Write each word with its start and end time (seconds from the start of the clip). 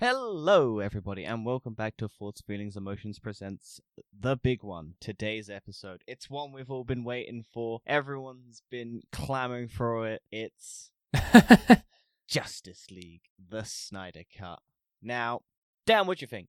Hello, 0.00 0.78
everybody, 0.78 1.24
and 1.24 1.44
welcome 1.44 1.74
back 1.74 1.96
to 1.96 2.06
Thoughts, 2.06 2.40
Feelings, 2.40 2.76
Emotions 2.76 3.18
presents 3.18 3.80
the 4.16 4.36
big 4.36 4.62
one. 4.62 4.94
Today's 5.00 5.50
episode. 5.50 6.04
It's 6.06 6.30
one 6.30 6.52
we've 6.52 6.70
all 6.70 6.84
been 6.84 7.02
waiting 7.02 7.42
for. 7.52 7.80
Everyone's 7.84 8.62
been 8.70 9.02
clamoring 9.10 9.66
for 9.66 10.06
it. 10.06 10.22
It's 10.30 10.92
Justice 12.28 12.86
League, 12.92 13.22
the 13.50 13.64
Snyder 13.64 14.22
Cut. 14.38 14.60
Now, 15.02 15.40
Dan, 15.84 16.06
what 16.06 16.18
do 16.18 16.22
you 16.22 16.28
think? 16.28 16.46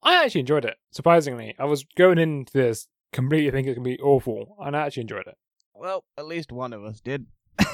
I 0.00 0.24
actually 0.24 0.42
enjoyed 0.42 0.64
it. 0.64 0.76
Surprisingly, 0.92 1.56
I 1.58 1.64
was 1.64 1.84
going 1.96 2.18
into 2.18 2.52
this 2.52 2.86
completely 3.12 3.50
thinking 3.50 3.72
it 3.72 3.74
can 3.74 3.82
be 3.82 3.98
awful, 3.98 4.54
and 4.60 4.76
I 4.76 4.86
actually 4.86 5.00
enjoyed 5.00 5.26
it. 5.26 5.36
Well, 5.74 6.04
at 6.16 6.26
least 6.26 6.52
one 6.52 6.72
of 6.72 6.84
us 6.84 7.00
did. 7.00 7.26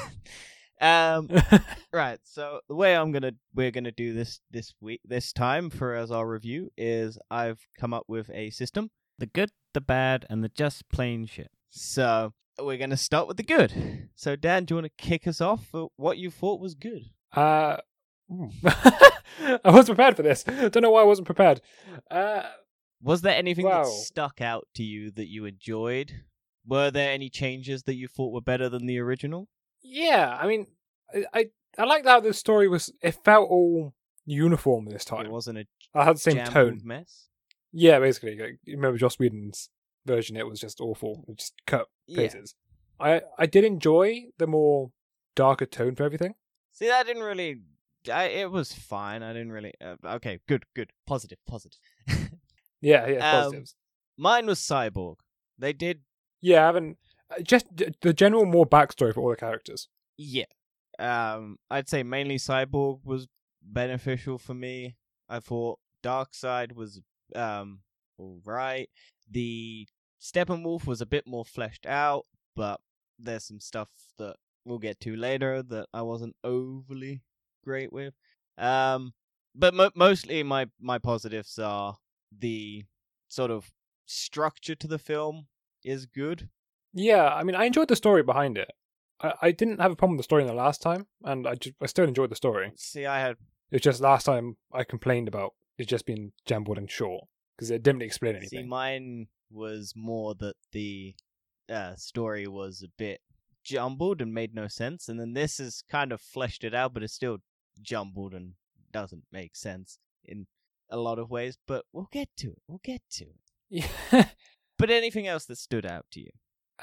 um, 0.81 1.29
right. 1.93 2.19
So 2.23 2.59
the 2.67 2.75
way 2.75 2.95
I'm 2.95 3.11
gonna 3.11 3.33
we're 3.55 3.71
gonna 3.71 3.91
do 3.91 4.13
this 4.13 4.39
this 4.51 4.73
week 4.81 5.01
this 5.05 5.33
time 5.33 5.69
for 5.69 5.93
as 5.95 6.11
our 6.11 6.27
review 6.27 6.69
is 6.77 7.17
I've 7.31 7.59
come 7.79 7.93
up 7.93 8.03
with 8.07 8.29
a 8.31 8.49
system: 8.51 8.89
the 9.17 9.25
good, 9.27 9.49
the 9.73 9.81
bad, 9.81 10.25
and 10.29 10.43
the 10.43 10.49
just 10.49 10.87
plain 10.89 11.25
shit. 11.25 11.49
So 11.69 12.33
we're 12.59 12.77
gonna 12.77 12.97
start 12.97 13.27
with 13.27 13.37
the 13.37 13.43
good. 13.43 14.09
So 14.15 14.35
Dan, 14.35 14.65
do 14.65 14.73
you 14.73 14.81
want 14.81 14.91
to 14.97 15.03
kick 15.03 15.27
us 15.27 15.41
off 15.41 15.65
for 15.67 15.89
what 15.97 16.17
you 16.17 16.29
thought 16.31 16.59
was 16.59 16.75
good? 16.75 17.03
uh, 17.35 17.77
I 18.65 19.59
wasn't 19.65 19.95
prepared 19.97 20.15
for 20.15 20.23
this. 20.23 20.43
I 20.47 20.69
Don't 20.69 20.83
know 20.83 20.91
why 20.91 21.01
I 21.01 21.05
wasn't 21.05 21.25
prepared. 21.25 21.61
Uh, 22.11 22.43
Was 23.01 23.21
there 23.21 23.35
anything 23.35 23.65
Wow. 23.65 23.83
that 23.83 23.89
stuck 23.89 24.41
out 24.41 24.67
to 24.75 24.83
you 24.83 25.11
that 25.11 25.27
you 25.27 25.45
enjoyed? 25.45 26.23
Were 26.65 26.91
there 26.91 27.11
any 27.11 27.29
changes 27.29 27.83
that 27.83 27.95
you 27.95 28.07
thought 28.07 28.33
were 28.33 28.41
better 28.41 28.69
than 28.69 28.85
the 28.85 28.99
original? 28.99 29.47
yeah, 29.83 30.37
I 30.41 30.47
mean, 30.47 30.67
I 31.13 31.23
I, 31.33 31.45
I 31.77 31.85
liked 31.85 32.07
how 32.07 32.19
the 32.19 32.33
story 32.33 32.67
was. 32.67 32.91
It 33.01 33.17
felt 33.23 33.49
all 33.49 33.93
uniform 34.25 34.85
this 34.85 35.05
time. 35.05 35.25
It 35.25 35.31
wasn't 35.31 35.59
a 35.59 35.65
I 35.93 36.03
had 36.05 36.15
the 36.17 36.19
same 36.21 36.43
tone. 36.45 36.81
mess. 36.83 37.27
Yeah, 37.71 37.99
basically. 37.99 38.37
Like, 38.37 38.59
remember 38.67 38.97
Joss 38.97 39.19
Whedon's 39.19 39.69
version? 40.05 40.37
It 40.37 40.47
was 40.47 40.59
just 40.59 40.79
awful. 40.81 41.25
It 41.27 41.37
just 41.39 41.53
cut 41.65 41.87
Yeah. 42.07 42.29
I 42.99 43.21
I 43.37 43.45
did 43.45 43.63
enjoy 43.63 44.23
the 44.37 44.47
more 44.47 44.91
darker 45.35 45.65
tone 45.65 45.95
for 45.95 46.03
everything. 46.03 46.35
See, 46.71 46.87
that 46.87 47.05
didn't 47.05 47.23
really. 47.23 47.61
I, 48.11 48.25
it 48.25 48.51
was 48.51 48.71
fine. 48.73 49.21
I 49.21 49.33
didn't 49.33 49.51
really. 49.51 49.73
Uh, 49.83 49.95
okay, 50.15 50.39
good, 50.47 50.63
good, 50.75 50.91
positive, 51.05 51.39
positive. 51.47 51.79
Yeah, 52.79 53.07
yeah, 53.07 53.17
Um, 53.37 53.43
positives. 53.45 53.75
Mine 54.17 54.45
was 54.45 54.59
Cyborg. 54.59 55.15
They 55.57 55.73
did, 55.73 56.01
Yeah, 56.41 56.61
I 56.63 56.65
haven't. 56.67 56.97
uh, 57.31 57.41
Just 57.41 57.65
the 58.01 58.13
general 58.13 58.45
more 58.45 58.67
backstory 58.67 59.13
for 59.13 59.21
all 59.21 59.29
the 59.31 59.35
characters. 59.35 59.89
yeah. 60.15 60.45
Um, 60.99 61.57
I'd 61.69 61.89
say 61.89 62.03
mainly 62.03 62.37
Cyborg 62.37 62.99
was 63.03 63.27
beneficial 63.61 64.37
for 64.37 64.53
me. 64.53 64.95
I 65.29 65.39
thought 65.39 65.79
Darkseid 66.03 66.73
was 66.73 67.01
um 67.35 67.79
all 68.17 68.41
right. 68.45 68.89
The 69.29 69.87
Steppenwolf 70.21 70.85
was 70.87 71.01
a 71.01 71.05
bit 71.05 71.27
more 71.27 71.45
fleshed 71.45 71.85
out, 71.85 72.25
but 72.55 72.79
there's 73.19 73.45
some 73.45 73.59
stuff 73.59 73.89
that 74.17 74.35
we'll 74.65 74.79
get 74.79 74.99
to 75.01 75.15
later 75.15 75.61
that 75.63 75.87
I 75.93 76.01
wasn't 76.01 76.35
overly 76.43 77.21
great 77.63 77.91
with. 77.93 78.13
Um, 78.57 79.13
but 79.53 79.73
mo- 79.73 79.91
mostly 79.95 80.43
my 80.43 80.67
my 80.79 80.97
positives 80.97 81.59
are 81.59 81.97
the 82.37 82.85
sort 83.27 83.51
of 83.51 83.71
structure 84.05 84.75
to 84.75 84.87
the 84.87 84.99
film 84.99 85.47
is 85.83 86.05
good. 86.05 86.49
Yeah, 86.93 87.27
I 87.27 87.43
mean, 87.43 87.55
I 87.55 87.65
enjoyed 87.65 87.89
the 87.89 87.95
story 87.95 88.23
behind 88.23 88.57
it. 88.57 88.71
I, 89.21 89.33
I 89.41 89.51
didn't 89.51 89.79
have 89.79 89.91
a 89.91 89.95
problem 89.95 90.17
with 90.17 90.23
the 90.23 90.27
story 90.27 90.43
in 90.43 90.47
the 90.47 90.53
last 90.53 90.81
time, 90.81 91.07
and 91.23 91.47
I 91.47 91.55
just 91.55 91.75
I 91.81 91.85
still 91.85 92.05
enjoyed 92.07 92.29
the 92.31 92.35
story. 92.35 92.71
See, 92.75 93.05
I 93.05 93.19
had 93.19 93.37
It's 93.71 93.83
just 93.83 94.01
last 94.01 94.25
time 94.25 94.57
I 94.71 94.83
complained 94.83 95.27
about 95.27 95.53
it 95.77 95.87
just 95.87 96.05
being 96.05 96.31
jumbled 96.45 96.77
and 96.77 96.89
short 96.89 97.25
because 97.55 97.71
it 97.71 97.83
didn't 97.83 98.01
explain 98.01 98.33
see 98.33 98.37
anything. 98.37 98.69
mine 98.69 99.27
was 99.49 99.93
more 99.95 100.35
that 100.35 100.55
the 100.71 101.15
uh, 101.69 101.95
story 101.95 102.47
was 102.47 102.83
a 102.83 102.91
bit 102.97 103.21
jumbled 103.63 104.21
and 104.21 104.33
made 104.33 104.53
no 104.53 104.67
sense, 104.67 105.09
and 105.09 105.19
then 105.19 105.33
this 105.33 105.59
is 105.59 105.83
kind 105.89 106.11
of 106.11 106.21
fleshed 106.21 106.63
it 106.63 106.73
out, 106.73 106.93
but 106.93 107.03
it's 107.03 107.13
still 107.13 107.37
jumbled 107.81 108.33
and 108.33 108.53
doesn't 108.91 109.23
make 109.31 109.55
sense 109.55 109.99
in 110.23 110.47
a 110.89 110.97
lot 110.97 111.19
of 111.19 111.29
ways. 111.29 111.57
But 111.67 111.85
we'll 111.91 112.09
get 112.11 112.29
to 112.37 112.47
it. 112.51 112.61
We'll 112.67 112.81
get 112.83 113.01
to 113.11 113.25
it. 113.25 113.35
Yeah. 113.69 114.25
But 114.79 114.91
anything 114.91 115.25
else 115.25 115.45
that 115.45 115.57
stood 115.57 115.87
out 115.87 116.05
to 116.11 116.19
you? 116.19 116.29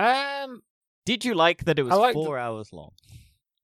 um. 0.05 0.63
Did 1.05 1.25
you 1.25 1.35
like 1.35 1.65
that 1.65 1.79
it 1.79 1.83
was 1.83 2.15
four 2.15 2.39
hours 2.39 2.73
long? 2.73 2.93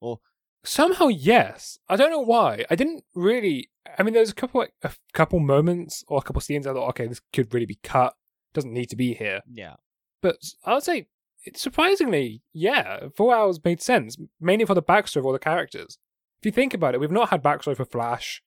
Or 0.00 0.18
somehow, 0.64 1.08
yes. 1.08 1.78
I 1.88 1.96
don't 1.96 2.10
know 2.10 2.20
why. 2.20 2.64
I 2.70 2.74
didn't 2.74 3.04
really. 3.14 3.70
I 3.98 4.02
mean, 4.02 4.14
there's 4.14 4.30
a 4.30 4.34
couple, 4.34 4.60
like, 4.60 4.74
a 4.82 4.92
couple 5.12 5.40
moments 5.40 6.04
or 6.08 6.18
a 6.18 6.22
couple 6.22 6.40
scenes. 6.40 6.66
I 6.66 6.72
thought, 6.72 6.88
okay, 6.90 7.06
this 7.06 7.20
could 7.32 7.52
really 7.52 7.66
be 7.66 7.78
cut. 7.82 8.14
Doesn't 8.52 8.72
need 8.72 8.90
to 8.90 8.96
be 8.96 9.14
here. 9.14 9.40
Yeah. 9.50 9.76
But 10.20 10.36
I 10.64 10.74
would 10.74 10.82
say, 10.82 11.06
surprisingly, 11.54 12.42
yeah, 12.52 13.08
four 13.16 13.34
hours 13.34 13.58
made 13.64 13.80
sense, 13.80 14.16
mainly 14.40 14.64
for 14.66 14.74
the 14.74 14.82
backstory 14.82 15.16
of 15.16 15.26
all 15.26 15.32
the 15.32 15.38
characters. 15.38 15.98
If 16.40 16.46
you 16.46 16.52
think 16.52 16.74
about 16.74 16.94
it, 16.94 17.00
we've 17.00 17.10
not 17.10 17.30
had 17.30 17.42
backstory 17.42 17.76
for 17.76 17.84
Flash. 17.84 18.42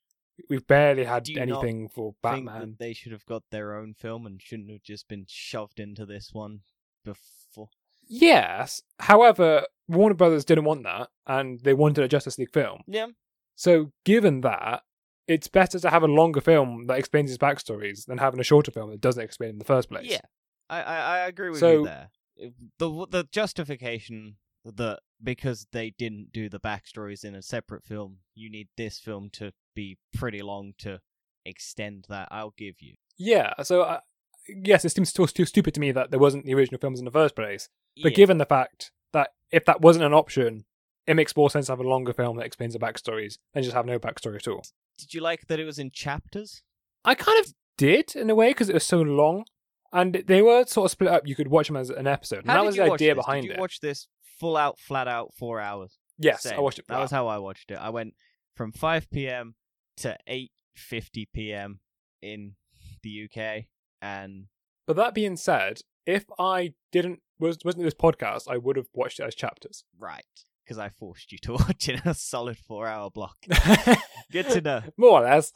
We've 0.50 0.66
barely 0.66 1.04
had 1.04 1.28
anything 1.38 1.90
for 1.90 2.16
Batman. 2.24 2.76
they 2.80 2.94
should 2.94 3.12
have 3.12 3.26
got 3.26 3.44
their 3.52 3.76
own 3.76 3.94
film 3.94 4.26
and 4.26 4.42
shouldn't 4.42 4.72
have 4.72 4.82
just 4.82 5.08
been 5.08 5.26
shoved 5.28 5.80
into 5.80 6.06
this 6.06 6.30
one 6.34 6.62
before. 7.06 7.70
Yes. 8.08 8.82
However, 9.00 9.66
Warner 9.88 10.16
Brothers 10.16 10.46
didn't 10.46 10.66
want 10.66 10.84
that, 10.84 11.10
and 11.28 11.60
they 11.62 11.74
wanted 11.74 12.04
a 12.04 12.08
Justice 12.08 12.38
League 12.38 12.52
film. 12.54 12.82
Yeah. 12.88 13.08
So, 13.56 13.92
given 14.06 14.42
that, 14.42 14.84
it's 15.28 15.48
better 15.48 15.80
to 15.80 15.90
have 15.90 16.04
a 16.04 16.08
longer 16.08 16.42
film 16.42 16.88
that 16.88 16.98
explains 16.98 17.30
his 17.30 17.38
backstories 17.38 18.06
than 18.06 18.18
having 18.18 18.40
a 18.40 18.44
shorter 18.44 18.72
film 18.72 18.90
that 18.92 19.02
doesn't 19.02 19.24
explain 19.24 19.52
in 19.52 19.60
the 19.60 19.66
first 19.66 19.90
place. 19.90 20.10
Yeah, 20.10 20.20
I, 20.70 20.82
I, 20.82 20.96
I 20.98 21.18
agree 21.28 21.50
with 21.50 21.60
So- 21.60 21.80
you 21.80 21.86
there. 21.86 22.10
The 22.80 23.08
the 23.12 23.28
justification 23.32 24.38
that 24.66 25.00
because 25.24 25.68
they 25.72 25.92
didn't 25.92 26.32
do 26.34 26.50
the 26.50 26.60
backstories 26.60 27.24
in 27.24 27.36
a 27.36 27.44
separate 27.44 27.84
film, 27.86 28.18
you 28.34 28.50
need 28.50 28.70
this 28.76 28.98
film 29.00 29.30
to 29.34 29.52
be 29.76 29.98
pretty 30.16 30.42
long 30.42 30.74
to 30.80 31.00
extend 31.46 32.06
that. 32.10 32.28
I'll 32.32 32.54
give 32.58 32.82
you. 32.82 32.96
Yeah. 33.20 33.54
So, 33.62 33.82
uh, 33.84 34.00
yes, 34.48 34.86
it 34.86 34.90
seems 34.90 35.10
still 35.10 35.28
too 35.28 35.46
stupid 35.46 35.74
to 35.76 35.80
me 35.80 35.92
that 35.92 36.12
there 36.12 36.20
wasn't 36.20 36.46
the 36.46 36.54
original 36.54 36.80
films 36.80 37.00
in 37.00 37.06
the 37.06 37.12
first 37.12 37.36
place. 37.36 37.70
But 38.02 38.12
Yeah. 38.12 38.16
given 38.16 38.38
the 38.38 38.46
fact 38.46 38.92
that 39.12 39.34
if 39.52 39.66
that 39.66 39.82
wasn't 39.82 40.06
an 40.06 40.14
option, 40.14 40.66
it 41.06 41.16
makes 41.16 41.36
more 41.36 41.50
sense 41.50 41.68
to 41.68 41.72
have 41.74 41.80
a 41.80 41.84
longer 41.88 42.14
film 42.14 42.38
that 42.38 42.46
explains 42.46 42.74
the 42.74 42.80
backstories 42.80 43.38
than 43.54 43.64
just 43.64 43.76
have 43.76 43.86
no 43.86 44.00
backstory 44.00 44.36
at 44.36 44.48
all. 44.48 44.64
Did 44.98 45.14
you 45.14 45.22
like 45.22 45.48
that 45.48 45.60
it 45.60 45.66
was 45.66 45.78
in 45.80 45.92
chapters? 45.92 46.64
I 47.06 47.16
kind 47.16 47.40
of 47.40 47.54
did 47.78 48.16
in 48.16 48.30
a 48.30 48.36
way 48.36 48.50
because 48.52 48.70
it 48.70 48.74
was 48.74 48.86
so 48.86 49.02
long, 49.02 49.46
and 49.92 50.14
they 50.28 50.42
were 50.42 50.66
sort 50.66 50.86
of 50.86 50.92
split 50.92 51.12
up. 51.12 51.28
You 51.28 51.36
could 51.36 51.50
watch 51.50 51.68
them 51.68 51.76
as 51.78 51.90
an 51.90 52.08
episode, 52.08 52.40
and 52.40 52.50
How 52.52 52.58
that 52.62 52.66
was 52.66 52.76
the 52.76 52.84
idea 52.84 53.14
this? 53.16 53.26
behind 53.26 53.44
did 53.44 53.50
you 53.50 53.54
it. 53.56 53.60
watch 53.60 53.80
this 53.82 54.08
full 54.40 54.56
out, 54.58 54.80
flat 54.80 55.08
out, 55.08 55.34
four 55.34 55.60
hours? 55.60 55.98
yes, 56.18 56.46
I 56.46 56.60
watched 56.60 56.80
it. 56.80 56.86
That 56.88 57.00
was 57.00 57.12
how 57.12 57.28
I 57.28 57.38
watched 57.40 57.70
it. 57.72 57.76
I 57.76 57.90
went 57.90 58.14
from 58.56 58.72
5 58.72 59.10
p.m. 59.12 59.56
to 59.98 60.18
8:50 60.28 61.28
p.m. 61.34 61.80
in 62.22 62.56
the 63.02 63.24
UK, 63.30 63.66
and 64.04 64.46
But 64.86 64.98
that 64.98 65.14
being 65.14 65.38
said, 65.38 65.82
if 66.06 66.26
I 66.38 66.74
didn't 66.92 67.20
was 67.40 67.58
wasn't 67.66 67.86
this 67.86 67.94
podcast, 67.94 68.44
I 68.48 68.58
would 68.58 68.76
have 68.76 68.90
watched 68.94 69.20
it 69.20 69.24
as 69.24 69.36
chapters. 69.36 69.84
right 69.98 70.26
because 70.64 70.78
I 70.78 70.90
forced 70.90 71.32
you 71.32 71.38
to 71.40 71.54
watch 71.60 71.90
it 71.90 72.02
in 72.04 72.10
a 72.10 72.14
solid 72.14 72.58
four-hour 72.58 73.12
block. 73.12 73.36
Good 74.32 74.48
to 74.50 74.62
know. 74.62 74.82
More 74.98 75.20
or 75.20 75.24
less. 75.24 75.52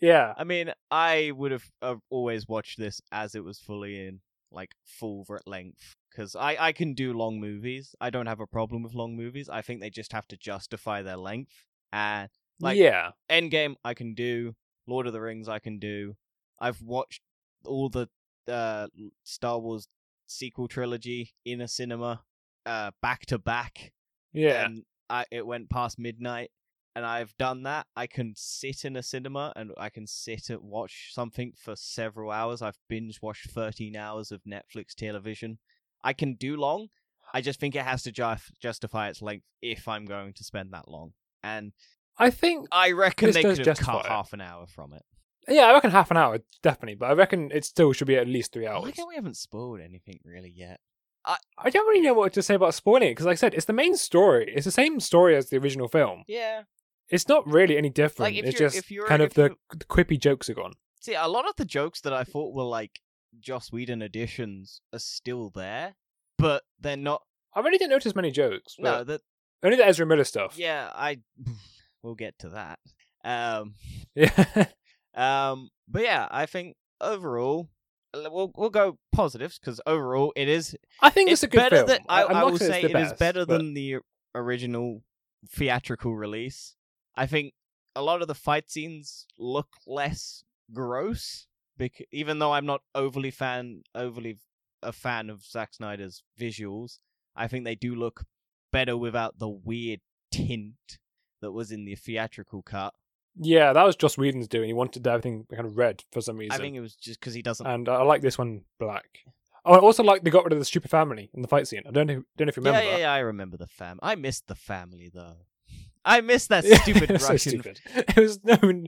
Yeah. 0.00 0.32
I 0.36 0.44
mean, 0.44 0.72
I 0.90 1.32
would 1.36 1.52
have 1.52 1.64
uh, 1.82 1.96
always 2.10 2.48
watched 2.48 2.78
this 2.78 3.00
as 3.12 3.34
it 3.34 3.44
was 3.44 3.58
fully 3.58 4.06
in 4.06 4.20
like 4.50 4.70
full 4.84 5.26
length 5.46 5.96
because 6.10 6.36
I 6.36 6.56
I 6.58 6.72
can 6.72 6.94
do 6.94 7.12
long 7.12 7.40
movies. 7.40 7.94
I 8.00 8.10
don't 8.10 8.26
have 8.26 8.40
a 8.40 8.46
problem 8.46 8.82
with 8.82 8.94
long 8.94 9.16
movies. 9.16 9.48
I 9.48 9.62
think 9.62 9.80
they 9.80 9.90
just 9.90 10.12
have 10.12 10.28
to 10.28 10.36
justify 10.36 11.02
their 11.02 11.16
length. 11.16 11.52
And 11.92 12.28
like 12.60 12.78
yeah. 12.78 13.10
Endgame, 13.30 13.74
I 13.84 13.94
can 13.94 14.14
do. 14.14 14.54
Lord 14.86 15.06
of 15.06 15.12
the 15.12 15.20
Rings, 15.20 15.48
I 15.48 15.58
can 15.58 15.78
do. 15.78 16.14
I've 16.60 16.80
watched 16.82 17.20
all 17.66 17.88
the 17.88 18.08
uh, 18.48 18.88
Star 19.22 19.58
Wars 19.58 19.88
sequel 20.26 20.68
trilogy 20.68 21.34
in 21.44 21.60
a 21.60 21.68
cinema, 21.68 22.22
uh, 22.66 22.90
back 23.02 23.26
to 23.26 23.38
back 23.38 23.92
Yeah. 24.32 24.64
and 24.64 24.82
I 25.10 25.24
it 25.30 25.46
went 25.46 25.68
past 25.70 25.98
midnight 25.98 26.50
and 26.96 27.04
I've 27.04 27.36
done 27.38 27.64
that. 27.64 27.86
I 27.96 28.06
can 28.06 28.34
sit 28.36 28.84
in 28.84 28.96
a 28.96 29.02
cinema 29.02 29.52
and 29.56 29.72
I 29.76 29.90
can 29.90 30.06
sit 30.06 30.48
and 30.50 30.60
watch 30.62 31.10
something 31.12 31.52
for 31.56 31.74
several 31.76 32.30
hours. 32.30 32.62
I've 32.62 32.78
binge 32.88 33.20
watched 33.20 33.50
13 33.50 33.96
hours 33.96 34.30
of 34.32 34.42
Netflix 34.44 34.94
television. 34.96 35.58
I 36.02 36.12
can 36.12 36.34
do 36.34 36.56
long. 36.56 36.88
I 37.32 37.40
just 37.40 37.58
think 37.58 37.74
it 37.74 37.82
has 37.84 38.02
to 38.04 38.12
ju- 38.12 38.36
justify 38.60 39.08
its 39.08 39.20
length 39.20 39.44
if 39.60 39.88
I'm 39.88 40.04
going 40.04 40.34
to 40.34 40.44
spend 40.44 40.72
that 40.72 40.88
long. 40.88 41.14
And 41.42 41.72
I 42.16 42.30
think 42.30 42.68
I 42.70 42.92
reckon 42.92 43.32
they 43.32 43.42
could 43.42 43.66
have 43.66 43.78
cut 43.78 44.04
it. 44.04 44.08
half 44.08 44.32
an 44.32 44.40
hour 44.40 44.66
from 44.68 44.92
it. 44.92 45.02
Yeah, 45.48 45.62
I 45.66 45.72
reckon 45.72 45.90
half 45.90 46.10
an 46.10 46.16
hour 46.16 46.38
definitely, 46.62 46.94
but 46.96 47.10
I 47.10 47.12
reckon 47.14 47.50
it 47.52 47.64
still 47.64 47.92
should 47.92 48.06
be 48.06 48.16
at 48.16 48.26
least 48.28 48.52
three 48.52 48.66
I 48.66 48.74
hours. 48.74 48.84
like 48.84 48.96
how 48.96 49.08
we 49.08 49.14
haven't 49.14 49.36
spoiled 49.36 49.80
anything 49.80 50.20
really 50.24 50.52
yet. 50.54 50.80
I 51.24 51.36
I 51.58 51.70
don't 51.70 51.86
really 51.88 52.00
know 52.02 52.14
what 52.14 52.32
to 52.34 52.42
say 52.42 52.54
about 52.54 52.74
spoiling 52.74 53.08
it 53.08 53.10
because, 53.12 53.26
like 53.26 53.34
I 53.34 53.36
said, 53.36 53.54
it's 53.54 53.66
the 53.66 53.72
main 53.72 53.96
story. 53.96 54.52
It's 54.54 54.64
the 54.66 54.70
same 54.70 55.00
story 55.00 55.36
as 55.36 55.48
the 55.50 55.56
original 55.58 55.88
film. 55.88 56.24
Yeah. 56.28 56.62
it's 57.08 57.28
not 57.28 57.46
really 57.46 57.76
any 57.76 57.90
different. 57.90 58.34
if 58.36 58.44
it's 58.46 58.58
you're- 58.58 58.66
just 58.66 58.76
if 58.78 58.90
you're- 58.90 59.08
kind 59.08 59.22
of 59.22 59.28
if 59.28 59.34
the, 59.34 59.42
you- 59.50 59.56
the 59.78 59.84
quippy 59.84 60.18
jokes 60.20 60.48
are 60.50 60.54
gone. 60.54 60.72
See, 61.00 61.14
a 61.14 61.28
lot 61.28 61.46
of 61.48 61.56
the 61.56 61.64
jokes 61.66 62.00
that 62.02 62.12
I 62.14 62.24
thought 62.24 62.54
were 62.54 62.64
like 62.64 63.00
Joss 63.40 63.70
Whedon 63.72 64.00
additions 64.02 64.80
are 64.92 64.98
still 64.98 65.50
there, 65.50 65.96
but 66.38 66.62
they're 66.80 66.96
not. 66.96 67.22
I 67.54 67.60
really 67.60 67.78
didn't 67.78 67.90
notice 67.90 68.14
many 68.14 68.30
jokes. 68.30 68.76
No, 68.78 68.98
but 68.98 69.06
that 69.06 69.20
only 69.62 69.76
the 69.76 69.86
Ezra 69.86 70.06
Miller 70.06 70.24
stuff. 70.24 70.56
yeah, 70.58 70.90
I. 70.94 71.20
We'll 72.02 72.14
get 72.16 72.38
to 72.40 72.50
that. 72.50 72.78
Um, 73.24 73.74
Yeah. 74.14 74.66
Um, 75.14 75.70
but 75.88 76.02
yeah, 76.02 76.28
I 76.30 76.46
think 76.46 76.76
overall, 77.00 77.68
we'll 78.14 78.52
we'll 78.56 78.70
go 78.70 78.98
positives 79.12 79.58
because 79.58 79.80
overall 79.86 80.32
it 80.36 80.48
is 80.48 80.76
I 81.00 81.10
think 81.10 81.30
it's 81.30 81.42
it's, 81.42 81.52
a 81.52 81.56
good 81.56 81.58
better 81.58 81.76
film. 81.76 81.86
than 81.88 81.98
I, 82.08 82.22
I 82.22 82.44
will 82.44 82.58
say 82.58 82.82
it 82.82 82.92
the 82.92 82.98
is 83.00 83.12
better 83.14 83.44
but- 83.46 83.58
than 83.58 83.74
the 83.74 83.98
original 84.34 85.02
theatrical 85.48 86.14
release. 86.16 86.74
I 87.16 87.26
think 87.26 87.54
a 87.94 88.02
lot 88.02 88.22
of 88.22 88.28
the 88.28 88.34
fight 88.34 88.70
scenes 88.70 89.26
look 89.38 89.68
less 89.86 90.42
gross, 90.72 91.46
bec- 91.76 92.06
even 92.10 92.38
though 92.40 92.52
I'm 92.52 92.66
not 92.66 92.80
overly 92.94 93.30
fan 93.30 93.82
overly 93.94 94.38
a 94.82 94.92
fan 94.92 95.30
of 95.30 95.42
Zack 95.42 95.74
Snyder's 95.74 96.22
visuals. 96.38 96.98
I 97.36 97.46
think 97.48 97.64
they 97.64 97.74
do 97.74 97.94
look 97.94 98.24
better 98.72 98.96
without 98.96 99.38
the 99.38 99.48
weird 99.48 100.00
tint 100.32 100.98
that 101.40 101.52
was 101.52 101.70
in 101.70 101.84
the 101.84 101.94
theatrical 101.94 102.62
cut. 102.62 102.94
Yeah, 103.36 103.72
that 103.72 103.82
was 103.84 103.96
Joss 103.96 104.16
Whedon's 104.16 104.48
doing. 104.48 104.68
He 104.68 104.72
wanted 104.72 105.06
everything 105.06 105.46
kind 105.50 105.66
of 105.66 105.76
red 105.76 106.04
for 106.12 106.20
some 106.20 106.36
reason. 106.36 106.52
I 106.52 106.58
think 106.58 106.76
it 106.76 106.80
was 106.80 106.94
just 106.94 107.18
because 107.20 107.34
he 107.34 107.42
doesn't. 107.42 107.66
and 107.66 107.88
I 107.88 108.02
like 108.02 108.22
this 108.22 108.38
one 108.38 108.62
black. 108.78 109.20
Oh, 109.64 109.72
I 109.74 109.78
also 109.78 110.02
like 110.02 110.22
they 110.22 110.30
got 110.30 110.44
rid 110.44 110.52
of 110.52 110.58
the 110.58 110.64
stupid 110.64 110.90
family 110.90 111.30
in 111.34 111.42
the 111.42 111.48
fight 111.48 111.66
scene. 111.66 111.82
I 111.88 111.90
don't 111.90 112.06
know, 112.06 112.22
don't 112.36 112.46
know 112.46 112.50
if 112.50 112.56
you 112.56 112.62
remember 112.62 112.84
yeah, 112.84 112.92
yeah, 112.92 112.98
yeah. 112.98 113.12
I 113.12 113.18
remember 113.20 113.56
the 113.56 113.66
fam. 113.66 113.98
I 114.02 114.14
missed 114.14 114.46
the 114.46 114.54
family 114.54 115.10
though. 115.12 115.36
I 116.04 116.20
missed 116.20 116.50
that 116.50 116.64
stupid 116.82 117.10
it's 117.10 117.26
so 117.26 117.36
stupid. 117.38 117.80
It 117.94 118.16
was 118.16 118.38
no, 118.44 118.84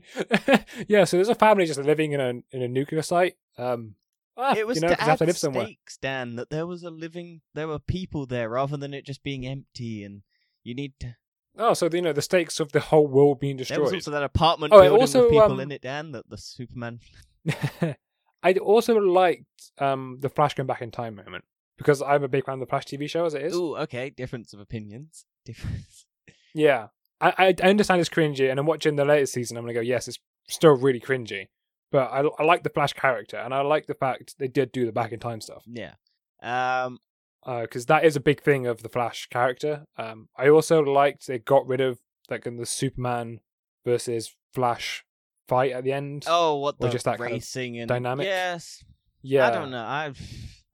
yeah. 0.87 1.03
So 1.05 1.17
there's 1.17 1.29
a 1.29 1.35
family 1.35 1.65
just 1.65 1.79
living 1.79 2.11
in 2.13 2.19
a 2.21 2.29
in 2.51 2.61
a 2.61 2.67
nuclear 2.67 3.01
site. 3.01 3.35
Um, 3.57 3.95
ah, 4.37 4.55
it 4.55 4.67
was 4.67 4.75
you 4.75 4.81
know, 4.81 4.89
to 4.89 4.95
'cause 4.95 5.05
they 5.05 5.09
have 5.09 5.13
add 5.13 5.19
to 5.19 5.25
live 5.25 5.37
somewhere. 5.37 5.65
stakes, 5.65 5.97
Dan, 5.97 6.35
that 6.35 6.51
there 6.51 6.67
was 6.67 6.83
a 6.83 6.91
living, 6.91 7.41
there 7.55 7.67
were 7.67 7.79
people 7.79 8.27
there 8.27 8.49
rather 8.49 8.77
than 8.77 8.93
it 8.93 9.03
just 9.05 9.23
being 9.23 9.47
empty, 9.47 10.03
and 10.03 10.21
you 10.63 10.75
need 10.75 10.93
to. 10.99 11.15
Oh, 11.57 11.73
so 11.73 11.89
you 11.91 12.01
know 12.01 12.13
the 12.13 12.21
stakes 12.21 12.59
of 12.59 12.71
the 12.71 12.79
whole 12.79 13.07
world 13.07 13.39
being 13.39 13.57
destroyed. 13.57 13.77
There 13.77 13.83
was 13.83 13.93
also 13.93 14.11
that 14.11 14.23
apartment 14.23 14.73
Oh, 14.73 14.81
building 14.81 14.99
also, 14.99 15.21
with 15.21 15.31
people 15.31 15.53
um, 15.53 15.59
in 15.59 15.71
it, 15.71 15.81
Dan. 15.81 16.11
That 16.11 16.29
the 16.29 16.37
Superman. 16.37 16.99
I 18.43 18.53
also 18.53 18.95
liked 18.99 19.71
um 19.79 20.17
the 20.19 20.29
Flash 20.29 20.53
going 20.53 20.67
back 20.67 20.81
in 20.81 20.91
time 20.91 21.15
moment 21.15 21.45
because 21.77 22.01
I'm 22.01 22.23
a 22.23 22.27
big 22.27 22.45
fan 22.45 22.55
of 22.55 22.59
the 22.61 22.65
Flash 22.67 22.85
TV 22.85 23.09
show 23.09 23.25
as 23.25 23.33
it 23.33 23.41
is. 23.41 23.53
Oh, 23.55 23.75
okay, 23.77 24.09
difference 24.09 24.53
of 24.53 24.59
opinions. 24.59 25.25
Difference. 25.45 26.05
Yeah, 26.53 26.87
I, 27.21 27.33
I 27.37 27.55
I 27.63 27.69
understand 27.69 28.01
it's 28.01 28.09
cringy, 28.09 28.49
and 28.51 28.59
I'm 28.59 28.65
watching 28.65 28.95
the 28.95 29.05
latest 29.05 29.33
season. 29.33 29.57
I'm 29.57 29.63
gonna 29.63 29.73
go, 29.73 29.79
yes, 29.79 30.07
it's 30.07 30.19
still 30.49 30.75
really 30.75 30.99
cringy, 30.99 31.47
but 31.91 32.11
I 32.11 32.27
I 32.39 32.43
like 32.43 32.63
the 32.63 32.69
Flash 32.69 32.93
character, 32.93 33.37
and 33.37 33.53
I 33.53 33.61
like 33.61 33.87
the 33.87 33.93
fact 33.93 34.35
they 34.37 34.47
did 34.47 34.71
do 34.71 34.85
the 34.85 34.91
back 34.91 35.11
in 35.11 35.19
time 35.19 35.41
stuff 35.41 35.63
Yeah. 35.65 35.93
Um. 36.41 36.99
Because 37.47 37.85
that 37.85 38.03
is 38.03 38.15
a 38.15 38.19
big 38.19 38.41
thing 38.41 38.67
of 38.67 38.83
the 38.83 38.89
Flash 38.89 39.27
character. 39.29 39.85
Um, 39.97 40.27
I 40.37 40.49
also 40.49 40.81
liked 40.81 41.27
they 41.27 41.39
got 41.39 41.65
rid 41.65 41.81
of 41.81 41.99
like 42.29 42.45
in 42.45 42.57
the 42.57 42.65
Superman 42.65 43.39
versus 43.85 44.35
Flash 44.53 45.05
fight 45.47 45.71
at 45.71 45.83
the 45.83 45.93
end. 45.93 46.25
Oh, 46.27 46.57
what 46.57 46.77
the 46.79 46.89
just 46.89 47.05
that 47.05 47.17
kind 47.17 47.35
of 47.35 47.55
and 47.55 47.87
dynamic? 47.87 48.25
Yes. 48.25 48.83
yeah, 49.21 49.47
I 49.47 49.51
don't 49.51 49.71
know. 49.71 49.83
I. 49.83 50.13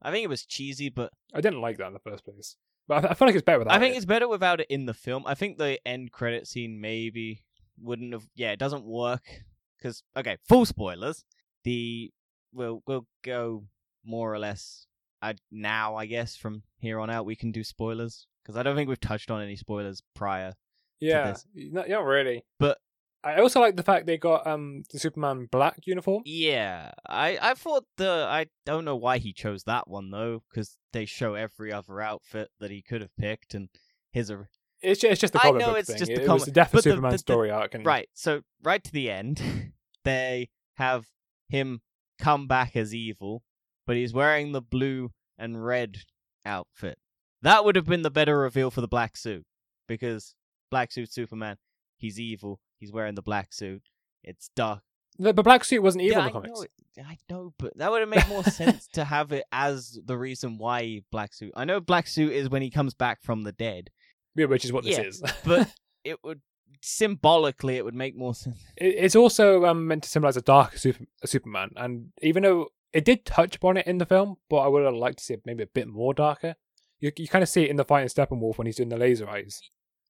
I 0.03 0.11
think 0.11 0.25
it 0.25 0.29
was 0.29 0.45
cheesy, 0.45 0.89
but 0.89 1.11
I 1.33 1.41
didn't 1.41 1.61
like 1.61 1.77
that 1.77 1.87
in 1.87 1.93
the 1.93 1.99
first 1.99 2.25
place, 2.25 2.57
but 2.87 3.05
I, 3.05 3.09
I 3.09 3.13
feel 3.13 3.27
like 3.27 3.35
it's 3.35 3.43
better 3.43 3.59
without 3.59 3.73
I 3.73 3.79
think 3.79 3.95
it. 3.95 3.97
it's 3.97 4.05
better 4.05 4.27
without 4.27 4.59
it 4.59 4.67
in 4.69 4.85
the 4.85 4.93
film. 4.93 5.23
I 5.25 5.33
think 5.33 5.57
the 5.57 5.79
end 5.87 6.11
credit 6.11 6.45
scene 6.45 6.81
maybe 6.81 7.41
wouldn't 7.81 8.11
have. 8.13 8.27
Yeah, 8.35 8.51
it 8.51 8.59
doesn't 8.59 8.85
work 8.85 9.23
because 9.77 10.03
okay, 10.17 10.37
full 10.47 10.65
spoilers. 10.65 11.23
The 11.63 12.11
we'll 12.51 12.83
we'll 12.85 13.07
go 13.23 13.63
more 14.05 14.33
or 14.33 14.39
less. 14.39 14.87
I 15.23 15.35
now 15.51 15.95
I 15.95 16.05
guess 16.05 16.35
from 16.35 16.63
here 16.79 16.99
on 16.99 17.09
out 17.09 17.25
we 17.25 17.35
can 17.35 17.51
do 17.51 17.63
spoilers 17.63 18.27
because 18.43 18.57
I 18.57 18.63
don't 18.63 18.75
think 18.75 18.89
we've 18.89 18.99
touched 18.99 19.31
on 19.31 19.41
any 19.41 19.55
spoilers 19.55 20.01
prior. 20.15 20.53
Yeah, 20.99 21.35
not, 21.55 21.89
not 21.89 22.05
really. 22.05 22.43
But- 22.59 22.77
I 23.25 23.39
also 23.39 23.61
like 23.61 23.77
the 23.77 23.83
fact 23.83 24.05
they 24.05 24.17
got 24.17 24.45
um 24.45 24.83
the 24.91 24.99
Superman 24.99 25.47
black 25.49 25.79
uniform. 25.85 26.23
Yeah, 26.25 26.91
I 27.07 27.37
I 27.41 27.53
thought 27.53 27.85
the 27.95 28.27
I 28.29 28.47
don't 28.65 28.83
know 28.83 28.97
why 28.97 29.17
he 29.17 29.31
chose 29.31 29.63
that 29.63 29.87
one 29.87 30.11
though 30.11 30.43
because 30.49 30.77
they 30.91 31.05
show 31.05 31.33
every 31.35 31.71
other 31.71 32.01
outfit 32.01 32.49
that 32.59 32.69
he 32.69 32.81
could 32.81 32.99
have 32.99 33.15
picked 33.15 33.53
and 33.53 33.69
his 34.11 34.29
are 34.29 34.49
It's 34.81 34.99
just, 34.99 35.11
it's 35.13 35.21
just 35.21 35.31
the 35.33 35.41
I 35.41 35.51
know 35.51 35.67
book 35.67 35.77
it's 35.77 35.87
thing. 35.89 35.99
just 35.99 36.11
it, 36.11 36.15
the 36.15 36.21
it 36.23 36.27
was 36.27 36.27
comic- 36.41 36.45
the 36.47 36.51
death 36.51 36.73
of 36.73 36.83
the- 36.83 36.89
Superman 36.89 37.11
the- 37.11 37.15
the- 37.15 37.19
story 37.19 37.49
arc, 37.49 37.73
and 37.75 37.85
Right. 37.85 38.09
So 38.13 38.41
right 38.61 38.83
to 38.83 38.91
the 38.91 39.09
end, 39.09 39.71
they 40.03 40.49
have 40.75 41.05
him 41.47 41.79
come 42.19 42.45
back 42.47 42.75
as 42.75 42.93
evil, 42.93 43.41
but 43.85 43.95
he's 43.95 44.13
wearing 44.13 44.51
the 44.51 44.61
blue 44.61 45.11
and 45.37 45.63
red 45.65 45.97
outfit. 46.45 46.97
That 47.41 47.65
would 47.65 47.75
have 47.75 47.85
been 47.85 48.01
the 48.03 48.11
better 48.11 48.37
reveal 48.37 48.71
for 48.71 48.81
the 48.81 48.87
black 48.87 49.17
suit 49.17 49.43
because 49.87 50.33
black 50.71 50.91
suit 50.91 51.11
Superman, 51.11 51.57
he's 51.97 52.19
evil. 52.19 52.59
He's 52.79 52.91
wearing 52.91 53.15
the 53.15 53.21
black 53.21 53.53
suit. 53.53 53.81
It's 54.23 54.49
dark. 54.55 54.81
the, 55.19 55.33
the 55.33 55.43
black 55.43 55.63
suit 55.65 55.81
wasn't 55.83 56.03
evil 56.03 56.19
yeah, 56.21 56.27
in 56.27 56.33
the 56.33 56.39
I 56.39 56.41
comics. 56.41 56.61
know, 56.97 57.03
I 57.03 57.17
know, 57.29 57.53
but 57.59 57.77
that 57.77 57.91
would 57.91 58.01
have 58.01 58.09
made 58.09 58.27
more 58.27 58.43
sense 58.43 58.87
to 58.93 59.03
have 59.03 59.31
it 59.31 59.43
as 59.51 59.99
the 60.05 60.17
reason 60.17 60.57
why 60.57 61.01
black 61.11 61.33
suit. 61.33 61.51
I 61.55 61.65
know 61.65 61.79
black 61.81 62.07
suit 62.07 62.31
is 62.31 62.49
when 62.49 62.61
he 62.61 62.69
comes 62.69 62.93
back 62.93 63.21
from 63.23 63.43
the 63.43 63.51
dead, 63.51 63.89
Yeah, 64.35 64.45
which 64.45 64.63
is 64.63 64.71
what 64.71 64.83
this 64.85 64.97
Yeah, 64.97 65.03
is. 65.03 65.21
but 65.45 65.73
it 66.05 66.17
would 66.23 66.41
symbolically 66.81 67.77
it 67.77 67.85
would 67.85 67.95
make 67.95 68.15
more 68.15 68.33
sense. 68.35 68.59
It's 68.77 69.15
also 69.15 69.65
um, 69.65 69.87
meant 69.87 70.03
to 70.03 70.09
symbolize 70.09 70.37
a 70.37 70.41
darker 70.41 70.77
super, 70.77 71.05
a 71.23 71.27
Superman, 71.27 71.71
and 71.75 72.09
even 72.21 72.43
though 72.43 72.67
it 72.93 73.05
did 73.05 73.25
touch 73.25 73.55
upon 73.55 73.77
it 73.77 73.87
in 73.87 73.97
the 73.97 74.05
film, 74.05 74.37
but 74.49 74.57
I 74.57 74.67
would 74.67 74.85
have 74.85 74.93
liked 74.93 75.17
to 75.19 75.23
see 75.23 75.33
it 75.33 75.41
maybe 75.45 75.63
a 75.63 75.67
bit 75.67 75.87
more 75.87 76.13
darker. 76.13 76.55
You, 76.99 77.11
you 77.17 77.27
kind 77.27 77.43
of 77.43 77.49
see 77.49 77.63
it 77.63 77.69
in 77.69 77.75
the 77.75 77.83
fight 77.83 78.01
in 78.03 78.07
Steppenwolf 78.07 78.57
when 78.57 78.67
he's 78.67 78.77
doing 78.77 78.89
the 78.89 78.97
laser 78.97 79.27
eyes. 79.27 79.61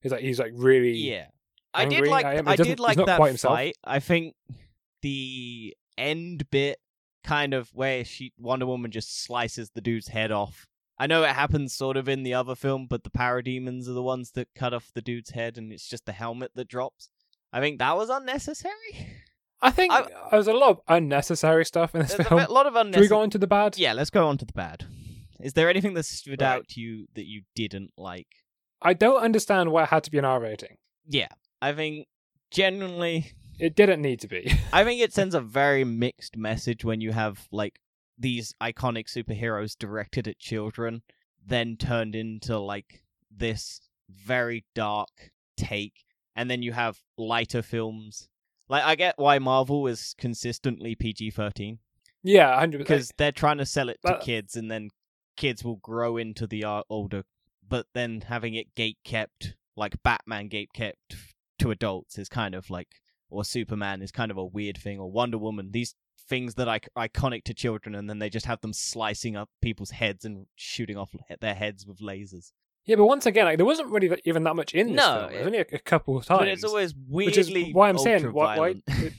He's 0.01 0.11
like 0.11 0.21
he's 0.21 0.39
like 0.39 0.51
really 0.53 0.91
Yeah, 0.91 1.27
I 1.73 1.85
did 1.85 2.07
like. 2.07 2.25
I- 2.25 2.43
I, 2.45 2.55
did 2.55 2.79
like 2.79 2.97
that 2.97 3.15
quite 3.17 3.29
himself. 3.29 3.55
fight. 3.55 3.77
I 3.83 3.99
think 3.99 4.35
the 5.01 5.75
end 5.97 6.49
bit, 6.51 6.79
kind 7.23 7.53
of 7.53 7.69
where 7.73 8.03
she 8.03 8.33
Wonder 8.37 8.65
Woman 8.65 8.91
just 8.91 9.23
slices 9.23 9.71
the 9.71 9.81
dude's 9.81 10.09
head 10.09 10.31
off. 10.31 10.67
I 10.99 11.07
know 11.07 11.23
it 11.23 11.29
happens 11.29 11.73
sort 11.73 11.97
of 11.97 12.07
in 12.07 12.23
the 12.23 12.33
other 12.35 12.53
film, 12.53 12.85
but 12.87 13.03
the 13.03 13.09
parademons 13.09 13.87
are 13.87 13.93
the 13.93 14.03
ones 14.03 14.31
that 14.31 14.49
cut 14.55 14.73
off 14.73 14.91
the 14.93 15.01
dude's 15.01 15.31
head, 15.31 15.57
and 15.57 15.71
it's 15.71 15.87
just 15.87 16.05
the 16.05 16.11
helmet 16.11 16.51
that 16.55 16.67
drops. 16.67 17.09
I 17.51 17.59
think 17.59 17.79
that 17.79 17.97
was 17.97 18.09
unnecessary. 18.09 18.73
I 19.63 19.71
think 19.71 19.91
I- 19.93 20.07
there's 20.31 20.47
a 20.47 20.53
lot 20.53 20.69
of 20.71 20.81
unnecessary 20.87 21.65
stuff 21.65 21.95
in 21.95 22.01
this 22.01 22.09
There's 22.13 22.21
a 22.21 22.29
film. 22.29 22.41
bit- 22.41 22.49
lot 22.51 22.65
of 22.67 22.73
Do 22.73 22.77
we 22.77 22.81
unnecessary. 22.81 23.07
go 23.09 23.21
on 23.21 23.29
to 23.31 23.37
the 23.37 23.47
bad? 23.47 23.77
Yeah, 23.77 23.93
let's 23.93 24.09
go 24.09 24.27
on 24.27 24.37
to 24.39 24.45
the 24.45 24.53
bad. 24.53 24.85
Is 25.41 25.53
there 25.53 25.69
anything 25.69 25.93
that 25.95 26.03
stood 26.05 26.41
Right. 26.41 26.47
out 26.49 26.67
to 26.69 26.79
you 26.81 27.07
that 27.15 27.25
you 27.25 27.43
didn't 27.55 27.91
like? 27.97 28.27
I 28.81 28.93
don't 28.93 29.21
understand 29.21 29.71
why 29.71 29.83
it 29.83 29.89
had 29.89 30.03
to 30.05 30.11
be 30.11 30.17
an 30.17 30.25
R 30.25 30.39
rating. 30.39 30.77
Yeah, 31.05 31.29
I 31.61 31.73
think 31.73 32.07
genuinely 32.51 33.31
It 33.59 33.75
didn't 33.75 34.01
need 34.01 34.19
to 34.21 34.27
be. 34.27 34.51
I 34.71 34.83
think 34.83 34.99
it 35.01 35.13
sends 35.19 35.35
a 35.35 35.41
very 35.41 35.83
mixed 35.83 36.35
message 36.37 36.83
when 36.83 37.01
you 37.01 37.11
have 37.11 37.47
like 37.51 37.79
these 38.17 38.53
iconic 38.61 39.07
superheroes 39.07 39.77
directed 39.77 40.27
at 40.27 40.39
children, 40.39 41.01
then 41.45 41.77
turned 41.77 42.15
into 42.15 42.57
like 42.59 43.03
this 43.29 43.81
very 44.09 44.65
dark 44.75 45.31
take, 45.57 46.03
and 46.35 46.49
then 46.49 46.61
you 46.63 46.71
have 46.73 46.99
lighter 47.17 47.61
films. 47.61 48.27
Like 48.73 48.85
I 48.85 48.95
get 48.95 49.13
why 49.19 49.37
Marvel 49.37 49.85
is 49.85 50.15
consistently 50.17 50.95
PG 50.95 51.29
thirteen 51.29 51.77
yeah, 52.23 52.57
hundred 52.57 52.79
because 52.79 53.11
they're 53.19 53.31
trying 53.31 53.59
to 53.59 53.67
sell 53.67 53.87
it 53.87 53.99
to 54.03 54.13
That- 54.13 54.21
kids, 54.21 54.55
and 54.55 54.71
then 54.71 54.89
kids 55.37 55.63
will 55.63 55.75
grow 55.75 56.17
into 56.17 56.47
the 56.47 56.63
uh, 56.63 56.81
older. 56.89 57.23
But 57.69 57.85
then 57.93 58.21
having 58.21 58.55
it 58.55 58.73
gate 58.73 58.97
kept, 59.03 59.53
like 59.75 60.01
Batman 60.01 60.47
gate 60.47 60.71
kept 60.73 61.15
to 61.59 61.69
adults, 61.69 62.17
is 62.17 62.29
kind 62.29 62.55
of 62.55 62.71
like, 62.71 62.87
or 63.29 63.45
Superman 63.45 64.01
is 64.01 64.11
kind 64.11 64.31
of 64.31 64.37
a 64.37 64.45
weird 64.45 64.79
thing, 64.79 64.97
or 64.99 65.11
Wonder 65.11 65.37
Woman. 65.37 65.69
These 65.71 65.93
things 66.27 66.55
that 66.55 66.67
are 66.67 66.79
iconic 66.97 67.43
to 67.43 67.53
children, 67.53 67.93
and 67.93 68.09
then 68.09 68.17
they 68.17 68.29
just 68.31 68.47
have 68.47 68.61
them 68.61 68.73
slicing 68.73 69.35
up 69.35 69.49
people's 69.61 69.91
heads 69.91 70.25
and 70.25 70.47
shooting 70.55 70.97
off 70.97 71.11
he- 71.11 71.35
their 71.41 71.53
heads 71.53 71.85
with 71.85 71.99
lasers. 71.99 72.53
Yeah, 72.85 72.97
but 72.97 73.05
once 73.05 73.25
again, 73.25 73.45
like 73.45 73.57
there 73.57 73.65
wasn't 73.65 73.89
really 73.91 74.21
even 74.25 74.43
that 74.43 74.55
much 74.55 74.73
in 74.73 74.87
this 74.87 74.95
No, 74.97 75.19
film. 75.21 75.31
It 75.31 75.37
was 75.39 75.45
only 75.47 75.59
a, 75.59 75.65
a 75.73 75.79
couple 75.79 76.17
of 76.17 76.25
times. 76.25 76.39
But 76.39 76.47
it's 76.49 76.63
always 76.63 76.93
which 77.09 77.37
is 77.37 77.47
weirdly 77.49 77.71
why 77.73 77.89
I'm 77.89 77.97
saying 77.97 78.23
why, 78.33 78.57
why 78.57 78.67
it- 78.87 79.13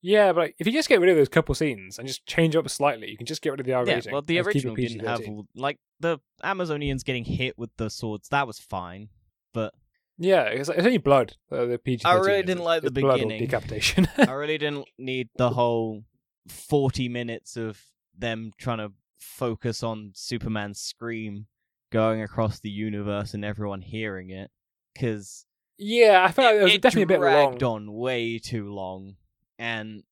yeah, 0.00 0.32
but 0.32 0.40
like, 0.42 0.54
if 0.60 0.66
you 0.68 0.72
just 0.72 0.88
get 0.88 1.00
rid 1.00 1.10
of 1.10 1.16
those 1.16 1.28
couple 1.28 1.52
scenes 1.56 1.98
and 1.98 2.06
just 2.06 2.24
change 2.24 2.54
up 2.54 2.68
slightly, 2.70 3.10
you 3.10 3.16
can 3.16 3.26
just 3.26 3.42
get 3.42 3.50
rid 3.50 3.58
of 3.58 3.66
the 3.66 3.72
R 3.72 3.84
Yeah, 3.84 3.94
rating. 3.96 4.12
well, 4.12 4.22
the 4.22 4.38
and 4.38 4.46
keep 4.46 4.54
it 4.64 4.68
original 4.68 4.76
didn't 4.76 5.04
have 5.04 5.20
all, 5.28 5.46
like 5.56 5.78
the 5.98 6.18
Amazonians 6.44 7.04
getting 7.04 7.24
hit 7.24 7.58
with 7.58 7.70
the 7.78 7.90
swords. 7.90 8.28
That 8.28 8.46
was 8.46 8.60
fine, 8.60 9.08
but 9.52 9.74
Yeah, 10.16 10.42
it's, 10.44 10.68
it's 10.68 10.78
only 10.86 10.98
blood. 10.98 11.34
Uh, 11.50 11.64
the 11.64 11.78
PG. 11.78 12.04
I 12.04 12.14
really 12.14 12.44
didn't 12.44 12.62
like 12.62 12.82
the 12.82 12.92
beginning. 12.92 13.40
decapitation. 13.40 14.06
I 14.18 14.30
really 14.34 14.58
didn't 14.58 14.86
need 14.98 15.30
the 15.36 15.50
whole 15.50 16.04
40 16.48 17.08
minutes 17.08 17.56
of 17.56 17.80
them 18.16 18.52
trying 18.56 18.78
to 18.78 18.92
focus 19.18 19.82
on 19.82 20.12
Superman's 20.14 20.78
scream 20.78 21.46
going 21.90 22.22
across 22.22 22.60
the 22.60 22.70
universe 22.70 23.34
and 23.34 23.44
everyone 23.44 23.80
hearing 23.82 24.30
it. 24.30 24.50
Because 24.94 25.44
Yeah, 25.78 26.24
I 26.26 26.32
felt 26.32 26.46
like 26.52 26.60
it 26.60 26.64
was 26.64 26.74
it 26.74 26.82
definitely 26.82 27.02
a 27.14 27.18
bit 27.18 27.20
long. 27.20 27.50
dragged 27.50 27.62
on 27.62 27.92
way 27.92 28.38
too 28.38 28.72
long 28.72 29.16
and 29.58 30.02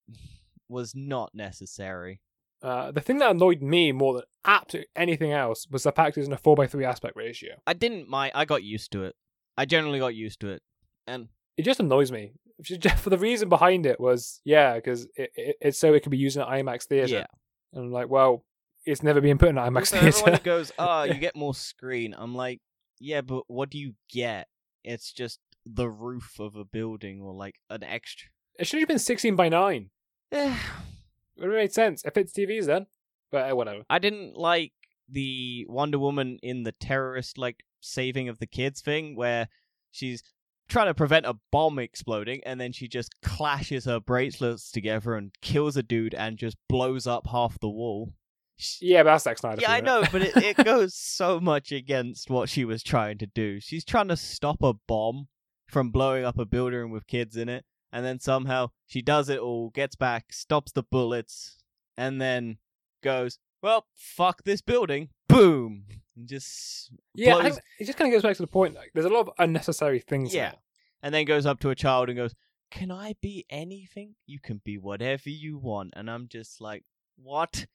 was 0.68 0.94
not 0.94 1.34
necessary. 1.34 2.20
Uh, 2.62 2.90
the 2.90 3.00
thing 3.00 3.18
that 3.18 3.30
annoyed 3.30 3.62
me 3.62 3.92
more 3.92 4.14
than 4.14 4.22
absolutely 4.44 4.88
anything 4.96 5.32
else 5.32 5.66
was 5.70 5.82
the 5.84 5.92
fact 5.92 6.16
it 6.16 6.20
was 6.20 6.26
in 6.28 6.32
a 6.32 6.38
four 6.38 6.56
by 6.56 6.66
three 6.66 6.84
aspect 6.84 7.14
ratio. 7.16 7.54
I 7.66 7.74
didn't 7.74 8.08
mind. 8.08 8.32
I 8.34 8.44
got 8.44 8.62
used 8.64 8.90
to 8.92 9.04
it. 9.04 9.14
I 9.56 9.64
generally 9.66 9.98
got 9.98 10.14
used 10.14 10.40
to 10.40 10.48
it, 10.48 10.62
and 11.06 11.28
It 11.56 11.62
just 11.62 11.80
annoys 11.80 12.10
me. 12.12 12.32
For 12.98 13.10
the 13.10 13.18
reason 13.18 13.48
behind 13.50 13.84
it 13.86 14.00
was, 14.00 14.40
yeah, 14.44 14.74
because 14.74 15.04
it, 15.16 15.30
it, 15.34 15.56
it's 15.60 15.78
so 15.78 15.92
it 15.94 16.02
can 16.02 16.10
be 16.10 16.16
used 16.16 16.36
in 16.36 16.42
an 16.42 16.48
IMAX 16.48 16.84
theater. 16.84 17.14
yeah. 17.14 17.26
And 17.72 17.84
I'm 17.86 17.92
like, 17.92 18.08
well, 18.08 18.44
it's 18.86 19.02
never 19.02 19.20
been 19.20 19.36
put 19.38 19.48
in 19.50 19.58
an 19.58 19.72
IMAX 19.72 19.92
Also, 19.92 19.96
everyone 19.96 20.14
theater. 20.22 20.36
who 20.36 20.44
goes, 20.44 20.72
"Oh, 20.78 21.02
you 21.02 21.14
get 21.20 21.36
more 21.36 21.54
screen." 21.54 22.14
I'm 22.16 22.34
like, 22.34 22.60
yeah, 22.98 23.20
but 23.20 23.42
what 23.48 23.70
do 23.70 23.78
you 23.78 23.94
get? 24.10 24.48
It's 24.84 25.12
just 25.12 25.40
the 25.66 25.88
roof 25.90 26.38
of 26.38 26.54
a 26.56 26.64
building 26.64 27.20
or 27.20 27.34
like 27.34 27.56
an 27.70 27.82
extra. 27.82 28.28
it 28.58 28.66
should 28.66 28.78
have 28.80 28.88
been 28.88 28.98
16 29.00 29.34
by 29.36 29.48
9. 29.48 29.90
Eh, 30.32 30.56
It 31.36 31.40
would 31.42 31.50
have 31.50 31.58
made 31.60 31.72
sense. 31.72 32.02
If 32.04 32.16
it's 32.16 32.32
TVs 32.32 32.66
then. 32.66 32.86
But 33.30 33.50
uh, 33.50 33.56
whatever. 33.56 33.82
I 33.90 33.98
didn't 33.98 34.36
like 34.36 34.72
the 35.08 35.66
Wonder 35.68 35.98
Woman 35.98 36.38
in 36.42 36.62
the 36.62 36.72
terrorist 36.72 37.36
like 37.36 37.64
saving 37.80 38.28
of 38.28 38.38
the 38.38 38.46
kids 38.46 38.80
thing 38.80 39.16
where 39.16 39.48
she's 39.90 40.22
trying 40.68 40.86
to 40.86 40.94
prevent 40.94 41.26
a 41.26 41.34
bomb 41.52 41.78
exploding 41.78 42.40
and 42.46 42.60
then 42.60 42.72
she 42.72 42.88
just 42.88 43.20
clashes 43.22 43.84
her 43.84 44.00
bracelets 44.00 44.70
together 44.70 45.14
and 45.14 45.32
kills 45.42 45.76
a 45.76 45.82
dude 45.82 46.14
and 46.14 46.38
just 46.38 46.56
blows 46.68 47.06
up 47.06 47.26
half 47.26 47.58
the 47.60 47.68
wall. 47.68 48.12
Yeah, 48.80 49.02
but 49.02 49.10
that's 49.12 49.24
Zack 49.24 49.38
Snyder. 49.38 49.60
Yeah, 49.60 49.72
I 49.72 49.80
know, 49.80 50.04
but 50.10 50.22
it, 50.22 50.36
it 50.36 50.56
goes 50.64 50.94
so 50.94 51.40
much 51.40 51.72
against 51.72 52.30
what 52.30 52.48
she 52.48 52.64
was 52.64 52.82
trying 52.82 53.18
to 53.18 53.26
do. 53.26 53.60
She's 53.60 53.84
trying 53.84 54.08
to 54.08 54.16
stop 54.16 54.62
a 54.62 54.72
bomb 54.72 55.28
from 55.66 55.90
blowing 55.90 56.24
up 56.24 56.38
a 56.38 56.44
building 56.46 56.90
with 56.90 57.06
kids 57.06 57.36
in 57.36 57.48
it, 57.48 57.64
and 57.92 58.04
then 58.04 58.18
somehow 58.20 58.68
she 58.86 59.02
does 59.02 59.28
it 59.28 59.38
all, 59.38 59.70
gets 59.70 59.94
back, 59.96 60.32
stops 60.32 60.72
the 60.72 60.82
bullets, 60.82 61.58
and 61.96 62.20
then 62.20 62.58
goes, 63.02 63.38
Well, 63.62 63.86
fuck 63.94 64.42
this 64.44 64.60
building. 64.62 65.10
Boom! 65.28 65.84
And 66.16 66.26
just 66.28 66.90
Yeah, 67.14 67.34
blows- 67.40 67.58
it 67.78 67.84
just 67.84 67.98
kind 67.98 68.10
of 68.10 68.16
goes 68.16 68.22
back 68.22 68.36
to 68.36 68.42
the 68.42 68.46
point. 68.46 68.74
Like, 68.74 68.92
there's 68.94 69.06
a 69.06 69.10
lot 69.10 69.20
of 69.28 69.30
unnecessary 69.38 69.98
things. 70.00 70.34
Yeah. 70.34 70.52
it. 70.52 70.58
and 71.02 71.14
then 71.14 71.24
goes 71.26 71.44
up 71.46 71.60
to 71.60 71.70
a 71.70 71.74
child 71.74 72.08
and 72.08 72.16
goes, 72.16 72.34
Can 72.70 72.90
I 72.90 73.14
be 73.20 73.44
anything? 73.50 74.14
You 74.26 74.38
can 74.40 74.62
be 74.64 74.78
whatever 74.78 75.28
you 75.28 75.58
want. 75.58 75.92
And 75.94 76.10
I'm 76.10 76.26
just 76.28 76.60
like, 76.60 76.84
What? 77.16 77.66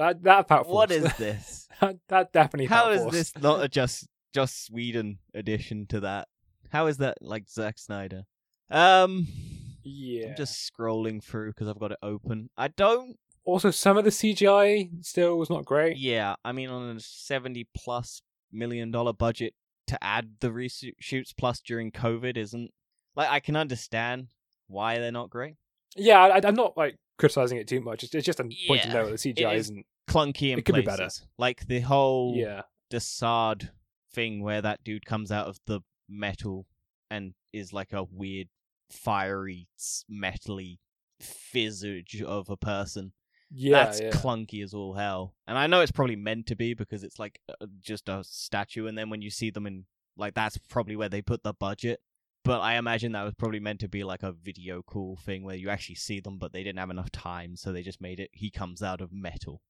That 0.00 0.22
that 0.22 0.48
felt 0.48 0.66
What 0.66 0.90
is 0.90 1.04
this? 1.18 1.68
that, 1.80 1.96
that 2.08 2.32
definitely. 2.32 2.66
How 2.66 2.90
is 2.90 3.02
forced. 3.02 3.12
this 3.34 3.42
not 3.42 3.62
a 3.62 3.68
just 3.68 4.08
Joss 4.34 4.68
Whedon 4.72 5.18
addition 5.34 5.86
to 5.88 6.00
that? 6.00 6.26
How 6.70 6.86
is 6.86 6.96
that 6.98 7.18
like 7.20 7.48
Zack 7.48 7.78
Snyder? 7.78 8.22
Um, 8.70 9.26
Yeah. 9.82 10.28
I'm 10.28 10.36
just 10.36 10.70
scrolling 10.72 11.22
through 11.22 11.50
because 11.52 11.68
I've 11.68 11.78
got 11.78 11.92
it 11.92 11.98
open. 12.02 12.48
I 12.56 12.68
don't. 12.68 13.16
Also, 13.44 13.70
some 13.70 13.96
of 13.98 14.04
the 14.04 14.10
CGI 14.10 15.04
still 15.04 15.36
was 15.38 15.50
not 15.50 15.64
great. 15.64 15.96
Yeah, 15.96 16.36
I 16.44 16.52
mean, 16.52 16.70
on 16.70 16.96
a 16.96 17.00
seventy 17.00 17.68
plus 17.76 18.22
million 18.52 18.90
dollar 18.90 19.12
budget 19.12 19.52
to 19.88 20.02
add 20.02 20.36
the 20.40 20.48
reshoots 20.48 21.34
plus 21.36 21.60
during 21.60 21.90
COVID 21.90 22.36
isn't 22.38 22.70
like 23.16 23.28
I 23.28 23.40
can 23.40 23.56
understand 23.56 24.28
why 24.68 24.98
they're 24.98 25.12
not 25.12 25.28
great. 25.30 25.56
Yeah, 25.96 26.20
I, 26.20 26.40
I'm 26.46 26.54
not 26.54 26.76
like 26.76 26.96
criticizing 27.20 27.58
it 27.58 27.68
too 27.68 27.80
much. 27.80 28.02
It's, 28.02 28.14
it's 28.14 28.26
just 28.26 28.40
a 28.40 28.44
point 28.66 28.82
to 28.82 28.88
Yeah, 28.88 28.92
know 28.94 29.06
that 29.10 29.20
the 29.22 29.32
CGI 29.34 29.54
is- 29.54 29.66
isn't. 29.66 29.86
Clunky 30.08 30.50
in 30.52 30.58
It 30.58 30.64
could 30.64 30.74
be 30.74 30.82
better. 30.82 31.08
Like 31.38 31.66
the 31.68 31.80
whole 31.80 32.34
Yeah, 32.36 32.62
Desaad 32.90 33.70
thing 34.12 34.42
where 34.42 34.60
that 34.60 34.82
dude 34.82 35.06
comes 35.06 35.30
out 35.30 35.46
of 35.46 35.60
the 35.66 35.80
metal 36.08 36.66
and 37.10 37.34
is 37.52 37.72
like 37.72 37.92
a 37.92 38.02
weird 38.02 38.48
fiery 38.90 39.68
metally 40.10 40.78
visage 41.52 42.22
of 42.26 42.48
a 42.50 42.56
person 42.56 43.12
yeah, 43.52 43.84
that's 43.84 44.00
yeah. 44.00 44.10
clunky 44.10 44.62
as 44.64 44.72
all 44.74 44.94
hell 44.94 45.34
and 45.46 45.58
i 45.58 45.66
know 45.66 45.80
it's 45.80 45.92
probably 45.92 46.16
meant 46.16 46.46
to 46.46 46.56
be 46.56 46.72
because 46.74 47.04
it's 47.04 47.18
like 47.18 47.40
uh, 47.48 47.66
just 47.80 48.08
a 48.08 48.22
statue 48.24 48.86
and 48.86 48.96
then 48.96 49.10
when 49.10 49.20
you 49.22 49.30
see 49.30 49.50
them 49.50 49.66
in 49.66 49.84
like 50.16 50.34
that's 50.34 50.56
probably 50.68 50.96
where 50.96 51.08
they 51.08 51.20
put 51.22 51.42
the 51.42 51.52
budget 51.52 52.00
but 52.44 52.60
i 52.60 52.76
imagine 52.76 53.12
that 53.12 53.22
was 53.24 53.34
probably 53.34 53.60
meant 53.60 53.80
to 53.80 53.88
be 53.88 54.02
like 54.04 54.22
a 54.22 54.32
video 54.32 54.82
cool 54.82 55.16
thing 55.16 55.42
where 55.44 55.56
you 55.56 55.68
actually 55.68 55.94
see 55.94 56.20
them 56.20 56.38
but 56.38 56.52
they 56.52 56.62
didn't 56.62 56.78
have 56.78 56.90
enough 56.90 57.10
time 57.10 57.56
so 57.56 57.72
they 57.72 57.82
just 57.82 58.00
made 58.00 58.18
it 58.20 58.30
he 58.32 58.50
comes 58.50 58.82
out 58.82 59.00
of 59.00 59.12
metal 59.12 59.60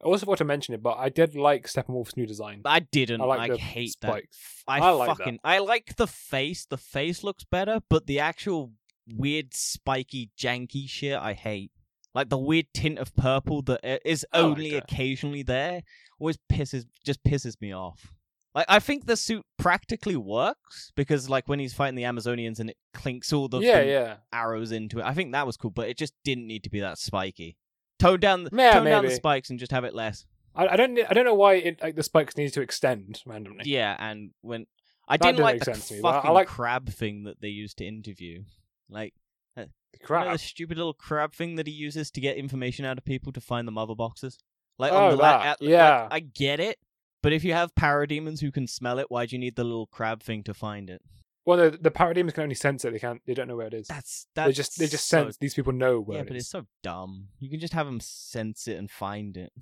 I 0.00 0.06
also 0.06 0.26
forgot 0.26 0.38
to 0.38 0.44
mention 0.44 0.74
it, 0.74 0.82
but 0.82 0.98
I 0.98 1.10
did 1.10 1.36
like 1.36 1.68
Steppenwolf's 1.68 2.16
new 2.16 2.26
design. 2.26 2.62
I 2.64 2.80
didn't. 2.80 3.20
I 3.20 3.24
I, 3.24 3.36
like 3.36 3.52
the 3.52 3.56
hate 3.58 3.90
spikes. 3.92 4.36
that. 4.66 4.72
I, 4.72 4.78
I 4.80 4.90
like 4.90 5.08
that. 5.10 5.16
fucking 5.18 5.38
I 5.44 5.58
like 5.60 5.94
the 5.94 6.08
face. 6.08 6.66
The 6.66 6.76
face 6.76 7.22
looks 7.22 7.44
better, 7.44 7.78
but 7.88 8.08
the 8.08 8.18
actual 8.18 8.72
weird 9.14 9.54
spiky 9.54 10.30
janky 10.36 10.88
shit 10.88 11.16
I 11.16 11.34
hate. 11.34 11.70
Like 12.16 12.30
the 12.30 12.36
weird 12.38 12.66
tint 12.74 12.98
of 12.98 13.14
purple 13.14 13.62
that 13.62 13.78
i- 13.84 14.00
is 14.04 14.26
I 14.32 14.38
like 14.40 14.44
only 14.44 14.70
that. 14.72 14.82
occasionally 14.82 15.44
there 15.44 15.82
always 16.18 16.36
pisses 16.52 16.84
just 17.06 17.22
pisses 17.22 17.60
me 17.60 17.72
off. 17.72 18.12
Like 18.54 18.66
I 18.68 18.80
think 18.80 19.06
the 19.06 19.16
suit 19.16 19.44
practically 19.58 20.16
works 20.16 20.92
because 20.94 21.28
like 21.30 21.48
when 21.48 21.58
he's 21.58 21.72
fighting 21.72 21.94
the 21.94 22.02
Amazonians 22.02 22.60
and 22.60 22.68
it 22.70 22.76
clinks 22.92 23.32
all 23.32 23.48
the 23.48 23.60
yeah, 23.60 23.80
yeah. 23.80 24.16
arrows 24.32 24.72
into 24.72 24.98
it. 24.98 25.04
I 25.04 25.14
think 25.14 25.32
that 25.32 25.46
was 25.46 25.56
cool, 25.56 25.70
but 25.70 25.88
it 25.88 25.96
just 25.96 26.12
didn't 26.24 26.46
need 26.46 26.62
to 26.64 26.70
be 26.70 26.80
that 26.80 26.98
spiky. 26.98 27.56
Tone 27.98 28.20
down 28.20 28.44
the 28.44 28.50
Yeah, 28.52 28.72
tone 28.74 28.84
down 28.84 29.04
the 29.04 29.10
spikes 29.10 29.48
and 29.50 29.58
just 29.58 29.72
have 29.72 29.84
it 29.84 29.94
less. 29.94 30.26
I, 30.54 30.68
I 30.68 30.76
don't. 30.76 30.98
I 31.08 31.14
don't 31.14 31.24
know 31.24 31.34
why 31.34 31.54
it 31.54 31.80
like 31.82 31.96
the 31.96 32.02
spikes 32.02 32.36
need 32.36 32.52
to 32.52 32.60
extend 32.60 33.22
randomly. 33.24 33.62
Yeah, 33.64 33.96
and 33.98 34.32
when 34.42 34.66
I 35.08 35.16
That 35.16 35.22
didn't 35.24 35.40
like 35.40 35.60
the 35.64 35.70
me, 35.70 35.98
I 36.04 36.12
fucking 36.12 36.30
like- 36.32 36.48
crab 36.48 36.90
thing 36.90 37.24
that 37.24 37.40
they 37.40 37.48
used 37.48 37.78
to 37.78 37.86
interview, 37.86 38.42
like 38.90 39.14
uh, 39.56 39.62
you 39.62 40.14
know, 40.14 40.32
the 40.32 40.38
stupid 40.38 40.76
little 40.76 40.92
crab 40.92 41.32
thing 41.34 41.56
that 41.56 41.66
he 41.66 41.72
uses 41.72 42.10
to 42.10 42.20
get 42.20 42.36
information 42.36 42.84
out 42.84 42.98
of 42.98 43.04
people 43.06 43.32
to 43.32 43.40
find 43.40 43.66
the 43.66 43.72
mother 43.72 43.94
boxes. 43.94 44.38
Like 44.78 44.92
Oh, 44.92 44.96
on 45.06 45.10
the 45.12 45.16
la- 45.16 45.38
that, 45.38 45.46
at- 45.46 45.60
like, 45.62 45.70
yeah. 45.70 46.08
I 46.10 46.20
get 46.20 46.60
it, 46.60 46.78
but 47.22 47.32
if 47.32 47.44
you 47.44 47.52
have 47.52 47.74
parademons 47.74 48.40
who 48.40 48.50
can 48.50 48.66
smell 48.66 48.98
it, 48.98 49.06
why 49.10 49.26
do 49.26 49.36
you 49.36 49.40
need 49.40 49.56
the 49.56 49.64
little 49.64 49.86
crab 49.86 50.22
thing 50.22 50.42
to 50.44 50.54
find 50.54 50.90
it? 50.90 51.02
Well, 51.44 51.58
the, 51.58 51.76
the 51.76 51.90
parademons 51.90 52.34
can 52.34 52.44
only 52.44 52.54
sense 52.54 52.84
it. 52.84 52.92
They 52.92 52.98
can't. 52.98 53.20
They 53.26 53.34
don't 53.34 53.48
know 53.48 53.56
where 53.56 53.66
it 53.66 53.74
is. 53.74 53.88
That's 53.88 54.26
that's 54.34 54.46
they 54.48 54.52
just 54.52 54.78
they 54.78 54.86
just 54.86 55.08
so, 55.08 55.24
sense. 55.24 55.38
These 55.38 55.54
people 55.54 55.72
know 55.72 56.00
where. 56.00 56.18
Yeah, 56.18 56.22
it 56.22 56.28
but 56.28 56.36
is. 56.36 56.42
it's 56.44 56.50
so 56.50 56.66
dumb. 56.82 57.28
You 57.40 57.50
can 57.50 57.58
just 57.58 57.72
have 57.72 57.86
them 57.86 58.00
sense 58.00 58.68
it 58.68 58.76
and 58.76 58.90
find 58.90 59.36
it. 59.36 59.52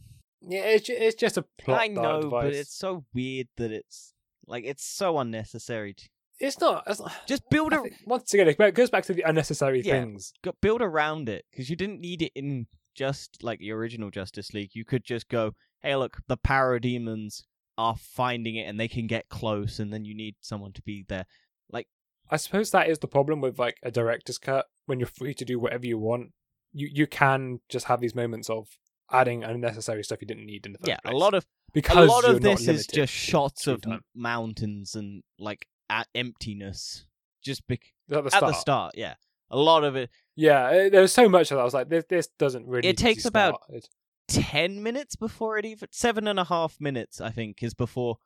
Yeah, 0.47 0.63
it's 0.65 0.89
it's 0.89 1.17
just 1.17 1.37
a 1.39 1.45
plot 1.59 1.81
I 1.81 1.87
know, 1.89 2.23
device. 2.23 2.45
but 2.45 2.55
it's 2.55 2.75
so 2.77 3.05
weird 3.15 3.49
that 3.57 3.71
it's 3.71 4.15
like 4.47 4.65
it's 4.65 4.85
so 4.85 5.19
unnecessary. 5.19 5.95
To... 5.95 6.09
it's 6.39 6.61
not. 6.61 6.85
It's 6.87 7.01
not 7.01 7.13
Just 7.27 7.49
build 7.51 7.73
a 7.73 7.83
think- 7.83 7.97
once 8.07 8.33
again, 8.35 8.49
it 8.49 8.75
goes 8.75 8.91
back 8.91 9.05
to 9.05 9.15
the 9.15 9.23
unnecessary 9.23 9.81
Yeah. 9.83 10.01
things. 10.01 10.33
build 10.61 10.83
around 10.83 11.29
it 11.29 11.45
because 11.51 11.71
you 11.71 11.77
didn't 11.77 12.01
need 12.01 12.23
it 12.23 12.33
in 12.35 12.67
just 12.95 13.43
like 13.43 13.59
the 13.61 13.71
original 13.73 14.11
Justice 14.11 14.53
League. 14.53 14.71
You 14.75 14.85
could 14.85 15.05
just 15.05 15.29
go, 15.29 15.55
hey, 15.81 15.97
look, 15.97 16.19
the 16.27 16.37
parademons 16.37 17.45
are 17.79 17.97
finding 17.97 18.57
it 18.57 18.65
and 18.65 18.79
they 18.79 18.89
can 18.89 19.07
get 19.07 19.29
close 19.29 19.79
and 19.79 19.93
then 19.93 20.05
you 20.05 20.15
need 20.15 20.37
someone 20.41 20.73
to 20.73 20.83
be 20.83 21.05
there 21.09 21.27
like 21.71 21.87
i 22.31 22.37
suppose 22.37 22.71
that 22.71 22.89
is 22.89 22.99
the 22.99 23.09
problem 23.09 23.41
with 23.41 23.59
like 23.59 23.79
a 23.83 23.91
director's 23.91 24.39
cut 24.39 24.67
when 24.87 24.99
you're 24.99 25.07
free 25.07 25.35
to 25.35 25.45
do 25.45 25.59
whatever 25.59 25.87
you 25.87 25.99
want 25.99 26.33
you 26.73 26.89
you 26.93 27.07
can 27.07 27.61
just 27.69 27.87
have 27.87 28.01
these 28.01 28.15
moments 28.15 28.51
of 28.51 28.69
adding 29.13 29.43
unnecessary 29.43 30.05
stuff 30.05 30.21
you 30.21 30.27
didn't 30.27 30.47
need 30.47 30.67
in 30.67 30.73
the 30.73 30.79
first 30.79 30.89
yeah, 30.89 30.99
place. 31.03 31.15
a 31.15 31.17
lot 31.17 31.35
of 31.35 31.47
because 31.73 32.09
a 32.09 32.13
lot 32.13 32.25
of 32.25 32.41
this 32.41 32.69
is 32.69 32.87
just 32.87 33.13
shots 33.13 33.67
of 33.67 33.81
time. 33.81 34.01
mountains 34.15 34.95
and 34.95 35.23
like 35.39 35.67
emptiness 36.15 37.07
just 37.43 37.63
at, 37.71 37.79
the 38.09 38.19
at 38.19 38.41
the 38.41 38.53
start 38.53 38.93
yeah 38.97 39.15
a 39.51 39.59
lot 39.59 39.83
of 39.83 39.97
it 39.97 40.11
yeah 40.37 40.69
eh, 40.71 40.89
there 40.89 41.01
was 41.01 41.13
so 41.13 41.29
much 41.29 41.51
of 41.51 41.57
that 41.57 41.63
i 41.63 41.65
was 41.65 41.75
like 41.75 41.89
this, 41.89 42.05
this 42.09 42.29
doesn't 42.39 42.67
really 42.67 42.89
it 42.89 42.97
takes 42.97 43.25
about. 43.25 43.61
10 44.31 44.83
minutes 44.83 45.17
before 45.17 45.59
it 45.59 45.65
even 45.65 45.89
seven 45.91 46.27
and 46.27 46.39
a 46.39 46.45
half 46.45 46.77
minutes 46.81 47.21
i 47.21 47.31
think 47.31 47.63
is 47.63 47.75
before 47.75 48.17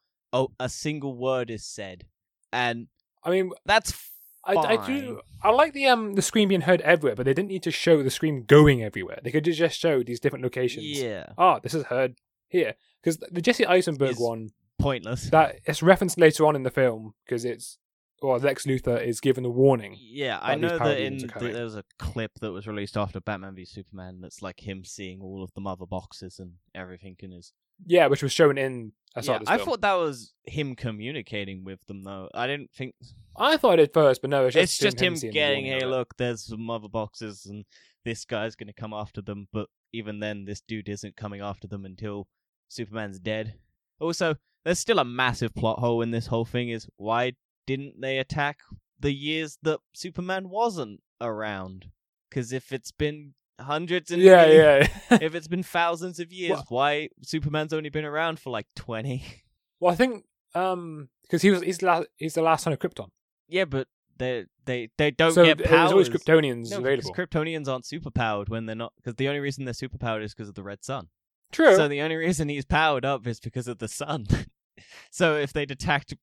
a 0.59 0.69
single 0.69 1.17
word 1.17 1.51
is 1.51 1.65
said. 1.65 2.05
And 2.53 2.89
i 3.23 3.31
mean 3.31 3.53
that's 3.65 3.93
fine. 3.93 4.59
I, 4.59 4.61
I 4.61 4.87
do 4.87 5.21
i 5.43 5.51
like 5.51 5.73
the 5.73 5.87
um 5.87 6.15
the 6.15 6.23
screen 6.23 6.49
being 6.49 6.61
heard 6.63 6.83
everywhere 6.83 7.17
but 7.17 7.25
they 7.25 7.33
didn't 7.33 7.49
need 7.49 7.63
to 7.63 7.71
show 7.71 8.03
the 8.03 8.11
scream 8.11 8.45
going 8.45 8.83
everywhere. 8.83 9.19
They 9.23 9.31
could 9.31 9.45
just 9.45 9.79
show 9.79 10.03
these 10.03 10.21
different 10.21 10.43
locations. 10.43 11.01
Yeah. 11.01 11.27
Ah 11.39 11.57
oh, 11.57 11.61
this 11.63 11.75
is 11.75 11.85
heard 11.85 12.17
here. 12.49 12.75
Because 13.03 13.19
the 13.31 13.41
jesse 13.41 13.67
eisenberg 13.67 14.11
is 14.11 14.19
one 14.19 14.51
pointless. 14.79 15.31
that 15.31 15.61
it's 15.65 15.83
referenced 15.83 16.19
later 16.19 16.47
on 16.47 16.57
in 16.57 16.63
the 16.63 16.71
film 16.71 17.15
because 17.25 17.45
it's 17.45 17.79
or 18.25 18.39
Lex 18.39 18.65
Luthor 18.65 19.05
is 19.05 19.21
given 19.21 19.45
a 19.45 19.51
warning. 19.51 19.97
Yeah, 20.01 20.39
I 20.41 20.55
know 20.55 20.79
that 20.79 20.99
in 20.99 21.19
the, 21.19 21.27
there 21.39 21.65
was 21.65 21.77
a 21.77 21.85
clip 21.99 22.33
that 22.41 22.53
was 22.53 22.67
released 22.67 22.97
after 22.97 23.21
Batman 23.21 23.55
v 23.55 23.65
Superman 23.67 24.21
that's 24.23 24.41
like 24.41 24.67
him 24.67 24.85
seeing 24.85 25.21
all 25.21 25.43
of 25.43 25.53
the 25.55 25.61
mother 25.61 25.85
boxes 25.85 26.39
and 26.39 26.53
everything 26.75 27.17
in 27.21 27.33
his. 27.33 27.53
Yeah, 27.85 28.07
which 28.07 28.23
was 28.23 28.33
shown 28.33 28.57
in 28.57 28.93
I 29.15 29.21
saw 29.21 29.35
Yeah, 29.35 29.41
I 29.47 29.57
film. 29.57 29.69
thought 29.69 29.81
that 29.83 29.95
was 29.95 30.33
him 30.45 30.75
communicating 30.75 31.65
with 31.65 31.85
them 31.87 32.03
though. 32.03 32.31
I 32.35 32.47
didn't 32.47 32.71
think 32.73 32.95
I 33.37 33.57
thought 33.59 33.79
it 33.79 33.93
first, 33.93 34.23
but 34.23 34.31
no, 34.31 34.47
it's 34.47 34.55
just 34.55 34.73
it's 34.73 34.79
just 34.79 35.01
him 35.01 35.17
the 35.17 35.31
getting, 35.31 35.67
hey, 35.67 35.85
look, 35.85 36.17
there's 36.17 36.47
some 36.47 36.63
mother 36.63 36.89
boxes 36.89 37.45
and 37.47 37.65
this 38.05 38.25
guy's 38.25 38.57
gonna 38.57 38.73
come 38.73 38.95
after 38.95 39.21
them. 39.21 39.49
But 39.53 39.69
even 39.93 40.21
then, 40.21 40.47
this 40.47 40.63
dude 40.67 40.89
isn't 40.89 41.17
coming 41.17 41.43
after 41.43 41.67
them 41.69 41.85
until 41.85 42.27
Superman's 42.69 43.19
dead. 43.19 43.55
Also, 44.01 44.37
there's 44.65 44.79
still 44.79 44.99
a 44.99 45.05
massive 45.05 45.55
plot 45.55 45.79
hole 45.79 46.01
in 46.01 46.11
this 46.11 46.27
whole 46.29 46.45
thing. 46.45 46.71
Is 46.71 46.89
why 46.97 47.33
didn't 47.67 48.01
they 48.01 48.19
attack 48.19 48.61
the 49.01 49.13
years 49.13 49.59
that 49.63 49.81
Superman 49.95 50.49
wasn't 50.49 51.01
around. 51.21 51.91
Because 52.31 52.53
if 52.53 52.73
it's 52.73 52.91
been 52.93 53.35
hundreds 53.61 54.11
and 54.11 54.21
Yeah, 54.23 54.47
years- 54.47 54.89
yeah. 55.11 55.19
if 55.21 55.35
it's 55.35 55.49
been 55.49 55.63
thousands 55.63 56.19
of 56.19 56.33
years, 56.33 56.51
Well- 56.53 56.65
why 56.69 57.09
Superman's 57.23 57.73
only 57.73 57.91
been 57.91 58.05
around 58.05 58.41
for 58.41 58.51
like 58.51 58.67
twenty? 58.75 59.23
well, 59.81 59.93
I 59.93 59.97
think 59.97 60.25
um 60.55 61.09
because 61.23 61.43
he 61.43 61.51
was 61.51 61.63
he's 61.63 61.79
the 61.79 61.87
last, 61.87 62.07
he's 62.17 62.35
the 62.35 62.43
last 62.43 62.65
son 62.65 62.73
of 62.73 62.79
Krypton. 62.79 63.09
yeah, 63.49 63.65
but 63.65 63.89
they 64.17 64.47
they 64.65 64.89
they 64.99 65.11
don't 65.11 65.33
so 65.33 65.45
get 65.45 65.59
there's 65.59 65.71
powers. 65.71 65.91
always 65.91 66.09
Kryptonians 66.09 66.71
no, 66.71 66.79
available. 66.79 67.13
Kryptonians 67.15 67.67
aren't 67.69 67.85
superpowered 67.85 68.49
when 68.49 68.67
they're 68.67 68.77
not. 68.77 68.93
Because 68.97 69.17
the 69.17 69.27
only 69.29 69.41
reason 69.41 69.65
they're 69.65 69.75
superpowered 69.75 70.23
is 70.23 70.33
because 70.35 70.49
of 70.49 70.55
the 70.55 70.63
red 70.63 70.85
sun. 70.85 71.09
True. 71.53 71.75
So 71.77 71.89
the 71.89 72.01
only 72.01 72.17
reason 72.17 72.49
he's 72.49 72.65
powered 72.65 73.05
up 73.05 73.27
is 73.27 73.41
because 73.41 73.67
of 73.69 73.79
the 73.79 73.89
sun. 73.89 74.27
so 75.11 75.37
if 75.37 75.53
they'd 75.53 75.71
attacked 75.71 76.15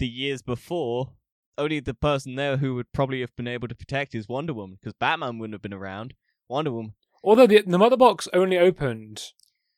the 0.00 0.08
years 0.08 0.42
before, 0.42 1.12
only 1.56 1.78
the 1.78 1.94
person 1.94 2.34
there 2.34 2.56
who 2.56 2.74
would 2.74 2.92
probably 2.92 3.20
have 3.20 3.36
been 3.36 3.46
able 3.46 3.68
to 3.68 3.74
protect 3.74 4.14
is 4.14 4.28
Wonder 4.28 4.52
Woman, 4.52 4.78
because 4.80 4.94
Batman 4.94 5.38
wouldn't 5.38 5.54
have 5.54 5.62
been 5.62 5.72
around. 5.72 6.14
Wonder 6.48 6.72
Woman. 6.72 6.94
Although 7.22 7.46
the 7.46 7.62
the 7.62 7.78
mother 7.78 7.96
box 7.96 8.28
only 8.32 8.58
opened 8.58 9.22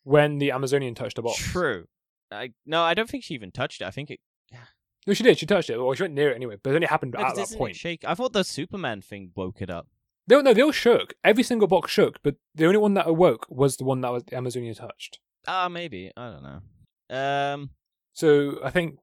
when 0.04 0.38
the 0.38 0.50
Amazonian 0.52 0.94
touched 0.94 1.16
the 1.16 1.22
box. 1.22 1.38
True. 1.38 1.86
I 2.30 2.52
no, 2.64 2.82
I 2.82 2.94
don't 2.94 3.10
think 3.10 3.24
she 3.24 3.34
even 3.34 3.50
touched 3.50 3.82
it. 3.82 3.84
I 3.84 3.90
think 3.90 4.10
it. 4.10 4.20
No, 5.04 5.14
she 5.14 5.24
did. 5.24 5.36
She 5.36 5.46
touched 5.46 5.68
it. 5.68 5.74
Or 5.74 5.96
she 5.96 6.04
went 6.04 6.14
near 6.14 6.30
it 6.30 6.36
anyway. 6.36 6.58
But 6.62 6.70
it 6.70 6.74
only 6.76 6.86
happened 6.86 7.16
No, 7.18 7.24
at 7.24 7.34
that 7.34 7.52
point. 7.58 7.74
Shake. 7.74 8.04
I 8.06 8.14
thought 8.14 8.32
the 8.32 8.44
Superman 8.44 9.02
thing 9.02 9.32
woke 9.34 9.60
it 9.60 9.68
up. 9.68 9.88
They, 10.28 10.40
no, 10.40 10.54
they 10.54 10.62
all 10.62 10.70
shook. 10.70 11.14
Every 11.24 11.42
single 11.42 11.66
box 11.66 11.90
shook, 11.90 12.20
but 12.22 12.36
the 12.54 12.66
only 12.66 12.78
one 12.78 12.94
that 12.94 13.08
awoke 13.08 13.46
was 13.50 13.76
the 13.76 13.82
one 13.82 14.00
that 14.02 14.12
was 14.12 14.22
the 14.22 14.36
Amazonian 14.36 14.76
touched. 14.76 15.18
Ah, 15.48 15.68
maybe. 15.68 16.12
I 16.16 16.30
don't 16.30 16.44
know. 16.44 17.16
Um. 17.16 17.70
So 18.12 18.60
I 18.62 18.70
think 18.70 19.00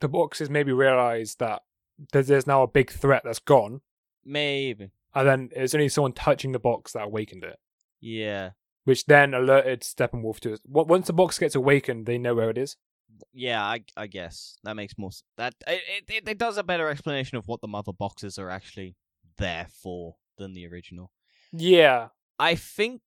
the 0.00 0.08
boxes 0.08 0.48
maybe 0.50 0.72
realised 0.72 1.38
that 1.40 1.62
there's, 2.12 2.28
there's 2.28 2.46
now 2.46 2.62
a 2.62 2.68
big 2.68 2.90
threat 2.90 3.22
that's 3.24 3.38
gone, 3.38 3.80
Maybe. 4.24 4.90
and 5.14 5.28
then 5.28 5.50
it's 5.54 5.74
only 5.74 5.88
someone 5.88 6.12
touching 6.12 6.52
the 6.52 6.58
box 6.58 6.92
that 6.92 7.04
awakened 7.04 7.44
it, 7.44 7.58
Yeah. 8.00 8.50
which 8.84 9.06
then 9.06 9.34
alerted 9.34 9.80
Steppenwolf 9.82 10.40
to 10.40 10.52
it. 10.54 10.60
Once 10.64 11.06
the 11.06 11.12
box 11.12 11.38
gets 11.38 11.54
awakened, 11.54 12.06
they 12.06 12.18
know 12.18 12.34
where 12.34 12.50
it 12.50 12.58
is. 12.58 12.76
Yeah, 13.32 13.64
I 13.64 13.84
I 13.96 14.06
guess 14.06 14.58
that 14.64 14.76
makes 14.76 14.96
more 14.96 15.08
s- 15.08 15.24
that 15.38 15.54
it, 15.66 16.04
it 16.08 16.28
it 16.28 16.38
does 16.38 16.56
a 16.56 16.62
better 16.62 16.88
explanation 16.88 17.36
of 17.38 17.48
what 17.48 17.60
the 17.60 17.66
mother 17.66 17.92
boxes 17.92 18.38
are 18.38 18.50
actually 18.50 18.94
there 19.38 19.66
for 19.82 20.16
than 20.36 20.52
the 20.52 20.66
original. 20.68 21.10
Yeah, 21.50 22.08
I 22.38 22.54
think 22.54 23.00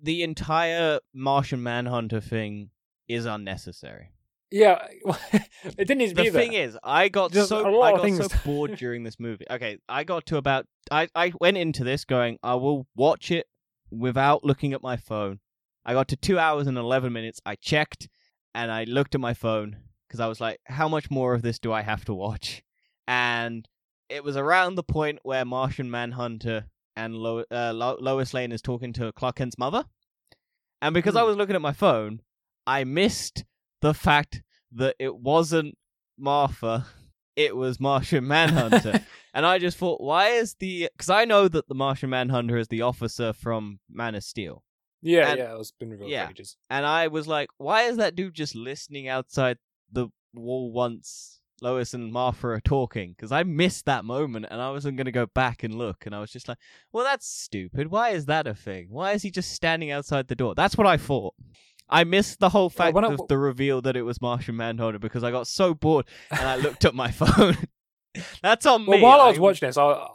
the 0.00 0.22
entire 0.22 1.00
Martian 1.12 1.62
Manhunter 1.62 2.20
thing 2.20 2.70
is 3.08 3.24
unnecessary. 3.24 4.12
Yeah. 4.50 4.86
it 5.32 5.76
didn't 5.76 5.98
need 5.98 6.08
to 6.10 6.14
The 6.14 6.22
be 6.24 6.28
there. 6.30 6.42
thing 6.42 6.52
is, 6.54 6.76
I 6.82 7.08
got 7.08 7.32
Just 7.32 7.48
so 7.48 7.82
I 7.82 7.92
got 7.92 8.28
so 8.28 8.28
bored 8.44 8.76
during 8.78 9.02
this 9.04 9.18
movie. 9.20 9.44
Okay, 9.50 9.78
I 9.88 10.04
got 10.04 10.26
to 10.26 10.36
about 10.36 10.66
I 10.90 11.08
I 11.14 11.32
went 11.40 11.56
into 11.56 11.84
this 11.84 12.04
going 12.04 12.38
I 12.42 12.54
will 12.54 12.86
watch 12.96 13.30
it 13.30 13.46
without 13.90 14.44
looking 14.44 14.72
at 14.72 14.82
my 14.82 14.96
phone. 14.96 15.40
I 15.84 15.94
got 15.94 16.08
to 16.08 16.16
2 16.16 16.38
hours 16.38 16.66
and 16.66 16.76
11 16.78 17.12
minutes. 17.12 17.40
I 17.46 17.54
checked 17.56 18.08
and 18.54 18.70
I 18.70 18.84
looked 18.84 19.14
at 19.14 19.20
my 19.20 19.34
phone 19.34 19.76
because 20.06 20.20
I 20.20 20.26
was 20.26 20.40
like 20.40 20.60
how 20.66 20.88
much 20.88 21.10
more 21.10 21.34
of 21.34 21.42
this 21.42 21.58
do 21.58 21.72
I 21.72 21.82
have 21.82 22.04
to 22.06 22.14
watch? 22.14 22.62
And 23.08 23.68
it 24.08 24.24
was 24.24 24.36
around 24.36 24.74
the 24.74 24.82
point 24.82 25.20
where 25.22 25.44
Martian 25.44 25.90
Manhunter 25.90 26.66
and 26.96 27.14
Lo- 27.14 27.44
uh, 27.50 27.72
Lo- 27.74 27.96
Lois 28.00 28.34
Lane 28.34 28.52
is 28.52 28.60
talking 28.60 28.92
to 28.94 29.12
Clark 29.12 29.36
Kent's 29.36 29.56
mother. 29.58 29.84
And 30.82 30.92
because 30.94 31.14
I 31.16 31.20
Hmm. 31.22 31.28
was 31.28 31.36
looking 31.36 31.54
at 31.54 31.62
my 31.62 31.72
phone, 31.72 32.20
I 32.66 32.84
missed 32.84 33.44
the 33.80 33.94
fact 33.94 34.42
that 34.72 34.96
it 34.98 35.16
wasn't 35.16 35.76
Martha, 36.18 36.86
it 37.36 37.56
was 37.56 37.80
Martian 37.80 38.26
Manhunter. 38.26 39.00
and 39.34 39.46
I 39.46 39.58
just 39.58 39.78
thought, 39.78 40.00
why 40.00 40.28
is 40.28 40.54
the. 40.58 40.88
Because 40.96 41.10
I 41.10 41.24
know 41.24 41.48
that 41.48 41.68
the 41.68 41.74
Martian 41.74 42.10
Manhunter 42.10 42.56
is 42.58 42.68
the 42.68 42.82
officer 42.82 43.32
from 43.32 43.80
Man 43.90 44.14
of 44.14 44.24
Steel. 44.24 44.62
yeah, 45.02 45.30
and- 45.30 45.38
yeah. 45.38 45.56
It's 45.58 45.72
been 45.72 45.90
revealed 45.90 46.10
yeah. 46.10 46.26
for 46.26 46.32
ages. 46.32 46.56
And 46.68 46.84
I 46.84 47.08
was 47.08 47.26
like, 47.26 47.48
why 47.58 47.82
is 47.82 47.96
that 47.96 48.14
dude 48.14 48.34
just 48.34 48.54
listening 48.54 49.08
outside 49.08 49.58
the 49.90 50.08
wall 50.34 50.72
once 50.72 51.40
Lois 51.62 51.94
and 51.94 52.12
Martha 52.12 52.48
are 52.48 52.60
talking? 52.60 53.14
Because 53.16 53.32
I 53.32 53.42
missed 53.42 53.86
that 53.86 54.04
moment 54.04 54.46
and 54.50 54.60
I 54.60 54.70
wasn't 54.70 54.96
going 54.96 55.06
to 55.06 55.12
go 55.12 55.26
back 55.26 55.62
and 55.62 55.74
look. 55.74 56.04
And 56.04 56.14
I 56.14 56.20
was 56.20 56.30
just 56.30 56.48
like, 56.48 56.58
well, 56.92 57.04
that's 57.04 57.26
stupid. 57.26 57.90
Why 57.90 58.10
is 58.10 58.26
that 58.26 58.46
a 58.46 58.54
thing? 58.54 58.88
Why 58.90 59.12
is 59.12 59.22
he 59.22 59.30
just 59.30 59.52
standing 59.52 59.90
outside 59.90 60.28
the 60.28 60.36
door? 60.36 60.54
That's 60.54 60.76
what 60.76 60.86
I 60.86 60.96
thought. 60.96 61.34
I 61.90 62.04
missed 62.04 62.38
the 62.40 62.48
whole 62.50 62.70
fact 62.70 62.96
I- 62.96 63.06
of 63.12 63.28
the 63.28 63.36
reveal 63.38 63.80
that 63.82 63.96
it 63.96 64.02
was 64.02 64.20
Martian 64.20 64.56
Manhunter 64.56 64.98
because 64.98 65.24
I 65.24 65.30
got 65.30 65.46
so 65.46 65.74
bored 65.74 66.06
and 66.30 66.40
I 66.40 66.56
looked 66.56 66.84
at 66.84 66.94
my 66.94 67.10
phone. 67.20 67.56
That's 68.42 68.66
on 68.66 68.86
Well, 68.86 68.98
me. 68.98 69.02
while 69.02 69.20
I 69.20 69.28
was 69.28 69.38
watching 69.38 69.68
this, 69.68 69.76
I 69.78 70.06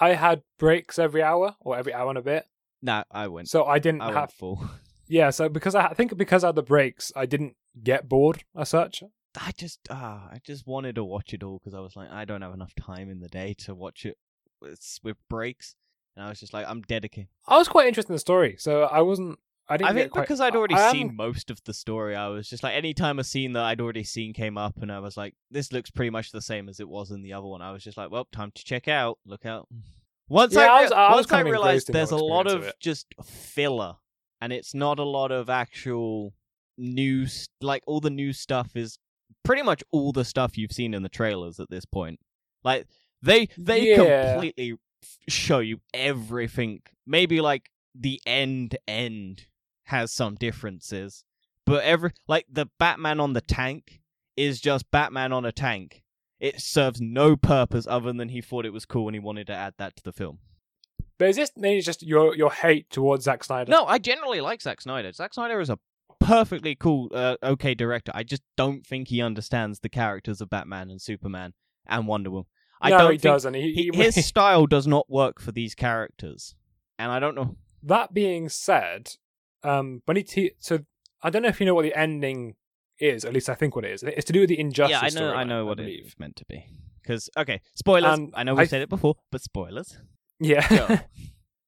I 0.00 0.14
had 0.14 0.42
breaks 0.58 0.98
every 0.98 1.22
hour 1.22 1.54
or 1.60 1.76
every 1.76 1.94
hour 1.94 2.08
and 2.08 2.18
a 2.18 2.22
bit, 2.22 2.46
No, 2.82 3.04
I 3.10 3.28
went. 3.28 3.48
so 3.48 3.64
I 3.64 3.78
didn't 3.78 4.00
I 4.02 4.12
have 4.12 4.32
full. 4.32 4.64
Yeah, 5.06 5.28
so 5.30 5.50
because 5.50 5.74
I, 5.74 5.88
I 5.88 5.94
think 5.94 6.16
because 6.16 6.44
I 6.44 6.48
had 6.48 6.54
the 6.54 6.62
breaks, 6.62 7.12
I 7.14 7.26
didn't 7.26 7.56
get 7.82 8.08
bored 8.08 8.42
as 8.56 8.70
such. 8.70 9.02
I 9.38 9.52
just 9.56 9.80
ah, 9.90 10.28
I 10.32 10.38
just 10.42 10.66
wanted 10.66 10.94
to 10.94 11.04
watch 11.04 11.34
it 11.34 11.42
all 11.42 11.58
because 11.58 11.74
I 11.74 11.80
was 11.80 11.94
like, 11.94 12.10
I 12.10 12.24
don't 12.24 12.40
have 12.40 12.54
enough 12.54 12.74
time 12.74 13.10
in 13.10 13.20
the 13.20 13.28
day 13.28 13.54
to 13.64 13.74
watch 13.74 14.06
it 14.06 14.16
with, 14.62 14.80
with 15.02 15.16
breaks, 15.28 15.76
and 16.16 16.24
I 16.24 16.30
was 16.30 16.40
just 16.40 16.54
like, 16.54 16.66
I'm 16.66 16.80
dedicated. 16.80 17.28
I 17.46 17.58
was 17.58 17.68
quite 17.68 17.86
interested 17.86 18.12
in 18.12 18.14
the 18.14 18.18
story, 18.20 18.56
so 18.58 18.84
I 18.84 19.02
wasn't. 19.02 19.38
I 19.68 19.76
didn't. 19.78 19.90
I 19.90 19.94
think 19.94 20.10
quite, 20.12 20.22
because 20.22 20.40
I'd 20.40 20.54
already 20.56 20.74
I 20.74 20.88
am- 20.88 20.92
seen 20.92 21.16
most 21.16 21.50
of 21.50 21.62
the 21.64 21.72
story, 21.72 22.14
I 22.14 22.28
was 22.28 22.48
just 22.48 22.62
like, 22.62 22.74
anytime 22.74 23.18
a 23.18 23.24
scene 23.24 23.52
that 23.54 23.64
I'd 23.64 23.80
already 23.80 24.04
seen 24.04 24.34
came 24.34 24.58
up, 24.58 24.74
and 24.82 24.92
I 24.92 24.98
was 24.98 25.16
like, 25.16 25.34
this 25.50 25.72
looks 25.72 25.90
pretty 25.90 26.10
much 26.10 26.32
the 26.32 26.42
same 26.42 26.68
as 26.68 26.80
it 26.80 26.88
was 26.88 27.10
in 27.10 27.22
the 27.22 27.32
other 27.32 27.46
one. 27.46 27.62
I 27.62 27.72
was 27.72 27.82
just 27.82 27.96
like, 27.96 28.10
well, 28.10 28.26
time 28.30 28.50
to 28.54 28.64
check 28.64 28.88
out. 28.88 29.18
Look 29.24 29.46
out. 29.46 29.66
Once 30.28 30.54
Yeah, 30.54 30.60
I, 30.62 30.66
I 30.66 30.82
was- 30.82 30.92
I 30.92 31.10
once 31.12 31.32
I 31.32 31.40
realized 31.40 31.88
engrossed 31.88 31.88
in 31.88 31.92
the 31.92 31.98
there's 31.98 32.10
a 32.10 32.16
lot 32.16 32.46
of 32.46 32.64
of 32.64 32.72
just 32.80 33.06
filler, 33.24 33.96
and 34.40 34.52
it's 34.52 34.74
not 34.74 34.98
a 34.98 35.04
lot 35.04 35.32
of 35.32 35.48
actual 35.48 36.34
news. 36.76 37.48
Like 37.60 37.82
all 37.86 38.00
the 38.00 38.10
new 38.10 38.32
stuff 38.32 38.76
is 38.76 38.98
pretty 39.44 39.62
much 39.62 39.82
all 39.92 40.12
the 40.12 40.24
stuff 40.24 40.56
you've 40.58 40.72
seen 40.72 40.92
in 40.94 41.02
the 41.02 41.08
trailers 41.08 41.58
at 41.60 41.70
this 41.70 41.84
point. 41.84 42.20
Like 42.62 42.86
they 43.22 43.48
they 43.56 43.90
Yeah. 43.96 44.32
completely 44.32 44.74
show 45.28 45.58
you 45.60 45.80
everything. 45.92 46.80
Maybe 47.06 47.40
like 47.40 47.70
the 47.94 48.20
end 48.26 48.76
end 48.88 49.46
has 49.84 50.12
some 50.12 50.34
differences, 50.34 51.24
but 51.66 51.84
every 51.84 52.12
like 52.28 52.46
the 52.50 52.66
Batman 52.78 53.20
on 53.20 53.32
the 53.32 53.40
tank 53.40 54.00
is 54.36 54.60
just 54.60 54.90
Batman 54.90 55.32
on 55.32 55.44
a 55.44 55.52
tank. 55.52 56.02
It 56.40 56.60
serves 56.60 57.00
no 57.00 57.36
purpose 57.36 57.86
other 57.88 58.12
than 58.12 58.28
he 58.28 58.40
thought 58.40 58.66
it 58.66 58.72
was 58.72 58.84
cool 58.84 59.08
and 59.08 59.14
he 59.14 59.20
wanted 59.20 59.46
to 59.46 59.54
add 59.54 59.74
that 59.78 59.96
to 59.96 60.02
the 60.02 60.12
film. 60.12 60.38
But 61.18 61.28
is 61.28 61.36
this 61.36 61.52
maybe 61.56 61.80
just 61.80 62.02
your 62.02 62.34
your 62.34 62.50
hate 62.50 62.90
towards 62.90 63.24
Zack 63.24 63.44
Snyder? 63.44 63.70
No, 63.70 63.86
I 63.86 63.98
generally 63.98 64.40
like 64.40 64.60
Zack 64.60 64.80
Snyder. 64.80 65.12
Zack 65.12 65.32
Snyder 65.34 65.60
is 65.60 65.70
a 65.70 65.78
perfectly 66.20 66.74
cool, 66.74 67.08
uh, 67.14 67.36
okay 67.42 67.74
director. 67.74 68.12
I 68.14 68.24
just 68.24 68.42
don't 68.56 68.84
think 68.86 69.08
he 69.08 69.22
understands 69.22 69.80
the 69.80 69.88
characters 69.88 70.40
of 70.40 70.50
Batman 70.50 70.90
and 70.90 71.00
Superman 71.00 71.52
and 71.86 72.06
Wonder 72.06 72.30
Woman. 72.30 72.46
I 72.80 72.90
no, 72.90 72.98
don't 72.98 73.12
he 73.12 73.18
doesn't. 73.18 73.54
He, 73.54 73.72
he- 73.72 73.90
his 74.02 74.26
style 74.26 74.66
does 74.66 74.86
not 74.86 75.08
work 75.08 75.40
for 75.40 75.52
these 75.52 75.74
characters, 75.74 76.54
and 76.98 77.10
I 77.12 77.20
don't 77.20 77.34
know. 77.36 77.56
that 77.82 78.12
being 78.12 78.48
said, 78.48 79.12
um, 79.64 80.02
when 80.04 80.16
he 80.16 80.52
so 80.58 80.80
I 81.22 81.30
don't 81.30 81.42
know 81.42 81.48
if 81.48 81.58
you 81.60 81.66
know 81.66 81.74
what 81.74 81.82
the 81.82 81.98
ending 81.98 82.54
is. 82.98 83.24
At 83.24 83.32
least 83.32 83.48
I 83.48 83.54
think 83.54 83.74
what 83.74 83.84
it 83.84 83.90
is. 83.92 84.02
It's 84.02 84.24
to 84.26 84.32
do 84.32 84.40
with 84.40 84.48
the 84.50 84.58
injustice. 84.60 85.14
yeah, 85.14 85.20
I 85.20 85.28
know. 85.30 85.34
I 85.34 85.44
know 85.44 85.64
what 85.66 85.80
it 85.80 85.84
believe. 85.84 86.06
is 86.06 86.14
meant 86.18 86.36
to 86.36 86.44
be. 86.48 86.66
Because 87.02 87.28
okay, 87.36 87.60
spoilers. 87.74 88.18
And 88.18 88.32
I 88.34 88.44
know 88.44 88.54
we 88.54 88.62
I- 88.62 88.66
said 88.66 88.82
it 88.82 88.88
before, 88.88 89.16
but 89.32 89.40
spoilers. 89.40 89.98
Yeah. 90.40 91.00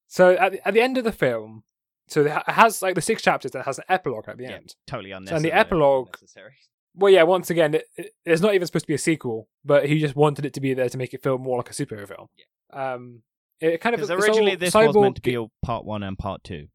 So 0.09 0.31
at 0.37 0.53
the, 0.53 0.67
at 0.67 0.73
the 0.73 0.79
end 0.81 0.97
of 0.97 1.03
the 1.03 1.11
film, 1.11 1.63
so 2.07 2.21
it 2.25 2.31
has 2.47 2.81
like 2.81 2.95
the 2.95 3.01
six 3.01 3.21
chapters 3.21 3.51
that 3.51 3.65
has 3.65 3.77
an 3.77 3.83
epilogue 3.89 4.29
at 4.29 4.37
the 4.37 4.45
Yeah. 4.45 4.51
end. 4.51 4.73
Totally 4.87 5.11
unnecessary. 5.11 5.35
and 5.37 5.45
the 5.45 5.51
epilogue- 5.53 6.07
unnecessary. 6.15 6.53
Well, 6.95 7.11
yeah. 7.11 7.23
Once 7.23 7.49
again, 7.49 7.73
it, 7.75 7.83
it, 7.97 8.11
it's 8.25 8.41
not 8.41 8.55
even 8.55 8.65
supposed 8.65 8.85
to 8.85 8.87
be 8.87 8.93
a 8.93 8.97
sequel, 8.99 9.49
but 9.65 9.87
he 9.89 9.99
just 9.99 10.15
wanted 10.15 10.45
it 10.45 10.53
to 10.53 10.61
be 10.61 10.73
there 10.73 10.87
to 10.87 10.97
make 10.97 11.13
it 11.13 11.21
feel 11.21 11.37
more 11.37 11.57
like 11.57 11.69
a 11.69 11.73
superhero 11.73 12.07
film. 12.07 12.27
Yeah. 12.37 12.93
Um, 12.93 13.23
it 13.59 13.81
kind 13.81 13.93
of 13.95 13.99
this 14.01 14.09
originally 14.09 14.55
this 14.55 14.73
was 14.73 14.95
meant 14.95 15.17
to 15.17 15.21
be 15.21 15.45
part 15.61 15.83
one 15.83 16.03
and 16.03 16.17
part 16.17 16.41
two. 16.43 16.67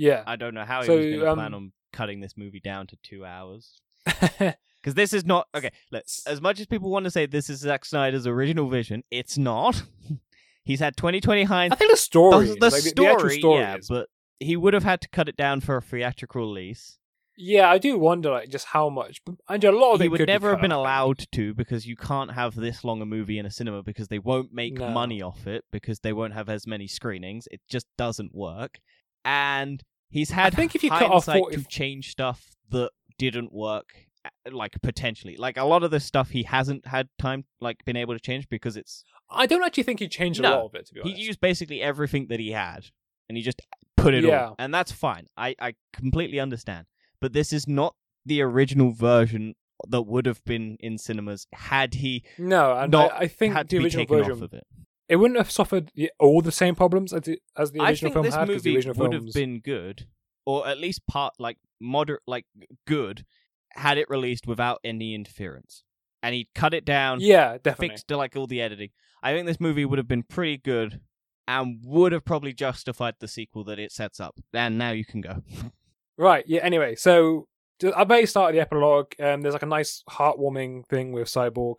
Yeah. 0.00 0.22
I 0.26 0.36
don't 0.36 0.54
know 0.54 0.64
how 0.64 0.82
he 0.82 0.88
was 0.90 1.06
going 1.06 1.20
to 1.20 1.28
um, 1.30 1.36
plan 1.38 1.54
on 1.54 1.72
cutting 1.92 2.20
this 2.20 2.36
movie 2.36 2.60
down 2.60 2.86
to 2.88 2.96
two 3.02 3.24
hours. 3.24 3.80
Because 4.82 4.94
this 4.94 5.12
is 5.12 5.26
not 5.26 5.46
okay. 5.54 5.72
Let's 5.92 6.26
as 6.26 6.40
much 6.40 6.58
as 6.58 6.66
people 6.66 6.88
want 6.90 7.04
to 7.04 7.10
say 7.10 7.26
this 7.26 7.50
is 7.50 7.58
Zack 7.60 7.84
Snyder's 7.84 8.26
original 8.26 8.70
vision, 8.70 9.02
it's 9.10 9.36
not. 9.36 9.82
He's 10.64 10.80
had 10.80 10.96
2020 10.96 11.46
I 11.50 11.68
think 11.74 11.90
the 11.90 11.96
story, 11.98 12.46
The, 12.46 12.54
the 12.54 12.70
like, 12.70 12.82
story, 12.82 13.34
the 13.34 13.40
story 13.40 13.60
yeah, 13.60 13.76
is. 13.76 13.88
but 13.88 14.08
he 14.38 14.56
would 14.56 14.72
have 14.72 14.84
had 14.84 15.02
to 15.02 15.08
cut 15.10 15.28
it 15.28 15.36
down 15.36 15.60
for 15.60 15.76
a 15.76 15.82
theatrical 15.82 16.40
release. 16.40 16.96
Yeah, 17.36 17.68
I 17.70 17.76
do 17.76 17.98
wonder 17.98 18.30
like 18.30 18.48
just 18.48 18.68
how 18.68 18.88
much. 18.88 19.20
And 19.50 19.64
a 19.64 19.70
lot 19.72 19.94
of 19.94 20.00
He 20.00 20.06
it 20.06 20.10
would 20.12 20.26
never 20.26 20.50
have 20.52 20.62
been 20.62 20.72
out, 20.72 20.80
allowed 20.80 21.26
to 21.32 21.52
because 21.52 21.86
you 21.86 21.96
can't 21.96 22.32
have 22.32 22.54
this 22.54 22.82
long 22.82 23.02
a 23.02 23.06
movie 23.06 23.38
in 23.38 23.44
a 23.44 23.50
cinema 23.50 23.82
because 23.82 24.08
they 24.08 24.18
won't 24.18 24.52
make 24.52 24.74
No. 24.78 24.88
money 24.90 25.20
off 25.20 25.46
it 25.46 25.64
because 25.70 26.00
they 26.00 26.14
won't 26.14 26.32
have 26.32 26.48
as 26.48 26.66
many 26.66 26.86
screenings. 26.86 27.46
It 27.50 27.60
just 27.68 27.86
doesn't 27.98 28.34
work. 28.34 28.78
And 29.26 29.82
he's 30.10 30.30
had 30.30 30.52
I 30.54 30.56
think 30.56 30.74
if 30.74 30.82
you 30.84 30.90
cut 30.90 31.02
off 31.04 31.26
hindsight 31.26 31.38
40 31.40 31.56
to 31.56 31.64
change 31.68 32.10
stuff 32.10 32.56
that 32.70 32.90
didn't 33.18 33.52
work 33.52 34.06
uh, 34.24 34.28
like 34.52 34.76
potentially. 34.82 35.36
Like 35.38 35.56
a 35.56 35.64
lot 35.64 35.82
of 35.82 35.90
the 35.90 36.00
stuff 36.00 36.30
he 36.30 36.42
hasn't 36.42 36.86
had 36.86 37.08
time 37.18 37.44
like 37.60 37.84
been 37.84 37.96
able 37.96 38.14
to 38.14 38.20
change 38.20 38.48
because 38.48 38.76
it's 38.76 39.02
I 39.30 39.46
don't 39.46 39.64
actually 39.64 39.84
think 39.84 40.00
he 40.00 40.08
changed 40.08 40.40
a 40.40 40.42
lot 40.42 40.64
of 40.66 40.74
it. 40.74 40.86
To 40.86 40.94
be 40.94 41.00
honest 41.00 41.16
he 41.16 41.22
used 41.22 41.40
basically 41.40 41.80
everything 41.80 42.26
that 42.28 42.40
he 42.40 42.50
had 42.50 42.86
and 43.28 43.36
he 43.38 43.42
just 43.42 43.62
put 43.96 44.12
it 44.14 44.24
Yeah. 44.24 44.48
all. 44.48 44.56
And 44.58 44.74
that's 44.74 44.92
fine. 44.92 45.26
I 45.36 45.54
I 45.60 45.74
completely 45.92 46.40
understand. 46.40 46.86
But 47.20 47.32
this 47.32 47.52
is 47.52 47.66
not 47.66 47.94
the 48.26 48.42
original 48.42 48.92
version 48.92 49.54
that 49.88 50.02
would 50.02 50.26
have 50.26 50.44
been 50.44 50.76
in 50.80 50.98
cinemas 50.98 51.46
had 51.54 51.94
he 51.94 52.22
no, 52.36 52.76
and 52.76 52.92
not 52.92 53.12
I, 53.12 53.18
I 53.20 53.28
think 53.28 53.54
the 53.68 53.78
original 53.78 54.06
version 54.06 54.32
of 54.42 54.52
it. 54.52 54.66
It 55.10 55.16
wouldn't 55.16 55.36
have 55.38 55.50
suffered 55.50 55.90
all 56.18 56.40
the 56.40 56.52
same 56.52 56.74
problems 56.74 57.12
as 57.12 57.22
the, 57.22 57.38
as 57.56 57.72
the 57.72 57.80
I 57.80 57.90
original 57.90 58.12
think 58.12 58.14
film 58.14 58.24
this 58.26 58.34
had. 58.34 58.48
'cause 58.48 58.62
the 58.62 58.70
movie 58.70 58.76
original 58.76 58.94
would 58.96 59.12
have 59.12 59.32
been 59.34 59.60
good, 59.60 60.06
or 60.46 60.66
at 60.66 60.78
least 60.78 61.06
part 61.06 61.34
like 61.38 61.58
moderate, 61.80 62.22
like 62.26 62.46
good, 62.86 63.24
had 63.72 63.98
it 63.98 64.08
released 64.08 64.46
without 64.46 64.78
any 64.84 65.14
interference, 65.14 65.82
and 66.22 66.34
he 66.34 66.48
cut 66.54 66.72
it 66.74 66.84
down, 66.84 67.18
yeah, 67.20 67.58
definitely. 67.62 67.88
fixed 67.88 68.10
like 68.10 68.36
all 68.36 68.46
the 68.46 68.60
editing. 68.62 68.90
I 69.22 69.32
think 69.34 69.46
this 69.46 69.60
movie 69.60 69.84
would 69.84 69.98
have 69.98 70.08
been 70.08 70.22
pretty 70.22 70.56
good, 70.58 71.00
and 71.46 71.80
would 71.84 72.12
have 72.12 72.24
probably 72.24 72.52
justified 72.52 73.14
the 73.20 73.28
sequel 73.28 73.64
that 73.64 73.78
it 73.78 73.92
sets 73.92 74.20
up. 74.20 74.38
And 74.54 74.78
now 74.78 74.90
you 74.92 75.04
can 75.04 75.20
go. 75.20 75.42
Right. 76.16 76.44
Yeah. 76.46 76.60
Anyway, 76.60 76.96
so 76.96 77.48
I 77.96 78.04
very 78.04 78.26
start 78.26 78.50
of 78.50 78.54
the 78.54 78.60
epilogue. 78.60 79.12
Um, 79.18 79.40
there's 79.40 79.54
like 79.54 79.62
a 79.62 79.66
nice 79.66 80.02
heartwarming 80.10 80.86
thing 80.86 81.12
with 81.12 81.28
Cyborg 81.28 81.76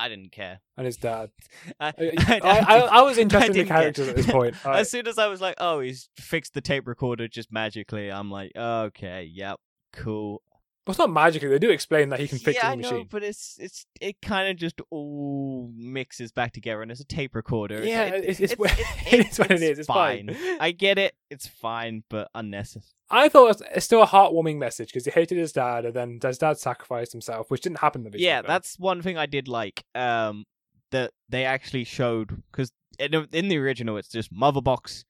I 0.00 0.08
didn't 0.08 0.32
care. 0.32 0.60
and 0.76 0.86
his 0.86 0.96
dad. 0.96 1.30
Uh, 1.80 1.92
I, 1.98 2.40
I, 2.42 2.58
I, 2.60 2.78
I 2.78 3.02
was 3.02 3.18
interested 3.18 3.46
in 3.48 3.52
the 3.52 3.58
didn't 3.64 3.68
care. 3.68 3.80
characters 3.82 4.08
at 4.08 4.16
this 4.16 4.26
point. 4.26 4.54
I- 4.66 4.80
As 4.80 4.90
soon 4.90 5.06
as 5.08 5.18
I 5.18 5.26
was 5.26 5.40
like, 5.40 5.54
"Oh, 5.58 5.80
he's 5.80 6.08
fixed 6.16 6.54
the 6.54 6.60
tape 6.60 6.86
recorder 6.86 7.28
just 7.28 7.50
magically," 7.52 8.10
I'm 8.10 8.30
like, 8.30 8.52
"Okay, 8.56 9.24
yep, 9.32 9.58
cool." 9.92 10.42
Well, 10.86 10.92
it's 10.92 10.98
not 10.98 11.10
magically. 11.10 11.48
They 11.48 11.58
do 11.58 11.70
explain 11.70 12.10
that 12.10 12.20
he 12.20 12.28
can 12.28 12.38
fix 12.38 12.56
yeah, 12.62 12.70
I 12.70 12.76
the 12.76 12.82
know, 12.82 13.04
but 13.10 13.22
it's 13.24 13.56
it's 13.58 13.86
it 14.00 14.22
kind 14.22 14.48
of 14.48 14.56
just 14.56 14.80
all 14.90 15.72
mixes 15.76 16.30
back 16.32 16.52
together, 16.52 16.80
and 16.82 16.90
it's 16.92 17.00
a 17.00 17.04
tape 17.04 17.34
recorder. 17.34 17.84
Yeah, 17.84 18.04
it, 18.14 18.24
it's- 18.24 18.40
it's 18.40 18.52
what- 18.54 18.72
it 19.12 19.26
is 19.30 19.38
what 19.38 19.50
it 19.50 19.62
is, 19.62 19.78
it's 19.80 19.88
fine. 19.88 20.36
I 20.60 20.70
get 20.70 20.98
it. 20.98 21.14
It's 21.30 21.46
fine, 21.48 22.04
but 22.08 22.30
unnecessary. 22.34 22.84
I 23.10 23.28
thought 23.28 23.44
it 23.44 23.48
was, 23.48 23.62
it's 23.74 23.84
still 23.84 24.02
a 24.02 24.06
heartwarming 24.06 24.58
message 24.58 24.88
because 24.88 25.04
he 25.04 25.10
hated 25.10 25.38
his 25.38 25.52
dad, 25.52 25.84
and 25.84 25.94
then 25.94 26.18
his 26.22 26.38
dad 26.38 26.58
sacrificed 26.58 27.12
himself, 27.12 27.50
which 27.50 27.62
didn't 27.62 27.78
happen 27.80 28.00
in 28.00 28.04
the 28.04 28.08
original 28.16 28.24
Yeah, 28.28 28.40
film. 28.42 28.48
that's 28.48 28.78
one 28.78 29.02
thing 29.02 29.16
I 29.18 29.26
did 29.26 29.48
like. 29.48 29.84
Um, 29.94 30.44
that 30.92 31.10
they 31.28 31.44
actually 31.44 31.82
showed 31.82 32.42
because 32.52 32.70
in, 33.00 33.12
in 33.32 33.48
the 33.48 33.58
original, 33.58 33.96
it's 33.96 34.08
just 34.08 34.30
mother 34.32 34.60
box 34.62 35.04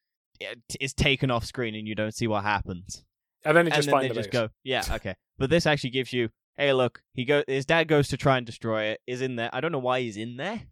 is 0.81 0.95
taken 0.95 1.31
off 1.31 1.45
screen, 1.45 1.75
and 1.75 1.87
you 1.87 1.95
don't 1.95 2.15
see 2.15 2.27
what 2.27 2.45
happens. 2.45 3.05
and 3.45 3.57
then 3.57 3.67
it 3.67 3.73
and 3.75 3.83
just 3.83 3.91
then 3.91 4.01
they 4.01 4.09
the 4.09 4.15
just 4.15 4.31
go, 4.31 4.49
yeah, 4.65 4.83
okay. 4.91 5.15
But 5.39 5.51
this 5.51 5.67
actually 5.67 5.91
gives 5.91 6.13
you, 6.13 6.31
hey, 6.57 6.73
look, 6.73 7.03
he 7.13 7.25
go, 7.25 7.43
his 7.47 7.67
dad 7.67 7.89
goes 7.89 8.09
to 8.09 8.17
try 8.17 8.37
and 8.39 8.47
destroy 8.47 8.85
it, 8.85 9.01
is 9.07 9.21
in 9.21 9.37
there. 9.37 9.51
I 9.53 9.61
don't 9.61 9.73
know 9.73 9.79
why 9.79 10.01
he's 10.01 10.17
in 10.17 10.37
there. 10.37 10.63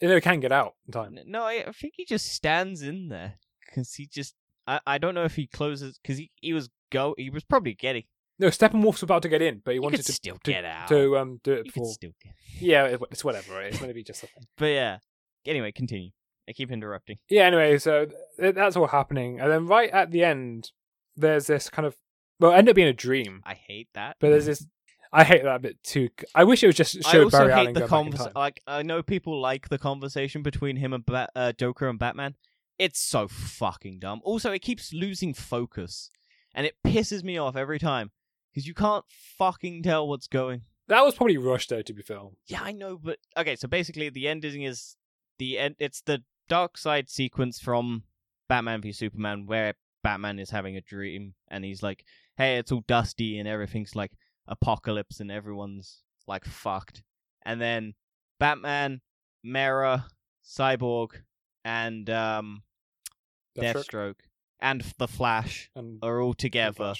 You 0.00 0.08
he 0.10 0.20
can 0.20 0.40
get 0.40 0.50
out 0.52 0.74
in 0.86 0.92
time. 0.92 1.16
No, 1.26 1.42
I, 1.44 1.64
I 1.68 1.72
think 1.72 1.94
he 1.96 2.04
just 2.04 2.26
stands 2.32 2.82
in 2.82 3.08
there 3.08 3.34
because 3.64 3.94
he 3.94 4.06
just. 4.06 4.34
I, 4.66 4.80
I 4.86 4.98
don't 4.98 5.14
know 5.14 5.24
if 5.24 5.34
he 5.36 5.46
closes 5.46 5.98
because 5.98 6.18
he, 6.18 6.30
he 6.40 6.52
was 6.52 6.70
go 6.92 7.14
he 7.18 7.30
was 7.30 7.42
probably 7.44 7.74
getting 7.74 8.04
No, 8.38 8.46
Steppenwolf's 8.48 9.02
about 9.02 9.22
to 9.22 9.28
get 9.28 9.42
in, 9.42 9.60
but 9.64 9.72
he 9.72 9.76
he 9.76 9.80
wanted 9.80 9.96
could 9.98 10.06
to 10.06 10.12
still 10.12 10.38
to, 10.44 10.52
get 10.52 10.64
out 10.64 10.86
to 10.88 11.16
um 11.18 11.40
do 11.42 11.52
it 11.52 11.64
could 11.64 11.74
before. 11.74 11.92
still 11.92 12.12
get 12.22 12.32
Yeah, 12.60 12.84
it- 12.84 13.00
it's 13.10 13.24
whatever. 13.24 13.54
Right? 13.54 13.66
It's 13.66 13.78
going 13.78 13.88
to 13.90 13.94
be 13.94 14.04
just 14.04 14.22
a 14.22 14.26
thing. 14.26 14.44
but 14.58 14.66
yeah 14.66 14.98
anyway 15.46 15.72
continue 15.72 16.10
I 16.48 16.52
keep 16.52 16.70
interrupting 16.70 17.18
Yeah. 17.28 17.44
Anyway, 17.46 17.78
so 17.78 18.06
th- 18.38 18.54
that's 18.54 18.76
all 18.76 18.86
happening, 18.88 19.40
and 19.40 19.50
then 19.50 19.66
right 19.66 19.90
at 19.90 20.10
the 20.12 20.22
end, 20.24 20.70
there's 21.16 21.46
this 21.48 21.68
kind 21.70 21.86
of 21.86 21.96
well, 22.42 22.52
it 22.52 22.56
ended 22.56 22.72
up 22.72 22.76
being 22.76 22.88
a 22.88 22.92
dream, 22.92 23.42
I 23.44 23.54
hate 23.54 23.88
that 23.94 24.16
but 24.20 24.30
there's 24.30 24.46
this. 24.46 24.66
I 25.14 25.24
hate 25.24 25.44
that 25.44 25.60
bit 25.60 25.82
too. 25.82 26.08
I 26.34 26.44
wish 26.44 26.62
it 26.62 26.66
was 26.68 26.76
just 26.76 26.96
I 27.06 27.12
showed 27.12 27.24
also 27.24 27.38
Barry 27.38 27.52
hate 27.52 27.58
Allen 27.60 27.74
the 27.74 27.80
go 27.80 27.86
back 27.86 27.92
in 27.92 28.04
conversation. 28.04 28.32
Like 28.34 28.62
I 28.66 28.82
know 28.82 29.02
people 29.02 29.40
like 29.40 29.68
the 29.68 29.78
conversation 29.78 30.42
between 30.42 30.76
him 30.76 30.92
and 30.92 31.04
ba- 31.04 31.28
uh, 31.36 31.52
Joker 31.52 31.88
and 31.88 31.98
Batman. 31.98 32.34
It's 32.78 32.98
so 32.98 33.28
fucking 33.28 33.98
dumb. 33.98 34.22
Also, 34.24 34.52
it 34.52 34.60
keeps 34.60 34.92
losing 34.92 35.34
focus, 35.34 36.10
and 36.54 36.66
it 36.66 36.76
pisses 36.84 37.22
me 37.22 37.36
off 37.36 37.56
every 37.56 37.78
time 37.78 38.10
because 38.50 38.66
you 38.66 38.74
can't 38.74 39.04
fucking 39.08 39.82
tell 39.82 40.08
what's 40.08 40.26
going. 40.26 40.62
That 40.88 41.04
was 41.04 41.14
probably 41.14 41.38
rushed 41.38 41.68
though 41.70 41.82
to 41.82 41.92
be 41.92 42.02
filmed. 42.02 42.36
Yeah, 42.46 42.62
I 42.62 42.72
know, 42.72 42.98
but 43.02 43.18
okay. 43.36 43.56
So 43.56 43.68
basically, 43.68 44.08
the 44.08 44.28
ending 44.28 44.62
is 44.62 44.96
the 45.38 45.58
end. 45.58 45.76
It's 45.78 46.00
the 46.00 46.22
Darkseid 46.50 47.08
sequence 47.08 47.60
from 47.60 48.04
Batman 48.48 48.80
v 48.80 48.92
Superman, 48.92 49.46
where 49.46 49.74
Batman 50.02 50.38
is 50.38 50.50
having 50.50 50.76
a 50.76 50.80
dream, 50.80 51.34
and 51.48 51.64
he's 51.64 51.82
like, 51.82 52.04
"Hey, 52.36 52.56
it's 52.56 52.72
all 52.72 52.84
dusty, 52.86 53.38
and 53.38 53.48
everything's 53.48 53.94
like 53.94 54.12
apocalypse, 54.46 55.20
and 55.20 55.30
everyone's 55.30 56.02
like 56.26 56.44
fucked." 56.44 57.02
And 57.44 57.60
then 57.60 57.94
Batman, 58.38 59.00
Mera, 59.42 60.06
Cyborg, 60.44 61.22
and 61.64 62.08
um, 62.10 62.62
Deathstroke? 63.56 63.74
Deathstroke, 63.74 64.20
and 64.60 64.80
the 64.98 65.08
Flash 65.08 65.70
and 65.74 65.98
are 66.02 66.20
all 66.20 66.34
together. 66.34 66.94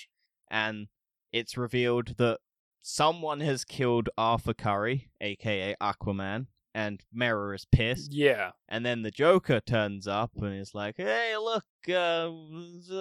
And 0.50 0.88
it's 1.32 1.56
revealed 1.56 2.16
that 2.18 2.38
someone 2.82 3.40
has 3.40 3.64
killed 3.64 4.10
Arthur 4.18 4.54
Curry, 4.54 5.10
aka 5.20 5.74
Aquaman, 5.80 6.46
and 6.74 7.00
Mera 7.12 7.54
is 7.54 7.66
pissed. 7.70 8.12
Yeah, 8.12 8.52
And 8.68 8.84
then 8.84 9.02
the 9.02 9.10
Joker 9.10 9.60
turns 9.60 10.06
up 10.06 10.30
and 10.36 10.54
is 10.58 10.74
like, 10.74 10.96
"Hey, 10.96 11.36
look, 11.36 11.64
uh, 11.88 12.30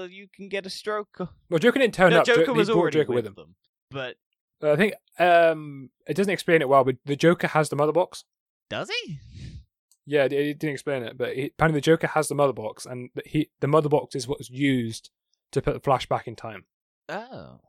you 0.10 0.27
can 0.36 0.49
get 0.49 0.65
a 0.65 0.69
stroke." 0.69 1.17
well, 1.49 1.60
Joker 1.60 1.79
didn't 1.79 1.93
turn 1.93 2.12
no, 2.12 2.19
up. 2.19 2.25
Joker 2.25 2.45
he 2.45 2.51
was 2.51 2.69
already 2.69 2.99
Joker 2.99 3.13
with, 3.13 3.25
with 3.25 3.25
him. 3.27 3.34
them, 3.36 3.55
but 3.89 4.15
I 4.63 4.75
think 4.75 4.93
um, 5.19 5.89
it 6.07 6.15
doesn't 6.15 6.31
explain 6.34 6.62
it 6.62 6.69
well, 6.69 6.84
but 6.84 6.97
the 7.05 7.15
Joker 7.15 7.47
has 7.47 7.69
the 7.69 7.75
mother 7.75 7.91
box. 7.93 8.25
does 8.69 8.89
he? 9.03 9.19
Yeah, 10.05 10.25
it, 10.25 10.34
it 10.34 10.60
didn't 10.60 10.73
explain 10.73 11.03
it, 11.03 11.17
but 11.17 11.36
he, 11.36 11.45
apparently 11.45 11.77
the 11.79 11.86
Joker 11.86 12.07
has 12.07 12.27
the 12.27 12.36
mother 12.36 12.53
box, 12.53 12.86
and 12.86 13.10
the- 13.15 13.23
he 13.25 13.49
the 13.60 13.67
mother 13.67 13.89
box 13.89 14.15
is 14.15 14.27
what's 14.27 14.49
used 14.49 15.10
to 15.51 15.62
put 15.62 15.73
the 15.73 15.79
Flash 15.79 16.07
back 16.07 16.27
in 16.27 16.36
time. 16.36 16.65
Oh, 17.10 17.60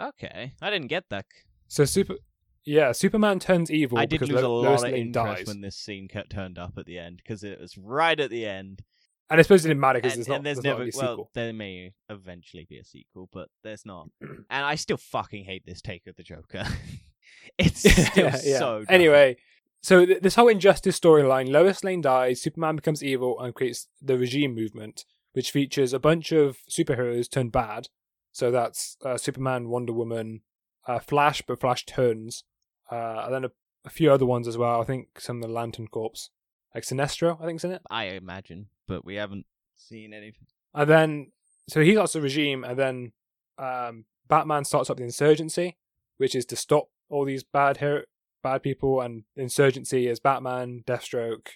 okay. 0.00 0.54
I 0.62 0.70
didn't 0.70 0.88
get 0.88 1.04
that. 1.10 1.26
So 1.68 1.84
super, 1.84 2.16
yeah, 2.64 2.92
Superman 2.92 3.38
turns 3.38 3.70
evil 3.70 3.98
I 3.98 4.06
did 4.06 4.20
because 4.20 4.30
lose 4.30 4.42
a 4.42 4.48
lot 4.48 4.62
Lois 4.62 4.82
of 4.82 4.90
Lane 4.90 5.06
interest 5.08 5.36
dies, 5.38 5.46
when 5.46 5.60
this 5.60 5.76
scene 5.76 6.08
cut, 6.08 6.30
turned 6.30 6.58
up 6.58 6.74
at 6.76 6.86
the 6.86 6.98
end 6.98 7.20
because 7.22 7.44
it 7.44 7.60
was 7.60 7.76
right 7.76 8.18
at 8.18 8.30
the 8.30 8.46
end. 8.46 8.82
and 9.30 9.38
I 9.40 9.42
suppose 9.42 9.64
it 9.64 9.68
didn't 9.68 9.80
matter 9.80 10.00
because 10.00 10.14
there's 10.14 10.28
not 10.28 10.42
there's, 10.42 10.58
there's 10.58 10.64
never 10.64 10.84
not 10.84 10.94
well 10.94 11.12
sequel. 11.12 11.30
there 11.34 11.52
may 11.52 11.92
eventually 12.08 12.66
be 12.68 12.78
a 12.78 12.84
sequel 12.84 13.28
but 13.32 13.48
there's 13.62 13.84
not 13.86 14.08
and 14.20 14.44
i 14.50 14.74
still 14.74 14.96
fucking 14.96 15.44
hate 15.44 15.64
this 15.66 15.80
take 15.80 16.06
of 16.06 16.16
the 16.16 16.22
joker 16.22 16.64
it's 17.58 17.80
still 18.10 18.26
yeah. 18.26 18.58
so 18.58 18.78
dumb. 18.80 18.86
Anyway, 18.88 19.36
so 19.82 20.06
th- 20.06 20.22
this 20.22 20.34
whole 20.34 20.48
injustice 20.48 20.98
storyline: 20.98 21.50
Lois 21.50 21.82
Lane 21.84 22.00
dies, 22.00 22.40
Superman 22.40 22.76
becomes 22.76 23.02
evil, 23.02 23.40
and 23.40 23.54
creates 23.54 23.88
the 24.00 24.18
Regime 24.18 24.54
movement, 24.54 25.04
which 25.32 25.50
features 25.50 25.92
a 25.92 25.98
bunch 25.98 26.32
of 26.32 26.58
superheroes 26.70 27.30
turned 27.30 27.52
bad. 27.52 27.88
So 28.32 28.50
that's 28.50 28.96
uh, 29.04 29.18
Superman, 29.18 29.68
Wonder 29.68 29.92
Woman, 29.92 30.40
uh, 30.86 30.98
Flash, 31.00 31.42
but 31.46 31.60
Flash 31.60 31.84
turns, 31.84 32.44
uh, 32.92 33.22
and 33.24 33.34
then 33.34 33.44
a, 33.44 33.50
a 33.84 33.90
few 33.90 34.12
other 34.12 34.26
ones 34.26 34.46
as 34.46 34.58
well. 34.58 34.80
I 34.80 34.84
think 34.84 35.18
some 35.18 35.36
of 35.36 35.42
the 35.42 35.48
Lantern 35.48 35.88
Corps, 35.88 36.30
like 36.74 36.84
Sinestro, 36.84 37.40
I 37.40 37.46
think's 37.46 37.64
in 37.64 37.72
it. 37.72 37.82
i 37.90 38.04
imagine 38.04 38.66
but 38.86 39.04
we 39.04 39.14
haven't 39.14 39.46
seen 39.76 40.12
anything 40.12 40.46
And 40.74 40.88
then, 40.90 41.32
so 41.68 41.80
he 41.80 41.92
starts 41.92 42.12
the 42.12 42.20
regime, 42.20 42.64
and 42.64 42.78
then 42.78 43.12
um, 43.58 44.04
Batman 44.28 44.64
starts 44.64 44.90
up 44.90 44.96
the 44.98 45.04
insurgency, 45.04 45.76
which 46.18 46.34
is 46.34 46.44
to 46.46 46.56
stop 46.56 46.88
all 47.08 47.24
these 47.24 47.44
bad 47.44 47.78
hero- 47.78 48.04
bad 48.42 48.62
people. 48.62 49.00
And 49.00 49.24
insurgency 49.36 50.08
is 50.08 50.20
Batman, 50.20 50.82
Deathstroke, 50.86 51.48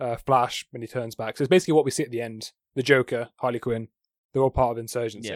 uh, 0.00 0.16
Flash 0.16 0.66
when 0.70 0.82
he 0.82 0.88
turns 0.88 1.14
back. 1.14 1.36
So 1.36 1.42
it's 1.42 1.48
basically 1.48 1.74
what 1.74 1.84
we 1.84 1.90
see 1.90 2.02
at 2.02 2.10
the 2.10 2.20
end. 2.20 2.52
The 2.74 2.82
Joker, 2.82 3.28
Harley 3.36 3.58
Quinn, 3.58 3.88
they're 4.32 4.42
all 4.42 4.50
part 4.50 4.72
of 4.72 4.78
insurgency. 4.78 5.28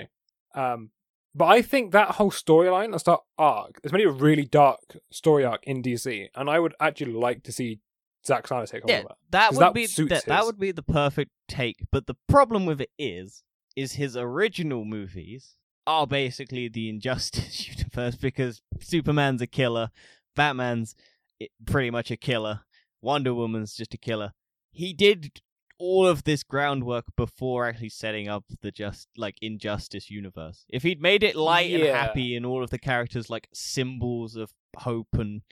Um, 0.54 0.90
but 1.36 1.46
I 1.46 1.62
think 1.62 1.92
that 1.92 2.12
whole 2.12 2.30
storyline, 2.30 2.92
that 2.92 3.00
start 3.00 3.20
arc, 3.36 3.78
is 3.84 3.92
made 3.92 4.06
a 4.06 4.10
really 4.10 4.46
dark 4.46 4.96
story 5.10 5.44
arc 5.44 5.62
in 5.64 5.82
DC, 5.82 6.28
and 6.34 6.48
I 6.48 6.58
would 6.58 6.74
actually 6.80 7.12
like 7.12 7.42
to 7.44 7.52
see 7.52 7.80
Zack 8.26 8.46
Snyder 8.48 8.66
take 8.66 8.82
yeah 8.86 9.02
that. 9.02 9.16
that 9.30 9.52
would 9.52 9.60
that 9.60 9.74
be 9.74 9.86
that, 9.86 10.24
that 10.26 10.44
would 10.44 10.58
be 10.58 10.72
the 10.72 10.82
perfect 10.82 11.30
take 11.48 11.76
but 11.92 12.06
the 12.06 12.16
problem 12.28 12.66
with 12.66 12.80
it 12.80 12.90
is 12.98 13.44
is 13.76 13.92
his 13.92 14.16
original 14.16 14.84
movies 14.84 15.54
are 15.86 16.06
basically 16.06 16.68
the 16.68 16.88
injustice 16.88 17.68
universe 17.78 18.16
because 18.16 18.60
superman's 18.80 19.40
a 19.40 19.46
killer 19.46 19.90
batman's 20.34 20.96
eh, 21.40 21.46
pretty 21.64 21.90
much 21.90 22.10
a 22.10 22.16
killer 22.16 22.60
wonder 23.00 23.32
woman's 23.32 23.74
just 23.74 23.94
a 23.94 23.98
killer 23.98 24.32
he 24.72 24.92
did 24.92 25.40
all 25.78 26.06
of 26.06 26.24
this 26.24 26.42
groundwork 26.42 27.04
before 27.16 27.66
actually 27.66 27.88
setting 27.90 28.28
up 28.28 28.44
the 28.62 28.70
just 28.70 29.08
like 29.16 29.36
injustice 29.42 30.10
universe. 30.10 30.64
If 30.70 30.82
he'd 30.82 31.02
made 31.02 31.22
it 31.22 31.36
light 31.36 31.72
and 31.72 31.82
happy 31.84 32.34
and 32.36 32.46
all 32.46 32.62
of 32.64 32.70
the 32.70 32.78
characters 32.78 33.28
like 33.30 33.48
symbols 33.52 34.36
of 34.36 34.52
hope 34.76 35.08
and 35.12 35.42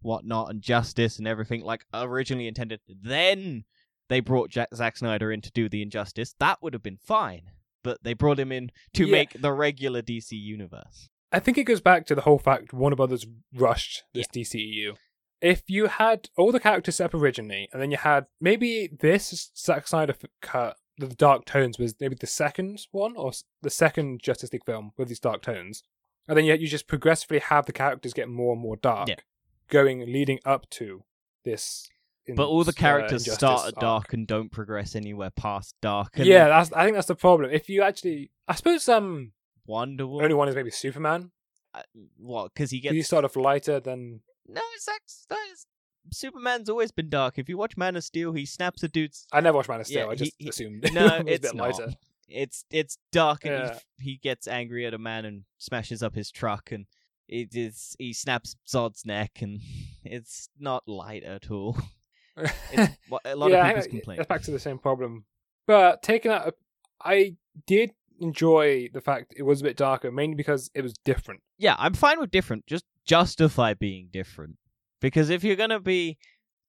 whatnot 0.00 0.50
and 0.50 0.60
justice 0.62 1.18
and 1.18 1.26
everything 1.28 1.62
like 1.62 1.84
originally 1.94 2.48
intended 2.48 2.80
then 2.88 3.64
they 4.08 4.20
brought 4.20 4.50
Jack- 4.50 4.74
Zack 4.74 4.96
Snyder 4.96 5.30
in 5.32 5.40
to 5.40 5.50
do 5.52 5.68
the 5.68 5.80
injustice 5.82 6.34
that 6.38 6.62
would 6.62 6.74
have 6.74 6.82
been 6.82 6.98
fine. 6.98 7.42
But 7.84 8.02
they 8.04 8.14
brought 8.14 8.38
him 8.38 8.52
in 8.52 8.70
to 8.94 9.06
Yeah. 9.06 9.12
make 9.12 9.40
the 9.40 9.52
regular 9.52 10.02
DC 10.02 10.32
universe. 10.36 11.08
I 11.32 11.40
think 11.40 11.56
it 11.58 11.64
goes 11.64 11.80
back 11.80 12.04
to 12.06 12.14
the 12.14 12.20
whole 12.22 12.38
fact 12.38 12.72
Warner 12.72 12.94
Brothers 12.96 13.26
rushed 13.54 14.02
this 14.12 14.26
DCEU. 14.28 14.96
If 15.42 15.68
you 15.68 15.86
had 15.88 16.28
all 16.36 16.52
the 16.52 16.60
characters 16.60 16.96
set 16.96 17.06
up 17.06 17.14
originally, 17.14 17.68
and 17.72 17.82
then 17.82 17.90
you 17.90 17.96
had 17.98 18.26
maybe 18.40 18.88
this 19.00 19.50
Zack 19.56 19.86
Snyder 19.88 20.14
cut, 20.40 20.76
the 20.98 21.08
dark 21.08 21.44
tones 21.44 21.78
was 21.78 21.94
maybe 22.00 22.14
the 22.14 22.26
second 22.28 22.80
one 22.92 23.16
or 23.16 23.32
the 23.60 23.70
second 23.70 24.20
Justice 24.22 24.52
League 24.52 24.64
film 24.64 24.92
with 24.96 25.08
these 25.08 25.18
dark 25.20 25.42
tones, 25.42 25.82
and 26.28 26.36
then 26.38 26.44
you 26.44 26.54
you 26.54 26.68
just 26.68 26.86
progressively 26.86 27.40
have 27.40 27.66
the 27.66 27.72
characters 27.72 28.14
get 28.14 28.28
more 28.28 28.52
and 28.52 28.62
more 28.62 28.76
dark, 28.76 29.08
Yeah. 29.08 29.16
going 29.68 30.00
leading 30.12 30.38
up 30.44 30.70
to 30.70 31.02
this. 31.44 31.88
But 32.36 32.46
all 32.46 32.62
the 32.62 32.70
uh, 32.70 32.74
characters 32.74 33.24
start 33.30 33.62
at 33.66 33.74
arc. 33.74 33.80
dark 33.80 34.12
and 34.12 34.28
don't 34.28 34.52
progress 34.52 34.94
anywhere 34.94 35.30
past 35.30 35.74
dark. 35.82 36.12
Yeah, 36.18 36.46
that's 36.46 36.72
I 36.72 36.84
think 36.84 36.94
that's 36.94 37.08
the 37.08 37.16
problem. 37.16 37.50
If 37.50 37.68
you 37.68 37.82
actually, 37.82 38.30
I 38.46 38.54
suppose 38.54 38.88
um, 38.88 39.32
Wonder 39.66 40.04
only 40.04 40.22
Woman. 40.26 40.36
one 40.36 40.48
is 40.48 40.54
maybe 40.54 40.70
Superman. 40.70 41.32
uh, 41.74 41.82
What? 42.18 42.54
Because 42.54 42.70
he 42.70 42.78
Gets, 42.78 42.94
you 42.94 43.02
start 43.02 43.24
off 43.24 43.34
lighter 43.34 43.80
than 43.80 44.20
no. 44.54 44.60
Snyder's- 44.78 45.66
Superman's 46.10 46.68
always 46.68 46.90
been 46.90 47.08
dark. 47.08 47.38
If 47.38 47.48
you 47.48 47.56
watch 47.56 47.76
Man 47.76 47.94
of 47.96 48.04
Steel, 48.04 48.32
he 48.32 48.44
snaps 48.44 48.82
a 48.82 48.88
dude's 48.88 49.26
I 49.32 49.40
never 49.40 49.56
watched 49.56 49.68
Man 49.68 49.80
of 49.80 49.86
Steel. 49.86 50.06
Yeah, 50.06 50.10
I 50.10 50.14
just 50.14 50.32
he- 50.38 50.44
he- 50.44 50.50
assumed 50.50 50.88
No, 50.92 51.06
it 51.06 51.28
it's 51.28 51.48
a 51.48 51.52
bit 51.52 51.54
not. 51.56 51.78
lighter. 51.78 51.92
it's 52.28 52.64
it's 52.70 52.98
dark 53.12 53.44
and 53.44 53.54
Yeah. 53.54 53.78
he, 53.98 54.10
he 54.12 54.16
gets 54.16 54.48
angry 54.48 54.84
at 54.86 54.94
a 54.94 54.98
man 54.98 55.24
and 55.24 55.44
smashes 55.58 56.02
up 56.02 56.14
his 56.14 56.30
truck 56.30 56.72
and 56.72 56.86
it 57.28 57.54
is 57.54 57.94
he 57.98 58.12
snaps 58.12 58.56
Zod's 58.68 59.06
neck 59.06 59.38
and 59.42 59.60
it's 60.04 60.48
not 60.58 60.86
light 60.88 61.22
at 61.22 61.50
all. 61.50 61.76
It's 62.72 62.96
what 63.10 63.20
a 63.26 63.36
lot 63.36 63.50
yeah, 63.50 63.60
of 63.60 63.66
people's 63.68 63.86
complaint. 63.88 64.16
That's 64.18 64.28
back 64.28 64.42
to 64.44 64.50
the 64.50 64.58
same 64.58 64.78
problem. 64.78 65.26
But 65.66 66.02
taking 66.02 66.30
that, 66.30 66.54
I 67.04 67.36
did 67.66 67.90
enjoy 68.20 68.88
the 68.92 69.02
fact 69.02 69.34
it 69.36 69.42
was 69.42 69.60
a 69.60 69.64
bit 69.64 69.76
darker, 69.76 70.10
mainly 70.10 70.34
because 70.34 70.70
it 70.74 70.80
was 70.80 70.94
different. 71.04 71.42
Yeah, 71.58 71.76
I'm 71.78 71.92
fine 71.92 72.18
with 72.20 72.30
different. 72.30 72.66
Just 72.66 72.86
justify 73.06 73.74
being 73.74 74.08
different. 74.12 74.56
Because 75.00 75.30
if 75.30 75.42
you're 75.44 75.56
gonna 75.56 75.80
be 75.80 76.18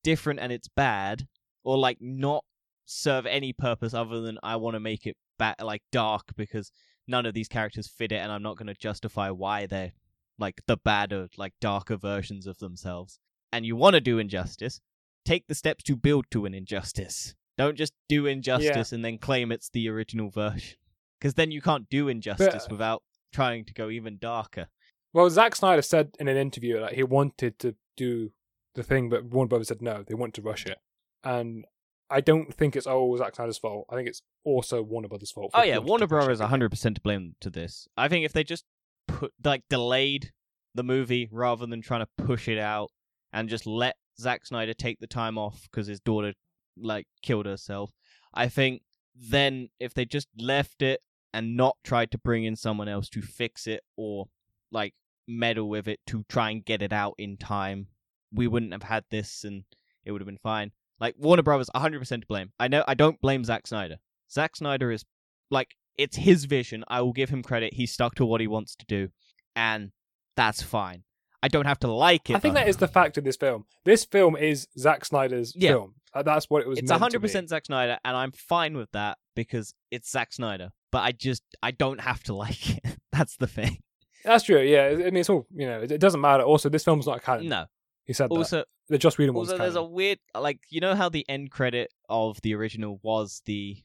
different 0.04 0.40
and 0.40 0.52
it's 0.52 0.68
bad, 0.68 1.28
or 1.64 1.78
like 1.78 1.98
not 2.02 2.44
serve 2.86 3.26
any 3.26 3.54
purpose 3.54 3.94
other 3.94 4.22
than 4.22 4.38
I 4.44 4.56
want 4.58 4.76
to 4.76 4.80
make 4.80 5.06
it 5.06 5.16
ba- 5.40 5.56
like 5.62 5.82
dark 5.92 6.36
because 6.36 6.72
none 7.08 7.26
of 7.26 7.34
these 7.34 7.48
characters 7.48 7.88
fit 7.88 8.12
it, 8.12 8.18
and 8.18 8.32
I'm 8.32 8.44
not 8.44 8.58
gonna 8.58 8.74
justify 8.74 9.30
why 9.30 9.66
they're 9.68 9.94
like 10.40 10.62
the 10.66 10.78
badder, 10.78 11.30
like 11.38 11.54
darker 11.62 11.96
versions 11.96 12.48
of 12.48 12.58
themselves. 12.58 13.20
And 13.52 13.66
you 13.66 13.76
want 13.76 13.94
to 13.94 14.02
do 14.02 14.18
injustice, 14.18 14.82
take 15.26 15.46
the 15.48 15.56
steps 15.56 15.84
to 15.84 15.96
build 15.96 16.26
to 16.32 16.46
an 16.46 16.54
injustice. 16.56 17.36
Don't 17.56 17.78
just 17.78 17.94
do 18.10 18.26
injustice 18.26 18.92
and 18.92 19.06
then 19.06 19.20
claim 19.20 19.52
it's 19.52 19.70
the 19.70 19.88
original 19.90 20.32
version. 20.32 20.78
Because 21.20 21.36
then 21.36 21.52
you 21.52 21.62
can't 21.62 21.88
do 21.88 22.08
injustice 22.08 22.64
But- 22.66 22.72
without 22.72 23.04
trying 23.32 23.64
to 23.66 23.74
go 23.74 23.90
even 23.92 24.18
darker. 24.18 24.68
Well, 25.14 25.30
Zack 25.30 25.56
Snyder 25.56 25.82
said 25.82 26.16
in 26.20 26.28
an 26.28 26.38
interview 26.38 26.80
that 26.80 26.94
he 26.94 27.04
wanted 27.04 27.60
to 27.60 27.76
do 27.96 28.32
the 28.76 28.84
thing, 28.84 29.10
but 29.10 29.26
Warner 29.26 29.50
Brothers 29.50 29.68
said 29.68 29.82
no, 29.82 30.04
they 30.04 30.16
want 30.16 30.34
to 30.36 30.42
rush 30.42 30.66
it. 30.66 30.80
And 31.24 31.66
I 32.10 32.22
don't 32.22 32.54
think 32.54 32.76
it's 32.76 32.88
all 32.88 33.16
Zack 33.18 33.36
Snyder's 33.36 33.58
fault. 33.58 33.86
I 33.90 33.96
think 33.96 34.08
it's 34.08 34.22
also 34.44 34.82
Warner 34.82 35.08
Brothers' 35.08 35.32
fault. 35.32 35.52
Oh 35.54 35.64
yeah, 35.64 35.78
Warner 35.78 36.08
Brothers 36.08 36.42
it. 36.42 36.48
100% 36.48 36.96
to 36.96 37.02
blame 37.02 37.36
to 37.42 37.50
this. 37.50 37.88
I 37.96 38.08
think 38.08 38.26
if 38.26 38.34
they 38.34 38.44
just 38.44 38.66
put 39.08 39.34
like 39.44 39.64
delayed 39.70 40.32
the 40.76 40.84
movie 40.84 41.30
rather 41.32 41.66
than 41.66 41.82
trying 41.82 42.06
to 42.06 42.24
push 42.24 42.48
it 42.48 42.58
out 42.58 42.90
and 43.32 43.50
just 43.50 43.66
let 43.66 43.96
Zack 44.20 44.46
Snyder 44.46 44.74
take 44.74 45.00
the 45.00 45.08
time 45.08 45.38
off 45.38 45.68
because 45.72 45.88
his 45.88 46.00
daughter 46.00 46.34
like 46.78 47.08
killed 47.22 47.46
herself, 47.46 47.92
I 48.34 48.48
think 48.48 48.82
then 49.16 49.70
if 49.80 49.94
they 49.94 50.06
just 50.06 50.28
left 50.38 50.82
it 50.82 51.02
and 51.34 51.56
not 51.56 51.78
tried 51.84 52.12
to 52.12 52.18
bring 52.18 52.44
in 52.44 52.56
someone 52.56 52.88
else 52.88 53.10
to 53.10 53.22
fix 53.22 53.68
it 53.68 53.82
or 53.96 54.26
like 54.72 54.94
meddle 55.28 55.70
with 55.70 55.88
it 55.88 56.00
to 56.08 56.24
try 56.30 56.50
and 56.52 56.64
get 56.66 56.82
it 56.82 56.94
out 56.94 57.16
in 57.18 57.38
time, 57.38 57.88
we 58.34 58.48
wouldn't 58.48 58.72
have 58.74 58.84
had 58.84 59.04
this 59.12 59.44
and 59.44 59.64
it 60.06 60.12
would 60.12 60.22
have 60.22 60.28
been 60.28 60.38
fine. 60.42 60.72
Like 61.00 61.16
Warner 61.18 61.44
Brothers 61.44 61.70
100% 61.76 62.08
to 62.22 62.28
blame. 62.28 62.52
I 62.60 62.68
know 62.68 62.84
I 62.88 62.94
don't 62.94 63.20
blame 63.22 63.44
Zack 63.44 63.68
Snyder. 63.68 63.98
Zack 64.32 64.56
Snyder 64.56 64.92
is 64.92 65.04
like 65.52 65.76
it's 65.98 66.18
his 66.18 66.46
vision. 66.46 66.84
I 66.88 67.02
will 67.02 67.14
give 67.14 67.30
him 67.30 67.44
credit. 67.44 67.74
He 67.74 67.86
stuck 67.86 68.16
to 68.16 68.26
what 68.26 68.42
he 68.42 68.48
wants 68.48 68.76
to 68.78 68.86
do, 68.86 69.10
and 69.56 69.92
that's 70.36 70.62
fine. 70.62 71.04
I 71.44 71.50
don't 71.50 71.66
have 71.66 71.80
to 71.80 71.92
like 71.92 72.30
it. 72.30 72.36
I 72.36 72.40
think 72.40 72.56
though. 72.56 72.62
that 72.62 72.70
is 72.70 72.78
the 72.78 72.88
fact 72.88 73.18
of 73.18 73.24
this 73.26 73.36
film. 73.36 73.66
This 73.86 74.06
film 74.06 74.36
is 74.36 74.68
Zack 74.78 75.04
Snyder's 75.06 75.54
Yeah. 75.56 75.72
film. 75.72 75.96
Uh, 76.14 76.22
That's 76.24 76.48
what 76.50 76.62
it 76.62 76.68
was. 76.68 76.78
it's 76.80 76.90
meant 76.90 76.98
to 77.00 77.04
hundred 77.04 77.20
be. 77.20 77.24
percent 77.28 77.50
Zack 77.50 77.66
Snyder, 77.66 77.98
and 78.06 78.16
I'm 78.16 78.32
fine 78.32 78.78
with 78.78 78.92
that 78.94 79.18
because 79.36 79.74
it's 79.92 80.10
Zack 80.12 80.32
Snyder. 80.32 80.70
But 80.92 81.00
I 81.00 81.12
just 81.12 81.44
I 81.62 81.72
don't 81.72 82.00
have 82.02 82.24
to 82.24 82.34
like 82.46 82.78
it. 82.78 82.98
that's 83.12 83.36
the 83.38 83.48
thing. 83.48 83.80
That's 84.24 84.44
true. 84.44 84.62
Yeah, 84.62 84.88
I 84.88 84.96
mean, 84.96 85.18
it's 85.18 85.30
all 85.30 85.46
you 85.54 85.68
know. 85.68 85.82
It, 85.82 86.00
doesn't 86.00 86.22
matter. 86.22 86.44
Also, 86.44 86.70
this 86.70 86.84
film's 86.84 87.08
not 87.08 87.22
canon. 87.24 87.50
No. 87.50 87.66
He 88.06 88.14
said 88.14 88.30
that. 88.30 88.36
Also, 88.36 88.64
The 88.90 88.98
Joss 88.98 89.18
Whedon 89.18 89.34
one's 89.34 89.50
also 89.50 89.62
there's 89.62 89.76
a 89.76 89.84
weird 89.84 90.20
like 90.38 90.60
you 90.70 90.82
know 90.82 90.96
how 90.96 91.10
the 91.10 91.26
end 91.30 91.52
credit 91.52 91.92
of 92.10 92.42
the 92.42 92.54
original 92.56 93.00
was 93.02 93.42
the 93.46 93.78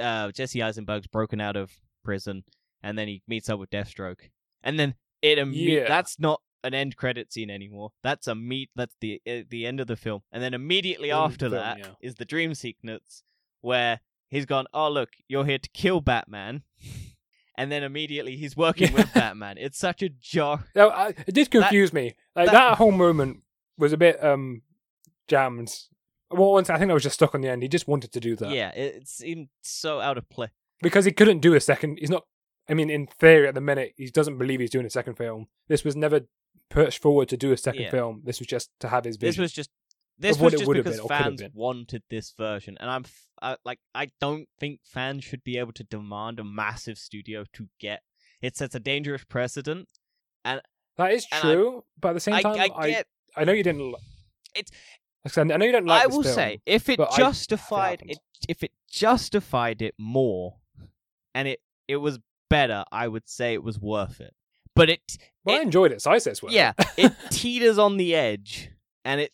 uh, 0.00 0.30
Jesse 0.32 0.60
Eisenberg's 0.60 1.06
broken 1.06 1.40
out 1.40 1.56
of 1.56 1.72
prison 2.04 2.44
and 2.82 2.98
then 2.98 3.08
he 3.08 3.22
meets 3.28 3.48
up 3.48 3.58
with 3.58 3.70
Deathstroke 3.70 4.30
and 4.62 4.78
then 4.78 4.94
it 5.22 5.38
imme- 5.38 5.54
Yeah. 5.54 5.88
that's 5.88 6.18
not 6.18 6.40
an 6.62 6.74
end 6.74 6.96
credit 6.96 7.32
scene 7.32 7.50
anymore 7.50 7.90
that's 8.02 8.26
a 8.26 8.34
meet 8.34 8.70
that's 8.76 8.94
the 9.00 9.20
uh, 9.26 9.42
the 9.48 9.66
end 9.66 9.80
of 9.80 9.86
the 9.86 9.96
film 9.96 10.22
and 10.32 10.42
then 10.42 10.54
immediately 10.54 11.10
of 11.10 11.30
after 11.30 11.48
the 11.48 11.56
film, 11.56 11.64
that 11.64 11.78
yeah. 11.78 11.92
is 12.00 12.16
the 12.16 12.24
dream 12.24 12.54
sequence 12.54 13.22
where 13.60 14.00
he's 14.28 14.46
gone 14.46 14.66
oh 14.74 14.88
look 14.88 15.10
you're 15.28 15.44
here 15.44 15.58
to 15.58 15.68
kill 15.70 16.00
Batman 16.00 16.62
and 17.60 17.70
then 17.72 17.82
immediately 17.82 18.36
he's 18.36 18.56
working 18.56 18.92
with 18.92 19.12
Batman 19.14 19.56
it's 19.58 19.78
such 19.78 20.02
a 20.02 20.08
jar 20.08 20.64
No, 20.74 20.88
I, 20.90 21.08
it 21.26 21.34
did 21.34 21.50
confuse 21.50 21.92
me. 21.92 22.14
Like 22.36 22.46
that, 22.46 22.52
that- 22.52 22.78
whole 22.78 22.92
moment 22.92 23.42
was 23.78 23.92
a 23.92 23.96
bit 23.96 24.22
um 24.24 24.62
jammed. 25.28 25.72
Well, 26.30 26.52
once 26.52 26.70
I 26.70 26.78
think 26.78 26.90
I 26.90 26.94
was 26.94 27.02
just 27.02 27.14
stuck 27.14 27.34
on 27.34 27.40
the 27.40 27.48
end. 27.48 27.62
He 27.62 27.68
just 27.68 27.88
wanted 27.88 28.12
to 28.12 28.20
do 28.20 28.36
that 28.36 28.50
yeah 28.50 28.70
it, 28.70 28.94
it 28.96 29.08
seemed 29.08 29.48
so 29.62 30.00
out 30.00 30.18
of 30.18 30.28
place 30.28 30.50
because 30.82 31.04
he 31.04 31.12
couldn't 31.12 31.40
do 31.40 31.54
a 31.54 31.60
second. 31.60 31.98
He's 31.98 32.10
not. 32.10 32.24
I 32.68 32.74
mean, 32.74 32.88
in 32.88 33.06
theory, 33.08 33.48
at 33.48 33.54
the 33.54 33.60
minute, 33.60 33.94
he 33.96 34.06
doesn't 34.06 34.38
believe 34.38 34.60
he's 34.60 34.70
doing 34.70 34.86
a 34.86 34.90
second 34.90 35.14
film. 35.16 35.48
This 35.68 35.82
was 35.84 35.96
never 35.96 36.20
pushed 36.68 37.02
forward 37.02 37.28
to 37.30 37.36
do 37.36 37.50
a 37.50 37.56
second 37.56 37.82
Yeah. 37.82 37.90
film. 37.90 38.22
This 38.24 38.38
was 38.38 38.46
just 38.46 38.70
to 38.78 38.88
have 38.88 39.04
his 39.04 39.16
vision. 39.16 39.42
This 39.42 39.44
was 39.46 39.52
just 39.52 39.70
this 40.20 40.38
was 40.38 40.52
just 40.52 40.66
because 40.66 40.96
been 40.96 41.00
or 41.00 41.08
could 41.08 41.12
have 41.12 41.24
fans 41.38 41.42
wanted 41.54 42.02
this 42.10 42.32
version, 42.36 42.76
and 42.78 42.90
I'm 42.90 43.04
f- 43.04 43.26
I, 43.42 43.56
like 43.64 43.80
I 43.94 44.10
don't 44.20 44.46
think 44.58 44.80
fans 44.84 45.24
should 45.24 45.42
be 45.42 45.58
able 45.58 45.72
to 45.72 45.84
demand 45.84 46.38
a 46.38 46.44
massive 46.44 46.98
studio 46.98 47.44
to 47.54 47.68
get. 47.80 48.02
It 48.42 48.56
sets 48.56 48.74
a 48.74 48.80
dangerous 48.80 49.24
precedent. 49.24 49.88
that 50.44 50.62
is 51.12 51.26
and 51.32 51.38
I- 51.48 51.54
true, 51.54 51.84
but 52.00 52.08
at 52.10 52.14
the 52.14 52.20
same 52.20 52.34
I, 52.34 52.42
time, 52.42 52.56
I 52.58 52.70
I, 52.76 52.90
get. 52.90 53.06
I 53.36 53.44
know 53.44 53.52
you 53.52 53.62
didn't. 53.62 53.94
It's- 54.54 54.72
I 55.36 55.42
know 55.44 55.64
you 55.64 55.72
don't 55.72 55.86
like. 55.86 56.04
I 56.04 56.06
will 56.06 56.22
film, 56.22 56.34
say, 56.34 56.60
if 56.64 56.88
it 56.88 56.98
justified 57.16 58.02
it, 58.06 58.18
if 58.48 58.62
it 58.62 58.72
justified 58.90 59.82
it 59.82 59.94
more, 59.98 60.56
and 61.34 61.46
it 61.46 61.60
it 61.88 61.96
was 61.96 62.18
better, 62.48 62.84
I 62.90 63.06
would 63.08 63.28
say 63.28 63.52
it 63.54 63.62
was 63.62 63.78
worth 63.78 64.20
it. 64.20 64.34
But 64.74 64.88
it 64.88 65.00
well, 65.44 65.58
I 65.58 65.60
enjoyed 65.60 65.92
it. 65.92 66.00
So 66.00 66.10
I 66.10 66.18
say 66.18 66.30
it's 66.30 66.42
worth 66.42 66.52
it. 66.52 66.56
yeah, 66.56 66.72
it 66.96 67.12
teeters 67.30 67.78
on 67.78 67.98
the 67.98 68.14
edge, 68.14 68.70
and 69.04 69.20
it 69.20 69.24
it 69.24 69.28
it 69.28 69.32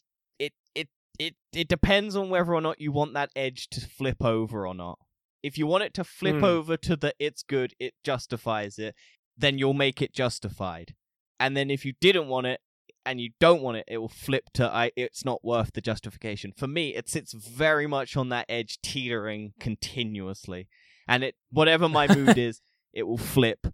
it 1.56 1.68
depends 1.68 2.14
on 2.16 2.28
whether 2.30 2.54
or 2.54 2.60
not 2.60 2.80
you 2.80 2.92
want 2.92 3.14
that 3.14 3.30
edge 3.34 3.68
to 3.70 3.80
flip 3.80 4.22
over 4.24 4.66
or 4.66 4.74
not. 4.74 4.98
If 5.42 5.56
you 5.58 5.66
want 5.66 5.84
it 5.84 5.94
to 5.94 6.04
flip 6.04 6.36
Hmm. 6.36 6.44
over 6.44 6.76
to 6.76 6.96
the 6.96 7.14
it's 7.18 7.42
good, 7.42 7.74
it 7.78 7.94
justifies 8.04 8.78
it, 8.78 8.94
then 9.36 9.58
you'll 9.58 9.74
make 9.74 10.02
it 10.02 10.12
justified. 10.12 10.94
And 11.38 11.56
then 11.56 11.70
if 11.70 11.84
you 11.84 11.92
didn't 12.00 12.28
want 12.28 12.46
it 12.46 12.60
and 13.04 13.20
you 13.20 13.30
don't 13.38 13.62
want 13.62 13.76
it, 13.76 13.84
it 13.86 13.98
will 13.98 14.08
flip 14.08 14.44
to 14.54 14.68
I 14.68 14.90
it's 14.96 15.24
not 15.24 15.44
worth 15.44 15.72
the 15.72 15.80
justification. 15.80 16.52
For 16.56 16.66
me, 16.66 16.94
it 16.94 17.08
sits 17.08 17.32
very 17.32 17.86
much 17.86 18.16
on 18.16 18.28
that 18.30 18.46
edge 18.48 18.78
teetering 18.82 19.52
continuously. 19.60 20.68
And 21.08 21.22
it 21.24 21.36
whatever 21.50 21.88
my 21.88 22.12
mood 22.12 22.36
is, 22.48 22.60
it 22.92 23.04
will 23.04 23.18
flip 23.18 23.66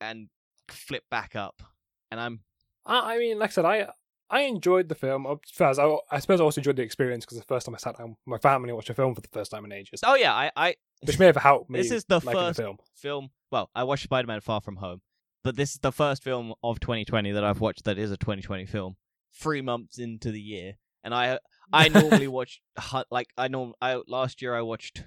and 0.00 0.28
flip 0.68 1.04
back 1.10 1.34
up. 1.34 1.62
And 2.10 2.20
I'm 2.20 2.40
I, 2.84 3.14
I 3.14 3.18
mean, 3.18 3.38
like 3.38 3.50
I 3.50 3.52
said, 3.52 3.64
I 3.64 3.88
I 4.28 4.42
enjoyed 4.42 4.88
the 4.88 4.94
film. 4.94 5.26
First, 5.52 5.78
I, 5.78 5.96
I 6.10 6.18
suppose 6.18 6.40
I 6.40 6.44
also 6.44 6.60
enjoyed 6.60 6.76
the 6.76 6.82
experience 6.82 7.24
because 7.24 7.38
the 7.38 7.44
first 7.44 7.66
time 7.66 7.74
I 7.74 7.78
sat 7.78 7.96
down 7.96 8.10
with 8.10 8.18
my 8.26 8.38
family 8.38 8.70
and 8.70 8.76
watched 8.76 8.90
a 8.90 8.94
film 8.94 9.14
for 9.14 9.20
the 9.20 9.28
first 9.28 9.50
time 9.50 9.64
in 9.64 9.72
ages, 9.72 10.00
Oh 10.04 10.14
yeah, 10.16 10.32
I, 10.34 10.50
I 10.56 10.74
which 11.04 11.18
may 11.18 11.26
have 11.26 11.36
helped 11.36 11.70
me. 11.70 11.78
This 11.80 11.92
is 11.92 12.04
the 12.04 12.20
first- 12.20 12.56
the 12.56 12.62
film. 12.62 12.78
film. 12.94 13.28
Well, 13.50 13.70
I 13.74 13.84
watched 13.84 14.02
Spider 14.04 14.26
Man 14.26 14.40
Far 14.40 14.60
From 14.60 14.76
Home, 14.76 15.00
but 15.44 15.54
this 15.56 15.72
is 15.72 15.78
the 15.78 15.92
first 15.92 16.24
film 16.24 16.54
of 16.64 16.80
2020 16.80 17.30
that 17.32 17.44
I've 17.44 17.60
watched 17.60 17.84
that 17.84 17.98
is 17.98 18.10
a 18.10 18.16
2020 18.16 18.66
film. 18.66 18.96
Three 19.32 19.62
months 19.62 19.98
into 19.98 20.32
the 20.32 20.40
year, 20.40 20.74
and 21.04 21.14
I 21.14 21.38
I 21.72 21.88
normally 21.90 22.26
watch 22.28 22.60
like 23.10 23.28
I 23.38 23.48
know 23.48 23.74
I 23.80 24.00
last 24.08 24.42
year 24.42 24.56
I 24.56 24.62
watched 24.62 25.04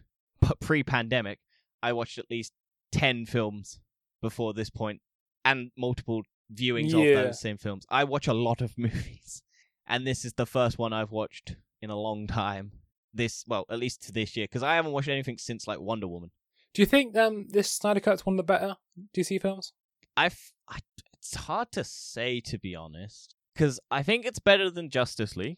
pre 0.61 0.83
pandemic. 0.83 1.39
I 1.83 1.93
watched 1.93 2.17
at 2.17 2.29
least 2.29 2.53
ten 2.91 3.25
films 3.25 3.79
before 4.21 4.53
this 4.53 4.69
point, 4.69 5.01
and 5.43 5.71
multiple 5.77 6.21
viewings 6.53 6.91
Yeah. 6.91 7.19
of 7.19 7.25
those 7.27 7.39
same 7.41 7.57
films. 7.57 7.85
I 7.89 8.03
watch 8.03 8.27
a 8.27 8.33
lot 8.33 8.61
of 8.61 8.73
movies, 8.77 9.43
and 9.87 10.05
this 10.05 10.25
is 10.25 10.33
the 10.33 10.45
first 10.45 10.77
one 10.77 10.93
I've 10.93 11.11
watched 11.11 11.55
in 11.81 11.89
a 11.89 11.95
long 11.99 12.27
time. 12.27 12.71
This 13.13 13.43
well, 13.47 13.65
at 13.69 13.79
least 13.79 14.03
to 14.03 14.11
this 14.11 14.37
year, 14.37 14.45
because 14.45 14.63
I 14.63 14.75
haven't 14.75 14.91
watched 14.91 15.07
anything 15.09 15.37
since 15.37 15.67
like 15.67 15.79
Wonder 15.79 16.07
Woman. 16.07 16.31
Do 16.73 16.81
you 16.81 16.85
think 16.85 17.15
um 17.17 17.47
this 17.49 17.71
Snyder 17.71 17.99
Cut's 17.99 18.25
one 18.25 18.33
of 18.33 18.37
the 18.37 18.43
better 18.43 18.75
DC 19.15 19.41
films? 19.41 19.73
I've 20.15 20.51
I, 20.67 20.77
It's 21.17 21.35
hard 21.35 21.71
to 21.71 21.83
say, 21.83 22.39
to 22.41 22.59
be 22.59 22.75
honest, 22.75 23.33
because 23.53 23.79
I 23.89 24.03
think 24.03 24.25
it's 24.25 24.39
better 24.39 24.69
than 24.69 24.89
Justice 24.91 25.35
League. 25.35 25.57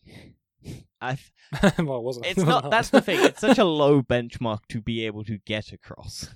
I 1.01 1.17
well, 1.80 1.97
it 1.97 2.04
wasn't. 2.04 2.27
it's 2.27 2.39
not. 2.39 2.69
That's 2.69 2.89
the 2.89 3.01
thing. 3.01 3.19
It's 3.25 3.41
such 3.41 3.58
a 3.58 3.65
low 3.65 4.01
benchmark 4.01 4.60
to 4.69 4.80
be 4.82 5.06
able 5.06 5.23
to 5.25 5.39
get 5.39 5.71
across. 5.73 6.30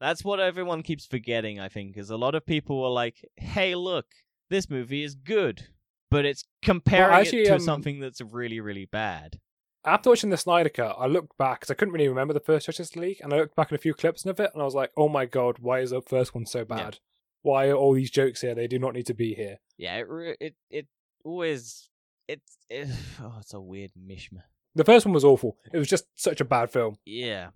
That's 0.00 0.24
what 0.24 0.40
everyone 0.40 0.82
keeps 0.82 1.06
forgetting. 1.06 1.60
I 1.60 1.68
think 1.68 1.96
is 1.96 2.10
a 2.10 2.16
lot 2.16 2.34
of 2.34 2.46
people 2.46 2.80
were 2.80 2.88
like, 2.88 3.24
"Hey, 3.36 3.74
look, 3.74 4.06
this 4.48 4.70
movie 4.70 5.04
is 5.04 5.14
good," 5.14 5.68
but 6.10 6.24
it's 6.24 6.44
comparing 6.62 7.14
actually, 7.14 7.42
it 7.42 7.46
to 7.46 7.54
um, 7.54 7.60
something 7.60 8.00
that's 8.00 8.20
really, 8.20 8.60
really 8.60 8.86
bad. 8.86 9.38
After 9.84 10.10
watching 10.10 10.30
the 10.30 10.36
Snyder 10.36 10.68
Cut, 10.68 10.96
I 10.98 11.06
looked 11.06 11.36
back 11.38 11.60
because 11.60 11.70
I 11.70 11.74
couldn't 11.74 11.92
really 11.94 12.08
remember 12.08 12.34
the 12.34 12.40
first 12.40 12.66
Justice 12.66 12.96
League, 12.96 13.18
and 13.22 13.32
I 13.32 13.38
looked 13.38 13.56
back 13.56 13.68
at 13.68 13.78
a 13.78 13.78
few 13.78 13.94
clips 13.94 14.24
of 14.24 14.40
it, 14.40 14.50
and 14.52 14.62
I 14.62 14.64
was 14.64 14.74
like, 14.74 14.90
"Oh 14.96 15.08
my 15.08 15.26
god, 15.26 15.58
why 15.58 15.80
is 15.80 15.90
the 15.90 16.02
first 16.02 16.34
one 16.34 16.46
so 16.46 16.64
bad? 16.64 16.98
Why 17.42 17.68
are 17.68 17.74
all 17.74 17.94
these 17.94 18.10
jokes 18.10 18.40
here? 18.40 18.54
They 18.54 18.66
do 18.66 18.78
not 18.78 18.94
need 18.94 19.06
to 19.06 19.14
be 19.14 19.34
here." 19.34 19.58
Yeah, 19.76 19.96
it 19.96 20.08
re- 20.08 20.36
it 20.40 20.54
it 20.70 20.86
always 21.24 21.90
it's 22.26 22.56
it, 22.70 22.88
oh, 23.22 23.36
it's 23.40 23.54
a 23.54 23.60
weird 23.60 23.92
mishmash. 24.00 24.44
The 24.74 24.84
first 24.84 25.04
one 25.04 25.12
was 25.12 25.24
awful. 25.24 25.56
It 25.72 25.78
was 25.78 25.88
just 25.88 26.04
such 26.14 26.40
a 26.40 26.44
bad 26.44 26.70
film. 26.70 26.96
Yeah. 27.04 27.48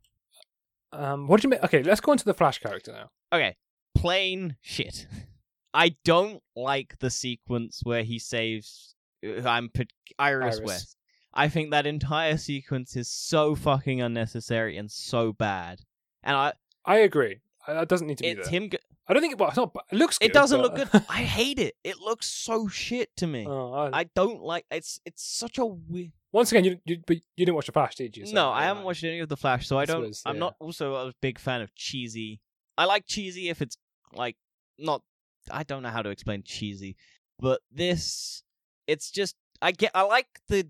Um, 0.95 1.27
what 1.27 1.41
do 1.41 1.47
you 1.47 1.51
mean? 1.51 1.61
Okay, 1.65 1.83
let's 1.83 2.01
go 2.01 2.13
into 2.13 2.25
the 2.25 2.35
Flash 2.35 2.59
character 2.59 2.93
now. 2.93 3.11
Okay, 3.33 3.57
plain 3.95 4.57
shit. 4.61 5.07
I 5.75 5.97
don't 6.05 6.43
like 6.55 6.99
the 7.01 7.11
sequence 7.11 7.81
where 7.83 8.05
he 8.05 8.19
saves. 8.19 8.95
uh, 9.27 9.49
I'm 9.49 9.71
Iris, 10.19 10.57
Iris. 10.59 10.61
West. 10.67 10.97
I 11.33 11.49
think 11.49 11.73
that 11.73 11.85
entire 11.87 12.37
sequence 12.37 12.95
is 12.95 13.09
so 13.09 13.57
fucking 13.57 14.01
unnecessary 14.01 14.77
and 14.77 14.89
so 14.91 15.33
bad. 15.33 15.81
And 16.23 16.37
I, 16.37 16.53
I 16.85 16.99
agree. 16.99 17.41
Uh, 17.67 17.75
That 17.75 17.89
doesn't 17.89 18.07
need 18.07 18.19
to 18.19 18.23
be 18.23 18.29
it's 18.31 18.49
there. 18.49 18.61
him. 18.61 18.69
Go- 18.69 18.79
I 19.09 19.13
don't 19.15 19.21
think 19.21 19.33
it. 19.33 19.39
Well, 19.39 19.49
it's 19.49 19.57
not. 19.57 19.75
It 19.91 19.97
looks. 19.97 20.19
Good, 20.19 20.27
it 20.27 20.33
doesn't 20.33 20.63
but- 20.63 20.79
look 20.79 20.93
good. 20.93 21.05
I 21.11 21.23
hate 21.25 21.59
it. 21.59 21.75
It 21.83 21.99
looks 21.99 22.27
so 22.29 22.69
shit 22.69 23.15
to 23.17 23.27
me. 23.27 23.45
Oh, 23.49 23.73
I- 23.73 24.01
I 24.01 24.05
don't 24.15 24.43
like. 24.43 24.65
It's 24.71 25.01
it's 25.05 25.25
such 25.25 25.59
a 25.59 25.67
weird. 25.67 26.13
Once 26.35 26.51
again, 26.53 26.65
you 26.65 26.79
you 26.85 26.99
but 27.07 27.17
you 27.37 27.47
didn't 27.47 27.55
watch 27.55 27.67
the 27.67 27.73
Flash, 27.73 27.95
did 27.95 28.17
you? 28.17 28.27
So, 28.27 28.33
no, 28.35 28.51
I 28.51 28.65
haven't 28.65 28.83
watched 28.85 29.05
any 29.05 29.21
of 29.21 29.29
the 29.29 29.37
Flash, 29.37 29.67
so 29.69 29.79
I 29.79 29.85
don't. 29.87 30.03
was- 30.03 30.23
I'm 30.27 30.39
not 30.39 30.57
also 30.61 30.95
a 30.97 31.13
big 31.23 31.39
fan 31.39 31.61
of 31.63 31.75
cheesy. 31.75 32.41
I 32.77 32.85
like 32.87 33.07
cheesy 33.07 33.49
if 33.49 33.63
it's 33.63 33.77
like 34.13 34.37
not. 34.79 35.03
I 35.51 35.63
don't 35.63 35.83
know 35.83 35.91
how 35.91 36.03
to 36.03 36.11
explain 36.11 36.43
cheesy, 36.45 36.97
but 37.39 37.61
this, 37.71 38.43
it's 38.87 39.11
just 39.11 39.37
I 39.63 39.71
get. 39.73 39.93
I 39.95 40.03
like 40.03 40.27
the 40.49 40.67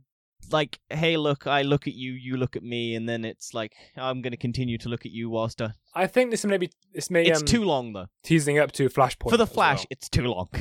like. 0.51 0.79
Hey, 0.91 1.17
look! 1.17 1.47
I 1.47 1.63
look 1.63 1.87
at 1.87 1.95
you. 1.95 2.13
You 2.13 2.37
look 2.37 2.57
at 2.57 2.63
me, 2.63 2.95
and 2.95 3.09
then 3.09 3.25
it's 3.25 3.55
like 3.55 3.73
I'm 3.97 4.21
gonna 4.21 4.37
continue 4.37 4.77
to 4.79 4.89
look 4.91 5.07
at 5.07 5.13
you 5.13 5.31
whilst 5.31 5.63
I. 5.63 5.71
I 5.95 6.07
think 6.09 6.31
this 6.31 6.45
may 6.45 6.59
be 6.59 6.71
this 6.93 7.11
may 7.11 7.25
It's 7.25 7.41
um, 7.41 7.47
too 7.47 7.65
long 7.65 7.93
though. 7.95 8.07
teasing 8.23 8.59
up 8.59 8.73
to 8.73 8.89
Flashpoint 8.91 9.31
For 9.31 9.37
the 9.39 9.47
Flash, 9.47 9.79
well. 9.79 9.87
it's 9.91 10.09
too 10.09 10.25
long. 10.27 10.49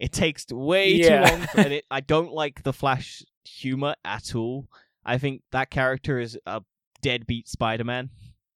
It 0.00 0.12
takes 0.12 0.46
way 0.52 0.92
Yeah. 0.92 1.24
too 1.24 1.32
long, 1.32 1.46
for, 1.48 1.60
and 1.60 1.72
it, 1.78 1.84
I 1.90 2.00
don't 2.00 2.32
like 2.32 2.62
the 2.62 2.72
Flash 2.72 3.24
humor 3.48 3.94
at 4.04 4.34
all. 4.34 4.68
I 5.04 5.18
think 5.18 5.42
that 5.52 5.70
character 5.70 6.18
is 6.18 6.38
a 6.46 6.62
deadbeat 7.02 7.48
Spider-Man, 7.48 8.10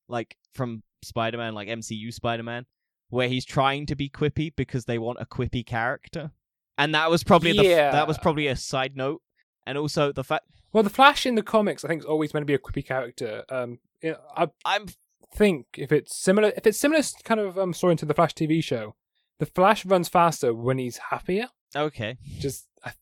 like 0.08 0.36
from 0.54 0.82
Spider-Man, 1.02 1.54
like 1.54 1.68
MCU 1.68 2.12
Spider-Man, 2.12 2.66
where 3.08 3.28
he's 3.28 3.44
trying 3.44 3.86
to 3.86 3.96
be 3.96 4.08
quippy 4.08 4.52
because 4.54 4.84
they 4.84 4.98
want 4.98 5.18
a 5.20 5.26
quippy 5.26 5.64
character, 5.64 6.30
and 6.78 6.94
that 6.94 7.10
was 7.10 7.24
probably 7.24 7.52
the 7.52 7.64
Yeah. 7.64 7.90
that 7.92 8.06
was 8.08 8.18
probably 8.18 8.46
a 8.48 8.56
side 8.56 8.96
note, 8.96 9.22
and 9.66 9.78
also 9.78 10.12
the 10.12 10.24
fact 10.24 10.44
Well, 10.72 10.82
the 10.82 10.90
Flash 10.90 11.26
in 11.26 11.34
the 11.34 11.42
comics, 11.42 11.84
I 11.84 11.88
think, 11.88 12.00
is 12.02 12.06
always 12.06 12.32
meant 12.32 12.42
to 12.42 12.46
be 12.46 12.54
a 12.54 12.58
quippy 12.58 12.84
character. 12.84 13.44
Um, 13.50 13.78
you 14.02 14.12
know, 14.12 14.18
I 14.36 14.48
I'm 14.64 14.86
think 15.34 15.66
if 15.78 15.90
it's 15.92 16.14
similar, 16.16 16.52
if 16.56 16.66
it's 16.66 16.78
similar 16.78 17.02
kind 17.24 17.40
of 17.40 17.58
um 17.58 17.72
story 17.74 17.96
to 17.96 18.04
the 18.06 18.14
Flash 18.14 18.34
TV 18.34 18.62
show, 18.62 18.94
the 19.38 19.46
Flash 19.46 19.84
runs 19.86 20.08
faster 20.08 20.52
when 20.54 20.78
he's 20.78 20.98
happier. 21.10 21.48
okay. 21.76 22.18
Just 22.38 22.68
I 22.84 22.92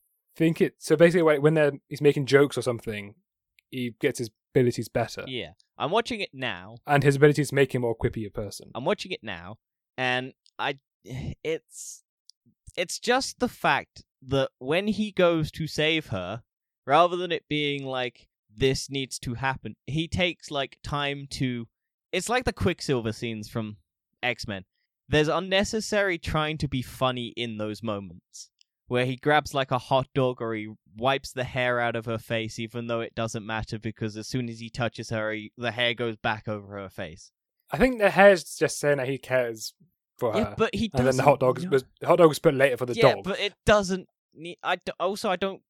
think 0.41 0.59
it. 0.59 0.75
So 0.79 0.95
basically, 0.95 1.37
when 1.39 1.53
they're, 1.53 1.73
he's 1.87 2.01
making 2.01 2.25
jokes 2.25 2.57
or 2.57 2.63
something, 2.63 3.13
he 3.69 3.93
gets 4.01 4.17
his 4.17 4.31
abilities 4.53 4.89
better, 4.89 5.23
Yeah, 5.27 5.51
I'm 5.77 5.91
watching 5.91 6.19
it 6.19 6.31
now, 6.33 6.77
and 6.87 7.03
his 7.03 7.15
abilities 7.15 7.53
make 7.53 7.75
him 7.75 7.83
more 7.83 7.95
quippy 7.95 8.25
a 8.25 8.31
person. 8.31 8.71
I'm 8.73 8.83
watching 8.83 9.11
it 9.11 9.21
now, 9.21 9.57
and 9.97 10.33
I, 10.57 10.79
it's, 11.43 12.03
it's 12.75 12.99
just 12.99 13.39
the 13.39 13.47
fact 13.47 14.03
that 14.27 14.49
when 14.57 14.87
he 14.87 15.11
goes 15.11 15.51
to 15.51 15.67
save 15.67 16.07
her, 16.07 16.41
rather 16.87 17.15
than 17.15 17.31
it 17.31 17.45
being 17.47 17.85
like 17.85 18.27
this 18.53 18.89
needs 18.89 19.19
to 19.19 19.35
happen, 19.35 19.75
he 19.85 20.07
takes 20.07 20.49
like 20.49 20.79
time 20.83 21.27
to. 21.31 21.67
It's 22.11 22.29
like 22.29 22.43
the 22.43 22.51
Quicksilver 22.51 23.13
scenes 23.13 23.47
from 23.47 23.77
X 24.21 24.47
Men. 24.47 24.65
There's 25.07 25.29
unnecessary 25.29 26.17
trying 26.17 26.57
to 26.57 26.67
be 26.67 26.81
funny 26.81 27.27
in 27.37 27.57
those 27.57 27.81
moments 27.83 28.50
where 28.91 29.05
he 29.05 29.15
grabs 29.15 29.53
like 29.53 29.71
a 29.71 29.77
hot 29.77 30.05
dog 30.13 30.41
or 30.41 30.53
he 30.53 30.67
wipes 30.97 31.31
the 31.31 31.45
hair 31.45 31.79
out 31.79 31.95
of 31.95 32.03
her 32.05 32.17
face, 32.17 32.59
even 32.59 32.87
though 32.87 32.99
it 32.99 33.15
doesn't 33.15 33.45
matter 33.45 33.79
because 33.79 34.17
as 34.17 34.27
soon 34.27 34.49
as 34.49 34.59
he 34.59 34.69
touches 34.69 35.09
her, 35.11 35.31
he, 35.31 35.49
the 35.57 35.71
hair 35.71 35.93
goes 35.93 36.17
back 36.17 36.49
over 36.49 36.77
her 36.77 36.89
face. 36.89 37.31
I 37.71 37.77
think 37.77 37.99
the 37.99 38.09
hair's 38.09 38.43
just 38.43 38.81
saying 38.81 38.97
that 38.97 39.07
he 39.07 39.17
cares 39.17 39.73
for 40.17 40.33
her. 40.33 40.39
Yeah, 40.39 40.55
but 40.57 40.75
he 40.75 40.91
and 40.93 41.07
then 41.07 41.15
the 41.15 41.23
hot 41.23 41.39
dog 41.39 41.65
was 41.69 41.85
the 42.01 42.07
hot 42.07 42.17
dog 42.17 42.27
was 42.27 42.39
put 42.39 42.53
later 42.53 42.75
for 42.75 42.85
the 42.85 42.93
yeah, 42.93 43.13
dog. 43.13 43.23
but 43.23 43.39
it 43.39 43.53
doesn't 43.65 44.09
need. 44.33 44.57
I 44.61 44.75
d- 44.75 44.91
also 44.99 45.29
I 45.29 45.37
don't 45.37 45.61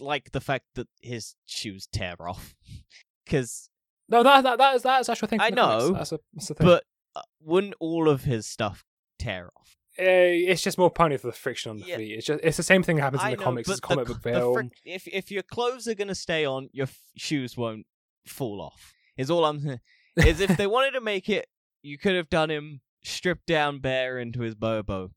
like 0.00 0.32
the 0.32 0.40
fact 0.40 0.64
that 0.76 0.88
his 1.02 1.34
shoes 1.44 1.86
tear 1.92 2.16
off 2.26 2.54
because 3.26 3.68
No, 4.08 4.22
that 4.22 4.44
that 4.44 4.56
that 4.56 4.76
is 4.76 4.82
that's 4.82 5.10
actually 5.10 5.26
a 5.26 5.28
thing. 5.28 5.40
I 5.42 5.50
the 5.50 5.56
know, 5.56 5.90
That's 5.92 6.12
a, 6.12 6.20
that's 6.32 6.48
a 6.48 6.54
thing. 6.54 6.66
but 6.66 6.84
uh, 7.14 7.20
wouldn't 7.42 7.74
all 7.80 8.08
of 8.08 8.24
his 8.24 8.46
stuff 8.46 8.82
tear 9.18 9.50
off? 9.58 9.76
Uh, 9.98 10.48
it's 10.50 10.62
just 10.62 10.78
more 10.78 10.90
punny 10.92 11.20
for 11.20 11.26
the 11.26 11.32
friction 11.34 11.70
on 11.70 11.76
the 11.78 11.84
Yeah. 11.86 11.96
feet. 11.98 12.12
It's 12.18 12.26
just 12.26 12.40
it's 12.42 12.56
the 12.56 12.62
same 12.62 12.82
thing 12.82 12.96
that 12.96 13.02
happens 13.02 13.22
in 13.24 13.30
the 13.32 13.36
know, 13.36 13.42
comics. 13.42 13.68
It's 13.68 13.80
comic 13.80 14.06
the, 14.06 14.14
book 14.14 14.22
film. 14.22 14.54
fric- 14.56 14.70
if 14.86 15.06
if 15.08 15.30
your 15.30 15.42
clothes 15.42 15.86
are 15.86 15.94
gonna 15.94 16.14
stay 16.14 16.44
on, 16.46 16.68
your 16.72 16.86
f- 16.86 16.98
shoes 17.16 17.56
won't 17.56 17.86
fall 18.26 18.60
off. 18.60 18.94
Is 19.18 19.30
all 19.30 19.44
I'm. 19.44 19.60
Saying. 19.60 19.80
Is 20.16 20.40
if 20.40 20.56
they 20.56 20.66
wanted 20.76 20.92
to 20.92 21.00
make 21.02 21.28
it, 21.28 21.46
you 21.82 21.98
could 21.98 22.14
have 22.14 22.30
done 22.30 22.50
him 22.50 22.80
stripped 23.04 23.46
down 23.46 23.80
bare 23.80 24.18
into 24.18 24.40
his 24.40 24.54
bobo. 24.54 25.10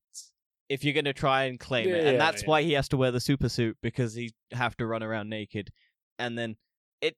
If 0.68 0.84
you're 0.84 0.94
gonna 0.94 1.14
try 1.14 1.44
and 1.46 1.60
claim 1.60 1.88
it, 1.88 2.04
Yeah, 2.04 2.10
and 2.10 2.20
that's 2.20 2.42
yeah. 2.42 2.50
why 2.50 2.64
he 2.64 2.74
has 2.74 2.90
to 2.90 2.98
wear 2.98 3.12
the 3.12 3.20
super 3.22 3.48
suit 3.48 3.78
because 3.82 4.14
he 4.16 4.34
have 4.52 4.76
to 4.78 4.86
run 4.86 5.04
around 5.04 5.30
naked, 5.30 5.70
and 6.20 6.38
then 6.38 6.58
it. 7.02 7.16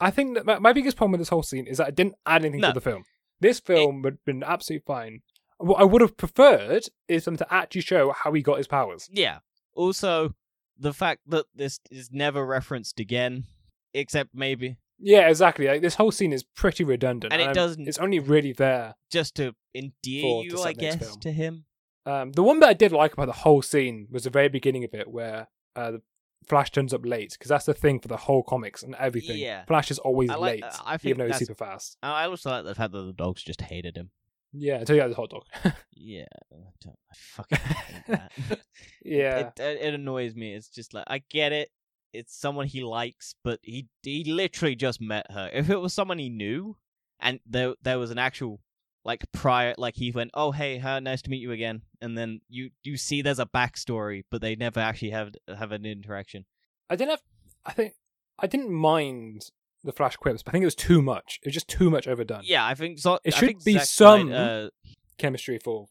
I 0.00 0.10
think 0.10 0.36
that 0.36 0.46
my, 0.46 0.58
my 0.58 0.72
biggest 0.72 0.96
problem 0.96 1.12
with 1.12 1.20
this 1.20 1.28
whole 1.28 1.42
scene 1.42 1.66
is 1.66 1.78
that 1.78 1.88
it 1.90 1.94
didn't 1.96 2.14
add 2.26 2.42
anything 2.42 2.60
No. 2.60 2.68
to 2.68 2.74
the 2.74 2.80
film. 2.80 3.04
This 3.40 3.60
film 3.60 4.02
would 4.02 4.14
have 4.14 4.24
been 4.24 4.42
absolutely 4.42 4.84
fine. 4.86 5.20
What 5.58 5.80
I 5.80 5.84
would 5.84 6.00
have 6.02 6.16
preferred 6.16 6.84
is 7.08 7.24
them 7.24 7.36
to 7.36 7.46
actually 7.52 7.82
show 7.82 8.12
how 8.12 8.32
he 8.32 8.42
got 8.42 8.58
his 8.58 8.66
powers. 8.66 9.08
Yeah. 9.12 9.38
Also, 9.74 10.34
the 10.78 10.92
fact 10.92 11.22
that 11.28 11.46
this 11.54 11.80
is 11.90 12.10
never 12.12 12.44
referenced 12.44 12.98
again, 13.00 13.44
except 13.92 14.30
maybe 14.34 14.76
Yeah, 14.98 15.28
exactly. 15.28 15.66
Like 15.66 15.82
this 15.82 15.96
whole 15.96 16.10
scene 16.12 16.32
is 16.32 16.42
pretty 16.44 16.84
redundant, 16.84 17.32
And 17.32 17.42
it 17.42 17.52
doesn't- 17.54 17.86
It's 17.88 17.98
only 17.98 18.18
really 18.20 18.52
there. 18.52 18.94
just 19.10 19.34
to 19.36 19.54
endear 19.74 20.42
you, 20.44 20.62
I 20.62 20.72
guess, 20.72 20.96
film. 20.96 21.20
to 21.20 21.32
him. 21.32 21.64
Um, 22.06 22.32
the 22.32 22.42
one 22.42 22.60
that 22.60 22.68
I 22.68 22.74
did 22.74 22.92
like 22.92 23.12
about 23.14 23.26
the 23.26 23.32
whole 23.32 23.60
scene 23.62 24.06
was 24.10 24.24
the 24.24 24.30
very 24.30 24.48
beginning 24.48 24.84
of 24.84 24.94
it, 24.94 25.08
where 25.08 25.48
uh, 25.76 25.90
the 25.92 26.02
Flash 26.46 26.70
turns 26.70 26.92
up 26.94 27.04
late, 27.06 27.32
because 27.32 27.48
that's 27.48 27.64
the 27.64 27.72
thing 27.74 27.98
for 28.00 28.06
the 28.08 28.16
whole 28.18 28.42
comics 28.42 28.82
and 28.82 28.94
everything. 28.96 29.38
Yeah. 29.38 29.64
Flash 29.64 29.90
is 29.90 29.98
always 29.98 30.30
I 30.30 30.34
like- 30.36 30.62
late, 30.62 30.72
I 30.84 30.96
think 30.98 31.10
even 31.10 31.18
though 31.18 31.24
he's 31.26 31.40
that's- 31.40 31.48
super 31.48 31.54
fast. 31.64 31.96
I 32.02 32.26
also 32.26 32.50
like 32.50 32.64
the 32.64 32.74
fact 32.74 32.92
that 32.92 33.02
the 33.02 33.12
dogs 33.14 33.42
just 33.42 33.62
hated 33.62 33.96
him. 33.96 34.10
Yeah, 34.56 34.78
until 34.78 34.96
you 34.96 35.02
got 35.02 35.08
the 35.08 35.16
hot 35.16 35.30
dog. 35.30 35.44
Yeah, 35.96 36.26
I, 36.52 36.56
don't, 36.82 36.98
I 37.10 37.14
fucking 37.14 37.58
hate 37.58 38.02
that. 38.08 38.32
yeah, 39.04 39.38
it, 39.38 39.52
it 39.58 39.78
it 39.80 39.94
annoys 39.94 40.34
me. 40.34 40.52
It's 40.52 40.68
just 40.68 40.92
like 40.92 41.04
I 41.06 41.22
get 41.30 41.52
it. 41.52 41.70
It's 42.12 42.36
someone 42.36 42.66
he 42.66 42.82
likes, 42.82 43.34
but 43.42 43.58
he 43.62 43.88
he 44.02 44.24
literally 44.24 44.76
just 44.76 45.00
met 45.00 45.30
her. 45.30 45.48
If 45.52 45.70
it 45.70 45.78
was 45.78 45.94
someone 45.94 46.18
he 46.18 46.28
knew, 46.28 46.76
and 47.20 47.40
there 47.46 47.74
there 47.80 47.98
was 47.98 48.10
an 48.10 48.18
actual 48.18 48.60
like 49.04 49.24
prior, 49.32 49.74
like 49.78 49.96
he 49.96 50.10
went, 50.10 50.30
"Oh 50.34 50.50
hey, 50.50 50.76
huh, 50.78 51.00
nice 51.00 51.22
to 51.22 51.30
meet 51.30 51.40
you 51.40 51.52
again," 51.52 51.82
and 52.02 52.18
then 52.18 52.42
you 52.50 52.70
you 52.82 52.98
see 52.98 53.22
there's 53.22 53.38
a 53.38 53.46
backstory, 53.46 54.24
but 54.30 54.42
they 54.42 54.56
never 54.56 54.80
actually 54.80 55.10
have 55.10 55.30
have 55.48 55.72
an 55.72 55.86
interaction. 55.86 56.44
I 56.90 56.96
didn't 56.96 57.12
have. 57.12 57.22
I 57.64 57.72
think 57.72 57.94
I 58.38 58.46
didn't 58.46 58.72
mind 58.72 59.50
the 59.84 59.92
Flash 59.92 60.16
quips, 60.16 60.42
but 60.42 60.50
I 60.50 60.52
think 60.52 60.62
it 60.62 60.66
was 60.66 60.74
too 60.74 61.02
much. 61.02 61.38
It 61.42 61.48
was 61.48 61.54
just 61.54 61.68
too 61.68 61.90
much 61.90 62.08
overdone. 62.08 62.42
Yeah, 62.44 62.66
I 62.66 62.74
think 62.74 62.98
so. 62.98 63.18
It 63.24 63.34
I 63.34 63.38
should 63.38 63.64
be 63.64 63.74
Zack 63.74 63.84
some- 63.84 64.28
Snyder, 64.28 64.70
Chemistry 65.18 65.58
for 65.62 65.86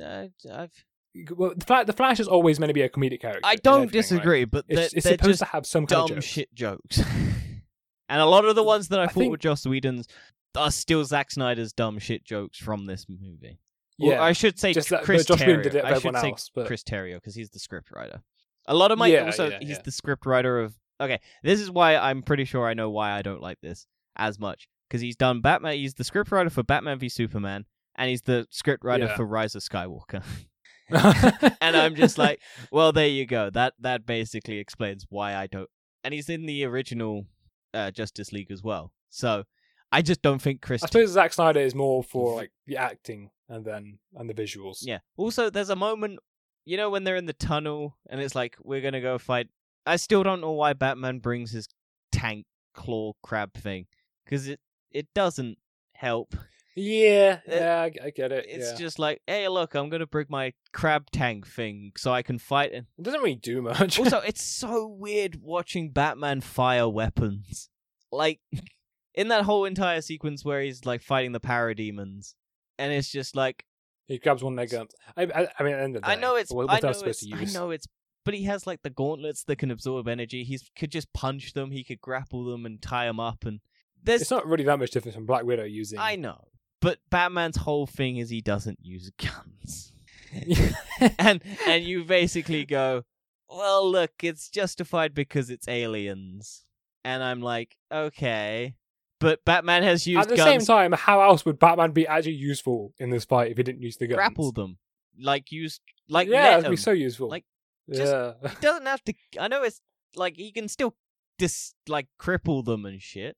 uh, 0.00 0.04
I, 0.04 0.30
I've, 0.52 0.84
well, 1.36 1.52
the 1.56 1.64
Flash, 1.64 1.86
the 1.86 1.92
Flash 1.92 2.20
is 2.20 2.28
always 2.28 2.60
meant 2.60 2.70
to 2.70 2.74
be 2.74 2.82
a 2.82 2.88
comedic 2.88 3.20
character. 3.20 3.40
I 3.44 3.56
don't 3.56 3.84
everything, 3.84 3.86
right? 3.86 3.92
disagree, 3.92 4.44
but 4.44 4.66
they're, 4.68 4.84
It's, 4.84 4.94
it's 4.94 5.08
supposed 5.08 5.38
to 5.40 5.44
have 5.46 5.64
some 5.66 5.86
kind 5.86 6.08
dumb 6.08 6.18
of 6.18 6.24
jokes. 6.24 6.24
shit 6.26 6.54
jokes. 6.54 6.98
and 8.08 8.20
a 8.20 8.26
lot 8.26 8.44
of 8.44 8.54
the 8.54 8.62
ones 8.62 8.88
that 8.88 9.00
I, 9.00 9.04
I 9.04 9.06
thought 9.06 9.14
think- 9.20 9.30
were 9.30 9.36
Joss 9.36 9.64
Whedon's 9.66 10.06
are 10.56 10.70
still 10.70 11.04
Zack 11.04 11.30
Snyder's 11.32 11.72
dumb 11.72 11.98
shit 11.98 12.24
jokes 12.24 12.58
from 12.58 12.86
this 12.86 13.06
movie. 13.08 13.58
Yeah, 13.98 14.22
I 14.22 14.32
should 14.32 14.58
say 14.58 14.72
just 14.72 14.88
that 14.90 15.04
Chris 15.04 15.24
Josh 15.24 15.40
Terrio. 15.40 15.62
did 15.62 15.74
it 15.76 15.84
I 15.84 15.94
should 15.94 16.06
everyone 16.14 16.36
say 16.36 16.50
but 16.54 16.66
Chris 16.66 16.82
Terrio 16.82 17.14
because 17.14 17.34
he's 17.36 17.50
the 17.50 17.58
script 17.60 17.90
writer. 17.92 18.22
A 18.66 18.74
lot 18.74 18.90
of 18.90 18.98
my 18.98 19.06
Yeah, 19.06 19.26
also 19.26 19.50
yeah, 19.50 19.58
he's 19.60 19.68
yeah. 19.70 19.82
the 19.84 19.92
script 19.92 20.26
writer 20.26 20.58
of. 20.60 20.74
Okay, 21.00 21.20
this 21.42 21.60
is 21.60 21.70
why 21.70 21.96
I'm 21.96 22.22
pretty 22.22 22.44
sure 22.44 22.66
I 22.66 22.74
know 22.74 22.90
why 22.90 23.12
I 23.12 23.22
don't 23.22 23.40
like 23.42 23.60
this 23.60 23.86
as 24.16 24.38
much 24.38 24.68
because 24.88 25.00
he's 25.00 25.16
done 25.16 25.40
Batman. 25.40 25.74
He's 25.76 25.94
the 25.94 26.04
script 26.04 26.30
writer 26.30 26.50
for 26.50 26.62
Batman 26.62 26.98
v 26.98 27.08
Superman, 27.08 27.64
and 27.96 28.08
he's 28.10 28.22
the 28.22 28.46
script 28.50 28.84
writer 28.84 29.06
Yeah. 29.06 29.16
for 29.16 29.24
Rise 29.26 29.54
of 29.54 29.62
Skywalker. 29.62 30.22
and 30.90 31.76
I'm 31.76 31.94
just 31.94 32.18
like, 32.18 32.40
well, 32.70 32.92
there 32.92 33.08
you 33.08 33.26
go. 33.26 33.50
That 33.50 33.72
that 33.80 34.04
basically 34.06 34.58
explains 34.58 35.06
why 35.08 35.34
I 35.34 35.46
don't. 35.46 35.68
And 36.04 36.12
he's 36.12 36.28
in 36.28 36.44
the 36.46 36.64
original 36.64 37.24
uh, 37.72 37.90
Justice 37.90 38.32
League 38.32 38.50
as 38.50 38.62
well. 38.62 38.92
So 39.08 39.44
I 39.90 40.02
just 40.02 40.20
don't 40.20 40.42
think 40.42 40.60
Chris. 40.60 40.82
I 40.82 40.86
suppose 40.86 41.10
Zack 41.10 41.32
Snyder 41.32 41.60
is 41.60 41.74
more 41.74 42.02
for 42.04 42.36
like 42.36 42.52
the 42.66 42.76
acting 42.76 43.30
and 43.48 43.64
then 43.64 43.98
and 44.14 44.28
the 44.28 44.34
visuals. 44.34 44.78
Yeah. 44.82 44.98
Also, 45.16 45.48
there's 45.48 45.70
a 45.70 45.76
moment, 45.76 46.18
you 46.66 46.76
know, 46.76 46.90
when 46.90 47.04
they're 47.04 47.16
in 47.16 47.26
the 47.26 47.32
tunnel 47.32 47.96
and 48.10 48.20
it's 48.20 48.34
like 48.34 48.56
we're 48.62 48.82
gonna 48.82 49.00
go 49.00 49.16
fight. 49.18 49.48
I 49.86 49.96
still 49.96 50.22
don't 50.22 50.40
know 50.40 50.52
why 50.52 50.72
Batman 50.72 51.18
brings 51.18 51.52
his 51.52 51.68
tank 52.12 52.46
claw 52.74 53.12
crab 53.22 53.54
thing 53.54 53.86
because 54.24 54.48
it 54.48 54.60
it 54.90 55.08
doesn't 55.14 55.58
help. 55.94 56.34
Yeah, 56.76 57.38
It- 57.46 57.60
yeah, 57.60 57.82
I, 57.82 58.06
I 58.06 58.10
get 58.10 58.32
it. 58.32 58.46
It's 58.48 58.72
yeah. 58.72 58.76
just 58.76 58.98
like, 58.98 59.20
hey, 59.28 59.46
look, 59.48 59.74
I'm 59.74 59.90
gonna 59.90 60.06
bring 60.06 60.26
my 60.28 60.54
crab 60.72 61.10
tank 61.12 61.46
thing 61.46 61.92
so 61.96 62.12
I 62.12 62.22
can 62.22 62.38
fight. 62.38 62.72
It 62.72 62.86
doesn't 63.00 63.20
really 63.20 63.36
do 63.36 63.62
much. 63.62 63.98
also, 63.98 64.18
it's 64.20 64.42
so 64.60 64.86
weird 64.88 65.40
watching 65.40 65.90
Batman 65.90 66.40
fire 66.40 66.88
weapons. 66.88 67.68
Like 68.10 68.40
in 69.14 69.28
that 69.28 69.44
whole 69.44 69.64
entire 69.64 70.00
sequence 70.00 70.44
where 70.44 70.62
he's 70.62 70.84
like 70.84 71.02
fighting 71.02 71.32
the 71.32 71.40
parademons, 71.40 72.34
and 72.78 72.92
it's 72.92 73.10
just 73.10 73.36
like 73.36 73.64
he 74.06 74.18
grabs 74.18 74.42
one 74.42 74.58
of 74.58 74.68
their 74.68 74.78
guns. 74.78 74.92
I, 75.16 75.22
I, 75.22 75.48
I 75.58 75.62
mean, 75.62 75.72
at 75.74 75.78
the 75.78 75.82
end 75.82 75.96
of 75.96 76.02
the 76.02 76.08
I 76.08 76.16
know 76.16 76.36
it's 76.36 76.52
what, 76.52 76.68
I 76.68 76.80
know 76.80 76.90
it's 76.90 77.24
I 77.32 77.44
know 77.58 77.70
it's 77.70 77.86
but 78.24 78.34
he 78.34 78.44
has 78.44 78.66
like 78.66 78.82
the 78.82 78.90
gauntlets 78.90 79.44
that 79.44 79.56
can 79.56 79.70
absorb 79.70 80.08
energy. 80.08 80.44
He 80.44 80.58
could 80.76 80.90
just 80.90 81.12
punch 81.12 81.52
them. 81.52 81.70
He 81.70 81.84
could 81.84 82.00
grapple 82.00 82.44
them 82.44 82.64
and 82.66 82.80
tie 82.80 83.06
them 83.06 83.20
up. 83.20 83.44
And 83.44 83.60
there's 84.02 84.22
It's 84.22 84.30
not 84.30 84.46
really 84.46 84.64
that 84.64 84.78
much 84.78 84.90
different 84.90 85.14
from 85.14 85.26
Black 85.26 85.44
Widow 85.44 85.64
using. 85.64 85.98
I 85.98 86.16
know, 86.16 86.48
but 86.80 86.98
Batman's 87.10 87.56
whole 87.56 87.86
thing 87.86 88.16
is 88.16 88.30
he 88.30 88.40
doesn't 88.40 88.78
use 88.82 89.10
guns. 89.18 89.92
and 91.18 91.42
and 91.66 91.84
you 91.84 92.04
basically 92.04 92.64
go, 92.64 93.02
well, 93.48 93.88
look, 93.88 94.12
it's 94.22 94.48
justified 94.48 95.14
because 95.14 95.50
it's 95.50 95.68
aliens, 95.68 96.64
and 97.04 97.22
I'm 97.22 97.40
like, 97.40 97.76
okay, 97.92 98.74
but 99.20 99.44
Batman 99.44 99.84
has 99.84 100.06
used 100.06 100.22
At 100.22 100.28
the 100.28 100.36
guns. 100.36 100.66
same 100.66 100.76
time, 100.76 100.92
how 100.92 101.22
else 101.22 101.44
would 101.44 101.58
Batman 101.58 101.92
be 101.92 102.06
actually 102.06 102.32
useful 102.32 102.92
in 102.98 103.10
this 103.10 103.24
fight 103.24 103.50
if 103.50 103.56
he 103.56 103.62
didn't 103.62 103.82
use 103.82 103.96
the 103.96 104.06
guns? 104.06 104.16
grapple 104.16 104.50
them, 104.50 104.78
like 105.20 105.52
use 105.52 105.80
like 106.08 106.28
yeah, 106.28 106.58
it'd 106.58 106.70
be 106.70 106.76
so 106.76 106.90
useful. 106.90 107.28
Like, 107.28 107.44
just- 107.92 108.12
yeah, 108.12 108.32
he 108.48 108.56
doesn't 108.60 108.86
have 108.86 109.04
to. 109.04 109.14
I 109.38 109.48
know 109.48 109.62
it's 109.62 109.80
like 110.16 110.36
he 110.36 110.52
can 110.52 110.68
still 110.68 110.94
dis 111.38 111.74
like 111.88 112.08
cripple 112.20 112.64
them 112.64 112.84
and 112.86 113.00
shit, 113.02 113.36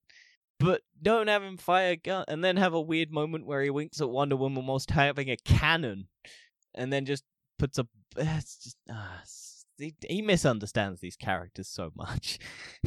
but 0.58 0.82
don't 1.00 1.28
have 1.28 1.42
him 1.42 1.56
fire 1.56 1.92
a 1.92 1.96
gun 1.96 2.24
and 2.28 2.44
then 2.44 2.56
have 2.56 2.74
a 2.74 2.80
weird 2.80 3.10
moment 3.10 3.46
where 3.46 3.62
he 3.62 3.70
winks 3.70 4.00
at 4.00 4.10
Wonder 4.10 4.36
Woman 4.36 4.66
whilst 4.66 4.90
having 4.90 5.30
a 5.30 5.36
cannon, 5.36 6.08
and 6.74 6.92
then 6.92 7.04
just 7.06 7.24
puts 7.58 7.78
a. 7.78 7.86
It's 8.18 8.64
just 8.64 8.76
ah, 8.90 9.20
he, 9.78 9.94
he 10.08 10.22
misunderstands 10.22 11.00
these 11.00 11.16
characters 11.16 11.68
so 11.68 11.90
much. 11.94 12.38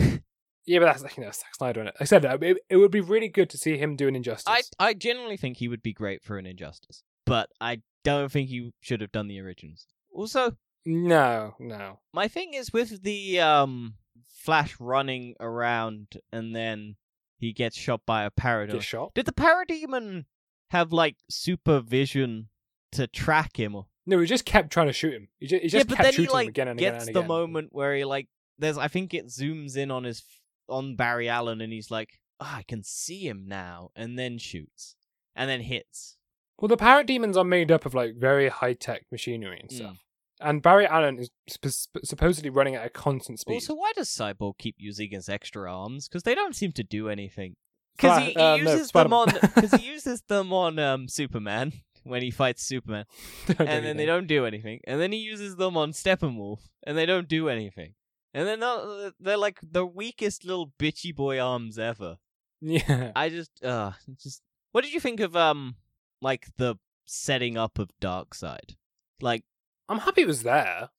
yeah, 0.65 0.79
but 0.79 0.85
that's 0.85 1.17
you 1.17 1.23
know 1.23 1.31
Zack 1.31 1.53
Snyder. 1.55 1.81
Innit? 1.81 1.85
Like 1.85 2.01
I 2.01 2.05
said 2.05 2.25
it, 2.25 2.57
it 2.69 2.77
would 2.77 2.91
be 2.91 3.01
really 3.01 3.27
good 3.29 3.49
to 3.51 3.57
see 3.57 3.77
him 3.77 3.95
do 3.95 4.07
an 4.07 4.15
injustice. 4.15 4.71
I 4.79 4.87
I 4.89 4.93
genuinely 4.93 5.37
think 5.37 5.57
he 5.57 5.67
would 5.67 5.83
be 5.83 5.93
great 5.93 6.23
for 6.23 6.37
an 6.37 6.45
Injustice, 6.47 7.03
but 7.25 7.49
I 7.61 7.81
don't 8.03 8.31
think 8.31 8.49
he 8.49 8.71
should 8.79 9.01
have 9.01 9.11
done 9.11 9.27
the 9.27 9.39
originals. 9.39 9.85
Also, 10.11 10.57
no, 10.89 11.55
no. 11.59 11.99
my 12.13 12.27
thing 12.27 12.53
is 12.53 12.73
with 12.73 13.03
the 13.03 13.39
um 13.39 13.95
Flash 14.27 14.75
running 14.79 15.35
around 15.39 16.17
and 16.31 16.55
then 16.55 16.95
he 17.37 17.53
gets 17.53 17.77
shot 17.77 18.01
by 18.05 18.23
a 18.23 18.31
parademon. 18.31 18.81
shot. 18.81 19.13
Did 19.13 19.25
the 19.25 19.33
parademon 19.33 20.25
have 20.71 20.93
like 20.93 21.17
supervision 21.29 22.49
to 22.93 23.07
track 23.07 23.57
him? 23.57 23.75
Or... 23.75 23.87
No, 24.05 24.19
he 24.19 24.25
just 24.25 24.45
kept 24.45 24.71
trying 24.71 24.87
to 24.87 24.93
shoot 24.93 25.13
him. 25.13 25.27
He 25.39 25.47
just, 25.47 25.61
he 25.61 25.67
yeah, 25.67 25.79
just 25.79 25.87
but 25.89 25.97
kept 25.97 26.03
then 26.05 26.13
shooting 26.13 26.29
he 26.29 26.33
like 26.33 26.45
him 26.45 26.49
again 26.49 26.67
and 26.69 26.79
again 26.79 26.93
gets 26.93 27.07
and 27.07 27.15
the 27.15 27.23
moment 27.23 27.69
where 27.71 27.95
he 27.95 28.05
like 28.05 28.27
there's 28.57 28.77
I 28.77 28.87
think 28.87 29.13
it 29.13 29.27
zooms 29.27 29.75
in 29.75 29.91
on 29.91 30.03
his 30.03 30.23
on 30.67 30.95
Barry 30.95 31.27
Allen 31.29 31.61
and 31.61 31.73
he's 31.73 31.91
like, 31.91 32.19
oh, 32.39 32.51
I 32.55 32.63
can 32.63 32.83
see 32.83 33.27
him 33.27 33.45
now, 33.47 33.91
and 33.95 34.17
then 34.17 34.37
shoots 34.37 34.95
and 35.35 35.49
then 35.49 35.61
hits. 35.61 36.17
Well, 36.59 36.69
the 36.69 36.77
parademons 36.77 37.37
are 37.37 37.43
made 37.43 37.71
up 37.71 37.85
of 37.85 37.93
like 37.93 38.15
very 38.15 38.49
high 38.49 38.73
tech 38.73 39.05
machinery 39.11 39.59
and 39.59 39.69
Mm. 39.69 39.97
And 40.39 40.61
Barry 40.61 40.87
Allen 40.87 41.19
is 41.19 41.29
sp- 41.51 42.03
supposedly 42.03 42.49
running 42.49 42.75
at 42.75 42.85
a 42.85 42.89
constant 42.89 43.39
speed. 43.39 43.55
Also, 43.55 43.75
why 43.75 43.91
does 43.93 44.09
Cyborg 44.09 44.57
keep 44.57 44.75
using 44.77 45.11
his 45.11 45.27
extra 45.27 45.71
arms? 45.71 46.07
Because 46.07 46.23
they 46.23 46.35
don't 46.35 46.55
seem 46.55 46.71
to 46.73 46.83
do 46.83 47.09
anything. 47.09 47.55
Because 47.95 48.19
he, 48.19 48.31
he 48.31 48.35
uh, 48.35 48.57
no, 48.57 48.71
uses 48.71 48.91
them 48.91 49.13
on. 49.13 49.27
Because 49.55 49.73
he 49.73 49.85
uses 49.87 50.21
them 50.21 50.53
on 50.53 50.79
um, 50.79 51.07
Superman 51.09 51.73
when 52.03 52.21
he 52.21 52.31
fights 52.31 52.63
Superman, 52.63 53.05
and 53.47 53.85
then 53.85 53.97
they 53.97 54.05
don't 54.05 54.27
do 54.27 54.45
anything. 54.45 54.79
And 54.85 55.01
then 55.01 55.11
he 55.11 55.19
uses 55.19 55.57
them 55.57 55.75
on 55.75 55.91
Steppenwolf, 55.91 56.59
and 56.87 56.97
they 56.97 57.05
don't 57.05 57.27
do 57.27 57.49
anything. 57.49 57.95
And 58.33 58.47
they're 58.47 58.57
not. 58.57 59.13
They're 59.19 59.37
like 59.37 59.59
the 59.61 59.85
weakest 59.85 60.45
little 60.45 60.71
bitchy 60.79 61.13
boy 61.13 61.39
arms 61.39 61.77
ever. 61.77 62.17
Yeah. 62.61 63.11
I 63.15 63.29
just, 63.29 63.63
uh, 63.63 63.91
just. 64.21 64.41
What 64.71 64.83
did 64.83 64.93
you 64.93 64.99
think 64.99 65.19
of 65.19 65.35
um, 65.35 65.75
like 66.21 66.47
the 66.57 66.75
setting 67.05 67.57
up 67.57 67.79
of 67.79 67.89
Darkseid? 67.99 68.75
Like, 69.19 69.43
I'm 69.89 69.99
happy 69.99 70.21
it 70.21 70.27
was 70.27 70.43
there. 70.43 70.89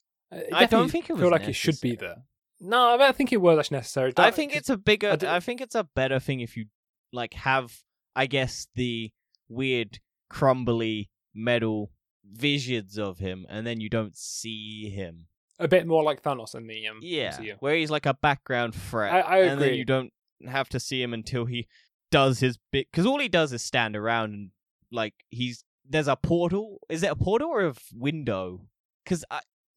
I 0.52 0.66
don't 0.66 0.90
think 0.90 1.08
it 1.10 1.16
feel 1.16 1.30
like 1.30 1.48
it 1.48 1.54
should 1.54 1.80
be 1.80 1.96
there. 1.96 2.16
No, 2.60 2.90
I 2.90 2.96
don't 2.98 3.16
think 3.16 3.32
it 3.32 3.38
was 3.40 3.58
actually 3.58 3.78
necessary. 3.78 4.08
I 4.10 4.12
Dark- 4.12 4.34
think 4.34 4.54
it's 4.54 4.68
a 4.68 4.76
bigger. 4.76 5.16
I 5.22 5.36
I, 5.36 5.40
think 5.40 5.60
it's 5.60 5.74
a 5.74 5.84
better 5.94 6.20
thing 6.20 6.40
if 6.40 6.56
you 6.56 6.66
like 7.12 7.32
have, 7.34 7.72
I 8.14 8.26
guess, 8.26 8.66
the 8.74 9.10
weird 9.48 9.98
crumbly 10.28 11.08
metal 11.34 11.90
visions 12.24 12.98
of 12.98 13.18
him, 13.18 13.46
and 13.48 13.66
then 13.66 13.80
you 13.80 13.88
don't 13.88 14.16
see 14.16 14.90
him. 14.90 15.26
a 15.58 15.68
bit 15.68 15.86
more 15.86 16.02
like 16.02 16.22
Thanos 16.22 16.54
in 16.54 16.66
the 16.66 16.86
um, 16.88 16.98
Yeah, 17.02 17.36
MCU. 17.36 17.56
where 17.60 17.74
he's 17.76 17.90
like 17.90 18.06
a 18.06 18.14
background 18.14 18.74
threat, 18.74 19.12
I- 19.12 19.20
I 19.20 19.38
and 19.42 19.60
then 19.60 19.68
agree. 19.68 19.78
you 19.78 19.84
don't 19.84 20.12
have 20.46 20.68
to 20.70 20.80
see 20.80 21.02
him 21.02 21.12
until 21.14 21.44
he 21.46 21.66
does 22.10 22.40
his 22.40 22.58
bit. 22.72 22.88
Because 22.90 23.06
all 23.06 23.18
he 23.20 23.28
does 23.28 23.52
is 23.52 23.62
stand 23.62 23.96
around 23.96 24.32
and 24.32 24.50
like 24.92 25.14
he's 25.30 25.64
there's 25.88 26.08
a 26.08 26.16
portal. 26.16 26.78
Is 26.88 27.02
it 27.02 27.10
a 27.10 27.16
portal 27.16 27.48
or 27.48 27.66
a 27.66 27.74
window? 27.94 28.66
Because 29.04 29.24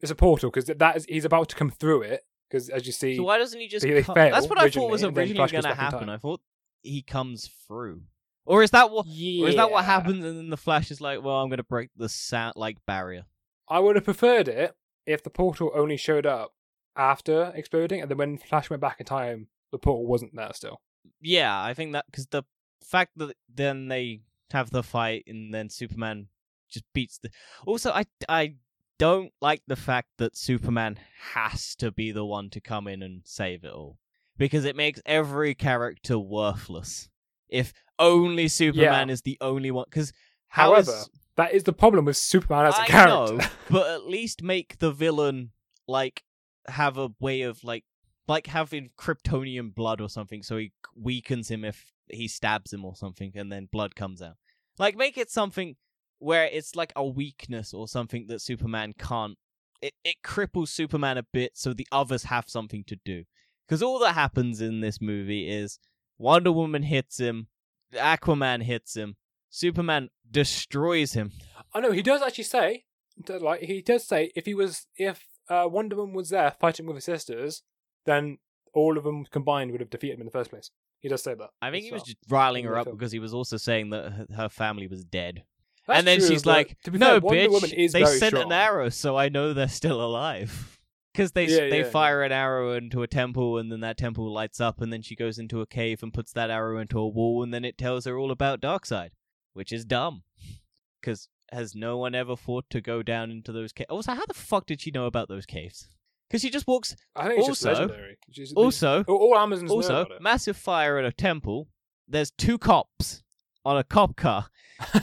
It's 0.01 0.11
a 0.11 0.15
portal 0.15 0.49
because 0.51 0.65
that 0.65 0.97
is 0.97 1.05
he's 1.07 1.25
about 1.25 1.49
to 1.49 1.55
come 1.55 1.69
through 1.69 2.01
it. 2.03 2.21
Because 2.49 2.69
as 2.69 2.85
you 2.85 2.91
see, 2.91 3.15
So 3.17 3.23
why 3.23 3.37
doesn't 3.37 3.59
he 3.59 3.67
just? 3.67 3.83
they 3.85 4.03
co- 4.03 4.13
fail 4.13 4.31
That's 4.31 4.47
what 4.47 4.59
I 4.59 4.69
thought 4.69 4.89
was 4.91 5.03
originally, 5.03 5.07
and 5.07 5.15
then 5.15 5.21
originally 5.21 5.37
Flash 5.37 5.51
goes 5.51 5.63
going 5.63 5.75
to 5.75 5.81
happen. 5.81 5.99
time. 6.01 6.09
I 6.09 6.17
thought 6.17 6.41
he 6.83 7.01
comes 7.01 7.49
through, 7.67 8.01
or 8.45 8.61
is 8.61 8.71
that 8.71 8.91
what? 8.91 9.07
yeah. 9.07 9.45
Or 9.45 9.49
is 9.49 9.55
that 9.55 9.71
what 9.71 9.85
happens? 9.85 10.23
And 10.23 10.37
then 10.37 10.49
the 10.49 10.57
Flash 10.57 10.91
is 10.91 10.99
like, 11.01 11.23
"Well, 11.23 11.37
I'm 11.37 11.49
going 11.49 11.57
to 11.57 11.63
break 11.63 11.89
the 11.95 12.09
sound 12.09 12.53
like 12.57 12.77
barrier." 12.85 13.25
I 13.69 13.79
would 13.79 13.95
have 13.95 14.03
preferred 14.05 14.47
it 14.49 14.75
if 15.07 15.23
the 15.23 15.29
portal 15.29 15.71
only 15.73 15.97
showed 15.97 16.25
up 16.25 16.53
after 16.95 17.51
exploding, 17.55 18.01
and 18.01 18.11
then 18.11 18.17
when 18.17 18.37
Flash 18.37 18.69
went 18.69 18.81
back 18.81 18.99
in 18.99 19.05
time, 19.05 19.47
the 19.71 19.79
portal 19.79 20.05
wasn't 20.05 20.35
there 20.35 20.51
still. 20.53 20.81
Yeah, 21.21 21.59
I 21.63 21.73
think 21.73 21.93
that 21.93 22.05
because 22.05 22.27
the 22.27 22.43
fact 22.85 23.11
that 23.15 23.35
then 23.53 23.87
they 23.87 24.21
have 24.51 24.69
the 24.69 24.83
fight 24.83 25.23
and 25.25 25.53
then 25.53 25.69
Superman 25.69 26.27
just 26.69 26.83
beats 26.93 27.17
the. 27.17 27.29
Also, 27.65 27.89
I 27.91 28.05
I 28.29 28.55
don't 28.97 29.31
like 29.41 29.61
the 29.67 29.75
fact 29.75 30.09
that 30.17 30.37
Superman 30.37 30.99
has 31.33 31.75
to 31.75 31.91
be 31.91 32.11
the 32.11 32.25
one 32.25 32.49
to 32.51 32.61
come 32.61 32.87
in 32.87 33.01
and 33.01 33.21
save 33.23 33.63
it 33.63 33.71
all 33.71 33.97
because 34.37 34.65
it 34.65 34.75
makes 34.75 35.01
every 35.05 35.55
character 35.55 36.17
worthless. 36.19 37.09
If 37.49 37.73
only 37.99 38.47
Superman 38.47 39.09
is 39.09 39.21
the 39.21 39.37
only 39.41 39.71
one, 39.71 39.85
because 39.89 40.13
However, 40.47 40.91
that 41.35 41.53
is 41.53 41.63
the 41.63 41.73
problem 41.73 42.05
with 42.05 42.15
Superman 42.17 42.67
as 42.67 42.77
a 42.77 42.81
I 42.81 42.85
character. 42.87 43.37
know, 43.37 43.45
but 43.69 43.89
at 43.89 44.05
least 44.05 44.43
make 44.43 44.77
the 44.77 44.91
villain 44.91 45.51
like 45.87 46.23
have 46.67 46.97
a 46.97 47.09
way 47.19 47.41
of 47.41 47.63
like 47.63 47.85
like 48.27 48.47
having 48.47 48.91
Kryptonian 48.97 49.73
blood 49.73 49.99
or 49.99 50.09
something, 50.09 50.43
so 50.43 50.57
he 50.57 50.71
weakens 50.95 51.49
him 51.49 51.65
if 51.65 51.91
he 52.07 52.27
stabs 52.27 52.71
him 52.71 52.85
or 52.85 52.95
something, 52.95 53.31
and 53.35 53.51
then 53.51 53.67
blood 53.71 53.95
comes 53.95 54.21
out. 54.21 54.35
Like 54.77 54.95
make 54.95 55.17
it 55.17 55.31
something 55.31 55.75
where 56.23 56.45
it's 56.45 56.75
like 56.75 56.93
a 56.95 57.05
weakness 57.05 57.73
or 57.73 57.87
something 57.87 58.27
that 58.27 58.41
Superman 58.41 58.93
can't. 58.97 59.37
It 59.81 59.93
it 60.05 60.15
cripples 60.23 60.69
Superman 60.69 61.17
a 61.17 61.23
bit, 61.33 61.51
so 61.55 61.73
the 61.73 61.87
others 61.91 62.23
have 62.23 62.45
something 62.47 62.85
to 62.85 62.95
do. 63.03 63.23
Because 63.67 63.83
all 63.83 63.99
that 63.99 64.13
happens 64.13 64.61
in 64.61 64.79
this 64.79 65.01
movie 65.01 65.49
is 65.49 65.79
Wonder 66.17 66.51
Woman 66.51 66.83
hits 66.83 67.19
him, 67.19 67.47
Aquaman 67.93 68.63
hits 68.63 68.95
him, 68.95 69.17
Superman 69.49 70.09
destroys 70.29 71.13
him. 71.13 71.31
I 71.73 71.81
know 71.81 71.91
he 71.91 72.01
does 72.01 72.21
actually 72.21 72.45
say, 72.45 72.85
like 73.27 73.61
he 73.61 73.81
does 73.81 74.05
say, 74.05 74.31
if 74.35 74.45
he 74.45 74.53
was, 74.53 74.87
if 74.95 75.25
uh, 75.49 75.67
Wonder 75.69 75.97
Woman 75.97 76.15
was 76.15 76.29
there 76.29 76.51
fighting 76.59 76.85
with 76.85 76.95
his 76.95 77.05
sisters, 77.05 77.63
then 78.05 78.37
all 78.73 78.97
of 78.97 79.03
them 79.03 79.25
combined 79.25 79.71
would 79.71 79.81
have 79.81 79.89
defeated 79.89 80.15
him 80.15 80.21
in 80.21 80.25
the 80.25 80.31
first 80.31 80.49
place. 80.49 80.71
He 80.99 81.09
does 81.09 81.21
say 81.21 81.33
that. 81.35 81.49
I 81.61 81.69
think 81.69 81.83
he 81.83 81.91
was 81.91 82.03
just 82.03 82.17
riling 82.29 82.63
her 82.63 82.77
up 82.77 82.89
because 82.89 83.11
he 83.11 83.19
was 83.19 83.33
also 83.33 83.57
saying 83.57 83.89
that 83.89 84.27
her 84.37 84.47
family 84.47 84.87
was 84.87 85.03
dead. 85.03 85.43
That's 85.87 85.99
and 85.99 86.07
then 86.07 86.19
true, 86.19 86.27
she's 86.29 86.45
like, 86.45 86.77
"No, 86.87 87.19
fair, 87.19 87.21
bitch, 87.21 87.49
Woman 87.51 87.71
is 87.71 87.91
they 87.91 88.05
sent 88.05 88.31
strong. 88.35 88.45
an 88.45 88.51
arrow, 88.53 88.89
so 88.89 89.17
I 89.17 89.29
know 89.29 89.53
they're 89.53 89.67
still 89.67 90.01
alive." 90.03 90.69
Because 91.13 91.33
they 91.33 91.45
Yeah, 91.45 91.69
they 91.69 91.81
yeah, 91.83 91.89
fire 91.91 92.23
an 92.23 92.31
arrow 92.31 92.73
into 92.73 93.03
a 93.03 93.07
temple, 93.07 93.59
and 93.59 93.71
then 93.71 93.81
that 93.81 93.99
temple 93.99 94.33
lights 94.33 94.59
up, 94.59 94.81
and 94.81 94.91
then 94.91 95.03
she 95.03 95.15
goes 95.15 95.37
into 95.37 95.61
a 95.61 95.67
cave 95.67 96.01
and 96.01 96.11
puts 96.11 96.31
that 96.33 96.49
arrow 96.49 96.79
into 96.79 96.97
a 96.97 97.07
wall, 97.07 97.43
and 97.43 97.53
then 97.53 97.63
it 97.63 97.77
tells 97.77 98.05
her 98.05 98.17
all 98.17 98.31
about 98.31 98.59
Darkseid, 98.61 99.11
which 99.53 99.71
is 99.71 99.85
dumb. 99.85 100.23
Because 100.99 101.27
has 101.51 101.75
no 101.75 101.97
one 101.99 102.15
ever 102.15 102.35
thought 102.35 102.65
to 102.71 102.81
go 102.81 103.03
down 103.03 103.29
into 103.29 103.51
those 103.51 103.71
caves? 103.73 103.89
Also, 103.91 104.13
how 104.13 104.25
the 104.25 104.33
fuck 104.33 104.65
did 104.65 104.81
she 104.81 104.89
know 104.89 105.05
about 105.05 105.27
those 105.27 105.45
caves? 105.45 105.87
Because 106.27 106.41
she 106.41 106.49
just 106.49 106.65
walks. 106.65 106.95
I 107.15 107.27
think 107.27 107.39
it's 107.41 107.47
just 107.47 107.67
Also- 107.67 107.81
legendary. 107.81 108.17
She's- 108.31 108.53
Also, 108.55 109.03
all, 109.03 109.37
Amazons 109.37 109.69
also, 109.69 110.07
massive 110.19 110.57
fire 110.57 110.97
at 110.97 111.05
a 111.05 111.11
temple. 111.11 111.67
There's 112.07 112.31
two 112.31 112.57
cops 112.57 113.21
on 113.63 113.77
a 113.77 113.83
cop 113.83 114.15
car, 114.15 114.47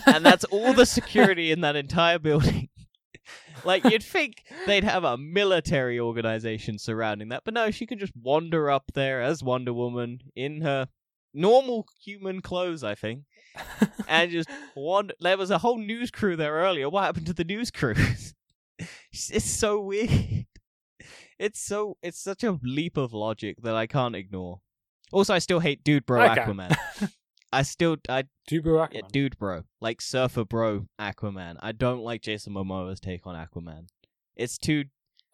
and 0.06 0.24
that's 0.24 0.44
all 0.44 0.72
the 0.72 0.86
security 0.86 1.50
in 1.50 1.60
that 1.62 1.76
entire 1.76 2.18
building. 2.18 2.68
like 3.64 3.84
you'd 3.84 4.02
think 4.02 4.42
they'd 4.66 4.84
have 4.84 5.04
a 5.04 5.16
military 5.16 6.00
organization 6.00 6.78
surrounding 6.78 7.28
that, 7.28 7.42
but 7.44 7.54
no, 7.54 7.70
she 7.70 7.86
could 7.86 7.98
just 7.98 8.16
wander 8.16 8.70
up 8.70 8.92
there 8.94 9.22
as 9.22 9.42
Wonder 9.42 9.72
Woman 9.72 10.20
in 10.34 10.62
her 10.62 10.88
normal 11.32 11.86
human 12.02 12.40
clothes, 12.40 12.82
I 12.82 12.94
think, 12.94 13.24
and 14.08 14.30
just 14.30 14.48
wander. 14.74 15.14
There 15.20 15.36
was 15.36 15.50
a 15.50 15.58
whole 15.58 15.78
news 15.78 16.10
crew 16.10 16.36
there 16.36 16.54
earlier. 16.54 16.88
What 16.88 17.04
happened 17.04 17.26
to 17.26 17.34
the 17.34 17.44
news 17.44 17.70
crew? 17.70 17.94
it's 19.12 19.44
so 19.44 19.80
weird. 19.80 20.46
It's 21.38 21.60
so 21.60 21.96
it's 22.02 22.22
such 22.22 22.44
a 22.44 22.58
leap 22.62 22.96
of 22.96 23.12
logic 23.12 23.56
that 23.62 23.74
I 23.74 23.86
can't 23.86 24.14
ignore. 24.14 24.60
Also, 25.12 25.34
I 25.34 25.38
still 25.38 25.60
hate 25.60 25.82
Dude 25.82 26.06
Bro 26.06 26.34
can. 26.34 26.36
Aquaman. 26.36 27.12
I 27.53 27.62
still 27.62 27.96
I 28.09 28.24
Tubu 28.48 28.88
yeah, 28.92 29.01
Aquaman. 29.01 29.12
dude 29.12 29.38
bro, 29.38 29.62
like 29.80 30.01
surfer 30.01 30.44
bro 30.44 30.86
Aquaman. 31.01 31.57
I 31.61 31.72
don't 31.72 32.01
like 32.03 32.22
Jason 32.22 32.53
Momoa's 32.55 33.01
take 33.01 33.26
on 33.26 33.34
Aquaman. 33.34 33.86
It's 34.36 34.57
too 34.59 34.84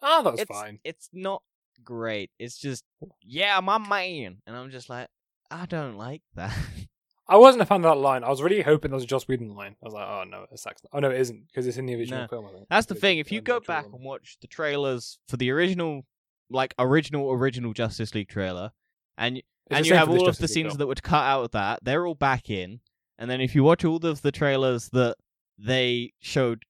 Ah, 0.01 0.21
that 0.21 0.31
was 0.31 0.41
it's 0.41 0.51
fine. 0.51 0.79
it's 0.83 1.09
not 1.13 1.41
great. 1.83 2.31
It's 2.39 2.57
just 2.57 2.83
yeah, 3.21 3.59
my 3.61 3.77
man, 3.77 4.37
and 4.47 4.55
I'm 4.55 4.71
just 4.71 4.89
like 4.89 5.07
I 5.51 5.65
don't 5.65 5.97
like 5.97 6.21
that. 6.35 6.55
I 7.29 7.35
wasn't 7.37 7.61
a 7.61 7.65
fan 7.65 7.83
of 7.83 7.93
that 7.95 7.99
line. 8.01 8.23
I 8.23 8.29
was 8.29 8.41
really 8.41 8.61
hoping 8.61 8.89
that 8.91 8.95
was 8.95 9.03
a 9.03 9.07
Joss 9.07 9.27
Whedon 9.27 9.53
line. 9.53 9.75
I 9.83 9.85
was 9.85 9.93
like, 9.93 10.07
oh 10.07 10.23
no, 10.27 10.45
it's 10.51 10.63
Saxon. 10.63 10.89
Oh 10.93 10.99
no, 10.99 11.09
it 11.11 11.19
isn't 11.19 11.47
because 11.47 11.67
it's 11.67 11.77
in 11.77 11.85
the 11.85 11.93
original 11.95 12.21
No. 12.21 12.27
film. 12.27 12.45
I 12.47 12.51
think 12.53 12.67
That's 12.69 12.85
the 12.87 12.93
It's 12.95 13.01
thing. 13.01 13.17
If 13.19 13.31
you 13.33 13.41
go 13.41 13.59
back 13.59 13.85
and 13.85 14.01
watch 14.03 14.37
the 14.41 14.47
trailers 14.47 15.19
for 15.27 15.35
the 15.37 15.51
original, 15.51 16.05
like 16.49 16.73
original 16.79 17.29
original 17.31 17.73
Justice 17.73 18.15
League 18.15 18.29
trailer, 18.29 18.71
and 19.17 19.41
It's 19.69 19.77
and 19.77 19.85
you 19.85 19.95
have 19.95 20.09
all 20.09 20.27
of 20.27 20.37
the 20.37 20.47
scenes 20.47 20.69
film. 20.69 20.77
that 20.77 20.87
would 20.87 21.03
cut 21.03 21.23
out 21.23 21.43
of 21.43 21.51
that, 21.51 21.79
they're 21.83 22.05
all 22.05 22.15
back 22.15 22.49
in. 22.49 22.79
And 23.17 23.29
then 23.29 23.41
if 23.41 23.55
you 23.55 23.63
watch 23.63 23.83
all 23.83 24.05
of 24.05 24.21
the 24.21 24.31
trailers 24.31 24.89
that 24.89 25.15
they 25.57 26.13
showed, 26.19 26.63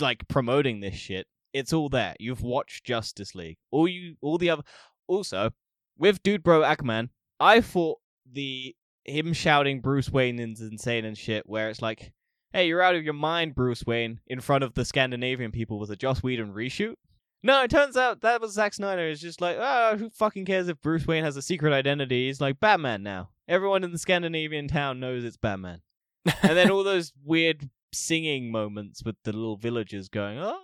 like 0.00 0.26
promoting 0.28 0.80
this 0.80 0.94
shit, 0.94 1.26
it's 1.52 1.72
all 1.72 1.88
there. 1.88 2.14
You've 2.18 2.42
watched 2.42 2.84
Justice 2.84 3.34
League. 3.34 3.56
All 3.70 3.88
you, 3.88 4.16
all 4.20 4.38
the 4.38 4.50
other. 4.50 4.62
Also, 5.06 5.50
with 5.96 6.22
Dude 6.22 6.42
Bro 6.42 6.62
Aquaman, 6.62 7.08
I 7.40 7.60
thought 7.60 7.98
the 8.30 8.74
him 9.04 9.32
shouting 9.32 9.80
Bruce 9.80 10.10
Wayne 10.10 10.38
is 10.38 10.60
insane 10.60 11.04
and 11.04 11.16
shit, 11.16 11.46
where 11.46 11.68
it's 11.68 11.82
like, 11.82 12.12
"Hey, 12.52 12.68
you're 12.68 12.82
out 12.82 12.94
of 12.94 13.04
your 13.04 13.14
mind, 13.14 13.54
Bruce 13.54 13.84
Wayne," 13.84 14.20
in 14.26 14.40
front 14.40 14.64
of 14.64 14.74
the 14.74 14.84
Scandinavian 14.84 15.52
people 15.52 15.78
was 15.78 15.90
a 15.90 15.96
Joss 15.96 16.22
Whedon 16.22 16.52
reshoot. 16.52 16.96
No, 17.44 17.62
it 17.62 17.70
turns 17.70 17.94
out 17.94 18.22
that 18.22 18.40
was 18.40 18.54
Zack 18.54 18.72
Snyder. 18.72 19.06
It's 19.06 19.20
just 19.20 19.42
like, 19.42 19.58
oh, 19.60 19.98
who 19.98 20.08
fucking 20.08 20.46
cares 20.46 20.68
if 20.68 20.80
Bruce 20.80 21.06
Wayne 21.06 21.24
has 21.24 21.36
a 21.36 21.42
secret 21.42 21.74
identity? 21.74 22.26
He's 22.26 22.40
like 22.40 22.58
Batman 22.58 23.02
now. 23.02 23.28
Everyone 23.46 23.84
in 23.84 23.92
the 23.92 23.98
Scandinavian 23.98 24.66
town 24.66 24.98
knows 24.98 25.24
it's 25.24 25.36
Batman. 25.36 25.82
and 26.42 26.56
then 26.56 26.70
all 26.70 26.82
those 26.82 27.12
weird 27.22 27.68
singing 27.92 28.50
moments 28.50 29.04
with 29.04 29.16
the 29.24 29.32
little 29.32 29.58
villagers 29.58 30.08
going, 30.08 30.38
oh, 30.40 30.58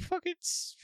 fuck 0.00 0.22
it's. 0.24 0.76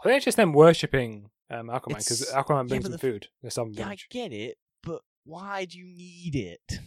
I 0.00 0.02
think 0.04 0.16
it's 0.16 0.24
just 0.24 0.38
them 0.38 0.54
worshipping 0.54 1.28
um, 1.50 1.68
Aquaman 1.68 1.98
because 1.98 2.32
Aquaman 2.34 2.66
brings 2.66 2.84
but 2.84 2.90
them 2.90 2.92
the 2.92 2.98
food. 2.98 3.28
There's 3.42 3.52
some 3.52 3.72
Yeah, 3.72 3.88
I 3.88 3.96
get 4.08 4.32
it, 4.32 4.56
but 4.82 5.02
why 5.24 5.66
do 5.66 5.78
you 5.78 5.94
need 5.94 6.34
it? 6.36 6.80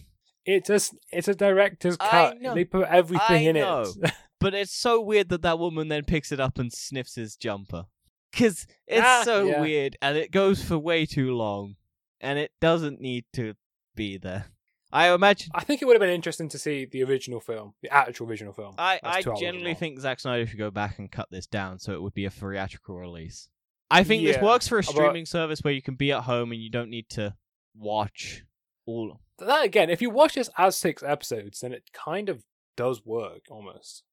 It's 0.46 0.68
just 0.68 0.96
it's 1.12 1.28
a 1.28 1.36
director's 1.36 1.96
cut. 1.96 2.38
They 2.56 2.66
put 2.66 2.88
everything 2.88 3.28
I 3.30 3.50
in 3.50 3.56
know. 3.56 3.86
it. 4.02 4.12
But 4.40 4.54
it's 4.54 4.74
so 4.74 5.02
weird 5.02 5.28
that 5.30 5.42
that 5.42 5.60
woman 5.60 5.90
then 5.90 6.06
picks 6.06 6.32
it 6.32 6.40
up 6.40 6.58
and 6.60 6.72
sniffs 6.72 7.16
his 7.16 7.36
jumper. 7.36 7.88
Because 8.32 8.68
it's 8.88 9.02
Ah, 9.06 9.22
so 9.24 9.46
yeah. 9.48 9.62
weird 9.62 9.98
and 10.02 10.18
it 10.18 10.32
goes 10.32 10.64
for 10.64 10.78
way 10.78 11.06
too 11.06 11.34
long. 11.36 11.76
And 12.22 12.38
it 12.38 12.52
doesn't 12.60 13.00
need 13.00 13.26
to 13.34 13.54
be 13.96 14.18
there. 14.18 14.46
I 14.92 15.14
imagine. 15.14 15.52
I 15.54 15.64
think 15.64 15.82
it 15.82 15.86
would 15.86 15.94
have 15.96 16.02
been 16.02 16.10
interesting 16.10 16.50
to 16.50 16.58
see 16.58 16.86
the 16.86 17.04
original 17.04 17.40
film, 17.40 17.76
the 17.82 17.94
actual 17.94 18.28
original 18.28 18.54
film. 18.54 18.74
I, 18.78 19.00
I 19.04 19.22
generally 19.22 19.74
think 19.76 20.00
Zack 20.00 20.20
Snyder 20.20 20.46
should 20.48 20.58
go 20.58 20.72
back 20.72 21.00
and 21.00 21.12
cut 21.12 21.28
this 21.32 21.46
down 21.48 21.80
so 21.80 21.94
it 21.94 22.02
would 22.02 22.14
be 22.16 22.26
a 22.26 22.30
theatrical 22.30 22.98
release. 22.98 23.48
I 23.92 24.04
think 24.04 24.24
this 24.24 24.42
works 24.42 24.68
for 24.68 24.80
a 24.80 24.82
but- 24.82 24.92
streaming 24.92 25.26
service 25.26 25.62
where 25.62 25.74
you 25.74 25.82
can 25.82 25.96
be 25.96 26.12
at 26.12 26.24
home 26.24 26.52
and 26.52 26.62
you 26.62 26.70
don't 26.70 26.90
need 26.90 27.08
to 27.12 27.36
watch 27.76 28.44
all. 28.86 29.20
that 29.38 29.64
again. 29.64 29.90
If 29.90 30.02
you 30.02 30.10
watch 30.10 30.34
this 30.36 30.50
as 30.58 30.76
six 30.78 31.02
episodes, 31.04 31.60
then 31.62 31.72
it 31.72 31.84
kind 31.94 32.28
of 32.28 32.44
does 32.76 33.06
work 33.06 33.44
almost. 33.50 34.04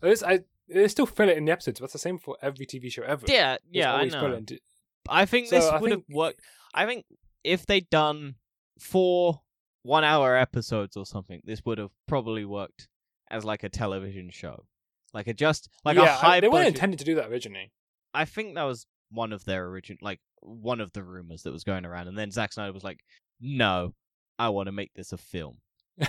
There's, 0.00 0.22
I, 0.22 0.40
they 0.72 0.88
still 0.88 1.06
fill 1.06 1.28
it 1.28 1.36
in 1.36 1.44
the 1.44 1.52
episodes, 1.52 1.80
but 1.80 1.84
it's 1.86 1.92
the 1.92 1.98
same 1.98 2.18
for 2.18 2.36
every 2.42 2.66
TV 2.66 2.90
show 2.90 3.02
ever. 3.02 3.26
Yeah, 3.28 3.50
There's 3.50 3.60
yeah, 3.70 3.94
I 3.94 4.04
know. 4.06 4.42
I 5.08 5.26
think 5.26 5.48
So 5.48 5.56
this 5.56 5.66
I 5.66 5.78
would 5.78 5.90
have 5.90 6.02
worked. 6.08 6.40
I 6.74 6.86
think 6.86 7.04
if 7.44 7.66
they'd 7.66 7.88
done 7.90 8.36
four 8.78 9.40
one 9.82 10.04
hour 10.04 10.36
episodes 10.36 10.96
or 10.96 11.06
something, 11.06 11.40
this 11.44 11.64
would 11.64 11.78
have 11.78 11.90
probably 12.06 12.44
worked 12.44 12.88
as 13.30 13.44
like 13.44 13.62
a 13.64 13.68
television 13.68 14.30
show. 14.30 14.64
Like 15.12 15.26
a 15.26 15.34
just 15.34 15.68
like 15.84 15.96
yeah, 15.96 16.02
a 16.02 16.10
I- 16.12 16.14
high 16.16 16.40
they 16.40 16.48
weren't 16.48 16.68
intended 16.68 16.98
to 17.00 17.04
do 17.04 17.14
that 17.16 17.30
originally. 17.30 17.72
I 18.14 18.24
think 18.24 18.54
that 18.54 18.62
was 18.64 18.86
one 19.10 19.32
of 19.32 19.44
their 19.44 19.66
original 19.66 19.98
like 20.02 20.20
one 20.40 20.80
of 20.80 20.92
the 20.92 21.02
rumors 21.02 21.42
that 21.42 21.52
was 21.52 21.64
going 21.64 21.84
around 21.84 22.08
and 22.08 22.16
then 22.16 22.30
Zack 22.30 22.52
Snyder 22.52 22.72
was 22.72 22.84
like, 22.84 23.00
"No, 23.40 23.94
I 24.38 24.50
want 24.50 24.66
to 24.66 24.72
make 24.72 24.92
this 24.94 25.12
a 25.12 25.18
film." 25.18 25.58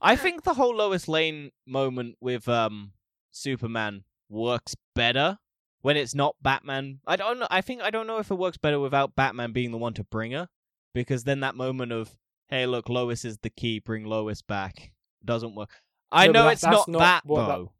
I 0.00 0.16
think 0.16 0.44
the 0.44 0.54
whole 0.54 0.74
Lois 0.76 1.08
Lane 1.08 1.50
moment 1.66 2.16
with 2.20 2.48
um 2.48 2.92
Superman 3.30 4.04
works 4.28 4.74
better 4.94 5.38
when 5.80 5.96
it's 5.96 6.14
not 6.14 6.36
Batman. 6.42 7.00
I 7.06 7.16
don't 7.16 7.38
know. 7.38 7.46
I 7.50 7.60
think 7.60 7.82
I 7.82 7.90
don't 7.90 8.06
know 8.06 8.18
if 8.18 8.30
it 8.30 8.34
works 8.34 8.56
better 8.58 8.80
without 8.80 9.14
Batman 9.16 9.52
being 9.52 9.70
the 9.70 9.78
one 9.78 9.94
to 9.94 10.04
bring 10.04 10.32
her, 10.32 10.48
because 10.94 11.24
then 11.24 11.40
that 11.40 11.54
moment 11.54 11.92
of 11.92 12.16
hey, 12.48 12.66
look, 12.66 12.88
Lois 12.88 13.24
is 13.24 13.38
the 13.42 13.50
key, 13.50 13.78
bring 13.78 14.04
Lois 14.04 14.40
back 14.42 14.92
doesn't 15.24 15.54
work. 15.54 15.70
I 16.10 16.26
No, 16.26 16.32
know 16.32 16.44
that- 16.44 16.52
it's 16.54 16.62
not, 16.62 16.88
not 16.88 16.98
that 17.00 17.22
though, 17.26 17.72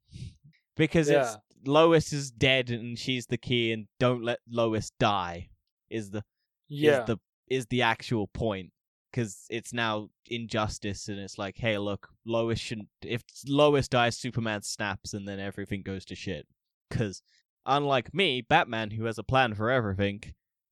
because 0.77 1.09
Yeah. 1.09 1.23
it's 1.23 1.37
Lois 1.65 2.13
is 2.13 2.31
dead 2.31 2.71
and 2.71 2.99
she's 2.99 3.27
the 3.27 3.39
key, 3.39 3.73
and 3.73 3.89
don't 3.99 4.23
let 4.23 4.39
Lois 4.49 4.91
die 4.99 5.49
is 5.91 6.11
the 6.11 6.23
yeah, 6.69 7.01
is 7.01 7.07
the 7.07 7.19
is 7.49 7.67
the 7.67 7.83
actual 7.83 8.27
point 8.29 8.73
because 9.11 9.45
it's 9.51 9.73
now 9.73 10.09
injustice 10.27 11.09
and 11.09 11.19
it's 11.19 11.39
like 11.39 11.57
hey 11.59 11.79
look 11.79 12.09
lois 12.27 12.59
shouldn't 12.59 12.89
if 13.03 13.23
lois 13.47 13.89
dies 13.89 14.17
superman 14.17 14.63
snaps 14.63 15.15
and 15.15 15.27
then 15.27 15.41
everything 15.41 15.83
goes 15.83 16.05
to 16.05 16.15
shit 16.15 16.47
because 16.89 17.23
unlike 17.67 18.13
me 18.15 18.41
batman 18.41 18.91
who 18.91 19.05
has 19.05 19.19
a 19.19 19.23
plan 19.23 19.55
for 19.55 19.71
everything 19.71 20.23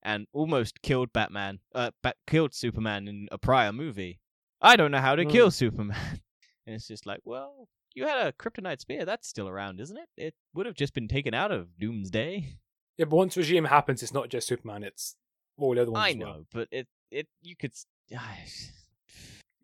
and 0.02 0.26
almost 0.32 0.82
killed 0.82 1.12
batman 1.12 1.58
uh 1.74 1.90
ba- 2.02 2.14
killed 2.26 2.54
superman 2.54 3.08
in 3.08 3.28
a 3.32 3.38
prior 3.38 3.72
movie 3.72 4.20
i 4.60 4.76
don't 4.76 4.90
know 4.90 5.00
how 5.00 5.14
to 5.16 5.24
Hmm. 5.24 5.30
kill 5.30 5.50
superman 5.50 5.98
and 6.66 6.74
it's 6.76 6.88
just 6.88 7.06
like 7.06 7.20
well 7.24 7.68
you 7.94 8.04
had 8.06 8.26
a 8.26 8.32
kryptonite 8.32 8.80
spear 8.80 9.04
that's 9.06 9.26
still 9.28 9.48
around 9.48 9.80
isn't 9.80 9.96
it 9.98 10.08
it 10.16 10.34
would 10.54 10.66
have 10.66 10.74
just 10.74 10.92
been 10.94 11.08
taken 11.08 11.32
out 11.34 11.50
of 11.52 11.78
doomsday 11.78 12.58
yeah. 12.98 13.04
But 13.04 13.16
once 13.16 13.36
regime 13.36 13.66
happens, 13.66 14.02
it's 14.02 14.14
not 14.14 14.30
just 14.30 14.48
Superman; 14.48 14.82
it's 14.82 15.16
all 15.58 15.74
the 15.74 15.82
other 15.82 15.90
ones. 15.90 16.02
i 16.02 16.08
as 16.12 16.16
well. 16.16 16.28
know 16.28 16.44
but 16.50 16.66
it 16.70 16.86
it 17.10 17.26
you 17.42 17.54
could 17.54 17.72
s- 18.12 18.72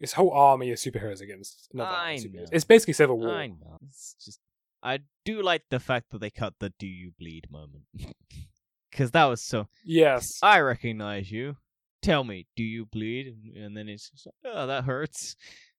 It's 0.01 0.13
whole 0.15 0.31
army 0.33 0.71
of 0.73 0.79
superheroes 0.79 1.21
against 1.21 1.69
another 1.73 1.91
army 1.91 2.11
I 2.11 2.13
of 2.15 2.21
superheroes. 2.23 2.49
It's 2.53 2.65
basically 2.65 2.95
Civil 2.95 3.19
War. 3.19 3.31
I 3.31 3.47
know. 3.49 3.79
It's 3.89 4.17
just 4.25 4.41
I 4.83 5.01
do 5.25 5.43
like 5.43 5.63
the 5.71 5.79
fact 5.81 6.11
that 6.11 6.21
they 6.21 6.31
cut 6.31 6.55
the 6.59 6.71
"Do 6.79 6.87
you 6.87 7.13
bleed" 7.19 7.47
moment 7.51 7.85
because 8.91 9.11
that 9.13 9.25
was 9.27 9.41
so. 9.43 9.69
Yes. 9.85 10.39
I 10.43 10.61
recognize 10.61 11.31
you. 11.31 11.57
Tell 12.03 12.25
me, 12.25 12.47
do 12.57 12.65
you 12.65 12.85
bleed? 12.87 13.29
And, 13.29 13.57
and 13.57 13.77
then 13.77 13.89
it's 13.89 14.11
just 14.11 14.27
like, 14.27 14.35
oh, 14.53 14.67
that 14.67 14.85
hurts. 14.85 15.37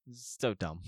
It's 0.07 0.38
so 0.39 0.53
dumb. 0.53 0.80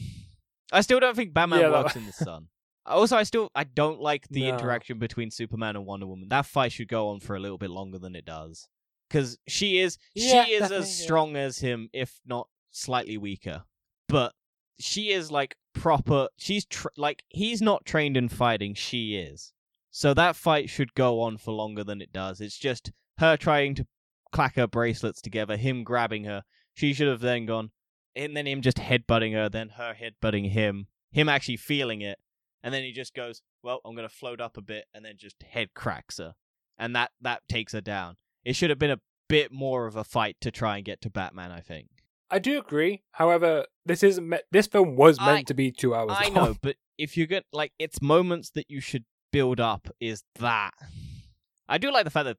I 0.72 0.80
still 0.82 1.00
don't 1.02 1.16
think 1.16 1.34
Batman 1.34 1.60
Yeah, 1.60 1.70
that- 1.70 1.84
works 1.84 1.96
in 1.98 2.06
the 2.06 2.14
sun. 2.14 2.48
Also, 2.86 3.18
I 3.18 3.24
still 3.24 3.50
I 3.56 3.64
don't 3.66 4.00
like 4.00 4.28
the 4.30 4.44
No. 4.44 4.54
interaction 4.56 5.00
between 5.00 5.32
Superman 5.32 5.76
and 5.76 5.86
Wonder 5.86 6.06
Woman. 6.06 6.30
That 6.30 6.46
fight 6.46 6.72
should 6.72 6.88
go 6.88 7.10
on 7.10 7.20
for 7.20 7.36
a 7.36 7.40
little 7.40 7.58
bit 7.58 7.72
longer 7.72 7.98
than 7.98 8.16
it 8.16 8.26
does. 8.26 8.68
Because 9.10 9.38
she 9.48 9.80
is 9.80 9.98
Yeah, 10.14 10.46
she 10.46 10.54
is 10.54 10.72
as 10.72 10.94
strong 11.04 11.36
as 11.36 11.60
him, 11.60 11.90
if 11.94 12.20
not 12.26 12.48
slightly 12.72 13.18
weaker. 13.18 13.64
But 14.08 14.34
she 14.80 15.12
is 15.12 15.32
like 15.32 15.56
proper. 15.74 16.30
She's 16.38 16.66
tr- 16.66 16.88
like 16.98 17.24
he's 17.30 17.62
not 17.62 17.86
trained 17.86 18.18
in 18.18 18.30
fighting. 18.30 18.74
She 18.74 19.16
is. 19.16 19.54
So 19.92 20.14
that 20.14 20.36
fight 20.36 20.70
should 20.70 20.94
go 20.94 21.22
on 21.22 21.38
for 21.38 21.52
longer 21.54 21.84
than 21.84 22.02
it 22.02 22.12
does. 22.12 22.42
It's 22.42 22.58
just 22.58 22.92
her 23.20 23.38
trying 23.38 23.76
to 23.76 23.88
clack 24.32 24.56
her 24.56 24.68
bracelets 24.68 25.22
together, 25.22 25.56
him 25.56 25.84
grabbing 25.84 26.26
her. 26.26 26.44
She 26.74 26.94
should 26.94 27.08
have 27.08 27.22
then 27.22 27.46
gone, 27.46 27.72
and 28.16 28.36
then 28.36 28.46
him 28.46 28.62
just 28.62 28.78
headbutting 28.78 29.34
her, 29.34 29.48
then 29.48 29.70
her 29.70 29.96
headbutting 29.96 30.52
him, 30.52 30.88
him 31.12 31.30
actually 31.30 31.56
feeling 31.58 32.02
it, 32.02 32.20
and 32.62 32.74
then 32.74 32.84
he 32.84 32.92
just 32.92 33.14
goes, 33.14 33.42
"Well, 33.64 33.80
I'm 33.86 33.96
gonna 33.96 34.10
float 34.10 34.42
up 34.42 34.58
a 34.58 34.62
bit," 34.62 34.86
and 34.94 35.06
then 35.06 35.16
just 35.18 35.42
head 35.44 35.74
cracks 35.74 36.18
her, 36.18 36.36
and 36.78 36.94
that 36.96 37.12
that 37.22 37.48
takes 37.48 37.72
her 37.72 37.80
down. 37.80 38.18
It 38.46 38.56
should 38.56 38.70
have 38.70 38.80
been 38.80 38.92
a 38.92 39.02
bit 39.28 39.52
more 39.52 39.88
of 39.88 39.96
a 39.96 40.04
fight 40.04 40.38
to 40.42 40.52
try 40.52 40.78
and 40.78 40.86
get 40.86 41.02
to 41.02 41.10
Batman. 41.10 41.52
I 41.52 41.60
think. 41.62 41.88
I 42.30 42.40
do 42.40 42.58
agree. 42.60 43.04
However, 43.12 43.66
this 43.86 44.02
is 44.04 44.20
me- 44.22 44.40
this 44.52 44.68
film 44.68 44.96
was 44.96 45.20
meant 45.20 45.30
I- 45.40 45.44
to 45.44 45.54
be 45.54 45.72
two 45.72 45.94
hours. 45.96 46.12
I 46.16 46.26
long. 46.30 46.34
know, 46.34 46.56
but 46.62 46.76
if 46.98 47.18
you 47.18 47.28
get 47.28 47.44
like 47.52 47.74
it's 47.80 48.02
moments 48.02 48.52
that 48.52 48.70
you 48.70 48.80
should 48.80 49.06
build 49.32 49.60
up 49.60 49.90
is 50.00 50.24
that. 50.40 50.72
I 51.68 51.78
do 51.78 51.92
like 51.92 52.06
the 52.06 52.12
fact 52.12 52.26
that 52.26 52.38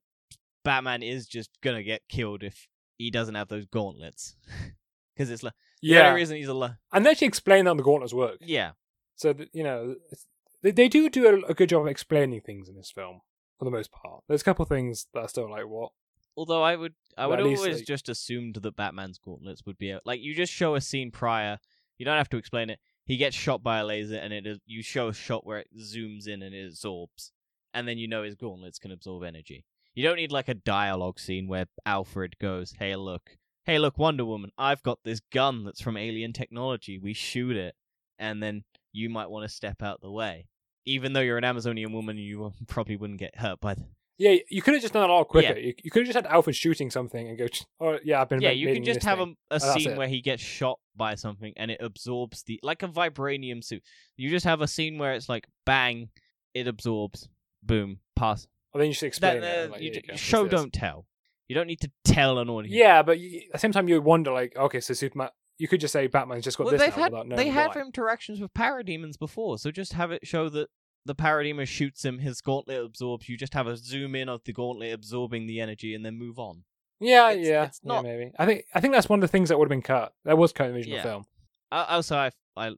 Batman 0.64 1.02
is 1.02 1.26
just 1.26 1.50
gonna 1.62 1.82
get 1.82 2.02
killed 2.08 2.42
if 2.42 2.66
he 2.98 3.10
doesn't 3.10 3.34
have 3.34 3.48
those 3.48 3.66
gauntlets, 3.66 4.36
because 5.16 5.30
it's 5.30 5.42
like 5.42 5.52
the 5.82 5.88
Yeah, 5.88 6.08
only 6.08 6.20
reason 6.20 6.36
he's 6.36 6.48
alive. 6.48 6.76
and 6.92 7.04
they 7.04 7.10
actually 7.10 7.26
explain 7.28 7.66
how 7.66 7.74
the 7.74 7.82
gauntlets 7.82 8.14
work. 8.14 8.38
Yeah, 8.40 8.72
So 9.16 9.32
that, 9.32 9.48
you 9.52 9.62
know, 9.62 9.90
it's- 10.10 10.26
they 10.62 10.70
they 10.70 10.88
do 10.88 11.08
do 11.10 11.26
a, 11.44 11.50
a 11.50 11.54
good 11.54 11.68
job 11.68 11.82
of 11.82 11.88
explaining 11.88 12.40
things 12.40 12.68
in 12.68 12.76
this 12.76 12.90
film 12.90 13.20
for 13.58 13.64
the 13.64 13.70
most 13.70 13.90
part. 13.92 14.22
There's 14.28 14.42
a 14.42 14.44
couple 14.44 14.62
of 14.62 14.68
things 14.68 15.06
that 15.14 15.20
are 15.20 15.28
still 15.28 15.50
like 15.50 15.66
what. 15.66 15.92
Although 16.36 16.62
I 16.62 16.76
would, 16.76 16.94
I 17.16 17.26
would 17.26 17.40
at 17.40 17.46
least, 17.46 17.60
always 17.60 17.76
like- 17.78 17.86
just 17.86 18.08
assumed 18.08 18.56
that 18.56 18.76
Batman's 18.76 19.18
gauntlets 19.18 19.64
would 19.64 19.78
be 19.78 19.90
a, 19.90 20.00
like 20.04 20.20
you 20.20 20.34
just 20.34 20.52
show 20.52 20.74
a 20.74 20.80
scene 20.80 21.10
prior. 21.10 21.58
You 21.98 22.04
don't 22.04 22.18
have 22.18 22.28
to 22.30 22.36
explain 22.36 22.68
it. 22.68 22.78
He 23.06 23.16
gets 23.16 23.34
shot 23.36 23.62
by 23.62 23.78
a 23.78 23.84
laser, 23.86 24.16
and 24.16 24.32
it 24.32 24.46
is, 24.46 24.58
you 24.66 24.82
show 24.82 25.08
a 25.08 25.14
shot 25.14 25.46
where 25.46 25.58
it 25.58 25.68
zooms 25.78 26.26
in 26.28 26.42
and 26.42 26.54
it 26.54 26.66
absorbs, 26.66 27.32
and 27.72 27.86
then 27.88 27.96
you 27.98 28.06
know 28.08 28.22
his 28.22 28.34
gauntlets 28.34 28.78
can 28.78 28.90
absorb 28.90 29.22
energy. 29.22 29.64
You 29.94 30.02
don't 30.02 30.16
need 30.16 30.32
like 30.32 30.48
a 30.48 30.54
dialogue 30.54 31.18
scene 31.18 31.48
where 31.48 31.66
Alfred 31.86 32.38
goes, 32.38 32.72
"Hey, 32.78 32.94
look, 32.96 33.38
hey, 33.64 33.78
look, 33.78 33.96
Wonder 33.96 34.26
Woman, 34.26 34.50
I've 34.58 34.82
got 34.82 34.98
this 35.04 35.20
gun 35.32 35.64
that's 35.64 35.80
from 35.80 35.96
alien 35.96 36.34
technology. 36.34 36.98
We 36.98 37.14
shoot 37.14 37.56
it, 37.56 37.74
and 38.18 38.42
then 38.42 38.64
you 38.92 39.08
might 39.08 39.30
want 39.30 39.48
to 39.48 39.54
step 39.54 39.82
out 39.82 40.02
the 40.02 40.10
way." 40.10 40.48
Even 40.86 41.12
though 41.12 41.20
you're 41.20 41.38
an 41.38 41.44
Amazonian 41.44 41.92
woman, 41.92 42.16
you 42.16 42.52
probably 42.68 42.96
wouldn't 42.96 43.18
get 43.18 43.36
hurt 43.36 43.60
by 43.60 43.74
the 43.74 43.84
Yeah, 44.18 44.36
you 44.48 44.62
could 44.62 44.74
have 44.74 44.82
just 44.82 44.94
done 44.94 45.02
it 45.02 45.10
a 45.10 45.12
lot 45.12 45.28
quicker. 45.28 45.58
You, 45.58 45.74
you 45.82 45.90
could 45.90 46.06
have 46.06 46.14
just 46.14 46.24
had 46.24 46.32
Alfred 46.32 46.56
shooting 46.56 46.90
something 46.90 47.28
and 47.28 47.36
go, 47.36 47.46
oh 47.80 47.98
yeah, 48.04 48.22
I've 48.22 48.28
been. 48.28 48.40
Yeah, 48.40 48.50
you 48.50 48.72
can 48.72 48.84
just 48.84 49.02
have 49.02 49.18
thing." 49.18 49.36
a, 49.50 49.56
a 49.56 49.58
that's 49.58 49.74
scene 49.74 49.96
where 49.96 50.08
he 50.08 50.20
gets 50.20 50.42
shot 50.42 50.78
by 50.96 51.14
something 51.14 51.52
and 51.56 51.70
it 51.70 51.78
absorbs 51.80 52.42
the 52.44 52.58
like 52.62 52.82
a 52.82 52.88
vibranium 52.88 53.62
suit. 53.62 53.82
You 54.16 54.30
just 54.30 54.46
have 54.46 54.62
a 54.62 54.68
scene 54.68 54.98
where 54.98 55.12
it's 55.12 55.28
like 55.28 55.46
bang, 55.66 56.08
it 56.54 56.66
absorbs, 56.66 57.28
boom, 57.62 57.98
pass. 58.14 58.46
Or 58.72 58.80
then 58.80 58.88
you 58.88 58.94
should 58.94 59.06
explain 59.06 59.40
That, 59.40 59.64
it. 59.64 59.68
uh, 59.68 59.72
like, 59.72 59.80
you 59.80 60.02
go, 60.02 60.16
show 60.16 60.46
don't 60.46 60.72
tell. 60.72 61.06
You 61.48 61.54
don't 61.54 61.66
need 61.66 61.80
to 61.80 61.90
tell 62.04 62.38
an 62.38 62.50
audience. 62.50 62.74
Yeah, 62.74 63.02
but 63.02 63.18
you, 63.20 63.42
at 63.46 63.52
the 63.52 63.58
same 63.58 63.72
time, 63.72 63.88
you 63.88 64.00
wonder 64.02 64.32
like, 64.32 64.56
okay, 64.56 64.80
so 64.80 64.94
Superman. 64.94 65.30
You 65.58 65.68
could 65.68 65.80
just 65.80 65.92
say 65.92 66.06
Batman's 66.06 66.44
just 66.44 66.58
got 66.58 66.64
well, 66.64 66.72
this 66.72 66.80
they've 66.82 66.92
had 66.94 67.12
they 67.30 67.48
had 67.48 67.74
why. 67.74 67.80
interactions 67.80 68.40
with 68.40 68.52
parademons 68.54 69.18
before, 69.18 69.58
so 69.58 69.70
just 69.70 69.94
have 69.94 70.10
it 70.12 70.26
show 70.26 70.48
that 70.50 70.68
the 71.06 71.14
parademon 71.14 71.66
shoots 71.66 72.04
him, 72.04 72.18
his 72.18 72.40
gauntlet 72.40 72.84
absorbs. 72.84 73.28
You 73.28 73.36
just 73.38 73.54
have 73.54 73.66
a 73.66 73.76
zoom 73.76 74.14
in 74.14 74.28
of 74.28 74.42
the 74.44 74.52
gauntlet 74.52 74.92
absorbing 74.92 75.46
the 75.46 75.60
energy, 75.60 75.94
and 75.94 76.04
then 76.04 76.18
move 76.18 76.38
on. 76.38 76.64
Yeah, 77.00 77.30
It's- 77.30 77.46
yeah, 77.46 77.64
it's 77.64 77.80
yeah, 77.82 78.00
maybe. 78.02 78.32
I 78.38 78.44
think 78.46 78.64
I 78.74 78.80
think 78.80 78.92
that's 78.94 79.08
one 79.08 79.18
of 79.18 79.22
the 79.22 79.28
things 79.28 79.48
that 79.48 79.58
would 79.58 79.66
have 79.66 79.70
been 79.70 79.82
cut. 79.82 80.12
That 80.24 80.36
was 80.36 80.52
cut 80.52 80.66
in 80.66 80.72
the 80.72 80.78
original 80.78 80.96
Yeah. 80.98 81.02
film. 81.02 81.26
Uh, 81.72 81.86
also, 81.88 82.16
I, 82.16 82.30
I, 82.56 82.72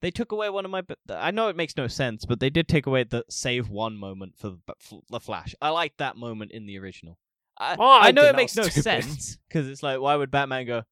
they 0.00 0.10
took 0.10 0.32
away 0.32 0.50
one 0.50 0.64
of 0.64 0.70
my. 0.70 0.82
I 1.08 1.30
know 1.30 1.48
it 1.48 1.56
makes 1.56 1.76
no 1.76 1.86
sense, 1.88 2.24
but 2.24 2.40
they 2.40 2.50
did 2.50 2.68
take 2.68 2.86
away 2.86 3.04
the 3.04 3.24
save 3.30 3.68
one 3.68 3.96
moment 3.96 4.34
for 4.36 4.56
the, 5.10 5.20
Flash. 5.20 5.54
I 5.62 5.70
like 5.70 5.96
that 5.98 6.16
moment 6.16 6.50
in 6.52 6.66
the 6.66 6.78
original. 6.78 7.18
I, 7.58 7.76
Oh, 7.78 7.84
I 7.84 8.08
I 8.08 8.10
know 8.12 8.24
it 8.24 8.34
makes 8.36 8.56
no 8.56 8.62
stupid. 8.64 8.82
sense 8.82 9.38
because 9.48 9.68
it's 9.68 9.82
like, 9.82 10.00
why 10.00 10.16
would 10.16 10.30
Batman 10.30 10.66
go? 10.66 10.82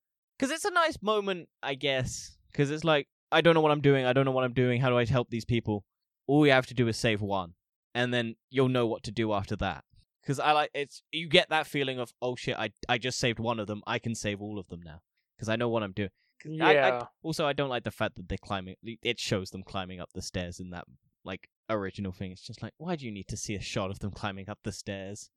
Because 0.40 0.54
it's 0.54 0.64
a 0.64 0.70
nice 0.70 0.96
moment, 1.02 1.48
I 1.62 1.74
guess. 1.74 2.36
Because 2.50 2.70
it's 2.70 2.82
like, 2.84 3.08
I 3.30 3.42
don't 3.42 3.52
know 3.54 3.60
what 3.60 3.72
I'm 3.72 3.82
doing. 3.82 4.06
I 4.06 4.12
don't 4.14 4.24
know 4.24 4.30
what 4.30 4.44
I'm 4.44 4.54
doing. 4.54 4.80
How 4.80 4.88
do 4.88 4.96
I 4.96 5.04
help 5.04 5.28
these 5.28 5.44
people? 5.44 5.84
All 6.26 6.46
you 6.46 6.52
have 6.52 6.66
to 6.68 6.74
do 6.74 6.88
is 6.88 6.96
save 6.96 7.20
one, 7.20 7.52
and 7.94 8.12
then 8.14 8.36
you'll 8.50 8.68
know 8.70 8.86
what 8.86 9.02
to 9.04 9.10
do 9.12 9.32
after 9.34 9.54
that. 9.56 9.84
Because 10.22 10.40
I 10.40 10.52
like 10.52 10.70
it's 10.74 11.02
you 11.12 11.28
get 11.28 11.48
that 11.50 11.66
feeling 11.66 11.98
of 11.98 12.12
oh 12.22 12.36
shit, 12.36 12.56
I 12.56 12.70
I 12.88 12.98
just 12.98 13.18
saved 13.18 13.38
one 13.38 13.58
of 13.60 13.66
them. 13.66 13.82
I 13.86 13.98
can 13.98 14.14
save 14.14 14.40
all 14.40 14.58
of 14.58 14.68
them 14.68 14.80
now 14.84 15.00
because 15.36 15.48
I 15.48 15.56
know 15.56 15.68
what 15.68 15.82
I'm 15.82 15.92
doing. 15.92 16.10
'Cause 16.42 16.52
I- 16.60 16.70
I, 16.70 16.72
Yeah. 16.72 17.04
also, 17.22 17.46
I 17.46 17.52
don't 17.52 17.68
like 17.68 17.84
the 17.84 17.90
fact 17.90 18.16
that 18.16 18.28
they're 18.28 18.38
climbing. 18.38 18.76
It 19.02 19.18
shows 19.20 19.50
them 19.50 19.62
climbing 19.62 20.00
up 20.00 20.10
the 20.14 20.22
stairs 20.22 20.58
in 20.60 20.70
that 20.70 20.84
like 21.24 21.48
original 21.68 22.12
thing. 22.12 22.32
It's 22.32 22.40
just 22.46 22.62
like, 22.62 22.72
why 22.78 22.96
do 22.96 23.04
you 23.04 23.12
need 23.12 23.28
to 23.28 23.36
see 23.36 23.54
a 23.56 23.60
shot 23.60 23.90
of 23.90 23.98
them 23.98 24.10
climbing 24.10 24.48
up 24.48 24.58
the 24.64 24.72
stairs? 24.72 25.28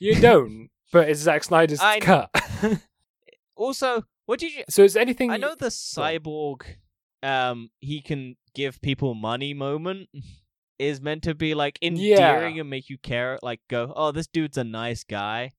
You 0.00 0.14
don't, 0.20 0.68
but 0.92 1.08
it's 1.08 1.20
Zack 1.20 1.42
Snyder's 1.50 1.80
I- 1.80 1.98
cut. 2.00 2.30
Also, 3.56 4.02
what 4.26 4.40
did 4.40 4.54
you? 4.54 4.64
so 4.68 4.82
is 4.82 4.96
anything? 4.96 5.30
I 5.30 5.36
know 5.36 5.54
the 5.54 5.66
cyborg, 5.66 6.62
um, 7.22 7.70
he 7.80 8.00
can 8.00 8.36
give 8.54 8.80
people 8.80 9.14
money 9.14 9.54
moment 9.54 10.08
is 10.78 11.00
meant 11.00 11.22
to 11.22 11.34
be 11.34 11.54
like 11.54 11.78
endearing 11.82 12.58
and 12.60 12.68
make 12.68 12.88
you 12.90 12.98
care. 12.98 13.38
Like, 13.42 13.60
go, 13.68 13.92
oh, 13.94 14.12
this 14.12 14.26
dude's 14.26 14.58
a 14.58 14.64
nice 14.64 15.04
guy. 15.04 15.52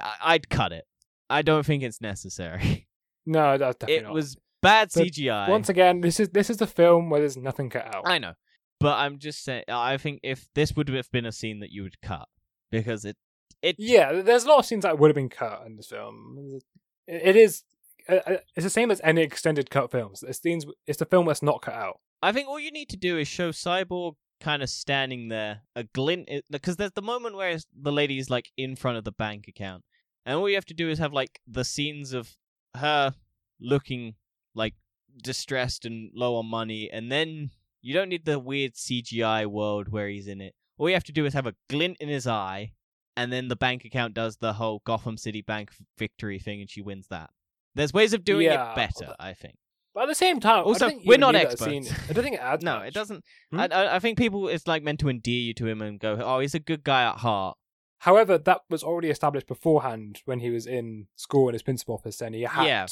I- 0.00 0.34
I'd 0.34 0.48
cut 0.48 0.72
it. 0.72 0.84
I 1.28 1.42
don't 1.42 1.64
think 1.64 1.82
it's 1.82 2.00
necessary. 2.00 2.86
No, 3.24 3.56
that's 3.56 3.76
definitely 3.76 3.98
it 3.98 4.02
not. 4.02 4.14
was 4.14 4.36
bad 4.62 4.90
But 4.92 5.04
CGI. 5.06 5.48
Once 5.48 5.68
again, 5.68 6.00
this 6.00 6.18
is 6.18 6.30
this 6.30 6.50
is 6.50 6.56
the 6.56 6.66
film 6.66 7.08
where 7.08 7.20
there's 7.20 7.36
nothing 7.36 7.70
cut 7.70 7.94
out. 7.94 8.02
I 8.04 8.18
know, 8.18 8.32
but 8.80 8.98
I'm 8.98 9.18
just 9.20 9.44
saying. 9.44 9.62
I 9.68 9.96
think 9.96 10.18
if 10.24 10.48
this 10.56 10.74
would 10.74 10.88
have 10.88 11.08
been 11.12 11.24
a 11.24 11.30
scene 11.30 11.60
that 11.60 11.70
you 11.70 11.84
would 11.84 12.00
cut 12.00 12.26
because 12.72 13.04
it, 13.04 13.16
it, 13.62 13.76
Yeah, 13.78 14.22
there's 14.22 14.42
a 14.42 14.48
lot 14.48 14.58
of 14.58 14.66
scenes 14.66 14.82
that 14.82 14.98
would 14.98 15.08
have 15.08 15.14
been 15.14 15.28
cut 15.28 15.62
in 15.66 15.76
this 15.76 15.86
film. 15.86 16.58
It, 17.06 17.36
is. 17.36 17.62
uh, 18.08 18.20
uh, 18.26 18.36
It's 18.56 18.64
the 18.64 18.70
same 18.70 18.90
as 18.90 19.00
any 19.04 19.22
extended 19.22 19.70
cut 19.70 19.90
films. 19.90 20.22
It's. 20.26 20.40
It's 20.86 20.98
the 20.98 21.06
film 21.06 21.26
that's 21.26 21.42
not 21.42 21.62
cut 21.62 21.74
out. 21.74 22.00
I 22.22 22.32
think 22.32 22.48
all 22.48 22.60
you 22.60 22.70
need 22.70 22.88
to 22.90 22.96
do 22.96 23.18
is 23.18 23.26
show 23.28 23.50
Cyborg 23.50 24.14
kind 24.40 24.62
of 24.62 24.70
standing 24.70 25.28
there, 25.28 25.62
a 25.76 25.84
glint, 25.84 26.28
because 26.50 26.76
there's 26.76 26.92
the 26.92 27.02
moment 27.02 27.36
where 27.36 27.56
the 27.80 27.92
lady's 27.92 28.28
like 28.30 28.50
in 28.56 28.76
front 28.76 28.98
of 28.98 29.04
the 29.04 29.12
bank 29.12 29.46
account, 29.48 29.84
and 30.26 30.36
all 30.36 30.48
you 30.48 30.54
have 30.56 30.64
to 30.66 30.74
do 30.74 30.88
is 30.88 30.98
have 30.98 31.12
like 31.12 31.40
the 31.46 31.64
scenes 31.64 32.12
of 32.12 32.36
her 32.76 33.14
looking 33.60 34.14
like 34.54 34.74
distressed 35.22 35.84
and 35.84 36.10
low 36.14 36.36
on 36.36 36.46
money, 36.46 36.90
and 36.92 37.10
then 37.10 37.50
you 37.82 37.94
don't 37.94 38.08
need 38.08 38.24
the 38.24 38.38
weird 38.38 38.74
CGI 38.74 39.46
world 39.46 39.88
where 39.88 40.08
he's 40.08 40.26
in 40.28 40.40
it. 40.40 40.54
All 40.78 40.88
you 40.88 40.94
have 40.94 41.04
to 41.04 41.12
do 41.12 41.24
is 41.26 41.34
have 41.34 41.46
a 41.46 41.54
glint 41.68 41.96
in 42.00 42.08
his 42.08 42.26
eye, 42.26 42.72
and 43.16 43.32
then 43.32 43.48
the 43.48 43.56
bank 43.56 43.84
account 43.84 44.14
does 44.14 44.36
the 44.36 44.54
whole 44.54 44.82
Gotham 44.84 45.16
City 45.16 45.42
Bank 45.42 45.70
victory 45.98 46.38
thing, 46.38 46.60
and 46.60 46.70
she 46.70 46.80
wins 46.82 47.08
that. 47.08 47.30
There's 47.74 47.92
ways 47.92 48.12
of 48.12 48.24
doing 48.24 48.46
Yeah, 48.46 48.72
it 48.72 48.76
better, 48.76 49.14
I 49.18 49.32
think. 49.34 49.56
But 49.94 50.04
at 50.04 50.08
the 50.08 50.14
same 50.14 50.40
time, 50.40 50.60
I 50.60 50.62
Also, 50.62 50.90
we're 51.04 51.18
not 51.18 51.34
experts. 51.34 51.92
I 52.08 52.12
don't 52.12 52.24
think 52.24 52.36
it 52.36 52.40
adds. 52.40 52.64
No, 52.64 52.78
much. 52.78 52.88
it 52.88 52.94
doesn't. 52.94 53.24
Hmm? 53.50 53.60
I, 53.60 53.66
I 53.68 53.96
I 53.96 53.98
think 53.98 54.16
people 54.16 54.48
it's 54.48 54.66
like 54.66 54.82
meant 54.82 55.00
to 55.00 55.08
endear 55.10 55.40
you 55.40 55.52
to 55.54 55.66
him 55.66 55.82
and 55.82 56.00
go, 56.00 56.18
oh, 56.22 56.38
he's 56.40 56.54
a 56.54 56.58
good 56.60 56.82
guy 56.82 57.02
at 57.04 57.18
heart. 57.18 57.56
However, 57.98 58.36
that 58.38 58.62
was 58.68 58.82
already 58.82 59.10
established 59.10 59.46
beforehand 59.46 60.22
when 60.24 60.40
he 60.40 60.50
was 60.50 60.66
in 60.66 61.06
school 61.14 61.48
in 61.48 61.52
his 61.52 61.62
principal 61.62 61.94
office, 61.94 62.20
and 62.20 62.34
he 62.34 62.42
hacked 62.42 62.66
Yeah. 62.66 62.86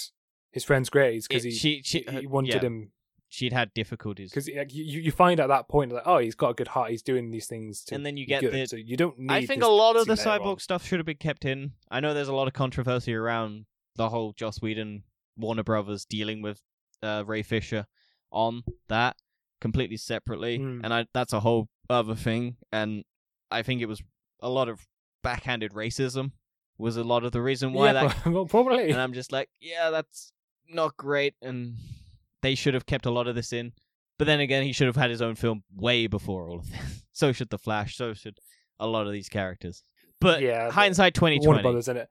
his 0.52 0.62
friend's 0.64 0.88
grades 0.90 1.26
because 1.26 1.42
he, 1.42 1.50
she, 1.50 1.82
she, 1.82 2.04
he 2.08 2.26
wanted 2.26 2.54
yeah, 2.54 2.60
him 2.60 2.92
She'd 3.32 3.52
had 3.52 3.72
difficulties, 3.74 4.30
because 4.30 4.48
you, 4.48 4.64
you 5.00 5.12
find 5.12 5.38
at 5.38 5.46
that 5.46 5.68
point 5.68 5.92
like, 5.92 6.02
oh, 6.04 6.18
he's 6.18 6.34
got 6.34 6.50
a 6.50 6.54
good 6.54 6.66
heart. 6.66 6.90
He's 6.90 7.00
doing 7.02 7.30
these 7.30 7.46
things 7.46 7.84
to 7.84 7.94
and 7.94 8.04
then 8.04 8.16
you 8.16 8.26
get 8.26 8.40
good. 8.40 8.52
the. 8.52 8.66
so 8.66 8.74
you 8.76 8.96
don't 8.96 9.16
need. 9.20 9.30
I 9.30 9.46
think 9.46 9.62
a 9.62 9.68
lot 9.68 9.94
of 9.94 10.06
the 10.06 10.16
later 10.16 10.28
on. 10.30 10.40
cyborg 10.40 10.60
stuff 10.60 10.84
should 10.84 10.98
have 10.98 11.06
been 11.06 11.16
kept 11.16 11.44
in. 11.44 11.72
I 11.90 12.00
know 12.00 12.12
there's 12.12 12.26
a 12.28 12.34
lot 12.34 12.48
of 12.48 12.54
controversy 12.54 13.14
around 13.14 13.66
the 13.94 14.08
whole 14.08 14.32
Joss 14.32 14.60
Whedon, 14.60 15.04
Warner 15.36 15.62
Brothers 15.62 16.04
dealing 16.04 16.42
with 16.42 16.60
uh, 17.04 17.22
Ray 17.24 17.42
Fisher 17.42 17.86
on 18.32 18.64
that 18.88 19.14
completely 19.60 19.96
separately, 19.96 20.56
Hmm. 20.56 20.80
and 20.82 20.92
I 20.92 21.06
that's 21.14 21.32
a 21.32 21.38
whole 21.40 21.68
other 21.88 22.16
thing. 22.16 22.56
And 22.72 23.04
I 23.50 23.62
think 23.62 23.80
it 23.80 23.86
was 23.86 24.02
a 24.40 24.48
lot 24.48 24.68
of 24.68 24.86
backhanded 25.22 25.72
racism 25.72 26.32
was 26.78 26.96
a 26.96 27.04
lot 27.04 27.22
of 27.24 27.30
the 27.30 27.42
reason 27.42 27.74
why 27.74 27.92
yeah, 27.92 27.92
that 28.24 28.26
well, 28.26 28.46
probably. 28.46 28.90
and 28.90 29.00
I'm 29.00 29.12
just 29.12 29.30
like, 29.32 29.50
yeah, 29.60 29.90
that's 29.90 30.32
not 30.68 30.96
great, 30.96 31.34
and 31.42 31.76
they 32.42 32.54
should 32.54 32.74
have 32.74 32.86
kept 32.86 33.06
a 33.06 33.10
lot 33.10 33.26
of 33.26 33.34
this 33.34 33.52
in. 33.52 33.72
But 34.18 34.26
then 34.26 34.40
again, 34.40 34.62
he 34.64 34.72
should 34.72 34.86
have 34.86 34.96
had 34.96 35.10
his 35.10 35.22
own 35.22 35.34
film 35.34 35.62
way 35.74 36.06
before 36.06 36.46
all 36.46 36.58
of 36.58 36.70
this. 36.70 37.04
so 37.12 37.32
should 37.32 37.50
the 37.50 37.58
Flash. 37.58 37.96
So 37.96 38.12
should 38.14 38.38
a 38.78 38.86
lot 38.86 39.06
of 39.06 39.12
these 39.12 39.28
characters. 39.28 39.82
But 40.20 40.42
Yeah, 40.42 40.70
hindsight 40.70 41.14
twenty 41.14 41.38
Warner 41.38 41.60
twenty. 41.60 41.62
Brothers 41.62 41.88
in 41.88 41.96
it. 41.96 42.08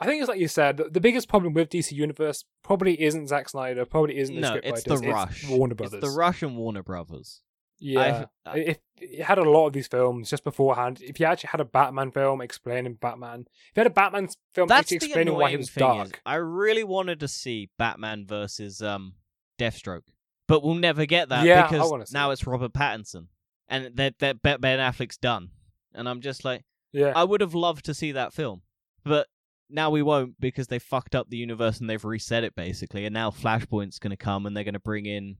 I 0.00 0.06
think 0.06 0.20
it's 0.20 0.28
like 0.28 0.40
you 0.40 0.48
said. 0.48 0.78
The, 0.78 0.84
the 0.90 1.00
biggest 1.00 1.28
problem 1.28 1.54
with 1.54 1.70
DC 1.70 1.92
Universe 1.92 2.44
probably 2.64 3.00
isn't 3.00 3.28
Zack 3.28 3.48
Snyder. 3.48 3.84
Probably 3.84 4.18
isn't 4.18 4.34
the 4.34 4.40
No, 4.40 4.48
script 4.48 4.66
it's 4.66 4.82
the 4.82 4.98
rush. 4.98 5.48
Warner 5.48 5.76
Brothers. 5.76 6.02
It's 6.02 6.12
the 6.12 6.18
Rush 6.18 6.42
and 6.42 6.56
Warner 6.56 6.82
Brothers. 6.82 7.40
Yeah, 7.78 8.26
I- 8.46 8.58
if 8.58 8.78
you 9.00 9.22
had 9.24 9.38
a 9.38 9.48
lot 9.48 9.66
of 9.68 9.72
these 9.72 9.88
films 9.88 10.30
just 10.30 10.42
beforehand, 10.44 11.00
if 11.02 11.18
you 11.20 11.26
actually 11.26 11.48
had 11.48 11.60
a 11.60 11.64
Batman 11.64 12.10
film 12.12 12.40
explaining 12.40 12.94
Batman, 12.94 13.40
if 13.48 13.76
you 13.76 13.80
had 13.80 13.86
a 13.88 13.90
Batman 13.90 14.28
film 14.54 14.68
That's 14.68 14.92
actually 14.92 15.06
explaining 15.08 15.34
why 15.34 15.50
he 15.50 15.56
was 15.56 15.68
dark, 15.70 16.06
Is 16.06 16.12
I 16.26 16.36
really 16.36 16.84
wanted 16.84 17.18
to 17.20 17.28
see 17.28 17.70
Batman 17.78 18.24
versus 18.26 18.82
um 18.82 19.14
Deathstroke, 19.62 20.02
but 20.48 20.62
we'll 20.62 20.74
never 20.74 21.06
get 21.06 21.28
that 21.28 21.44
Yeah, 21.44 21.68
because 21.68 22.12
now 22.12 22.30
it. 22.30 22.34
it's 22.34 22.46
Robert 22.46 22.72
Pattinson, 22.72 23.28
and 23.68 23.96
that 23.96 24.18
that 24.18 24.42
Ben 24.42 24.60
Affleck's 24.60 25.16
done, 25.16 25.50
and 25.94 26.08
I'm 26.08 26.20
just 26.20 26.44
like. 26.44 26.64
yeah, 26.92 27.12
I 27.14 27.24
would 27.24 27.40
have 27.40 27.54
loved 27.54 27.84
to 27.86 27.94
see 27.94 28.12
that 28.12 28.32
film, 28.32 28.62
but 29.04 29.28
now 29.70 29.90
we 29.90 30.02
won't 30.02 30.38
because 30.38 30.66
they 30.66 30.78
fucked 30.78 31.14
up 31.14 31.30
the 31.30 31.36
universe 31.38 31.80
and 31.80 31.88
they've 31.88 32.04
reset 32.04 32.44
it 32.44 32.54
basically. 32.54 33.06
And 33.06 33.14
now 33.14 33.30
Flashpoint's 33.30 33.98
going 33.98 34.10
to 34.10 34.16
come 34.16 34.44
and 34.44 34.54
they're 34.56 34.64
going 34.64 34.74
to 34.74 34.80
bring 34.80 35.06
in 35.06 35.38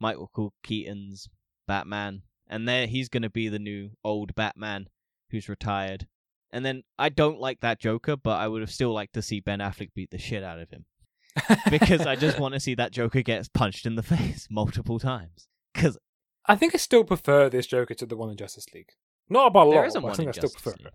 Michael 0.00 0.54
Keaton's 0.62 1.28
Batman, 1.66 2.22
and 2.46 2.68
there 2.68 2.86
he's 2.86 3.08
going 3.08 3.22
to 3.22 3.30
be 3.30 3.48
the 3.48 3.58
new 3.58 3.90
old 4.04 4.34
Batman 4.34 4.88
who's 5.30 5.48
retired. 5.48 6.06
And 6.52 6.64
then 6.64 6.84
I 6.98 7.08
don't 7.08 7.40
like 7.40 7.60
that 7.60 7.80
Joker, 7.80 8.16
but 8.16 8.38
I 8.38 8.46
would 8.46 8.60
have 8.60 8.70
still 8.70 8.92
liked 8.92 9.14
to 9.14 9.22
see 9.22 9.40
Ben 9.40 9.58
Affleck 9.58 9.90
beat 9.94 10.12
the 10.12 10.18
shit 10.18 10.44
out 10.44 10.60
of 10.60 10.70
him 10.70 10.84
because 11.70 12.06
I 12.06 12.16
just 12.16 12.38
want 12.38 12.54
to 12.54 12.60
see 12.60 12.74
that 12.74 12.92
Joker 12.92 13.22
get 13.22 13.52
punched 13.52 13.86
in 13.86 13.96
the 13.96 14.02
face 14.14 14.46
multiple 14.50 14.98
times. 14.98 15.48
Because 15.72 15.98
I 16.46 16.56
think 16.56 16.74
I 16.74 16.78
still 16.78 17.04
prefer 17.04 17.48
this 17.48 17.66
Joker 17.66 17.94
to 17.94 18.06
the 18.06 18.16
one 18.16 18.30
in 18.30 18.36
Justice 18.36 18.66
League. 18.74 18.90
Not 19.28 19.48
about 19.48 19.66
a 19.66 19.70
lot, 19.70 19.86
isn't 19.86 20.00
but 20.00 20.06
I 20.06 20.10
one 20.10 20.16
think 20.16 20.26
in 20.26 20.28
I 20.28 20.32
still 20.32 20.42
Justice 20.42 20.62
prefer 20.62 20.76
League. 20.84 20.92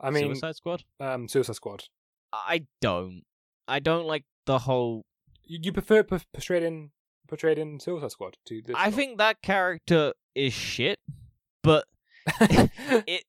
I 0.00 0.10
mean, 0.10 0.24
Suicide 0.24 0.56
Squad. 0.56 0.84
um, 1.00 1.28
Suicide 1.28 1.56
Squad. 1.56 1.84
I 2.32 2.66
don't. 2.80 3.22
I 3.68 3.78
don't 3.78 4.06
like 4.06 4.24
the 4.46 4.58
whole. 4.58 5.04
You, 5.44 5.58
you 5.62 5.72
prefer 5.72 6.02
p- 6.02 6.18
portrayed 6.32 6.62
in 6.64 6.90
portrayed 7.28 7.58
in 7.58 7.78
Suicide 7.78 8.10
Squad 8.10 8.36
to 8.46 8.60
this? 8.62 8.76
I 8.76 8.88
one? 8.88 8.92
think 8.92 9.18
that 9.18 9.42
character 9.42 10.12
is 10.34 10.52
shit, 10.52 10.98
but 11.62 11.86
it 12.40 13.24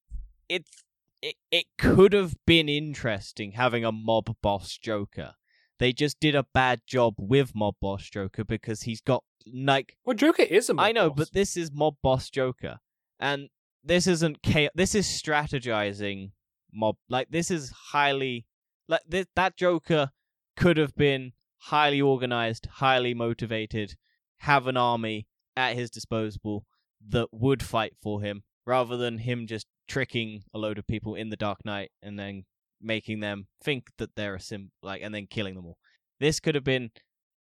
it's 0.49 0.83
it, 1.21 1.35
it 1.51 1.65
could 1.77 2.13
have 2.13 2.35
been 2.45 2.67
interesting 2.67 3.51
having 3.53 3.85
a 3.85 3.91
mob 3.91 4.35
boss 4.41 4.77
Joker. 4.77 5.35
They 5.79 5.91
just 5.91 6.19
did 6.19 6.35
a 6.35 6.45
bad 6.53 6.81
job 6.87 7.15
with 7.17 7.53
mob 7.55 7.75
boss 7.81 8.09
Joker 8.09 8.43
because 8.43 8.83
he's 8.83 9.01
got 9.01 9.23
like 9.51 9.97
well, 10.05 10.15
Joker 10.15 10.43
is 10.43 10.69
a 10.69 10.73
mob 10.73 10.85
I 10.85 10.91
know, 10.91 11.09
boss. 11.09 11.17
but 11.17 11.33
this 11.33 11.57
is 11.57 11.71
mob 11.71 11.95
boss 12.01 12.29
Joker, 12.29 12.79
and 13.19 13.49
this 13.83 14.07
isn't 14.07 14.41
chaos. 14.41 14.71
This 14.75 14.95
is 14.95 15.05
strategizing 15.05 16.31
mob. 16.71 16.97
Like 17.09 17.29
this 17.29 17.51
is 17.51 17.71
highly 17.71 18.45
like 18.87 19.01
this, 19.07 19.25
that 19.35 19.57
Joker 19.57 20.11
could 20.55 20.77
have 20.77 20.95
been 20.95 21.33
highly 21.57 22.01
organized, 22.01 22.67
highly 22.73 23.13
motivated, 23.13 23.95
have 24.37 24.67
an 24.67 24.77
army 24.77 25.27
at 25.55 25.75
his 25.75 25.89
disposal 25.89 26.65
that 27.09 27.27
would 27.31 27.63
fight 27.63 27.93
for 28.01 28.21
him, 28.21 28.43
rather 28.65 28.97
than 28.97 29.19
him 29.19 29.47
just 29.47 29.67
tricking 29.87 30.43
a 30.53 30.57
load 30.57 30.77
of 30.77 30.87
people 30.87 31.15
in 31.15 31.29
the 31.29 31.35
Dark 31.35 31.65
Knight 31.65 31.91
and 32.01 32.17
then 32.17 32.45
making 32.83 33.19
them 33.19 33.47
think 33.63 33.87
that 33.97 34.15
they're 34.15 34.35
a 34.35 34.39
sim 34.39 34.71
like 34.81 35.01
and 35.01 35.13
then 35.13 35.27
killing 35.29 35.55
them 35.55 35.65
all. 35.65 35.77
This 36.19 36.39
could 36.39 36.55
have 36.55 36.63
been 36.63 36.91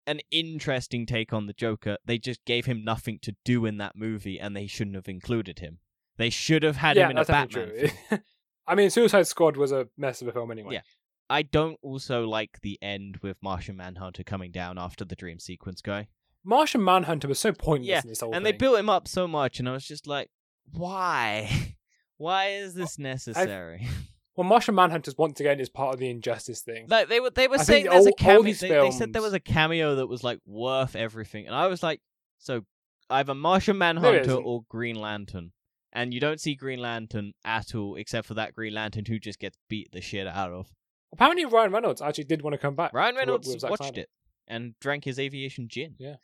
an 0.05 0.19
interesting 0.31 1.05
take 1.05 1.33
on 1.33 1.47
the 1.47 1.53
Joker. 1.53 1.97
They 2.05 2.17
just 2.17 2.43
gave 2.45 2.65
him 2.65 2.83
nothing 2.83 3.19
to 3.21 3.35
do 3.45 3.65
in 3.65 3.77
that 3.77 3.95
movie, 3.95 4.39
and 4.39 4.55
they 4.55 4.67
shouldn't 4.67 4.95
have 4.95 5.07
included 5.07 5.59
him. 5.59 5.79
They 6.17 6.29
should 6.29 6.63
have 6.63 6.77
had 6.77 6.97
yeah, 6.97 7.05
him 7.05 7.11
in 7.11 7.17
a 7.17 7.25
Batman. 7.25 7.91
I 8.67 8.75
mean, 8.75 8.89
Suicide 8.89 9.27
Squad 9.27 9.57
was 9.57 9.71
a 9.71 9.87
mess 9.97 10.21
of 10.21 10.27
a 10.27 10.31
film 10.31 10.51
anyway. 10.51 10.75
Yeah. 10.75 10.81
I 11.29 11.41
don't 11.41 11.79
also 11.81 12.25
like 12.27 12.59
the 12.61 12.77
end 12.81 13.17
with 13.21 13.37
Martian 13.41 13.77
Manhunter 13.77 14.23
coming 14.23 14.51
down 14.51 14.77
after 14.77 15.03
the 15.05 15.15
dream 15.15 15.39
sequence 15.39 15.81
guy. 15.81 16.07
Martian 16.43 16.83
Manhunter 16.83 17.27
was 17.27 17.39
so 17.39 17.53
pointless 17.53 17.87
Yeah, 17.87 18.01
in 18.03 18.09
this 18.09 18.19
whole 18.19 18.33
and 18.33 18.43
thing. 18.43 18.53
they 18.53 18.57
built 18.57 18.77
him 18.77 18.89
up 18.89 19.07
so 19.07 19.27
much, 19.27 19.59
and 19.59 19.67
I 19.67 19.71
was 19.71 19.85
just 19.85 20.05
like, 20.05 20.29
why? 20.71 21.75
why 22.17 22.49
is 22.49 22.73
this 22.73 22.99
necessary? 22.99 23.87
well, 24.35 24.47
Martian 24.47 24.75
Manhunter 24.75 25.11
once 25.17 25.39
again 25.39 25.59
is 25.59 25.69
part 25.69 25.93
of 25.93 25.99
the 25.99 26.09
Injustice 26.09 26.61
thing. 26.61 26.87
like 26.89 27.07
they 27.09 27.19
were 27.19 27.29
they 27.29 27.47
were 27.47 27.59
I 27.59 27.63
saying 27.63 27.85
there's 27.85 28.05
all- 28.05 28.11
a 28.11 28.15
cameo. 28.17 28.53
They, 28.53 28.67
they 28.69 28.91
said 28.91 29.13
there 29.13 29.21
was 29.21 29.33
a 29.33 29.39
cameo 29.39 29.95
that 29.95 30.07
was 30.07 30.23
like 30.23 30.39
worth 30.45 30.95
everything, 30.95 31.45
and 31.47 31.55
I 31.55 31.67
was 31.67 31.83
like, 31.83 32.01
so 32.39 32.61
either 33.09 33.35
Martian 33.35 33.77
Manhunter 33.77 34.33
or 34.35 34.63
Green 34.69 34.95
Lantern, 34.95 35.51
and 35.91 36.13
you 36.13 36.19
don't 36.19 36.39
see 36.41 36.55
Green 36.55 36.79
Lantern 36.79 37.33
at 37.45 37.75
all, 37.75 37.95
except 37.95 38.27
for 38.27 38.33
that 38.35 38.53
Green 38.53 38.73
Lantern 38.73 39.05
who 39.07 39.19
just 39.19 39.39
gets 39.39 39.57
beat 39.69 39.91
the 39.91 40.01
shit 40.01 40.25
out 40.27 40.51
of. 40.51 40.71
Apparently, 41.11 41.45
Ryan 41.45 41.71
Reynolds 41.71 42.01
actually 42.01 42.23
did 42.23 42.41
want 42.41 42.53
to 42.55 42.57
come 42.57 42.73
back. 42.75 42.91
Ryan 42.93 43.15
Reynolds 43.15 43.55
watched 43.63 43.97
it 43.99 44.09
and 44.47 44.73
drank 44.79 45.03
his 45.05 45.19
aviation 45.19 45.67
gin. 45.69 45.95
Yeah. 45.99 46.15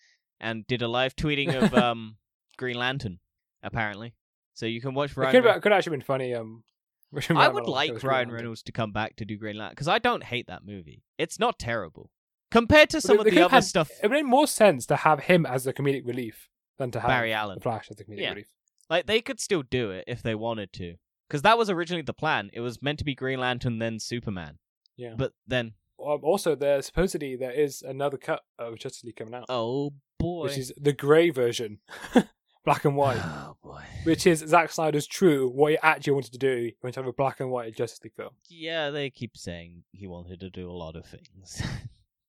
and 0.41 0.66
did 0.68 0.82
a 0.82 0.88
live 0.88 1.16
tweeting 1.16 1.53
of 1.62 1.74
um 1.86 2.18
Green 2.57 2.78
Lantern, 2.78 3.20
apparently. 3.62 4.16
So 4.55 4.66
you 4.66 4.82
can 4.82 4.93
watch 4.95 5.12
It 5.12 5.18
Ryan. 5.18 5.32
could, 5.32 5.45
Re- 5.45 5.51
have, 5.51 5.62
could 5.62 5.72
actually 5.72 5.91
been 5.97 6.01
funny. 6.01 6.34
Um, 6.34 6.64
I 7.30 7.47
would 7.47 7.66
like 7.68 8.03
Ryan 8.03 8.32
Reynolds 8.32 8.64
to 8.64 8.72
come 8.72 8.91
back 8.91 9.16
to 9.18 9.26
do 9.26 9.38
Green 9.38 9.57
Lantern 9.57 9.74
because 9.74 9.88
I 9.88 9.99
don't 9.99 10.24
hate 10.24 10.47
that 10.47 10.66
movie. 10.66 11.03
It's 11.18 11.39
not 11.39 11.57
terrible 11.60 12.12
compared 12.51 12.89
to 12.91 13.01
some 13.01 13.18
they- 13.18 13.30
of 13.30 13.36
the 13.36 13.41
other 13.41 13.55
had- 13.55 13.64
stuff. 13.64 13.89
It 14.03 14.12
make 14.12 14.26
more 14.26 14.47
sense 14.47 14.86
to 14.88 14.95
have 14.97 15.22
him 15.22 15.45
as 15.45 15.64
the 15.64 15.74
comedic 15.74 16.05
relief 16.05 16.49
than 16.78 16.91
to 16.91 16.99
have 16.99 17.07
Barry 17.10 17.34
Allen. 17.34 17.55
the 17.55 17.62
Flash 17.62 17.88
as 17.89 17.97
the 17.97 18.03
comedic 18.03 18.22
Yeah. 18.22 18.30
relief. 18.32 18.47
Like 18.89 19.05
they 19.05 19.22
could 19.22 19.39
still 19.39 19.64
do 19.64 19.91
it 19.91 20.05
if 20.07 20.22
they 20.24 20.34
wanted 20.36 20.72
to, 20.74 20.95
because 21.28 21.41
that 21.43 21.57
was 21.57 21.70
originally 21.70 22.01
the 22.01 22.14
plan. 22.14 22.49
It 22.53 22.62
was 22.62 22.82
meant 22.82 22.99
to 22.99 23.05
be 23.05 23.14
Green 23.16 23.39
Lantern 23.39 23.80
then 23.80 23.99
Superman, 23.99 24.57
Yeah. 24.97 25.14
but 25.18 25.34
then 25.47 25.74
also, 25.97 26.55
there 26.55 26.82
supposedly 26.82 27.36
there 27.36 27.51
is 27.51 27.82
another 27.82 28.18
cut 28.18 28.41
of 28.57 28.78
Justice 28.80 29.03
League 29.03 29.18
coming 29.18 29.34
out, 29.34 29.45
oh 29.49 29.91
boy, 30.18 30.43
which 30.45 30.57
is 30.57 30.72
the 30.78 30.93
grey 30.93 31.30
version, 31.30 31.80
black 32.66 32.86
and 32.86 32.95
white. 32.95 33.20
oh 33.22 33.55
boy, 33.64 33.84
which 34.03 34.28
is 34.28 34.39
Zack 34.39 34.72
Snyder's 34.72 35.07
true 35.07 35.49
what 35.49 35.72
he 35.72 35.78
actually 35.82 36.14
wanted 36.14 36.34
to 36.34 36.38
do. 36.39 36.55
He 36.55 36.76
wanted 36.84 36.93
to 36.93 36.99
have 37.01 37.07
a 37.07 37.14
black 37.14 37.39
and 37.39 37.49
white 37.51 37.76
Justice 37.76 37.99
League 38.03 38.14
film. 38.16 38.32
yeah, 38.49 38.89
they 38.89 39.10
keep 39.10 39.36
saying 39.38 39.84
he 39.91 40.07
wanted 40.07 40.39
to 40.41 40.49
do 40.49 40.70
a 40.70 40.74
lot 40.74 40.95
of 40.95 41.05
things. 41.05 41.62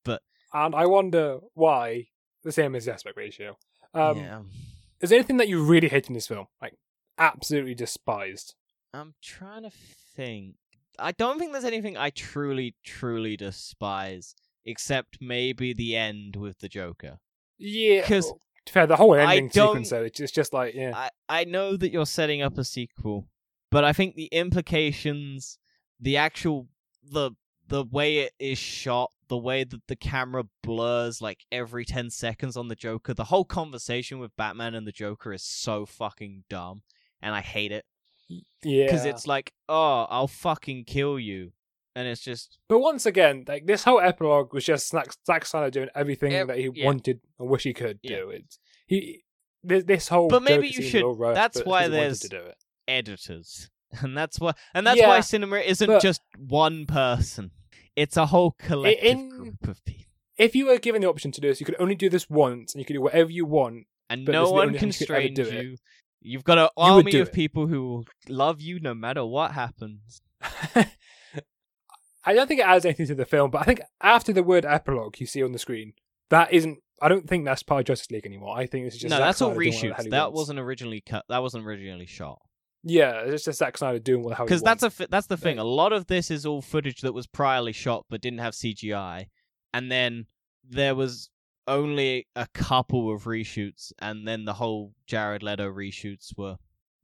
But 0.05 0.23
and 0.55 0.75
I 0.75 0.87
wonder 0.87 1.41
why 1.53 2.07
the 2.43 2.53
same 2.53 2.75
as 2.75 2.87
the 2.87 2.95
aspect 2.95 3.19
ratio. 3.19 3.59
Um, 3.93 4.17
yeah. 4.19 4.41
Is 5.03 5.11
there 5.11 5.19
anything 5.19 5.37
that 5.37 5.49
you 5.49 5.63
really 5.63 5.89
hate 5.89 6.09
in 6.09 6.15
this 6.15 6.27
film? 6.27 6.47
Like, 6.63 6.75
absolutely 7.19 7.75
despised? 7.75 8.55
I'm 8.95 9.13
trying 9.23 9.65
to 9.65 9.71
think. 10.17 10.55
I 10.99 11.13
don't 11.13 11.39
think 11.39 11.53
there's 11.53 11.65
anything 11.67 11.97
I 11.99 12.09
truly, 12.11 12.77
truly 12.83 13.37
despise, 13.37 14.35
except 14.65 15.19
maybe 15.21 15.73
the 15.75 15.97
end 15.97 16.37
with 16.37 16.59
the 16.61 16.69
Joker. 16.69 17.19
Yeah. 17.59 18.07
'Cause 18.07 18.25
well, 18.25 18.35
to 18.35 18.39
be 18.39 18.41
fair, 18.71 18.87
the 18.87 18.97
whole 18.97 19.15
ending 19.15 19.51
sequence, 19.51 19.91
though, 19.91 20.05
it's 20.05 20.19
just, 20.19 20.35
just 20.35 20.53
like, 20.53 20.75
yeah. 20.75 20.93
I, 20.95 21.11
I 21.29 21.45
know 21.45 21.77
that 21.77 21.93
you're 21.93 22.07
setting 22.07 22.43
up 22.43 22.59
a 22.59 22.65
sequel, 22.65 23.29
but 23.71 23.85
I 23.85 23.93
think 23.93 24.15
the 24.15 24.27
implications, 24.27 25.59
the 26.01 26.17
actual 26.17 26.69
the 27.03 27.33
the 27.69 27.85
way 27.85 28.19
it 28.19 28.33
is 28.39 28.59
shot, 28.59 29.13
the 29.29 29.39
way 29.39 29.63
that 29.65 29.87
the 29.87 29.97
camera 29.97 30.45
blurs 30.63 31.23
like 31.23 31.45
every 31.53 31.85
10 31.85 32.11
seconds 32.11 32.57
on 32.57 32.67
the 32.67 32.75
Joker, 32.75 33.15
the 33.15 33.25
whole 33.25 33.45
conversation 33.45 34.19
with 34.19 34.37
Batman 34.37 34.75
and 34.75 34.87
the 34.87 34.93
Joker 34.93 35.33
is 35.33 35.45
so 35.45 35.87
fucking 35.87 36.45
dumb 36.51 36.83
and 37.23 37.33
I 37.33 37.41
hate 37.41 37.71
it 37.71 37.85
yeah. 38.63 38.91
cuz 38.91 39.05
it's 39.05 39.27
like, 39.27 39.53
"Oh, 39.69 40.07
I'll 40.09 40.29
fucking 40.29 40.85
kill 40.85 41.19
you." 41.19 41.53
And 41.97 42.07
it's 42.07 42.21
just 42.21 42.59
But 42.69 42.79
once 42.79 43.05
again, 43.07 43.45
like 43.49 43.67
this 43.67 43.83
whole 43.85 44.01
epilogue 44.01 44.55
was 44.55 44.65
just 44.65 44.89
Zack, 44.91 45.09
Zack 45.27 45.45
Snyder 45.45 45.71
doing 45.71 45.89
everything 45.95 46.33
Ev- 46.33 46.47
that 46.49 46.59
he 46.59 46.71
yeah. 46.73 46.87
wanted 46.87 47.21
and 47.39 47.49
wish 47.49 47.65
he 47.65 47.73
could 47.75 47.99
Yeah. 48.03 48.17
do. 48.19 48.31
It's 48.31 48.59
he. 48.87 49.25
This, 49.63 49.85
this 49.85 50.09
whole 50.09 50.29
But 50.29 50.43
maybe 50.43 50.69
you 50.69 50.83
should- 50.83 51.03
rushed, 51.05 51.35
that's 51.35 51.61
why 51.65 51.83
'cause 51.83 51.91
he 51.93 51.97
wanted 51.99 52.21
there's- 52.31 52.49
it. 52.49 52.57
editors. 52.89 53.71
And 54.03 54.17
that's 54.17 54.39
why 54.39 54.53
and 54.73 54.87
that's 54.87 55.01
why 55.03 55.21
cinema 55.21 55.57
isn't 55.59 55.87
but- 55.89 56.01
just 56.01 56.21
one 56.39 56.87
person. 56.87 57.51
It's 57.97 58.17
a 58.17 58.27
whole 58.27 58.53
collective 58.53 59.05
in- 59.05 59.29
group 59.29 59.67
of 59.69 59.85
people. 59.85 60.05
If 60.39 60.55
you 60.55 60.67
were 60.67 60.79
given 60.79 61.03
the 61.03 61.09
option 61.09 61.33
to 61.33 61.41
do 61.41 61.49
this, 61.49 61.59
you 61.61 61.67
could 61.67 61.77
only 61.81 61.97
do 61.97 62.09
this 62.09 62.31
once, 62.31 62.73
and 62.73 62.81
you 62.81 62.85
could 62.87 62.95
do 62.95 63.03
whatever 63.03 63.31
you 63.31 63.45
want. 63.45 63.87
and 64.09 64.25
no 64.27 64.51
one 64.51 64.69
thing 64.79 64.93
you 64.99 65.07
it. 65.59 65.65
you. 65.65 65.77
You've 66.23 66.45
got 66.45 66.59
an 66.59 66.69
You 66.77 66.83
army 66.83 67.17
of 67.19 67.29
it. 67.29 67.35
people 67.35 67.67
who 67.67 67.83
will 67.83 68.05
love 68.29 68.61
you 68.61 68.79
no 68.81 68.95
matter 68.95 69.25
what 69.25 69.53
happens. 69.53 70.23
I 72.25 72.35
don't 72.35 72.47
think 72.47 72.61
it 72.61 72.67
adds 72.67 72.85
anything 72.85 73.07
to 73.07 73.15
the 73.15 73.25
film, 73.25 73.51
but 73.51 73.63
I 73.63 73.65
think 73.65 73.81
after 74.01 74.33
the 74.33 74.43
word 74.43 74.65
epilogue 74.67 75.19
you 75.21 75.27
see 75.27 75.43
on 75.43 75.53
the 75.53 75.59
screen, 75.59 75.95
that 76.31 76.53
isn't. 76.53 76.79
I 77.03 77.09
don't 77.09 77.27
think 77.27 77.47
that's 77.47 77.63
part 77.63 77.81
of 77.81 77.87
Justice 77.87 78.11
League 78.11 78.27
anymore. 78.27 78.57
I 78.59 78.67
think 78.67 78.85
this 78.85 78.95
is 78.95 79.01
just 79.01 79.11
no, 79.11 79.17
Zack 79.17 79.27
that's 79.29 79.41
all 79.43 79.51
Snyder 79.55 79.61
doing 79.71 79.73
what 79.75 79.81
the 79.81 79.87
hell 79.95 80.05
reshoots. 80.05 80.11
That 80.11 80.33
wasn't 80.35 80.59
originally 80.59 81.01
cut. 81.01 81.25
That 81.31 81.39
wasn't 81.43 81.67
originally 81.67 82.07
shot. 82.07 82.41
Yeah, 82.83 83.23
it's 83.25 83.45
just 83.45 83.59
Zack 83.59 83.79
Snyder 83.79 83.99
doing 83.99 84.23
what 84.23 84.37
he 84.37 84.45
Because 84.45 84.63
that's 84.63 84.83
a 84.83 84.93
that's 85.09 85.27
the 85.27 85.37
thing. 85.39 85.57
Like- 85.57 85.65
A 85.65 85.67
lot 85.67 85.93
of 85.95 86.07
this 86.07 86.31
is 86.31 86.45
all 86.45 86.61
footage 86.63 87.01
that 87.01 87.15
was 87.15 87.27
priorly 87.27 87.75
shot 87.75 88.05
but 88.11 88.21
didn't 88.21 88.41
have 88.41 88.55
CGI, 88.55 89.27
and 89.73 89.91
then 89.91 90.27
there 90.69 90.95
was 90.95 91.31
only 91.67 92.27
a 92.37 92.47
couple 92.53 93.15
of 93.15 93.25
reshoots, 93.25 93.93
and 93.99 94.27
then 94.29 94.45
the 94.45 94.55
whole 94.55 94.93
Jared 95.07 95.43
Leto 95.43 95.71
reshoots 95.71 96.37
were 96.37 96.57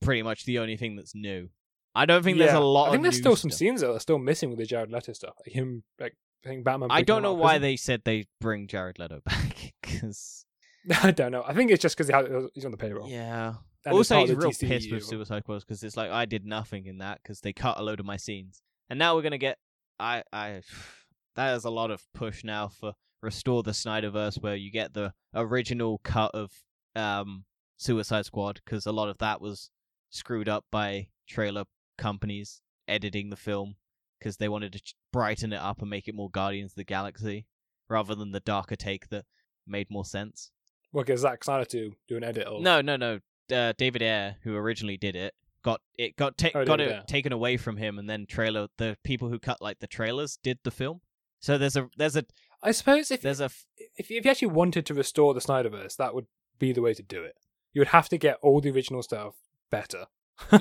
pretty 0.02 0.22
much 0.22 0.44
the 0.44 0.58
only 0.58 0.76
thing 0.76 0.96
that's 0.96 1.14
new. 1.14 1.48
I 1.96 2.04
don't 2.04 2.22
think 2.22 2.36
there's 2.38 2.52
a 2.52 2.60
lot. 2.60 2.88
I 2.88 2.90
think 2.92 3.02
there's 3.02 3.16
still 3.16 3.36
some 3.36 3.50
stuff. 3.50 3.58
scenes 3.58 3.80
that 3.80 3.90
are 3.90 3.98
still 3.98 4.18
missing 4.18 4.50
with 4.50 4.58
the 4.58 4.66
Jared 4.66 4.92
Leto 4.92 5.12
stuff, 5.14 5.34
like 5.44 5.54
him, 5.54 5.82
like 5.98 6.14
I 6.44 6.48
think 6.48 6.64
Batman. 6.64 6.90
I 6.90 7.02
don't 7.02 7.22
know 7.22 7.32
why 7.32 7.52
prison. 7.52 7.62
they 7.62 7.76
said 7.76 8.02
they 8.04 8.26
bring 8.40 8.68
Jared 8.68 8.98
Leto 8.98 9.20
back 9.24 9.72
because 9.82 10.44
I 11.02 11.10
don't 11.10 11.32
know. 11.32 11.42
I 11.46 11.54
think 11.54 11.70
it's 11.70 11.80
just 11.80 11.96
because 11.96 12.08
he's 12.54 12.64
on 12.64 12.70
the 12.70 12.76
payroll. 12.76 13.08
yeah. 13.08 13.54
And 13.86 13.94
also, 13.94 14.18
he's 14.18 14.34
real 14.34 14.50
pissed 14.50 14.90
with 14.90 15.04
Suicide 15.04 15.44
Squad 15.44 15.60
because 15.60 15.82
it's 15.82 15.96
like 15.96 16.10
I 16.10 16.24
did 16.26 16.44
nothing 16.44 16.86
in 16.86 16.98
that 16.98 17.20
because 17.22 17.40
they 17.40 17.52
cut 17.52 17.78
a 17.78 17.82
load 17.82 18.00
of 18.00 18.06
my 18.06 18.16
scenes, 18.16 18.60
and 18.90 18.98
now 18.98 19.14
we're 19.14 19.22
gonna 19.22 19.38
get 19.38 19.58
I 19.98 20.22
I 20.32 20.62
that 21.36 21.54
is 21.54 21.64
a 21.64 21.70
lot 21.70 21.90
of 21.90 22.02
push 22.12 22.44
now 22.44 22.68
for 22.68 22.92
restore 23.22 23.62
the 23.62 23.70
Snyderverse 23.70 24.42
where 24.42 24.56
you 24.56 24.70
get 24.70 24.92
the 24.92 25.12
original 25.34 26.00
cut 26.04 26.32
of 26.34 26.50
um 26.94 27.44
Suicide 27.78 28.26
Squad 28.26 28.60
because 28.64 28.86
a 28.86 28.92
lot 28.92 29.08
of 29.08 29.18
that 29.18 29.40
was 29.40 29.70
screwed 30.10 30.48
up 30.48 30.64
by 30.70 31.08
trailer 31.28 31.64
companies 31.96 32.60
editing 32.88 33.30
the 33.30 33.36
film 33.36 33.76
because 34.18 34.36
they 34.38 34.48
wanted 34.48 34.72
to 34.72 34.94
brighten 35.12 35.52
it 35.52 35.60
up 35.60 35.80
and 35.80 35.90
make 35.90 36.08
it 36.08 36.14
more 36.14 36.30
Guardians 36.30 36.72
of 36.72 36.76
the 36.76 36.84
Galaxy 36.84 37.46
rather 37.88 38.14
than 38.14 38.32
the 38.32 38.40
darker 38.40 38.76
take 38.76 39.08
that 39.10 39.24
made 39.66 39.90
more 39.90 40.04
sense. 40.04 40.50
Well, 40.92 41.04
get 41.04 41.18
Zack 41.18 41.44
Snyder 41.44 41.64
to 41.66 41.92
do 42.08 42.16
an 42.16 42.24
edit 42.24 42.46
of. 42.46 42.62
No, 42.62 42.80
no, 42.80 42.96
no. 42.96 43.20
Uh, 43.52 43.72
David 43.76 44.02
Ayer, 44.02 44.36
who 44.42 44.56
originally 44.56 44.96
did 44.96 45.14
it, 45.14 45.34
got 45.62 45.80
it 45.98 46.16
got 46.16 46.36
ta- 46.38 46.48
Oh, 46.54 46.64
got 46.64 46.76
David 46.78 46.92
it 46.92 46.94
Ayer. 46.96 47.04
taken 47.06 47.32
away 47.32 47.56
from 47.56 47.76
him, 47.76 47.98
and 47.98 48.08
then 48.08 48.26
trailer 48.26 48.68
the 48.78 48.96
people 49.04 49.28
who 49.28 49.38
cut 49.38 49.60
like 49.60 49.78
the 49.80 49.86
trailers 49.86 50.38
did 50.42 50.58
the 50.64 50.70
film. 50.70 51.00
So 51.40 51.58
there's 51.58 51.76
a 51.76 51.88
there's 51.96 52.16
a 52.16 52.24
I 52.62 52.72
suppose 52.72 53.10
if 53.10 53.20
there's 53.22 53.40
a 53.40 53.44
f- 53.46 53.66
if 53.76 54.10
if 54.10 54.24
you 54.24 54.30
actually 54.30 54.48
wanted 54.48 54.86
to 54.86 54.94
restore 54.94 55.34
the 55.34 55.40
Snyderverse, 55.40 55.96
that 55.96 56.14
would 56.14 56.26
be 56.58 56.72
the 56.72 56.80
way 56.82 56.94
to 56.94 57.02
do 57.02 57.22
it. 57.22 57.36
you 57.72 57.80
would 57.80 57.88
have 57.88 58.08
to 58.08 58.16
get 58.18 58.38
all 58.42 58.60
the 58.60 58.70
original 58.70 59.02
stuff 59.02 59.34
better. 59.70 60.06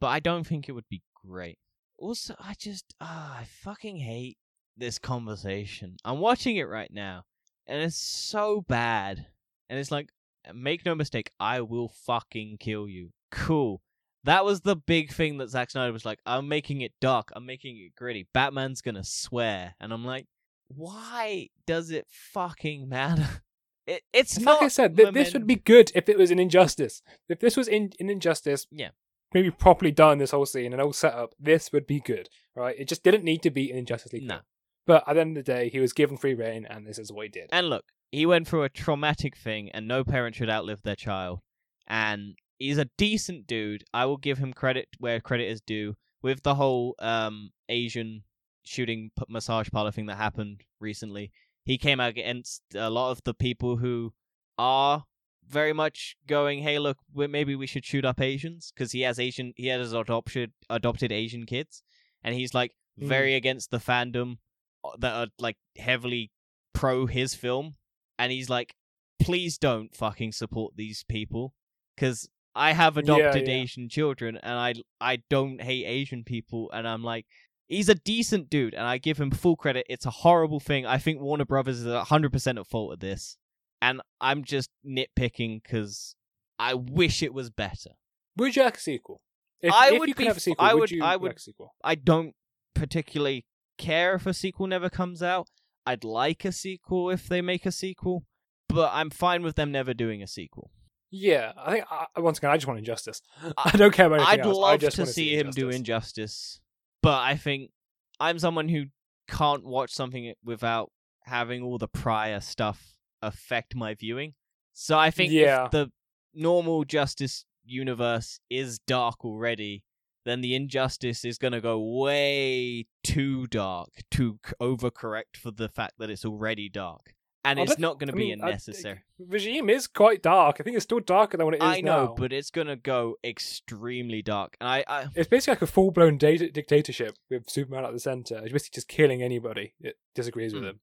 but 0.00 0.08
I 0.08 0.20
don't 0.20 0.46
think 0.46 0.68
it 0.68 0.72
would 0.72 0.88
be 0.88 1.02
great. 1.26 1.58
Also, 1.98 2.34
I 2.38 2.54
just 2.58 2.94
ah, 3.00 3.38
I 3.40 3.44
fucking 3.44 3.98
hate 3.98 4.36
this 4.76 4.98
conversation. 4.98 5.96
I'm 6.04 6.18
watching 6.18 6.56
it 6.56 6.68
right 6.68 6.90
now, 6.92 7.24
and 7.66 7.82
it's 7.82 7.96
so 7.96 8.64
bad. 8.68 9.26
And 9.70 9.78
it's 9.78 9.90
like, 9.90 10.10
make 10.52 10.84
no 10.84 10.94
mistake, 10.94 11.30
I 11.40 11.62
will 11.62 11.88
fucking 11.88 12.58
kill 12.60 12.86
you. 12.88 13.10
Cool. 13.30 13.80
That 14.24 14.44
was 14.44 14.60
the 14.60 14.76
big 14.76 15.12
thing 15.12 15.38
that 15.38 15.50
Zack 15.50 15.70
Snyder 15.70 15.92
was 15.92 16.04
like, 16.04 16.18
I'm 16.26 16.48
making 16.48 16.80
it 16.80 16.92
dark, 17.00 17.30
I'm 17.34 17.46
making 17.46 17.76
it 17.78 17.94
gritty. 17.96 18.26
Batman's 18.34 18.82
gonna 18.82 19.04
swear, 19.04 19.74
and 19.80 19.92
I'm 19.92 20.04
like, 20.04 20.26
why 20.68 21.48
does 21.66 21.90
it 21.90 22.06
fucking 22.08 22.88
matter? 22.88 23.28
It, 23.86 24.00
it's 24.14 24.38
not. 24.38 24.52
like 24.54 24.62
I 24.62 24.68
said, 24.68 24.96
th- 24.96 25.12
this 25.12 25.34
would 25.34 25.46
be 25.46 25.56
good 25.56 25.92
if 25.94 26.08
it 26.08 26.16
was 26.16 26.30
an 26.30 26.38
injustice. 26.38 27.02
If 27.28 27.40
this 27.40 27.54
was 27.54 27.68
in 27.68 27.90
an 28.00 28.08
injustice, 28.08 28.66
Yeah. 28.70 28.92
Maybe 29.34 29.50
properly 29.50 29.90
done 29.90 30.18
this 30.18 30.30
whole 30.30 30.46
scene 30.46 30.72
and 30.72 30.80
all 30.80 30.92
set 30.92 31.12
up, 31.12 31.34
this 31.38 31.72
would 31.72 31.86
be 31.86 32.00
good, 32.00 32.28
right? 32.54 32.76
It 32.78 32.88
just 32.88 33.02
didn't 33.02 33.24
need 33.24 33.42
to 33.42 33.50
be 33.50 33.70
an 33.70 33.78
Injustice 33.78 34.12
League. 34.12 34.22
No. 34.22 34.34
film. 34.36 34.42
But 34.86 35.04
at 35.08 35.14
the 35.14 35.20
end 35.20 35.36
of 35.36 35.44
the 35.44 35.52
day, 35.52 35.68
he 35.70 35.80
was 35.80 35.92
given 35.92 36.16
free 36.16 36.34
reign, 36.34 36.66
and 36.68 36.86
this 36.86 36.98
is 36.98 37.10
what 37.10 37.24
he 37.24 37.28
did. 37.30 37.48
And 37.52 37.68
look, 37.68 37.84
he 38.12 38.26
went 38.26 38.46
through 38.46 38.62
a 38.62 38.68
traumatic 38.68 39.36
thing, 39.36 39.70
and 39.70 39.88
no 39.88 40.04
parent 40.04 40.36
should 40.36 40.50
outlive 40.50 40.82
their 40.82 40.94
child. 40.96 41.40
And 41.86 42.36
he's 42.58 42.78
a 42.78 42.90
decent 42.96 43.46
dude. 43.46 43.84
I 43.92 44.04
will 44.06 44.18
give 44.18 44.38
him 44.38 44.52
credit 44.52 44.88
where 44.98 45.20
credit 45.20 45.48
is 45.50 45.60
due. 45.60 45.96
With 46.22 46.42
the 46.42 46.54
whole 46.54 46.94
um 47.00 47.50
Asian 47.68 48.22
shooting 48.62 49.10
p- 49.18 49.24
massage 49.28 49.68
parlor 49.70 49.90
thing 49.90 50.06
that 50.06 50.16
happened 50.16 50.62
recently, 50.80 51.32
he 51.64 51.76
came 51.76 52.00
out 52.00 52.10
against 52.10 52.62
a 52.74 52.88
lot 52.88 53.10
of 53.10 53.20
the 53.24 53.34
people 53.34 53.76
who 53.76 54.12
are 54.58 55.04
very 55.48 55.72
much 55.72 56.16
going, 56.26 56.62
"Hey, 56.62 56.78
look, 56.78 56.98
maybe 57.14 57.54
we 57.54 57.66
should 57.66 57.84
shoot 57.84 58.04
up 58.04 58.20
Asians," 58.20 58.72
because 58.74 58.92
he 58.92 59.02
has 59.02 59.18
Asian, 59.18 59.52
he 59.56 59.68
has 59.68 59.92
adopted 59.92 60.52
adopted 60.70 61.12
Asian 61.12 61.46
kids, 61.46 61.82
and 62.22 62.34
he's 62.34 62.54
like 62.54 62.72
Hmm. 62.98 63.08
very 63.08 63.34
against 63.34 63.70
the 63.70 63.78
fandom 63.78 64.38
uh, 64.84 64.90
that 64.98 65.14
are 65.14 65.26
like 65.38 65.56
heavily 65.76 66.30
pro 66.72 67.06
his 67.06 67.34
film. 67.34 67.76
And 68.18 68.30
he's 68.30 68.48
like 68.48 68.74
please 69.20 69.58
don't 69.58 69.94
fucking 69.94 70.32
support 70.32 70.74
these 70.76 71.04
people 71.08 71.54
cuz 71.96 72.28
I 72.54 72.72
have 72.72 72.96
adopted 72.96 73.48
yeah. 73.48 73.54
Asian 73.54 73.88
children 73.88 74.36
and 74.36 74.52
I 74.58 74.74
I 75.00 75.22
don't 75.28 75.60
hate 75.60 75.86
Asian 75.86 76.24
people. 76.24 76.70
And 76.72 76.86
I'm 76.86 77.02
like 77.02 77.26
he's 77.66 77.88
a 77.88 77.94
decent 77.94 78.50
dude 78.50 78.74
and 78.74 78.86
I 78.86 78.98
give 78.98 79.18
him 79.18 79.30
full 79.30 79.56
credit. 79.56 79.86
It's 79.88 80.06
a 80.06 80.10
horrible 80.10 80.60
thing. 80.60 80.86
I 80.86 80.98
think 80.98 81.20
Warner 81.20 81.44
Brothers 81.46 81.80
is 81.80 81.86
100% 81.86 82.60
at 82.60 82.66
fault 82.66 82.92
of 82.92 83.00
this 83.00 83.36
and 83.84 84.00
I'm 84.20 84.44
just 84.44 84.70
nitpicking 84.86 85.62
cuz 85.64 86.14
I 86.58 86.74
wish 86.74 87.22
it 87.22 87.32
was 87.34 87.50
better 87.50 87.90
Would 88.36 88.56
you 88.56 88.62
like 88.64 88.76
a 88.76 88.80
sequel? 88.80 89.20
If, 89.60 89.72
I 89.72 89.92
if 89.92 89.98
would 89.98 90.08
you 90.08 90.14
could 90.14 90.22
be 90.24 90.26
have 90.26 90.36
a 90.36 90.40
sequel, 90.40 90.64
I 90.64 90.74
would, 90.74 90.80
would- 90.80 90.90
you 90.90 91.02
I 91.04 91.16
would- 91.16 91.28
like 91.30 91.36
a 91.36 91.40
sequel? 91.40 91.74
I 91.82 91.94
don't 91.94 92.34
particularly 92.74 93.46
care 93.78 94.14
if 94.14 94.26
a 94.26 94.34
sequel 94.34 94.66
never 94.66 94.90
comes 94.90 95.22
out. 95.22 95.48
I'd 95.86 96.04
like 96.04 96.44
a 96.44 96.52
sequel 96.52 97.10
if 97.10 97.28
they 97.28 97.40
make 97.42 97.64
a 97.66 97.72
sequel, 97.72 98.24
but 98.68 98.90
I'm 98.92 99.10
fine 99.10 99.42
with 99.42 99.56
them 99.56 99.70
never 99.72 99.94
doing 99.94 100.22
a 100.22 100.26
sequel. 100.26 100.70
Yeah, 101.10 101.52
I 101.56 101.72
think 101.72 101.84
I, 101.90 102.20
once 102.20 102.38
again, 102.38 102.50
I 102.50 102.56
just 102.56 102.66
want 102.66 102.78
injustice. 102.78 103.20
I 103.58 103.70
don't 103.76 103.92
care 103.94 104.06
about 104.06 104.20
anything 104.20 104.40
I'd 104.40 104.46
else. 104.46 104.56
Love 104.58 104.80
to 104.80 105.00
want 105.02 105.10
see 105.10 105.36
him 105.38 105.50
do. 105.50 105.68
Injustice, 105.70 106.60
but 107.02 107.20
I 107.20 107.36
think 107.36 107.70
I'm 108.18 108.38
someone 108.38 108.68
who 108.68 108.86
can't 109.28 109.64
watch 109.64 109.92
something 109.92 110.34
without 110.42 110.90
having 111.22 111.62
all 111.62 111.78
the 111.78 111.88
prior 111.88 112.40
stuff 112.40 112.93
affect 113.26 113.74
my 113.74 113.94
viewing. 113.94 114.34
So 114.72 114.98
I 114.98 115.10
think 115.10 115.32
Yeah. 115.32 115.66
if 115.66 115.70
the 115.70 115.90
normal 116.34 116.84
Justice 116.84 117.44
universe 117.64 118.40
is 118.50 118.78
dark 118.80 119.24
already, 119.24 119.82
then 120.24 120.40
the 120.40 120.54
Injustice 120.54 121.24
is 121.24 121.38
going 121.38 121.52
to 121.52 121.60
go 121.60 121.78
way 121.78 122.86
too 123.02 123.46
dark 123.46 123.90
to 124.12 124.38
overcorrect 124.60 125.36
for 125.36 125.50
the 125.50 125.68
fact 125.68 125.94
that 125.98 126.10
it's 126.10 126.24
already 126.24 126.68
dark. 126.68 127.14
And 127.46 127.58
it's 127.58 127.76
don't- 127.76 127.98
going 127.98 128.06
to 128.08 128.14
be 128.14 128.30
mean, 128.30 128.40
I- 128.40 128.46
unnecessary. 128.46 129.02
Regime 129.18 129.68
is 129.68 129.86
quite 129.86 130.22
dark. 130.22 130.56
I 130.60 130.64
think 130.64 130.76
it's 130.76 130.84
still 130.84 131.00
darker 131.00 131.36
than 131.36 131.44
what 131.44 131.54
it 131.54 131.58
is 131.62 131.68
I 131.68 131.82
know, 131.82 132.06
now. 132.06 132.14
but 132.16 132.32
it's 132.32 132.50
going 132.50 132.68
to 132.68 132.76
go 132.76 133.16
extremely 133.22 134.22
dark. 134.22 134.56
And 134.62 134.68
I, 134.68 134.84
I 134.88 135.06
It's 135.14 135.28
basically 135.28 135.52
like 135.52 135.62
a 135.62 135.66
full 135.66 135.90
blown 135.90 136.16
data- 136.16 136.50
dictatorship 136.50 137.16
with 137.28 137.50
Superman 137.50 137.84
at 137.84 137.92
the 137.92 138.00
center. 138.00 138.40
He's 138.42 138.52
basically 138.52 138.76
just 138.76 138.88
killing 138.88 139.22
anybody 139.22 139.74
that 139.82 139.96
disagrees 140.14 140.54
with 140.54 140.62
Hmm. 140.62 140.68
him. 140.70 140.80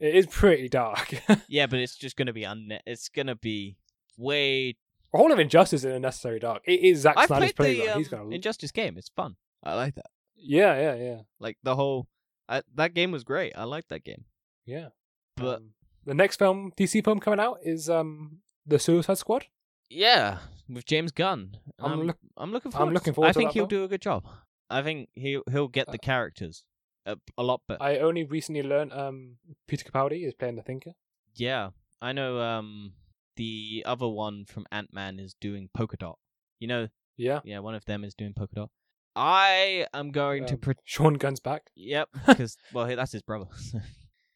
It 0.00 0.14
is 0.14 0.26
pretty 0.26 0.68
dark. 0.68 1.14
Yeah, 1.48 1.66
but 1.66 1.78
it's 1.80 1.96
just 1.96 2.16
gonna 2.16 2.32
be 2.32 2.42
unne- 2.42 2.80
It's 2.86 3.08
gonna 3.08 3.34
be 3.36 3.76
way. 4.16 4.76
A 5.14 5.16
whole 5.18 5.32
of 5.32 5.38
Injustice 5.38 5.84
is 5.84 5.92
unnecessary 5.92 6.38
dark. 6.38 6.62
It 6.66 6.80
is 6.80 7.00
Zack 7.00 7.16
I 7.16 7.26
Snyder's 7.26 7.52
played 7.52 7.80
the 7.80 7.88
um, 7.90 7.98
He's 7.98 8.08
gonna. 8.08 8.28
Injustice 8.30 8.70
game. 8.72 8.98
It's 8.98 9.08
fun. 9.08 9.36
I 9.64 9.74
like 9.74 9.94
that. 9.94 10.06
Yeah, 10.36 10.78
yeah, 10.78 10.94
yeah, 10.94 11.20
Like 11.40 11.56
the 11.62 11.74
whole. 11.74 12.06
I, 12.48 12.62
that 12.76 12.94
game 12.94 13.10
was 13.10 13.24
great. 13.24 13.52
I 13.56 13.64
like 13.64 13.88
that 13.88 14.04
game. 14.04 14.24
yeah. 14.66 14.88
But 15.36 15.56
Um, 15.58 15.70
the 16.04 16.14
next 16.14 16.36
film, 16.36 16.72
DC 16.76 17.04
film 17.04 17.20
coming 17.20 17.40
out 17.40 17.58
is 17.62 17.88
um 17.90 18.38
the 18.66 18.78
Suicide 18.78 19.18
Squad. 19.18 19.46
yeah, 19.90 20.38
with 20.68 20.84
James 20.84 21.10
Gunn, 21.12 21.56
I'm 21.78 21.92
I'm, 21.92 22.02
look- 22.06 22.18
I'm 22.36 22.52
looking 22.52 22.72
I'm 22.74 22.78
forward. 22.78 22.94
looking 22.94 23.14
to- 23.14 23.22
I 23.22 23.32
think 23.32 23.52
he'll 23.52 23.62
film. 23.66 23.80
do 23.80 23.84
a 23.84 23.88
good 23.88 24.02
job. 24.02 24.26
I 24.70 24.82
think 24.82 25.08
he 25.14 25.40
he'll 25.50 25.68
get 25.68 25.88
Uh, 25.88 25.92
the 25.92 25.98
characters 25.98 26.64
a, 27.06 27.16
a 27.36 27.42
lot 27.42 27.60
better. 27.68 27.82
I 27.82 27.98
only 27.98 28.24
recently 28.24 28.62
learned 28.62 28.92
um 28.92 29.36
Peter 29.66 29.84
Capaldi 29.88 30.26
is 30.26 30.34
playing 30.34 30.56
the 30.56 30.62
Thinker. 30.62 30.92
Yeah, 31.34 31.70
I 32.02 32.12
know. 32.12 32.40
Um, 32.40 32.92
the 33.36 33.82
other 33.86 34.08
one 34.08 34.44
from 34.44 34.66
Ant 34.72 34.92
Man 34.92 35.18
is 35.18 35.34
doing 35.40 35.68
Polka 35.74 35.96
Dot. 35.96 36.18
You 36.58 36.66
know, 36.68 36.88
Yeah. 37.16 37.40
yeah, 37.44 37.60
one 37.60 37.74
of 37.76 37.84
them 37.84 38.02
is 38.04 38.14
doing 38.14 38.32
Polka 38.34 38.54
Dot. 38.56 38.70
I 39.14 39.86
am 39.94 40.10
going 40.10 40.46
to. 40.46 40.54
Um, 40.54 40.60
Pre- 40.60 40.74
Sean 40.84 41.14
Gunn's 41.14 41.40
back. 41.40 41.70
yep, 41.74 42.08
because 42.26 42.56
well, 42.72 42.86
that's 42.86 43.12
his 43.12 43.22
brother. 43.22 43.46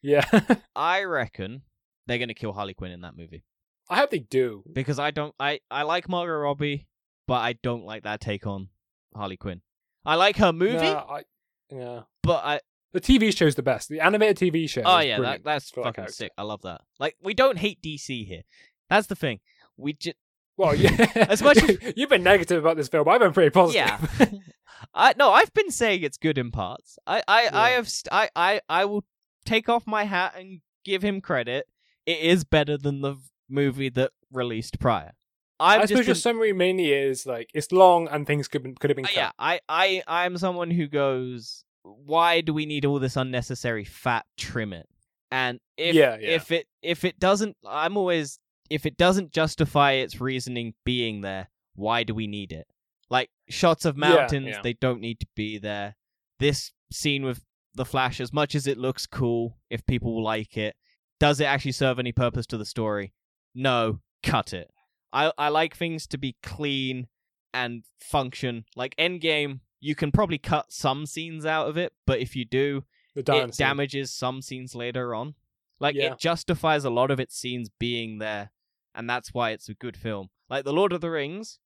Yeah. 0.05 0.25
I 0.75 1.03
reckon 1.05 1.61
they're 2.07 2.17
gonna 2.17 2.33
kill 2.33 2.51
Harley 2.51 2.73
Quinn 2.73 2.91
in 2.91 2.99
that 3.01 3.15
movie 3.15 3.45
I 3.89 3.95
hope 3.95 4.11
they 4.11 4.19
do. 4.19 4.63
because 4.73 4.99
I 4.99 5.11
don't. 5.11 5.33
I 5.39 5.61
I 5.71 5.83
like 5.83 6.09
Margot 6.09 6.33
Robbie, 6.33 6.87
but 7.25 7.35
I 7.35 7.53
don't 7.53 7.85
like 7.85 8.03
that 8.03 8.19
take 8.19 8.45
on 8.45 8.67
Harley 9.15 9.37
Quinn. 9.37 9.61
I 10.05 10.15
like 10.15 10.35
her 10.37 10.51
movie, 10.51 10.73
Nah, 10.75 11.05
I, 11.09 11.23
yeah. 11.69 12.01
but 12.21 12.43
I. 12.43 12.59
The 12.93 13.01
TV 13.01 13.35
show's 13.35 13.55
the 13.55 13.63
best. 13.63 13.89
The 13.89 14.01
animated 14.01 14.37
TV 14.37 14.69
show. 14.69 14.83
Oh 14.85 14.99
is 14.99 15.07
yeah, 15.07 15.19
that, 15.19 15.43
that's 15.43 15.71
fucking 15.71 16.09
sick. 16.09 16.31
I 16.37 16.43
love 16.43 16.61
that. 16.61 16.81
Like 16.99 17.15
we 17.23 17.33
don't 17.33 17.57
hate 17.57 17.81
DC 17.81 18.27
here. 18.27 18.43
That's 18.87 19.07
the 19.07 19.15
thing. 19.15 19.39
We 19.77 19.93
just 19.93 20.15
Well, 20.57 20.75
yeah. 20.75 21.07
As 21.15 21.41
much 21.41 21.57
as- 21.57 21.93
you've 21.97 22.09
been 22.09 22.21
negative 22.21 22.59
about 22.63 22.77
this 22.77 22.89
film, 22.89 23.09
I've 23.09 23.19
been 23.19 23.33
pretty 23.33 23.49
positive. 23.49 24.09
Yeah. 24.19 24.25
I 24.93 25.15
no, 25.17 25.31
I've 25.31 25.51
been 25.55 25.71
saying 25.71 26.03
it's 26.03 26.17
good 26.17 26.37
in 26.37 26.51
parts. 26.51 26.99
I 27.07 27.23
I 27.27 27.49
I 27.51 27.69
have 27.71 27.89
st- 27.89 28.13
I 28.13 28.29
I 28.35 28.61
I 28.69 28.85
will 28.85 29.03
take 29.43 29.69
off 29.69 29.87
my 29.87 30.03
hat 30.03 30.35
and 30.37 30.61
give 30.85 31.01
him 31.03 31.19
credit. 31.19 31.65
It 32.05 32.19
is 32.19 32.43
better 32.43 32.77
than 32.77 33.01
the 33.01 33.15
movie 33.49 33.89
that 33.89 34.11
released 34.31 34.79
prior. 34.79 35.13
I 35.59 35.77
just 35.79 35.89
suppose 35.89 36.07
your 36.07 36.15
summary 36.15 36.53
mainly 36.53 36.91
is 36.91 37.25
like 37.25 37.49
it's 37.53 37.71
long 37.71 38.07
and 38.07 38.25
things 38.27 38.47
could 38.47 38.63
been, 38.63 38.75
could 38.75 38.89
have 38.89 38.97
been 38.97 39.05
uh, 39.05 39.09
cut. 39.09 39.15
yeah. 39.15 39.31
I 39.39 39.59
I 39.69 40.03
I'm 40.07 40.37
someone 40.37 40.71
who 40.71 40.87
goes, 40.87 41.63
why 41.83 42.41
do 42.41 42.53
we 42.53 42.65
need 42.65 42.85
all 42.85 42.99
this 42.99 43.15
unnecessary 43.15 43.85
fat? 43.85 44.25
Trim 44.37 44.73
it. 44.73 44.87
And 45.31 45.59
if 45.77 45.95
Yeah, 45.95 46.17
yeah. 46.19 46.29
if 46.29 46.51
it 46.51 46.67
if 46.81 47.03
it 47.03 47.19
doesn't, 47.19 47.55
I'm 47.67 47.97
always 47.97 48.39
if 48.69 48.85
it 48.85 48.97
doesn't 48.97 49.31
justify 49.31 49.93
its 49.93 50.19
reasoning 50.19 50.73
being 50.85 51.21
there, 51.21 51.49
why 51.75 52.03
do 52.03 52.13
we 52.13 52.27
need 52.27 52.51
it? 52.51 52.67
Like 53.09 53.29
shots 53.49 53.85
of 53.85 53.97
mountains, 53.97 54.47
yeah. 54.47 54.61
they 54.63 54.73
don't 54.73 55.01
need 55.01 55.19
to 55.19 55.27
be 55.35 55.57
there. 55.57 55.95
This 56.39 56.71
scene 56.91 57.23
with 57.23 57.43
the 57.75 57.85
Flash, 57.85 58.19
as 58.19 58.33
much 58.33 58.55
as 58.55 58.67
it 58.67 58.77
looks 58.77 59.05
cool, 59.05 59.57
if 59.69 59.85
people 59.85 60.23
like 60.23 60.57
it, 60.57 60.75
does 61.19 61.39
it 61.39 61.45
actually 61.45 61.71
serve 61.71 61.99
any 61.99 62.11
purpose 62.11 62.45
to 62.47 62.57
the 62.57 62.65
story? 62.65 63.13
No, 63.55 63.99
cut 64.23 64.53
it. 64.53 64.69
I 65.13 65.31
I 65.37 65.49
like 65.49 65.75
things 65.77 66.07
to 66.07 66.17
be 66.17 66.35
clean 66.43 67.07
and 67.53 67.83
function. 67.99 68.65
Like 68.75 68.95
Endgame, 68.97 69.59
you 69.79 69.95
can 69.95 70.11
probably 70.11 70.39
cut 70.39 70.73
some 70.73 71.05
scenes 71.05 71.45
out 71.45 71.69
of 71.69 71.77
it, 71.77 71.93
but 72.05 72.19
if 72.19 72.35
you 72.35 72.43
do, 72.45 72.83
it 73.15 73.25
scene. 73.55 73.65
damages 73.67 74.11
some 74.11 74.41
scenes 74.41 74.73
later 74.75 75.13
on. 75.13 75.35
Like 75.79 75.95
Yeah. 75.95 76.13
it 76.13 76.19
justifies 76.19 76.83
a 76.83 76.89
lot 76.89 77.11
of 77.11 77.19
its 77.19 77.37
scenes 77.37 77.69
being 77.79 78.17
there, 78.17 78.51
and 78.95 79.09
that's 79.09 79.33
why 79.33 79.51
it's 79.51 79.69
a 79.69 79.73
good 79.73 79.95
film. 79.95 80.29
Like 80.49 80.65
the 80.65 80.73
Lord 80.73 80.91
of 80.93 81.01
the 81.01 81.11
Rings, 81.11 81.59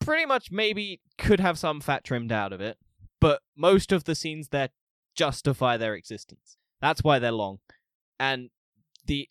pretty 0.00 0.26
much 0.26 0.50
maybe 0.50 1.00
could 1.18 1.40
have 1.40 1.58
some 1.58 1.80
fat 1.80 2.02
trimmed 2.04 2.32
out 2.32 2.52
of 2.52 2.60
it, 2.60 2.78
but 3.20 3.42
most 3.56 3.92
of 3.92 4.04
the 4.04 4.14
scenes 4.14 4.48
there 4.48 4.70
justify 5.14 5.76
their 5.76 5.94
existence. 5.94 6.56
That's 6.80 7.04
why 7.04 7.18
they're 7.20 7.30
long, 7.30 7.60
and 8.18 8.50
the 9.06 9.28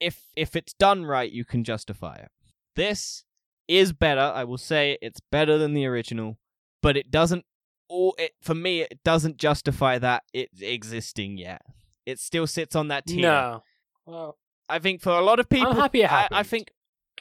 if 0.00 0.30
if 0.36 0.54
it's 0.54 0.72
done 0.74 1.04
right, 1.04 1.30
you 1.32 1.44
can 1.44 1.64
justify 1.64 2.16
it. 2.16 2.30
This 2.76 3.24
is 3.66 3.92
better. 3.92 4.20
I 4.20 4.44
will 4.44 4.58
say 4.58 4.98
it's 5.02 5.20
better 5.32 5.58
than 5.58 5.74
the 5.74 5.86
original, 5.86 6.38
but 6.82 6.96
it 6.96 7.10
doesn't. 7.10 7.44
Or 7.88 8.14
it 8.18 8.32
for 8.42 8.54
me, 8.54 8.82
it 8.82 9.00
doesn't 9.04 9.38
justify 9.38 9.98
that 9.98 10.24
it 10.32 10.50
existing 10.60 11.38
yet. 11.38 11.62
It 12.04 12.18
still 12.18 12.46
sits 12.46 12.76
on 12.76 12.88
that 12.88 13.06
tier. 13.06 13.22
No. 13.22 13.62
Well, 14.04 14.38
I 14.68 14.78
think 14.78 15.00
for 15.00 15.10
a 15.10 15.22
lot 15.22 15.40
of 15.40 15.48
people, 15.48 15.70
I'm 15.70 15.76
happy 15.76 16.02
it 16.02 16.12
I, 16.12 16.28
I 16.30 16.42
think, 16.42 16.72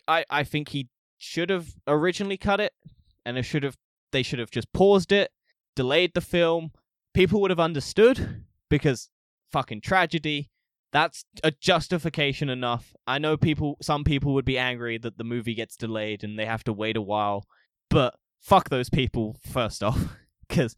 I, 0.08 0.26
I 0.30 0.44
think 0.44 0.70
he 0.70 0.90
should 1.18 1.50
have 1.50 1.68
originally 1.88 2.38
cut 2.38 2.60
it, 2.60 2.74
and 3.26 3.38
it 3.38 3.44
should 3.44 3.64
have 3.64 3.78
they 4.12 4.24
should 4.24 4.40
have 4.40 4.52
just 4.52 4.72
paused 4.74 5.12
it, 5.12 5.32
delayed 5.76 6.14
the 6.14 6.22
film. 6.22 6.72
People 7.14 7.42
would 7.42 7.52
have 7.52 7.60
understood 7.60 8.44
because 8.70 9.10
fucking 9.52 9.82
tragedy. 9.82 10.50
That's 10.92 11.26
a 11.44 11.52
justification 11.52 12.50
enough. 12.50 12.94
I 13.06 13.20
know 13.20 13.36
people 13.38 13.78
some 13.82 14.04
people 14.04 14.34
would 14.34 14.46
be 14.46 14.58
angry 14.58 14.98
that 15.00 15.18
the 15.18 15.24
movie 15.24 15.54
gets 15.54 15.76
delayed 15.76 16.24
and 16.24 16.40
they 16.40 16.46
have 16.46 16.64
to 16.66 16.74
wait 16.74 16.96
a 16.96 17.02
while, 17.02 17.46
but 17.90 18.16
fuck 18.42 18.70
those 18.70 18.90
people 18.90 19.38
first 19.52 19.84
off 19.84 20.00
cuz 20.50 20.76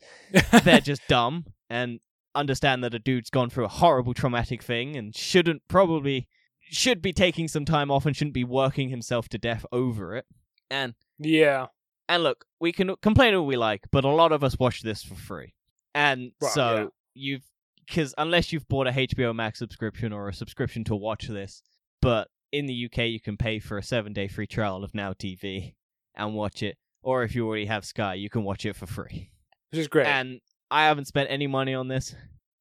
they're 0.64 0.80
just 0.80 1.02
dumb 1.10 1.46
and 1.70 2.00
understand 2.34 2.84
that 2.84 2.94
a 2.94 3.00
dude's 3.00 3.30
gone 3.30 3.50
through 3.50 3.66
a 3.66 3.70
horrible 3.70 4.14
traumatic 4.14 4.64
thing 4.64 4.96
and 4.96 5.16
shouldn't 5.16 5.62
probably 5.68 6.28
should 6.70 7.02
be 7.02 7.14
taking 7.14 7.48
some 7.48 7.66
time 7.66 7.90
off 7.92 8.06
and 8.06 8.16
shouldn't 8.16 8.34
be 8.34 8.44
working 8.44 8.90
himself 8.90 9.30
to 9.30 9.38
death 9.38 9.66
over 9.72 10.16
it. 10.16 10.26
And 10.70 10.96
Yeah. 11.20 11.68
and 12.10 12.24
look, 12.24 12.46
we 12.60 12.72
can 12.72 12.96
complain 13.02 13.36
all 13.36 13.46
we 13.46 13.56
like, 13.58 13.86
but 13.92 14.04
a 14.04 14.10
lot 14.10 14.32
of 14.32 14.44
us 14.44 14.58
watch 14.60 14.82
this 14.82 15.04
for 15.04 15.16
free. 15.16 15.54
And 15.94 16.32
Well, 16.42 16.52
so 16.52 16.76
yeah. 16.76 16.86
you've 17.14 17.46
because 17.88 18.14
unless 18.18 18.52
you've 18.52 18.68
bought 18.68 18.88
a 18.88 18.92
HBO 18.92 19.36
Max 19.36 19.60
subscription 19.60 20.12
or 20.12 20.28
a 20.28 20.34
subscription 20.34 20.84
to 20.86 20.96
watch 20.96 21.28
this, 21.28 21.62
but 22.02 22.28
in 22.52 22.66
the 22.66 22.86
UK 22.86 23.06
you 23.06 23.20
can 23.20 23.38
pay 23.38 23.60
for 23.60 23.78
a 23.78 23.84
seven 23.84 24.14
day 24.14 24.28
free 24.28 24.48
trial 24.48 24.84
of 24.84 24.94
Now 24.94 25.14
TV 25.14 25.74
and 26.16 26.34
watch 26.34 26.64
it. 26.64 26.78
Or 27.02 27.24
if 27.24 27.36
you 27.36 27.48
already 27.48 27.66
have 27.66 27.86
Sky, 27.86 28.16
you 28.16 28.30
can 28.30 28.44
watch 28.44 28.66
it 28.66 28.76
for 28.76 28.86
free. 28.86 29.32
Which 29.72 29.80
is 29.80 29.88
great. 29.88 30.08
And 30.08 30.42
I 30.70 30.86
haven't 30.86 31.06
spent 31.06 31.30
any 31.32 31.48
money 31.48 31.74
on 31.74 31.88
this, 31.88 32.14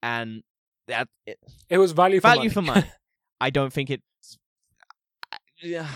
and 0.02 0.42
that 0.86 1.08
it, 1.26 1.38
it 1.68 1.78
was 1.78 1.92
value 1.92 2.20
for 2.20 2.28
value 2.28 2.40
money. 2.42 2.50
for 2.50 2.62
money. 2.62 2.84
I 3.40 3.50
don't 3.50 3.72
think 3.72 3.90
it's. 3.90 4.38
Yeah. 5.60 5.88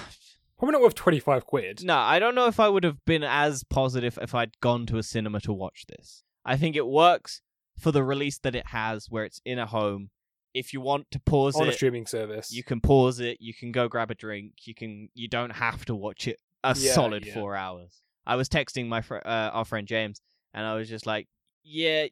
Probably 0.59 0.73
not 0.73 0.83
worth 0.83 0.95
25 0.95 1.47
quid. 1.47 1.85
No, 1.85 1.97
I 1.97 2.19
don't 2.19 2.35
know 2.35 2.47
if 2.47 2.61
I 2.61 2.69
would 2.69 2.85
have 2.85 3.03
been 3.07 3.23
as 3.23 3.65
positive 3.65 4.19
if 4.21 4.35
I'd 4.35 4.59
gone 4.61 4.85
to 4.87 4.99
a 4.99 5.03
cinema 5.03 5.41
to 5.41 5.53
watch 5.53 5.85
this. 5.89 6.23
I 6.45 6.57
think 6.57 6.77
it 6.77 6.87
works 6.87 7.41
for 7.81 7.93
the 7.93 8.05
release 8.05 8.39
that 8.39 8.55
it 8.55 8.67
has, 8.69 9.07
where 9.11 9.25
it's 9.25 9.41
in 9.45 9.59
a 9.59 9.67
home. 9.67 10.11
If 10.53 10.73
you 10.73 10.81
want 10.81 11.11
to 11.13 11.21
pause 11.21 11.55
on 11.57 11.69
a 11.69 11.73
streaming 11.73 12.07
service. 12.07 12.53
you 12.53 12.65
can 12.65 12.81
pause 12.81 13.21
it. 13.21 13.39
You 13.41 13.55
can 13.55 13.71
go 13.73 13.89
grab 13.89 14.11
a 14.11 14.15
drink. 14.15 14.67
You 14.67 14.75
can. 14.75 15.09
You 15.15 15.29
don't 15.29 15.51
have 15.51 15.85
to 15.87 15.95
watch 15.95 16.27
it 16.27 16.39
a 16.65 16.75
Yeah, 16.77 16.93
solid 16.93 17.25
yeah. 17.25 17.35
four 17.35 17.55
hours. 17.55 18.03
I 18.27 18.37
was 18.37 18.49
texting 18.49 18.89
my 18.89 19.01
fr- 19.01 19.25
uh, 19.25 19.51
our 19.53 19.65
friend 19.65 19.87
James, 19.87 20.21
and 20.53 20.67
I 20.67 20.75
was 20.75 20.89
just 20.89 21.07
like, 21.07 21.29
"Yeah, 21.63 22.07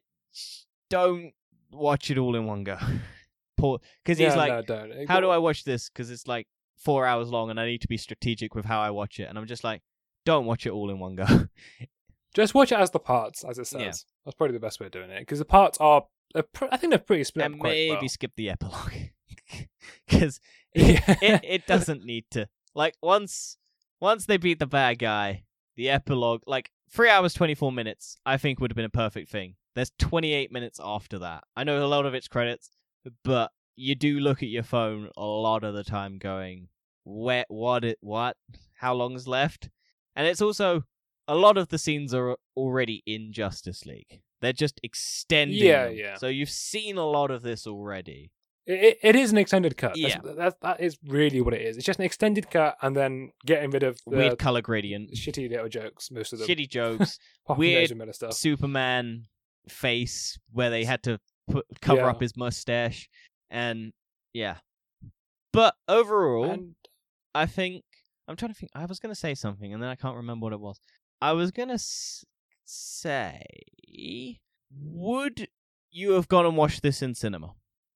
don't 0.89 1.33
watch 1.71 2.09
it 2.09 2.17
all 2.17 2.35
in 2.35 2.45
one 2.45 2.63
go." 2.63 2.77
Because 3.57 4.17
yeah, 4.17 4.27
he's 4.29 4.37
like, 4.37 4.69
no, 4.69 5.03
how 5.09 5.19
do 5.19 5.29
I 5.29 5.37
watch 5.37 5.65
this? 5.65 5.89
Because 5.89 6.09
it's 6.09 6.29
like 6.29 6.47
four 6.77 7.05
hours 7.05 7.27
long, 7.27 7.49
and 7.49 7.59
I 7.59 7.65
need 7.65 7.81
to 7.81 7.89
be 7.89 7.97
strategic 7.97 8.55
with 8.55 8.63
how 8.63 8.79
I 8.79 8.89
watch 8.91 9.19
it. 9.19 9.23
And 9.23 9.37
I'm 9.37 9.47
just 9.47 9.65
like, 9.65 9.81
don't 10.23 10.45
watch 10.45 10.65
it 10.65 10.69
all 10.69 10.89
in 10.89 10.97
one 10.97 11.15
go. 11.15 11.25
Just 12.35 12.53
watch 12.53 12.71
it 12.71 12.79
as 12.79 12.91
the 12.91 12.99
parts, 12.99 13.43
as 13.43 13.57
it 13.57 13.67
says. 13.67 13.81
Yeah. 13.81 13.91
That's 14.25 14.35
probably 14.35 14.53
the 14.53 14.59
best 14.59 14.79
way 14.79 14.85
of 14.87 14.91
doing 14.91 15.09
it 15.09 15.19
because 15.21 15.39
the 15.39 15.45
parts 15.45 15.77
are. 15.79 16.03
pr- 16.53 16.65
I 16.71 16.77
think 16.77 16.91
they're 16.91 16.99
pretty 16.99 17.23
split 17.23 17.45
and 17.45 17.57
maybe 17.59 17.91
well. 18.01 18.09
skip 18.09 18.31
the 18.35 18.49
epilogue 18.51 18.93
because 20.07 20.39
Yeah. 20.75 21.01
it 21.21 21.41
it 21.43 21.67
doesn't 21.67 22.05
need 22.05 22.25
to. 22.31 22.47
Like 22.75 22.95
once 23.01 23.57
once 23.99 24.25
they 24.25 24.37
beat 24.37 24.59
the 24.59 24.67
bad 24.67 24.99
guy, 24.99 25.43
the 25.75 25.89
epilogue 25.89 26.43
like 26.45 26.71
three 26.91 27.09
hours 27.09 27.33
twenty 27.33 27.55
four 27.55 27.71
minutes, 27.71 28.17
I 28.25 28.37
think 28.37 28.59
would 28.59 28.71
have 28.71 28.75
been 28.75 28.85
a 28.85 28.89
perfect 28.89 29.29
thing. 29.31 29.55
There's 29.75 29.91
twenty 29.97 30.33
eight 30.33 30.51
minutes 30.51 30.79
after 30.83 31.19
that. 31.19 31.43
I 31.55 31.63
know 31.63 31.83
a 31.83 31.87
lot 31.87 32.05
of 32.05 32.13
it's 32.13 32.27
credits, 32.27 32.69
but 33.23 33.51
you 33.75 33.95
do 33.95 34.19
look 34.19 34.43
at 34.43 34.49
your 34.49 34.63
phone 34.63 35.09
a 35.17 35.25
lot 35.25 35.63
of 35.63 35.73
the 35.73 35.83
time, 35.83 36.17
going, 36.19 36.67
"Where? 37.05 37.45
What? 37.47 37.83
It? 37.83 37.97
What? 38.01 38.37
How 38.75 38.93
long's 38.93 39.27
left?" 39.27 39.69
And 40.15 40.27
it's 40.27 40.41
also 40.41 40.83
a 41.29 41.35
lot 41.35 41.57
of 41.57 41.69
the 41.69 41.77
scenes 41.77 42.13
are 42.13 42.35
already 42.57 43.03
in 43.05 43.31
Justice 43.31 43.85
League. 43.85 44.21
They're 44.41 44.53
just 44.53 44.79
extending. 44.83 45.57
Yeah, 45.57 45.85
them. 45.85 45.95
yeah. 45.95 46.15
So 46.15 46.27
you've 46.27 46.49
seen 46.49 46.97
a 46.97 47.05
lot 47.05 47.29
of 47.31 47.41
this 47.41 47.67
already. 47.67 48.31
It, 48.65 48.83
it, 48.83 48.97
it 49.01 49.15
is 49.15 49.31
an 49.31 49.37
extended 49.37 49.77
cut. 49.77 49.97
Yeah. 49.97 50.19
That's, 50.23 50.37
that's, 50.37 50.55
that 50.61 50.79
is 50.81 50.97
really 51.07 51.41
what 51.41 51.53
it 51.53 51.61
is. 51.61 51.77
It's 51.77 51.85
just 51.85 51.99
an 51.99 52.05
extended 52.05 52.49
cut 52.49 52.77
and 52.81 52.95
then 52.95 53.31
getting 53.45 53.71
rid 53.71 53.83
of 53.83 53.99
the 54.05 54.17
Weird 54.17 54.37
color 54.39 54.61
gradient, 54.61 55.11
shitty 55.13 55.49
little 55.49 55.69
jokes, 55.69 56.09
most 56.11 56.33
of 56.33 56.39
them. 56.39 56.47
shitty 56.47 56.69
jokes, 56.79 57.19
apart 57.45 57.57
from 57.57 57.65
the 57.65 57.95
weird 57.95 58.15
stuff. 58.15 58.33
Superman 58.33 59.25
face 59.67 60.37
where 60.51 60.69
they 60.69 60.83
had 60.83 61.03
to 61.03 61.19
put 61.49 61.65
cover 61.81 62.01
Yeah. 62.01 62.07
up 62.09 62.21
his 62.21 62.37
mustache, 62.37 63.09
and 63.49 63.91
yeah. 64.33 64.57
But 65.51 65.75
overall, 65.87 66.51
And 66.51 66.75
I 67.33 67.45
think 67.47 67.83
I'm 68.27 68.35
trying 68.35 68.53
to 68.53 68.57
think. 68.59 68.71
I 68.75 68.85
was 68.85 68.99
gonna 68.99 69.15
say 69.15 69.33
something, 69.35 69.73
and 69.73 69.81
then 69.81 69.89
I 69.89 69.95
can't 69.95 70.15
remember 70.17 70.43
what 70.45 70.53
it 70.53 70.59
was. 70.59 70.79
I 71.21 71.33
was 71.33 71.51
gonna 71.51 71.73
s- 71.73 72.25
say, 72.65 73.43
would 74.71 75.47
you 75.91 76.11
have 76.11 76.27
gone 76.27 76.45
and 76.45 76.55
watched 76.57 76.81
this 76.83 77.01
in 77.01 77.15
cinema? 77.15 77.53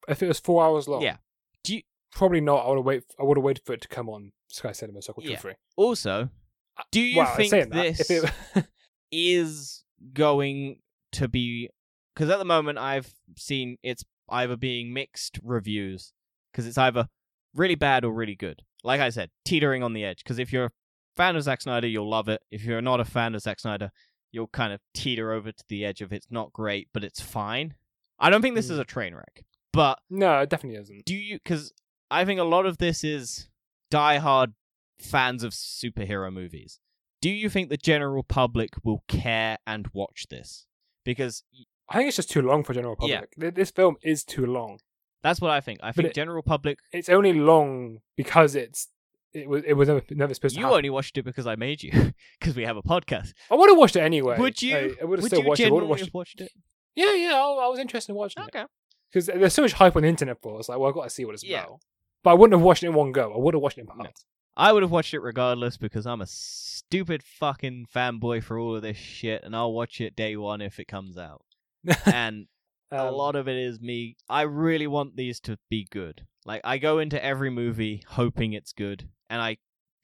if 0.09 0.21
it 0.21 0.27
was 0.27 0.39
four 0.39 0.63
hours 0.63 0.87
long, 0.87 1.01
Yeah. 1.01 1.17
Do 1.63 1.75
you 1.77 1.81
probably 2.11 2.41
not. 2.41 2.65
I 2.65 2.69
would 2.69 2.77
have 2.79 2.85
wait. 2.85 3.03
I 3.17 3.23
would 3.23 3.37
have 3.37 3.43
waited 3.43 3.63
for 3.65 3.71
it 3.73 3.81
to 3.81 3.87
come 3.87 4.09
on 4.09 4.33
Sky 4.49 4.73
Cinema 4.73 5.01
so 5.01 5.13
I 5.17 5.21
could 5.21 5.29
Yeah. 5.31 5.37
free. 5.39 5.53
also? 5.77 6.29
Uh, 6.75 6.83
do 6.91 6.99
you 6.99 7.17
well, 7.19 7.35
think 7.37 7.51
saying 7.51 7.69
that, 7.69 7.97
this? 7.97 8.09
if 8.11 8.23
it, 8.55 8.65
is 9.11 9.83
going 10.11 10.79
to 11.13 11.27
be 11.29 11.69
because 12.13 12.29
at 12.29 12.39
the 12.39 12.45
moment 12.45 12.79
I've 12.79 13.13
seen 13.37 13.77
it's 13.83 14.03
either 14.29 14.57
being 14.57 14.93
mixed 14.93 15.39
reviews 15.43 16.11
because 16.51 16.67
it's 16.67 16.77
either 16.77 17.07
really 17.55 17.75
bad 17.75 18.03
or 18.03 18.11
really 18.13 18.35
good. 18.35 18.61
Like 18.83 18.99
I 18.99 19.09
said, 19.09 19.29
teetering 19.45 19.83
on 19.83 19.93
the 19.93 20.03
edge. 20.03 20.23
Because 20.23 20.39
if 20.39 20.51
you're 20.51 20.71
fan 21.15 21.35
of 21.35 21.43
Zack 21.43 21.61
Snyder, 21.61 21.87
you'll 21.87 22.09
love 22.09 22.29
it. 22.29 22.41
If 22.51 22.63
you're 22.63 22.81
not 22.81 22.99
a 22.99 23.05
fan 23.05 23.35
of 23.35 23.41
Zack 23.41 23.59
Snyder, 23.59 23.91
you'll 24.31 24.47
kind 24.47 24.73
of 24.73 24.79
teeter 24.93 25.31
over 25.31 25.51
to 25.51 25.63
the 25.69 25.85
edge 25.85 26.01
of 26.01 26.11
it's 26.11 26.27
not 26.31 26.51
great, 26.53 26.87
but 26.93 27.03
it's 27.03 27.21
fine. 27.21 27.75
I 28.19 28.29
don't 28.29 28.41
think 28.41 28.55
this 28.55 28.69
is 28.69 28.77
Mm. 28.79 28.81
a 28.81 28.85
train 28.85 29.15
wreck, 29.15 29.43
but 29.71 29.99
no, 30.09 30.39
it 30.39 30.49
definitely 30.49 30.79
isn't. 30.81 31.05
do 31.05 31.15
you? 31.15 31.37
Because 31.37 31.73
I 32.09 32.25
think 32.25 32.39
a 32.39 32.43
lot 32.43 32.65
of 32.65 32.77
this 32.77 33.03
is 33.03 33.49
diehard 33.91 34.53
fans 34.99 35.43
of 35.43 35.51
superhero 35.53 36.31
movies. 36.31 36.79
Do 37.21 37.29
you 37.29 37.49
think 37.49 37.69
the 37.69 37.77
general 37.77 38.23
public 38.23 38.71
will 38.83 39.03
care 39.07 39.57
and 39.65 39.87
watch 39.93 40.27
this? 40.29 40.65
Because 41.05 41.43
I 41.89 41.97
think 41.97 42.07
it's 42.07 42.17
just 42.17 42.29
too 42.31 42.41
long 42.41 42.63
for 42.63 42.73
general 42.73 42.95
public. 42.95 43.33
Th- 43.39 43.53
This 43.53 43.71
film 43.71 43.95
is 44.01 44.23
too 44.23 44.45
long. 44.45 44.79
that's 45.21 45.39
what 45.39 45.51
I 45.51 45.61
think. 45.61 45.79
I 45.83 45.91
think 45.93 46.09
it- 46.09 46.15
general 46.15 46.43
public. 46.43 46.79
It's 46.91 47.07
only 47.09 47.33
long 47.33 47.99
because 48.17 48.55
it's 48.55 48.89
it 49.33 49.47
was 49.49 49.63
it 49.65 49.73
was 49.73 49.87
never, 49.87 50.01
never 50.11 50.33
supposed 50.33 50.55
to 50.55 50.59
You 50.59 50.65
happen. 50.65 50.77
only 50.77 50.89
watched 50.89 51.17
it 51.17 51.23
because 51.23 51.47
I 51.47 51.55
made 51.55 51.81
you, 51.83 51.91
because 52.39 52.55
we 52.55 52.63
have 52.63 52.77
a 52.77 52.83
podcast. 52.83 53.33
I 53.51 53.55
would 53.55 53.69
have 53.69 53.77
watched 53.77 53.95
it 53.95 54.01
anyway. 54.01 54.37
Would 54.37 54.61
you? 54.61 54.75
I, 54.77 54.91
I 55.01 55.05
would 55.05 55.19
have 55.19 55.25
still 55.27 55.41
you 55.41 55.47
watched 55.47 55.61
it. 55.61 55.67
I 55.67 55.71
would 55.71 55.81
have 55.83 55.89
watched 55.89 56.07
it. 56.07 56.13
watched 56.13 56.41
it? 56.41 56.51
Yeah, 56.95 57.13
yeah. 57.13 57.33
I, 57.33 57.65
I 57.65 57.67
was 57.67 57.79
interested 57.79 58.11
in 58.11 58.17
watching 58.17 58.43
it 58.43 58.47
Okay. 58.55 58.65
because 59.11 59.25
there's 59.27 59.53
so 59.53 59.63
much 59.63 59.73
hype 59.73 59.95
on 59.95 60.03
the 60.03 60.07
internet 60.09 60.37
for. 60.41 60.55
it. 60.55 60.59
It's 60.59 60.69
like, 60.69 60.77
well, 60.77 60.89
I've 60.89 60.95
got 60.95 61.03
to 61.05 61.09
see 61.09 61.25
what 61.25 61.33
it's 61.33 61.43
Yeah. 61.43 61.63
about. 61.63 61.79
But 62.23 62.31
I 62.31 62.33
wouldn't 62.35 62.57
have 62.57 62.63
watched 62.65 62.83
it 62.83 62.87
in 62.87 62.93
one 62.93 63.11
go. 63.11 63.33
I 63.33 63.37
would 63.37 63.53
have 63.53 63.61
watched 63.63 63.77
it 63.77 63.81
in 63.81 63.87
No. 63.87 64.03
parts. 64.03 64.25
I 64.55 64.71
would 64.71 64.83
have 64.83 64.91
watched 64.91 65.13
it 65.15 65.19
regardless 65.19 65.77
because 65.77 66.05
I'm 66.05 66.21
a 66.21 66.27
stupid 66.27 67.23
fucking 67.23 67.87
fanboy 67.93 68.43
for 68.43 68.59
all 68.59 68.75
of 68.75 68.81
this 68.83 68.97
shit, 68.97 69.43
and 69.43 69.55
I'll 69.55 69.73
watch 69.73 69.99
it 69.99 70.15
day 70.15 70.35
one 70.37 70.61
if 70.61 70.79
it 70.79 70.87
comes 70.87 71.17
out. 71.17 71.41
and 72.05 72.45
a 72.91 73.07
Um, 73.07 73.13
lot 73.15 73.35
of 73.35 73.47
it 73.47 73.57
is 73.57 73.81
me. 73.81 74.15
I 74.29 74.43
really 74.43 74.85
want 74.87 75.15
these 75.15 75.39
to 75.41 75.57
be 75.69 75.87
good. 75.89 76.27
Like 76.45 76.61
I 76.63 76.77
go 76.77 76.99
into 76.99 77.23
every 77.23 77.49
movie 77.49 78.03
hoping 78.09 78.53
it's 78.53 78.73
good, 78.73 79.09
and 79.33 79.41
I, 79.41 79.57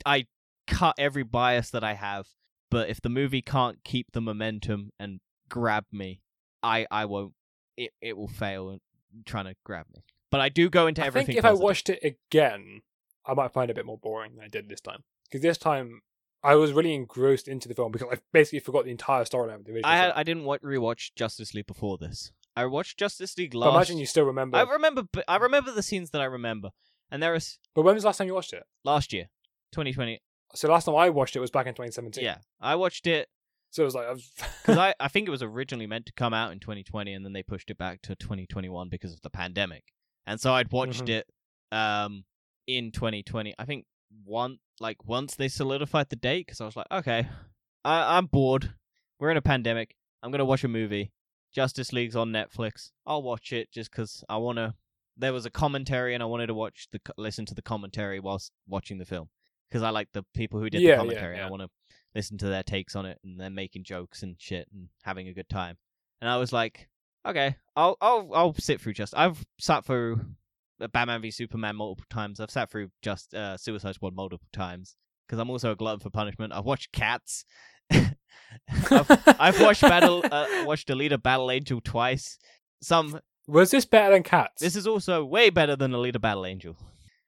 I 0.06 0.26
cut 0.66 0.96
every 0.98 1.24
bias 1.24 1.70
that 1.70 1.84
I 1.84 1.94
have. 1.94 2.28
But 2.72 2.90
if 2.90 3.00
the 3.00 3.10
movie 3.10 3.44
can't 3.44 3.78
keep 3.84 4.12
the 4.12 4.22
momentum 4.22 4.92
and 5.00 5.20
grab 5.50 5.86
me, 5.92 6.22
I 6.64 6.88
I 6.90 7.06
won't. 7.06 7.34
It 7.78 7.92
it 8.02 8.18
will 8.18 8.28
fail 8.28 8.80
trying 9.26 9.46
to 9.46 9.56
grab 9.64 9.86
me. 9.94 10.04
But 10.32 10.42
I 10.42 10.50
do 10.50 10.70
go 10.70 10.88
into 10.88 11.04
I 11.04 11.08
everything. 11.08 11.24
I 11.24 11.26
think 11.28 11.38
if 11.38 11.44
positive. 11.44 11.62
I 11.62 11.64
watched 11.64 11.90
it 11.90 12.00
again, 12.04 12.82
I 13.26 13.34
might 13.34 13.52
find 13.52 13.70
it 13.70 13.74
a 13.74 13.76
bit 13.76 13.86
more 13.86 13.98
boring 13.98 14.36
than 14.36 14.44
I 14.44 14.48
did 14.48 14.68
this 14.68 14.82
time. 14.82 15.04
Because 15.26 15.42
this 15.42 15.58
time, 15.58 16.02
I 16.44 16.56
was 16.56 16.72
really 16.72 16.94
engrossed 16.94 17.48
into 17.48 17.68
the 17.68 17.76
film 17.76 17.92
because 17.92 18.08
I 18.12 18.18
basically 18.32 18.60
forgot 18.60 18.86
the 18.86 18.92
entire 18.92 19.24
storyline 19.24 19.56
of 19.56 19.66
the 19.66 19.74
original. 19.74 19.92
I 19.92 19.98
had. 19.98 20.12
I 20.16 20.24
didn't 20.24 20.44
wa- 20.44 20.58
rewatch 20.58 21.12
Justice 21.16 21.54
League 21.54 21.68
before 21.68 21.98
this. 21.98 22.32
I 22.56 22.66
watched 22.66 22.98
Justice 22.98 23.38
League 23.38 23.52
but 23.52 23.60
last. 23.60 23.76
imagine 23.76 23.98
you 24.00 24.06
still 24.06 24.26
remember. 24.26 24.58
I 24.58 24.64
remember. 24.64 25.04
I 25.28 25.38
remember 25.38 25.72
the 25.72 25.84
scenes 25.84 26.10
that 26.12 26.22
I 26.22 26.26
remember, 26.26 26.70
and 27.12 27.22
there 27.24 27.32
was 27.34 27.60
but 27.76 27.84
when 27.84 27.93
was 27.95 28.03
the 28.03 28.07
last 28.10 28.18
time 28.18 28.28
you 28.28 28.34
watched 28.34 28.53
it? 28.53 28.64
last 28.84 29.14
year, 29.14 29.30
2020. 29.74 30.22
So 30.55 30.68
last 30.70 30.86
time 30.86 30.95
I 30.95 31.10
watched 31.10 31.36
it 31.36 31.39
was 31.39 31.51
back 31.51 31.68
in 31.68 31.74
2017. 31.74 32.24
Yeah, 32.24 32.38
I 32.60 32.76
watched 32.76 33.05
it 33.07 33.30
So 33.72 33.84
it 33.84 33.86
was 33.86 33.93
like, 33.95 34.07
I 34.07 34.12
was 34.12 34.32
because 34.62 34.78
I, 34.78 34.95
I 34.99 35.07
think 35.07 35.28
it 35.28 35.32
was 35.32 35.43
originally 35.43 35.86
meant 35.88 36.05
to 36.07 36.14
come 36.14 36.34
out 36.34 36.51
in 36.51 36.60
2020 36.60 37.14
and 37.14 37.24
then 37.24 37.34
they 37.34 37.43
pushed 37.43 37.70
it 37.70 37.78
back 37.78 38.01
to 38.03 38.16
2021 38.16 38.89
because 38.89 39.14
of 39.14 39.22
the 39.22 39.30
pandemic 39.30 39.84
and 40.26 40.39
so 40.41 40.53
i'd 40.53 40.72
watched 40.72 41.05
Mhm. 41.05 41.10
it 41.10 41.28
um 41.72 42.24
in 42.66 42.91
2020 42.91 43.53
i 43.60 43.66
think 43.66 43.86
one 44.26 44.57
like 44.80 44.97
once 45.05 45.36
they 45.36 45.47
solidified 45.47 46.10
the 46.10 46.16
date 46.16 46.47
because 46.47 46.62
i 46.62 46.66
was 46.66 46.76
like 46.76 46.88
okay 46.91 47.28
I, 47.86 48.18
i'm 48.18 48.26
bored 48.26 48.74
we're 49.20 49.30
in 49.32 49.38
a 49.38 49.41
pandemic 49.41 49.95
i'm 50.24 50.32
gonna 50.32 50.45
watch 50.45 50.64
a 50.64 50.68
movie 50.68 51.12
justice 51.53 51.93
league's 51.93 52.16
on 52.16 52.32
netflix 52.32 52.89
i'll 53.05 53.22
watch 53.24 53.53
it 53.53 53.72
just 53.72 53.91
because 53.91 54.24
i 54.30 54.38
want 54.38 54.57
to 54.57 54.74
there 55.20 55.34
was 55.34 55.45
a 55.45 55.49
commentary 55.51 56.13
and 56.13 56.24
i 56.24 56.26
wanted 56.26 56.47
to 56.47 56.53
watch 56.53 56.88
the 56.91 56.99
listen 57.17 57.45
to 57.45 57.53
the 57.53 57.61
commentary 57.61 58.20
whilst 58.20 58.51
watching 58.67 58.97
the 58.97 59.05
film 59.05 59.30
because 59.70 59.84
I 59.84 59.89
like 59.91 60.09
the 60.13 60.24
people 60.34 60.59
who 60.59 60.70
did 60.70 60.82
Yeah, 60.82 60.88
the 60.88 60.91
yeah, 60.91 60.97
commentary. 60.97 61.39
I 61.39 61.49
want 61.49 61.61
to 61.61 61.70
listen 62.15 62.38
to 62.39 62.47
their 62.47 62.63
takes 62.63 62.95
on 62.95 63.05
it, 63.05 63.20
and 63.24 63.39
they're 63.39 63.49
making 63.49 63.84
jokes 63.84 64.24
and 64.24 64.36
shit 64.39 64.67
and 64.74 64.89
having 65.03 65.28
a 65.28 65.34
good 65.34 65.49
time. 65.49 65.78
And 66.22 66.30
I 66.30 66.38
was 66.38 66.51
like, 66.51 66.89
okay, 67.28 67.55
I'll 67.76 67.97
I'll 68.01 68.30
I'll 68.34 68.53
sit 68.55 68.82
through 68.82 68.93
just. 68.93 69.13
I've 69.15 69.45
sat 69.59 69.86
through 69.86 70.22
Batman 70.91 71.22
v 71.22 71.32
Superman 71.32 71.76
multiple 71.76 72.05
times. 72.09 72.39
I've 72.39 72.51
sat 72.51 72.72
through 72.72 72.89
just 73.01 73.34
uh, 73.34 73.57
Suicide 73.57 73.95
Squad 73.95 74.15
multiple 74.15 74.47
times 74.51 74.95
because 75.28 75.39
I'm 75.39 75.49
also 75.49 75.72
a 75.72 75.76
glutton 75.76 75.99
for 75.99 76.09
punishment. 76.09 76.53
I've 76.53 76.65
watched 76.65 76.91
Cats. 76.91 77.45
I've, 77.91 79.24
I've 79.39 79.61
watched 79.61 79.82
Battle 79.82 80.24
uh, 80.30 80.47
watched 80.65 80.88
Alita 80.89 81.22
Battle 81.22 81.51
Angel 81.51 81.80
twice. 81.84 82.38
Some 82.82 83.20
Was 83.50 83.72
this 83.72 83.86
better 83.86 84.14
than 84.14 84.24
Cats? 84.24 84.62
this 84.62 84.76
is 84.76 84.86
also 84.88 85.24
way 85.26 85.50
better 85.50 85.76
than 85.76 85.91
Alita 85.91 86.22
Battle 86.22 86.45
Angel. 86.45 86.78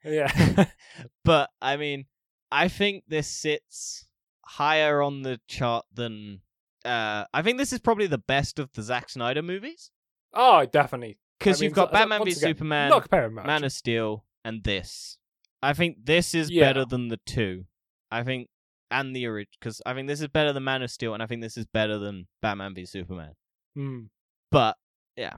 yeah. 0.04 0.66
But 1.26 1.50
I 1.62 1.78
mean, 1.78 2.06
I 2.52 2.68
think 2.68 3.04
this 3.08 3.28
sits 3.28 4.08
higher 4.46 5.02
on 5.02 5.22
the 5.24 5.40
chart 5.48 5.86
than. 5.94 6.42
Uh, 6.84 7.26
I 7.34 7.42
think 7.44 7.58
this 7.60 7.72
is 7.74 7.80
probably 7.80 8.08
the 8.08 8.18
best 8.18 8.58
of 8.60 8.72
the 8.74 8.82
Zack 8.82 9.10
Snyder 9.10 9.44
movies 9.44 9.92
oh, 10.34 10.66
definitely. 10.66 11.20
because 11.38 11.60
I 11.60 11.62
mean, 11.62 11.70
you've 11.70 11.76
got 11.76 11.92
Batman 11.92 12.24
v 12.26 12.32
Superman, 12.32 12.90
Not 12.90 13.04
comparing 13.04 13.34
much. 13.36 13.46
Man 13.46 13.64
of 13.64 13.72
Steel, 13.72 14.26
and 14.44 14.64
this. 14.64 15.18
I 15.62 15.74
think 15.74 15.98
this 16.06 16.34
is 16.34 16.50
Yeah. 16.50 16.66
better 16.66 16.86
than 16.86 17.10
the 17.10 17.20
two. 17.26 17.66
I 18.10 18.24
think, 18.24 18.50
and 18.90 19.16
the 19.16 19.28
original, 19.28 19.52
because 19.60 19.80
I 19.86 19.94
think 19.94 20.08
this 20.08 20.22
is 20.22 20.28
better 20.28 20.54
than 20.54 20.64
Man 20.64 20.82
of 20.82 20.90
Steel, 20.90 21.14
and 21.14 21.22
I 21.22 21.28
think 21.28 21.42
this 21.44 21.56
is 21.56 21.68
better 21.68 22.00
than 22.00 22.28
Batman 22.42 22.74
v 22.74 22.86
Superman. 22.86 23.34
Hmm. 23.76 24.06
But 24.50 24.76
yeah, 25.16 25.36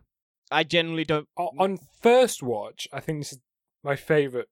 I 0.51 0.63
generally 0.63 1.03
don't. 1.05 1.27
On 1.37 1.77
first 2.01 2.43
watch, 2.43 2.87
I 2.93 2.99
think 2.99 3.19
this 3.21 3.33
is 3.33 3.39
my 3.83 3.95
favorite. 3.95 4.49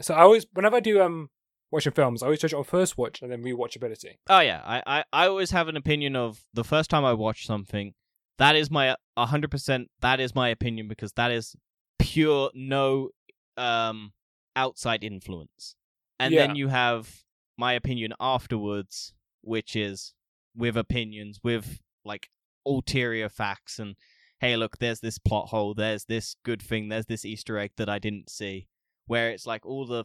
So 0.00 0.14
I 0.14 0.20
always, 0.20 0.46
whenever 0.52 0.76
I 0.76 0.80
do 0.80 1.00
um 1.02 1.30
watching 1.70 1.92
films, 1.92 2.22
I 2.22 2.26
always 2.26 2.40
judge 2.40 2.54
on 2.54 2.64
first 2.64 2.96
watch 2.96 3.22
and 3.22 3.32
then 3.32 3.42
rewatchability. 3.42 4.18
Oh 4.28 4.40
yeah, 4.40 4.62
I, 4.64 4.82
I, 4.86 5.04
I 5.12 5.26
always 5.26 5.50
have 5.50 5.68
an 5.68 5.76
opinion 5.76 6.14
of 6.14 6.40
the 6.54 6.64
first 6.64 6.90
time 6.90 7.04
I 7.04 7.12
watch 7.14 7.46
something. 7.46 7.94
That 8.38 8.56
is 8.56 8.70
my 8.70 8.96
hundred 9.18 9.50
percent. 9.50 9.90
That 10.00 10.20
is 10.20 10.34
my 10.34 10.48
opinion 10.48 10.88
because 10.88 11.12
that 11.14 11.30
is 11.30 11.56
pure 11.98 12.50
no 12.54 13.10
um 13.56 14.12
outside 14.56 15.02
influence. 15.02 15.76
And 16.20 16.34
Yeah. 16.34 16.46
then 16.46 16.56
you 16.56 16.68
have 16.68 17.22
my 17.58 17.72
opinion 17.72 18.12
afterwards, 18.20 19.14
which 19.42 19.74
is 19.76 20.14
with 20.54 20.76
opinions, 20.76 21.40
with 21.42 21.80
like 22.04 22.28
ulterior 22.64 23.28
facts 23.28 23.78
and 23.78 23.96
hey, 24.42 24.56
look, 24.56 24.76
there's 24.78 24.98
this 25.00 25.18
plot 25.18 25.48
hole, 25.48 25.72
there's 25.72 26.04
this 26.06 26.34
good 26.44 26.60
thing, 26.60 26.88
there's 26.88 27.06
this 27.06 27.24
Easter 27.24 27.56
egg 27.58 27.70
that 27.76 27.88
I 27.88 27.98
didn't 28.00 28.28
see, 28.28 28.66
where 29.06 29.30
it's 29.30 29.46
like 29.46 29.64
all 29.64 29.86
the 29.86 30.04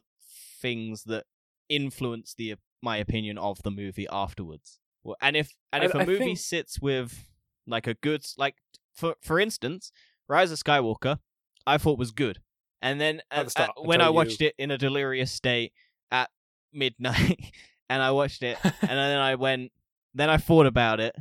things 0.62 1.04
that 1.06 1.26
influence 1.70 2.34
the 2.38 2.56
my 2.82 2.98
opinion 2.98 3.38
of 3.40 3.62
the 3.64 3.72
movie 3.72 4.08
afterwards. 4.12 4.80
Well, 5.04 5.18
and 5.22 5.36
if 5.36 5.54
and 5.74 5.84
if 5.84 5.94
a 5.96 6.00
I 6.00 6.06
movie 6.06 6.20
think- 6.20 6.40
sits 6.40 6.80
with 6.80 7.28
like 7.66 7.88
a 7.88 7.96
good 7.96 8.24
like 8.38 8.56
for 8.94 9.16
for 9.22 9.40
instance, 9.40 9.92
Rise 10.30 10.52
of 10.52 10.60
Skywalker, 10.60 11.18
I 11.66 11.78
thought 11.80 11.98
was 12.00 12.12
good, 12.12 12.40
and 12.82 13.02
then 13.02 13.22
At 13.32 13.42
the 13.42 13.46
uh, 13.48 13.50
start, 13.50 13.70
uh, 13.72 13.82
when 13.82 13.96
until 14.02 14.06
I 14.06 14.10
you- 14.10 14.16
watched 14.16 14.42
it 14.42 14.54
in 14.60 14.70
a 14.72 14.78
delirious 14.78 15.32
state 15.32 15.74
at 16.12 16.30
midnight, 16.72 17.40
and 17.90 18.02
I 18.04 18.12
watched 18.12 18.44
it, 18.44 18.58
and 18.64 18.74
then 18.90 19.18
I 19.20 19.34
went, 19.36 19.72
then 20.14 20.30
I 20.30 20.38
thought 20.38 20.68
about 20.68 21.00
it 21.00 21.16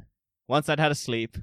once 0.48 0.68
I'd 0.68 0.78
had 0.80 0.92
a 0.92 0.96
sleep, 0.96 1.38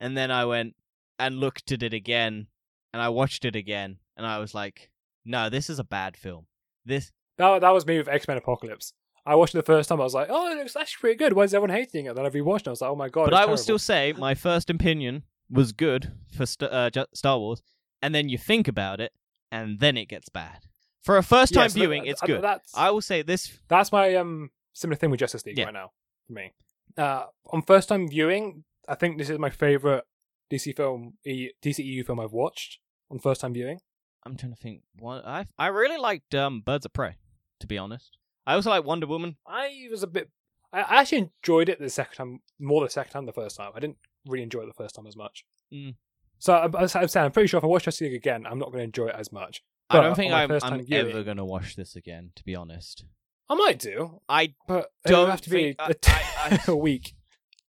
and 0.00 0.16
then 0.16 0.30
I 0.30 0.44
went 0.44 0.74
and 1.18 1.38
looked 1.40 1.72
at 1.72 1.82
it 1.82 1.92
again, 1.94 2.46
and 2.92 3.02
I 3.02 3.08
watched 3.08 3.44
it 3.44 3.56
again, 3.56 3.98
and 4.16 4.26
I 4.26 4.38
was 4.38 4.54
like, 4.54 4.90
no, 5.24 5.48
this 5.50 5.68
is 5.70 5.78
a 5.78 5.84
bad 5.84 6.16
film. 6.16 6.46
This 6.84 7.12
that 7.38 7.60
that 7.60 7.70
was 7.70 7.86
me 7.86 7.98
with 7.98 8.08
X 8.08 8.26
Men 8.28 8.36
Apocalypse. 8.36 8.92
I 9.24 9.34
watched 9.34 9.54
it 9.54 9.58
the 9.58 9.62
first 9.64 9.88
time. 9.88 10.00
I 10.00 10.04
was 10.04 10.14
like, 10.14 10.28
"Oh, 10.30 10.50
it 10.52 10.56
looks 10.56 10.76
actually 10.76 11.00
pretty 11.00 11.16
good." 11.16 11.32
Why 11.32 11.42
is 11.42 11.52
everyone 11.52 11.76
hating 11.76 12.06
it? 12.06 12.14
Then 12.14 12.24
I 12.24 12.30
rewatched 12.30 12.60
it. 12.60 12.68
I 12.68 12.70
was 12.70 12.80
like, 12.80 12.90
"Oh 12.90 12.96
my 12.96 13.08
god!" 13.08 13.24
but 13.24 13.34
I 13.34 13.40
will 13.40 13.46
terrible." 13.48 13.56
still 13.58 13.78
say 13.80 14.12
my 14.16 14.34
first 14.34 14.70
opinion 14.70 15.24
was 15.50 15.72
good 15.72 16.12
for 16.36 16.46
St- 16.46 16.70
uh, 16.70 16.90
Star 17.12 17.38
Wars, 17.38 17.60
and 18.00 18.14
then 18.14 18.28
you 18.28 18.38
think 18.38 18.68
about 18.68 19.00
it, 19.00 19.12
and 19.50 19.80
then 19.80 19.96
it 19.96 20.06
gets 20.08 20.28
bad. 20.28 20.60
For 21.02 21.16
a 21.16 21.22
first 21.24 21.54
time 21.54 21.64
Yes, 21.64 21.72
that- 21.74 21.78
viewing, 21.80 22.06
it's 22.06 22.20
good. 22.20 22.44
I 22.76 22.90
will 22.90 23.00
say 23.00 23.22
this. 23.22 23.58
that's 23.68 23.90
my 23.90 24.14
um 24.14 24.50
similar 24.74 24.96
thing 24.96 25.10
with 25.10 25.18
Justice 25.20 25.44
League 25.44 25.58
Yeah. 25.58 25.64
right 25.64 25.74
now 25.74 25.90
for 26.26 26.32
me. 26.34 26.52
Uh, 26.96 27.24
on 27.52 27.62
first 27.62 27.88
time 27.88 28.08
viewing, 28.08 28.64
I 28.88 28.94
think 28.94 29.18
this 29.18 29.28
is 29.30 29.38
my 29.38 29.50
favorite 29.50 30.04
DC 30.50 30.76
film, 30.76 31.14
E- 31.24 31.50
DCEU 31.62 32.04
film 32.06 32.20
I've 32.20 32.32
watched 32.32 32.78
on 33.10 33.18
first 33.18 33.40
time 33.40 33.52
viewing. 33.54 33.80
I'm 34.24 34.36
trying 34.36 34.52
to 34.52 34.58
think. 34.60 34.82
What 34.98 35.24
I 35.26 35.46
I 35.58 35.68
really 35.68 35.98
liked 35.98 36.34
um, 36.34 36.60
Birds 36.60 36.84
of 36.86 36.92
Prey, 36.92 37.16
to 37.60 37.66
be 37.66 37.78
honest. 37.78 38.16
I 38.46 38.54
also 38.54 38.70
like 38.70 38.84
Wonder 38.84 39.06
Woman. 39.06 39.36
I 39.46 39.86
was 39.90 40.02
a 40.02 40.06
bit. 40.06 40.30
I 40.72 40.80
actually 41.00 41.30
enjoyed 41.42 41.68
it 41.68 41.78
the 41.80 41.88
second 41.90 42.16
time 42.16 42.40
more 42.58 42.82
the 42.84 42.90
second 42.90 43.12
time 43.12 43.26
the 43.26 43.32
first 43.32 43.56
time. 43.56 43.70
I 43.74 43.80
didn't 43.80 43.98
really 44.26 44.42
enjoy 44.42 44.62
it 44.62 44.66
the 44.66 44.72
first 44.74 44.94
time 44.94 45.06
as 45.06 45.16
much. 45.16 45.44
Mm. 45.72 45.94
So 46.38 46.52
I- 46.54 46.64
I'm 46.82 47.08
saying 47.08 47.24
I'm 47.26 47.32
pretty 47.32 47.46
sure 47.46 47.58
if 47.58 47.64
I 47.64 47.68
watch 47.68 47.84
Justice 47.84 48.02
League 48.02 48.14
again, 48.14 48.46
I'm 48.46 48.58
not 48.58 48.66
going 48.66 48.78
to 48.80 48.84
enjoy 48.84 49.06
it 49.08 49.14
as 49.16 49.32
much. 49.32 49.62
I 49.88 50.00
don't 50.00 50.16
think 50.16 50.32
I'm, 50.32 50.50
I'm 50.50 50.84
viewing- 50.84 51.10
ever 51.10 51.22
gonna 51.22 51.44
watch 51.44 51.76
this 51.76 51.94
again. 51.96 52.32
To 52.34 52.44
be 52.44 52.56
honest, 52.56 53.04
I 53.48 53.54
might 53.54 53.78
do, 53.78 54.20
I 54.28 54.54
but 54.66 54.90
Don't 55.04 55.30
have 55.30 55.40
to 55.42 55.50
be 55.50 55.74
think- 55.74 55.76
a, 55.78 55.94
I- 56.10 56.50
I- 56.50 56.60
a 56.72 56.76
week. 56.76 57.14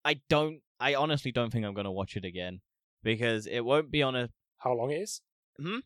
I 0.04 0.20
don't. 0.30 0.60
I 0.80 0.94
honestly 0.94 1.30
don't 1.32 1.50
think 1.50 1.64
I'm 1.66 1.74
gonna 1.74 1.92
watch 1.92 2.16
it 2.16 2.24
again 2.24 2.60
because 3.06 3.46
it 3.46 3.60
won't 3.60 3.90
be 3.90 4.02
on 4.02 4.14
a. 4.16 4.28
How 4.58 4.74
long 4.74 4.90
it 4.90 4.96
is? 5.00 5.22
Hmm? 5.58 5.78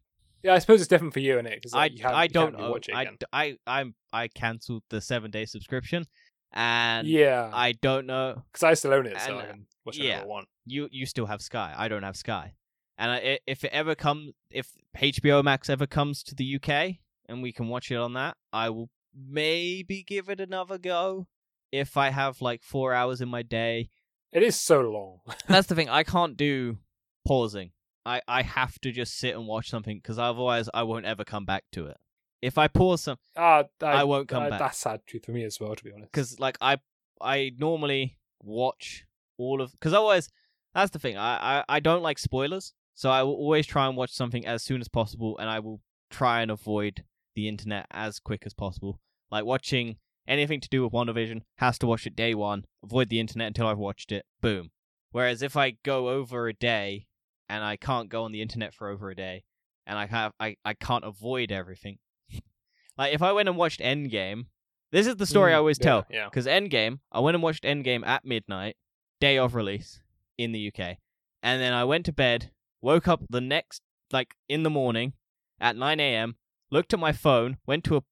Yeah, 0.42 0.54
I 0.54 0.58
suppose 0.58 0.80
it's 0.80 0.88
different 0.88 1.12
for 1.12 1.20
you, 1.20 1.36
innit? 1.36 1.56
Because 1.56 1.74
I 1.74 1.86
you 1.86 2.02
have, 2.02 2.14
I 2.14 2.26
don't 2.26 2.52
can't 2.52 2.62
know. 2.64 2.70
watch 2.70 2.88
it 2.88 2.94
I 2.94 3.02
again. 3.02 3.16
d- 3.20 3.26
I 3.32 3.56
I'm 3.66 3.94
I 4.12 4.28
cancelled 4.28 4.82
the 4.90 5.00
seven 5.00 5.30
day 5.30 5.44
subscription, 5.44 6.06
and 6.52 7.06
yeah, 7.06 7.50
I 7.52 7.72
don't 7.72 8.06
know. 8.06 8.42
because 8.52 8.62
I 8.64 8.74
still 8.74 8.94
own 8.94 9.06
it, 9.06 9.20
so 9.20 9.32
and, 9.32 9.38
I 9.38 9.42
uh, 9.42 9.46
can 9.52 9.66
watch 9.84 9.98
it 9.98 10.02
yeah. 10.04 10.08
whenever 10.14 10.24
I 10.24 10.28
want. 10.28 10.48
You 10.66 10.88
you 10.90 11.06
still 11.06 11.26
have 11.26 11.42
Sky. 11.42 11.74
I 11.76 11.88
don't 11.88 12.02
have 12.02 12.16
Sky, 12.16 12.54
and 12.98 13.10
I, 13.10 13.16
i- 13.16 13.38
if 13.46 13.64
it 13.64 13.70
ever 13.72 13.94
comes, 13.94 14.32
if 14.50 14.68
HBO 14.96 15.44
Max 15.44 15.68
ever 15.68 15.86
comes 15.86 16.22
to 16.24 16.34
the 16.34 16.56
UK 16.56 16.96
and 17.28 17.42
we 17.42 17.52
can 17.52 17.68
watch 17.68 17.90
it 17.90 17.96
on 17.96 18.14
that, 18.14 18.36
I 18.52 18.70
will 18.70 18.88
maybe 19.14 20.02
give 20.02 20.28
it 20.28 20.40
another 20.40 20.78
go. 20.78 21.26
If 21.72 21.96
I 21.96 22.10
have 22.10 22.40
like 22.40 22.62
four 22.62 22.94
hours 22.94 23.20
in 23.20 23.28
my 23.28 23.42
day, 23.42 23.90
It 24.32 24.42
is 24.42 24.58
so 24.58 24.80
long. 24.80 25.18
that's 25.48 25.66
the 25.68 25.74
thing. 25.74 25.88
I 25.88 26.02
can't 26.02 26.36
do 26.36 26.78
pausing. 27.26 27.72
I, 28.06 28.22
I 28.26 28.42
have 28.42 28.78
to 28.80 28.92
just 28.92 29.18
sit 29.18 29.34
and 29.34 29.46
watch 29.46 29.68
something 29.68 29.98
because 29.98 30.18
otherwise 30.18 30.68
I 30.72 30.82
won't 30.84 31.04
ever 31.04 31.24
come 31.24 31.44
back 31.44 31.64
to 31.72 31.86
it. 31.86 31.98
If 32.40 32.56
I 32.56 32.68
pause 32.68 33.02
some, 33.02 33.18
Ah, 33.36 33.64
I 33.82 34.04
won't 34.04 34.28
come 34.28 34.44
uh, 34.44 34.50
back. 34.50 34.58
That's 34.58 34.78
sad 34.78 35.00
truth 35.06 35.26
for 35.26 35.32
me 35.32 35.44
as 35.44 35.60
well, 35.60 35.74
to 35.76 35.84
be 35.84 35.92
honest. 35.92 36.10
because 36.10 36.40
like 36.40 36.56
I 36.60 36.78
I 37.20 37.52
normally 37.58 38.16
watch 38.42 39.04
all 39.36 39.60
of 39.60 39.72
because 39.72 39.92
otherwise 39.92 40.30
that's 40.74 40.90
the 40.90 40.98
thing. 40.98 41.18
I, 41.18 41.58
I 41.58 41.64
I 41.68 41.80
don't 41.80 42.02
like 42.02 42.18
spoilers, 42.18 42.72
so 42.94 43.10
I 43.10 43.22
will 43.22 43.34
always 43.34 43.66
try 43.66 43.86
and 43.86 43.97
watch 43.97 44.12
something 44.12 44.47
as 44.47 44.62
soon 44.62 44.80
as 44.80 44.88
possible, 44.88 45.36
and 45.38 45.51
I 45.51 45.59
will 45.60 45.82
try 46.10 46.40
and 46.40 46.51
avoid 46.51 47.05
the 47.36 47.47
internet 47.47 47.86
as 47.90 48.18
quick 48.18 48.44
as 48.47 48.55
possible. 48.55 48.98
Like 49.30 49.44
watching 49.44 49.97
anything 50.26 50.60
to 50.60 50.68
do 50.70 50.82
with 50.82 50.92
WandaVision, 50.92 51.42
has 51.59 51.78
to 51.80 51.86
watch 51.86 52.06
it 52.06 52.16
day 52.16 52.34
one. 52.34 52.64
Avoid 52.82 53.10
the 53.10 53.20
internet 53.20 53.48
until 53.48 53.66
I've 53.66 53.78
watched 53.78 54.12
it. 54.12 54.24
Boom. 54.40 54.70
Whereas 55.12 55.42
if 55.42 55.56
I 55.56 55.72
go 55.84 56.09
over 56.09 56.48
a 56.48 56.55
day 56.55 57.06
and 57.51 57.64
I 57.64 57.77
can't 57.77 58.09
go 58.09 58.22
on 58.24 58.32
the 58.32 58.40
internet 58.40 58.72
for 58.72 58.89
over 58.89 59.10
a 59.10 59.16
day, 59.16 59.43
and 59.86 59.98
I 59.98 60.06
have 60.06 60.32
I, 60.39 60.56
I 60.64 60.74
can't 60.74 61.05
avoid 61.05 61.51
everything. 61.51 61.98
like 62.97 63.12
if 63.12 63.22
I 63.22 63.32
went 63.32 63.48
and 63.48 63.59
watched 63.59 63.81
Endgame, 63.81 64.47
this 64.93 65.06
is 65.06 65.16
the 65.16 65.27
story 65.27 65.52
I 65.52 65.56
Mm, 65.56 65.59
always 65.59 65.78
yeah, 65.81 65.85
tell. 65.85 66.06
Yeah. 66.10 66.24
Because 66.27 66.47
Endgame, 66.47 67.01
I 67.10 67.18
went 67.20 67.35
and 67.35 67.43
watched 67.43 67.64
Endgame 67.64 68.06
at 68.06 68.24
midnight, 68.24 68.77
day 69.20 69.36
of 69.36 69.55
release 69.55 70.01
in 70.39 70.52
the 70.52 70.68
UK. 70.72 70.97
And 71.43 71.60
then 71.60 71.72
I 71.72 71.85
went 71.85 72.06
to 72.06 72.12
bed, 72.12 72.51
woke 72.81 73.09
up 73.09 73.20
the 73.28 73.40
next, 73.40 73.82
like 74.12 74.35
in 74.48 74.62
the 74.62 74.70
morning 74.70 75.14
at 75.60 75.77
9 75.77 75.98
a.m., 76.01 76.36
looked 76.70 76.93
at 76.94 77.01
my 77.01 77.12
phone, 77.12 77.56
went 77.66 77.82
to 77.85 77.97
a 77.97 78.02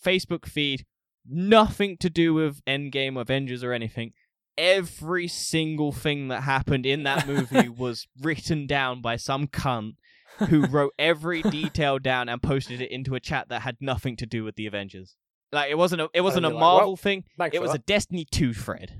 Facebook 0.00 0.46
feed, 0.46 0.84
nothing 1.26 1.96
to 1.98 2.08
do 2.10 2.32
with 2.34 2.64
Endgame, 2.64 3.20
Avengers, 3.20 3.64
or 3.64 3.72
anything. 3.72 4.12
Every 4.56 5.26
single 5.28 5.90
thing 5.92 6.28
that 6.28 6.42
happened 6.42 6.86
in 6.86 7.02
that 7.02 7.26
movie 7.26 7.68
was 7.76 8.06
written 8.20 8.66
down 8.66 9.00
by 9.00 9.16
some 9.16 9.46
cunt 9.48 9.94
who 10.48 10.66
wrote 10.66 10.92
every 10.98 11.42
detail 11.42 11.98
down 11.98 12.28
and 12.28 12.42
posted 12.42 12.80
it 12.80 12.90
into 12.90 13.14
a 13.14 13.20
chat 13.20 13.48
that 13.48 13.62
had 13.62 13.76
nothing 13.80 14.16
to 14.16 14.26
do 14.26 14.44
with 14.44 14.56
the 14.56 14.66
Avengers. 14.66 15.16
Like 15.52 15.70
it 15.70 15.78
wasn't 15.78 16.02
a 16.02 16.10
it 16.12 16.20
wasn't 16.22 16.46
a 16.46 16.48
like, 16.48 16.60
well, 16.60 16.76
Marvel 16.76 16.96
thing. 16.96 17.24
It 17.52 17.60
was 17.60 17.74
a. 17.74 17.78
Destiny 17.78 18.24
2 18.30 18.52
thread. 18.54 18.92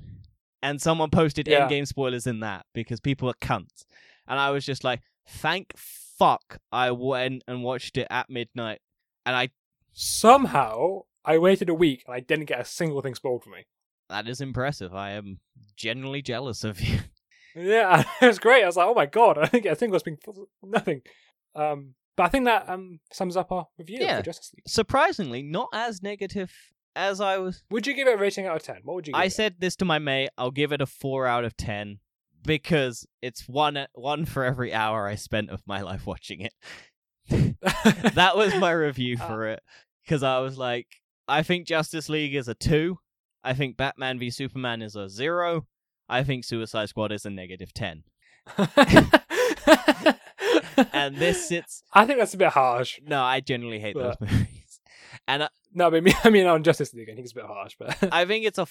And 0.62 0.80
someone 0.80 1.10
posted 1.10 1.46
Yeah. 1.46 1.68
endgame 1.68 1.86
spoilers 1.86 2.26
in 2.26 2.40
that 2.40 2.66
because 2.72 3.00
people 3.00 3.28
are 3.28 3.34
cunts. 3.34 3.84
And 4.26 4.38
I 4.38 4.50
was 4.50 4.64
just 4.64 4.82
like, 4.84 5.02
thank 5.26 5.72
fuck 5.76 6.58
I 6.72 6.90
went 6.92 7.42
and 7.46 7.62
watched 7.62 7.98
it 7.98 8.06
at 8.10 8.30
midnight. 8.30 8.80
And 9.26 9.34
I 9.36 9.50
Somehow, 9.92 11.02
I 11.24 11.38
waited 11.38 11.68
a 11.68 11.74
week 11.74 12.02
and 12.06 12.14
I 12.14 12.20
didn't 12.20 12.46
get 12.46 12.60
a 12.60 12.64
single 12.64 13.00
thing 13.00 13.14
spoiled 13.14 13.44
for 13.44 13.50
me. 13.50 13.66
That 14.08 14.28
is 14.28 14.40
impressive. 14.40 14.94
I 14.94 15.12
am 15.12 15.40
genuinely 15.76 16.22
jealous 16.22 16.64
of 16.64 16.80
you. 16.80 16.98
Yeah, 17.56 18.02
it 18.20 18.26
was 18.26 18.40
great. 18.40 18.64
I 18.64 18.66
was 18.66 18.76
like, 18.76 18.88
oh 18.88 18.94
my 18.94 19.06
god, 19.06 19.38
I 19.42 19.46
think 19.46 19.64
I 19.64 19.70
a 19.70 19.76
single 19.76 20.00
thing, 20.00 20.18
nothing. 20.60 21.02
Um, 21.54 21.94
but 22.16 22.24
I 22.24 22.28
think 22.28 22.46
that 22.46 22.68
um 22.68 22.98
sums 23.12 23.36
up 23.36 23.52
our 23.52 23.68
review 23.78 23.98
Yeah. 24.00 24.16
for 24.16 24.24
Justice 24.24 24.50
League. 24.56 24.64
Surprisingly, 24.66 25.40
not 25.44 25.68
as 25.72 26.02
negative 26.02 26.50
as 26.96 27.20
I 27.20 27.38
was 27.38 27.62
Would 27.70 27.86
you 27.86 27.94
give 27.94 28.08
it 28.08 28.14
a 28.14 28.16
rating 28.16 28.46
out 28.48 28.56
of 28.56 28.62
ten? 28.64 28.80
What 28.82 28.94
would 28.94 29.06
you? 29.06 29.12
Give 29.12 29.20
I 29.20 29.26
it? 29.26 29.32
said 29.34 29.54
this 29.60 29.76
to 29.76 29.84
my 29.84 30.00
mate, 30.00 30.30
I'll 30.36 30.50
give 30.50 30.72
it 30.72 30.80
a 30.80 30.86
4 30.86 31.28
out 31.28 31.44
of 31.44 31.56
10 31.56 32.00
because 32.44 33.06
it's 33.22 33.48
one 33.48 33.86
one 33.94 34.24
for 34.24 34.42
every 34.44 34.74
hour 34.74 35.06
I 35.06 35.14
spent 35.14 35.48
of 35.50 35.62
my 35.64 35.80
life 35.80 36.06
watching 36.08 36.40
it. 36.40 36.52
that 38.14 38.32
was 38.36 38.54
my 38.56 38.72
review 38.72 39.16
Ah. 39.20 39.28
for 39.28 39.46
it 39.48 39.60
because 40.04 40.24
I 40.24 40.40
was 40.40 40.58
like, 40.58 40.88
I 41.28 41.42
think 41.44 41.66
Justice 41.68 42.08
League 42.08 42.34
is 42.34 42.48
a 42.48 42.54
two. 42.54 42.98
I 43.44 43.52
think 43.54 43.76
Batman 43.76 44.18
v 44.18 44.30
Superman 44.30 44.82
is 44.82 44.96
a 44.96 45.08
zero. 45.08 45.66
I 46.08 46.24
think 46.24 46.44
Suicide 46.44 46.88
Squad 46.88 47.12
is 47.12 47.24
a 47.26 47.30
negative 47.30 47.72
ten. 47.74 48.04
And 50.92 51.16
this 51.16 51.48
sits. 51.48 51.82
I 51.92 52.04
think 52.06 52.18
that's 52.18 52.34
a 52.34 52.38
bit 52.38 52.48
harsh. 52.48 52.98
No, 53.04 53.22
I 53.22 53.40
generally 53.40 53.78
hate 53.78 53.94
those 53.96 54.16
movies, 54.20 54.80
and 55.28 55.44
I, 55.44 55.48
No, 55.72 55.86
I 55.88 56.00
mean, 56.00 56.14
I 56.24 56.30
mean 56.30 56.46
on 56.46 56.62
Justice 56.62 56.92
League, 56.94 57.08
I 57.10 57.14
think 57.14 57.24
it's 57.24 57.32
a 57.32 57.36
bit 57.36 57.44
harsh, 57.44 57.74
but 57.78 57.96
I 58.12 58.24
think 58.24 58.44
it's 58.44 58.58
a 58.58 58.66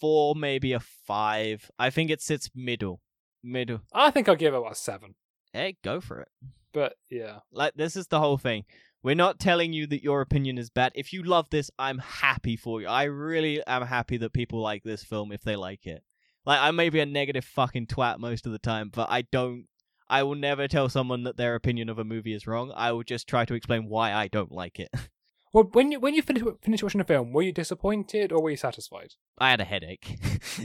four, 0.00 0.34
maybe 0.34 0.72
a 0.72 0.80
five. 0.80 1.70
I 1.78 1.90
think 1.90 2.10
it 2.10 2.20
sits 2.20 2.50
middle, 2.54 3.00
middle. 3.42 3.80
I 3.92 4.10
think 4.10 4.28
I'll 4.28 4.36
give 4.36 4.54
it 4.54 4.58
about 4.58 4.72
a 4.72 4.76
seven. 4.76 5.14
Hey, 5.52 5.76
go 5.82 6.00
for 6.00 6.20
it. 6.20 6.28
But 6.72 6.94
yeah, 7.10 7.38
Like 7.50 7.74
this 7.74 7.96
is 7.96 8.06
the 8.08 8.20
whole 8.20 8.38
thing. 8.38 8.64
We're 9.02 9.14
not 9.14 9.38
telling 9.38 9.72
you 9.72 9.86
that 9.88 10.02
your 10.02 10.20
opinion 10.20 10.58
is 10.58 10.70
bad. 10.70 10.92
If 10.94 11.12
you 11.12 11.22
love 11.22 11.48
this, 11.50 11.70
I'm 11.78 11.98
happy 11.98 12.56
for 12.56 12.80
you. 12.80 12.88
I 12.88 13.04
really 13.04 13.64
am 13.66 13.82
happy 13.86 14.16
that 14.18 14.32
people 14.32 14.60
like 14.60 14.82
this 14.82 15.04
film 15.04 15.30
if 15.32 15.42
they 15.42 15.56
like 15.56 15.86
it. 15.86 16.02
Like 16.44 16.60
I 16.60 16.70
may 16.72 16.90
be 16.90 17.00
a 17.00 17.06
negative 17.06 17.44
fucking 17.44 17.86
twat 17.86 18.18
most 18.18 18.46
of 18.46 18.52
the 18.52 18.58
time, 18.58 18.90
but 18.92 19.08
I 19.10 19.22
don't 19.22 19.66
I 20.10 20.22
will 20.22 20.34
never 20.34 20.66
tell 20.68 20.88
someone 20.88 21.24
that 21.24 21.36
their 21.36 21.54
opinion 21.54 21.88
of 21.90 21.98
a 21.98 22.04
movie 22.04 22.32
is 22.32 22.46
wrong. 22.46 22.72
I 22.74 22.92
will 22.92 23.02
just 23.02 23.28
try 23.28 23.44
to 23.44 23.54
explain 23.54 23.88
why 23.88 24.12
I 24.14 24.26
don't 24.28 24.50
like 24.50 24.80
it. 24.80 24.88
well, 25.52 25.64
when 25.72 25.92
you 25.92 26.00
when 26.00 26.14
you 26.14 26.22
finish 26.22 26.42
finish 26.62 26.82
watching 26.82 26.98
the 26.98 27.04
film, 27.04 27.32
were 27.32 27.42
you 27.42 27.52
disappointed 27.52 28.32
or 28.32 28.42
were 28.42 28.50
you 28.50 28.56
satisfied? 28.56 29.14
I 29.38 29.50
had 29.50 29.60
a 29.60 29.64
headache. 29.64 30.18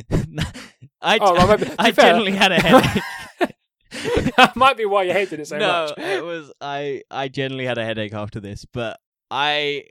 I, 1.02 1.20
Oh, 1.22 1.34
well, 1.34 1.52
I 1.78 1.92
fair- 1.92 2.06
generally 2.12 2.32
had 2.32 2.52
a 2.54 2.62
headache. 2.62 3.04
that 4.38 4.56
might 4.56 4.78
be 4.78 4.86
why 4.86 5.04
you 5.04 5.14
hated 5.14 5.40
it 5.40 5.48
so 5.48 5.58
no, 5.58 5.88
much. 5.90 5.98
it 5.98 6.24
was 6.24 6.52
I. 6.62 7.04
I 7.10 7.28
generally 7.28 7.66
had 7.66 7.78
a 7.78 7.86
headache 7.86 8.14
after 8.14 8.40
this, 8.40 8.66
but 8.66 9.00
I. 9.30 9.86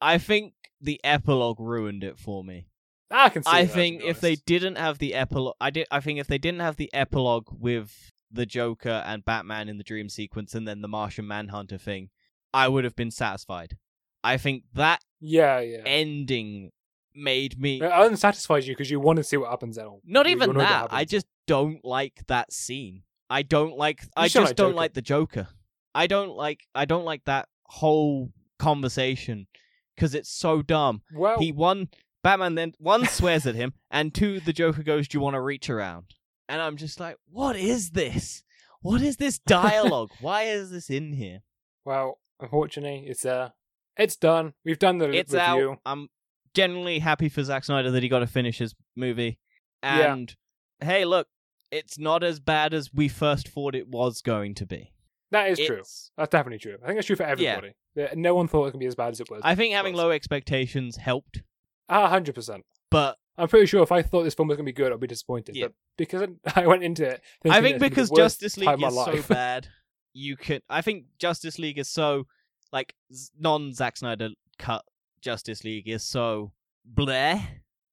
I 0.00 0.18
think 0.18 0.54
the 0.80 1.00
epilogue 1.02 1.58
ruined 1.58 2.04
it 2.04 2.18
for 2.18 2.44
me. 2.44 2.68
I 3.10 3.30
can 3.30 3.42
see. 3.42 3.50
I 3.50 3.64
that, 3.64 3.72
think 3.72 4.02
if 4.04 4.20
they 4.20 4.36
didn't 4.36 4.76
have 4.76 4.98
the 4.98 5.14
epilogue, 5.14 5.54
I 5.60 5.70
did. 5.70 5.86
I 5.90 6.00
think 6.00 6.18
if 6.18 6.26
they 6.26 6.38
didn't 6.38 6.60
have 6.60 6.76
the 6.76 6.92
epilogue 6.92 7.48
with 7.50 8.12
the 8.30 8.46
Joker 8.46 9.02
and 9.06 9.24
Batman 9.24 9.68
in 9.68 9.78
the 9.78 9.84
dream 9.84 10.08
sequence, 10.08 10.54
and 10.54 10.68
then 10.68 10.82
the 10.82 10.88
Martian 10.88 11.26
Manhunter 11.26 11.78
thing, 11.78 12.10
I 12.52 12.68
would 12.68 12.84
have 12.84 12.96
been 12.96 13.10
satisfied. 13.10 13.76
I 14.22 14.36
think 14.36 14.64
that 14.74 15.00
yeah, 15.20 15.60
yeah, 15.60 15.82
ending 15.86 16.72
made 17.14 17.58
me 17.60 17.80
it 17.80 17.90
unsatisfies 17.92 18.68
you 18.68 18.74
because 18.74 18.90
you 18.90 19.00
want 19.00 19.16
to 19.16 19.24
see 19.24 19.36
what 19.36 19.50
happens 19.50 19.76
at 19.78 19.86
all. 19.86 20.00
not 20.04 20.26
you 20.26 20.32
even 20.32 20.54
that. 20.54 20.88
I 20.90 21.04
just 21.04 21.26
don't 21.46 21.84
like 21.84 22.24
that 22.28 22.52
scene. 22.52 23.02
I 23.30 23.42
don't 23.42 23.76
like. 23.76 24.04
I 24.16 24.28
just 24.28 24.56
don't 24.56 24.70
Joker. 24.70 24.76
like 24.76 24.94
the 24.94 25.02
Joker. 25.02 25.48
I 25.94 26.06
don't 26.06 26.30
like. 26.36 26.60
I 26.74 26.84
don't 26.84 27.04
like 27.04 27.24
that 27.24 27.48
whole 27.64 28.32
conversation 28.58 29.46
because 29.94 30.14
it's 30.14 30.30
so 30.30 30.62
dumb. 30.62 31.02
well, 31.14 31.38
He 31.38 31.52
one 31.52 31.88
Batman 32.22 32.54
then 32.54 32.72
one 32.78 33.06
swears 33.06 33.46
at 33.46 33.54
him, 33.54 33.72
and 33.90 34.14
two 34.14 34.40
the 34.40 34.52
Joker 34.52 34.82
goes, 34.82 35.08
"Do 35.08 35.16
you 35.18 35.22
want 35.22 35.34
to 35.34 35.40
reach 35.40 35.68
around?" 35.70 36.14
And 36.48 36.60
I'm 36.62 36.76
just 36.76 37.00
like, 37.00 37.16
"What 37.30 37.56
is 37.56 37.90
this? 37.90 38.42
What 38.80 39.02
is 39.02 39.16
this 39.16 39.38
dialogue? 39.38 40.10
Why 40.20 40.44
is 40.44 40.70
this 40.70 40.88
in 40.90 41.12
here?" 41.12 41.40
well, 41.84 42.18
unfortunately, 42.40 43.04
it's 43.08 43.24
uh, 43.24 43.50
it's 43.96 44.16
done. 44.16 44.54
We've 44.64 44.78
done 44.78 44.98
the 44.98 45.10
It's 45.10 45.32
review. 45.32 45.72
out. 45.72 45.78
I'm 45.84 46.08
generally 46.54 46.98
happy 47.00 47.28
for 47.28 47.42
Zack 47.42 47.64
Snyder 47.64 47.90
that 47.90 48.02
he 48.02 48.08
got 48.08 48.20
to 48.20 48.26
finish 48.26 48.58
his 48.58 48.74
movie. 48.96 49.38
Yeah. 49.82 50.12
And 50.12 50.34
hey, 50.80 51.04
look, 51.04 51.28
it's 51.70 51.98
not 51.98 52.22
as 52.22 52.40
bad 52.40 52.72
as 52.74 52.92
we 52.92 53.08
first 53.08 53.48
thought 53.48 53.74
it 53.74 53.88
was 53.88 54.22
going 54.22 54.54
to 54.56 54.66
be. 54.66 54.92
That 55.30 55.50
is 55.50 55.58
true. 55.58 55.82
That's 56.16 56.30
definitely 56.30 56.58
true. 56.58 56.76
I 56.82 56.86
think 56.86 56.98
it's 56.98 57.06
true 57.06 57.16
for 57.16 57.24
everybody. 57.24 57.74
Yeah, 57.94 58.12
No 58.14 58.34
one 58.34 58.48
thought 58.48 58.66
it 58.66 58.70
could 58.70 58.80
be 58.80 58.86
as 58.86 58.94
bad 58.94 59.10
as 59.12 59.20
it 59.20 59.30
was. 59.30 59.42
I 59.44 59.54
think 59.54 59.74
having 59.74 59.94
low 59.94 60.10
expectations 60.10 60.96
helped, 60.96 61.42
Ah, 61.88 62.08
hundred 62.08 62.34
percent. 62.34 62.64
but 62.90 63.18
I'm 63.36 63.48
pretty 63.48 63.66
sure 63.66 63.82
if 63.82 63.92
I 63.92 64.02
thought 64.02 64.22
this 64.24 64.34
film 64.34 64.48
was 64.48 64.56
going 64.56 64.64
to 64.66 64.72
be 64.72 64.74
good, 64.74 64.92
I'd 64.92 65.00
be 65.00 65.06
disappointed. 65.06 65.54
Yeah. 65.56 65.66
But 65.66 65.74
because 65.98 66.28
I 66.56 66.66
went 66.66 66.82
into 66.82 67.04
it, 67.06 67.22
I 67.48 67.60
think 67.60 67.76
it's 67.76 67.82
because 67.82 68.10
Justice 68.10 68.56
League 68.56 68.82
is 68.82 68.94
so 68.94 69.22
bad, 69.28 69.68
you 70.14 70.36
can. 70.36 70.60
I 70.70 70.80
think 70.80 71.04
Justice 71.18 71.58
League 71.58 71.78
is 71.78 71.88
so 71.88 72.26
like 72.72 72.94
non 73.38 73.72
Zack 73.74 73.96
Snyder 73.98 74.30
cut. 74.58 74.84
Justice 75.20 75.62
League 75.64 75.88
is 75.88 76.02
so 76.04 76.52
bleh. 76.94 77.42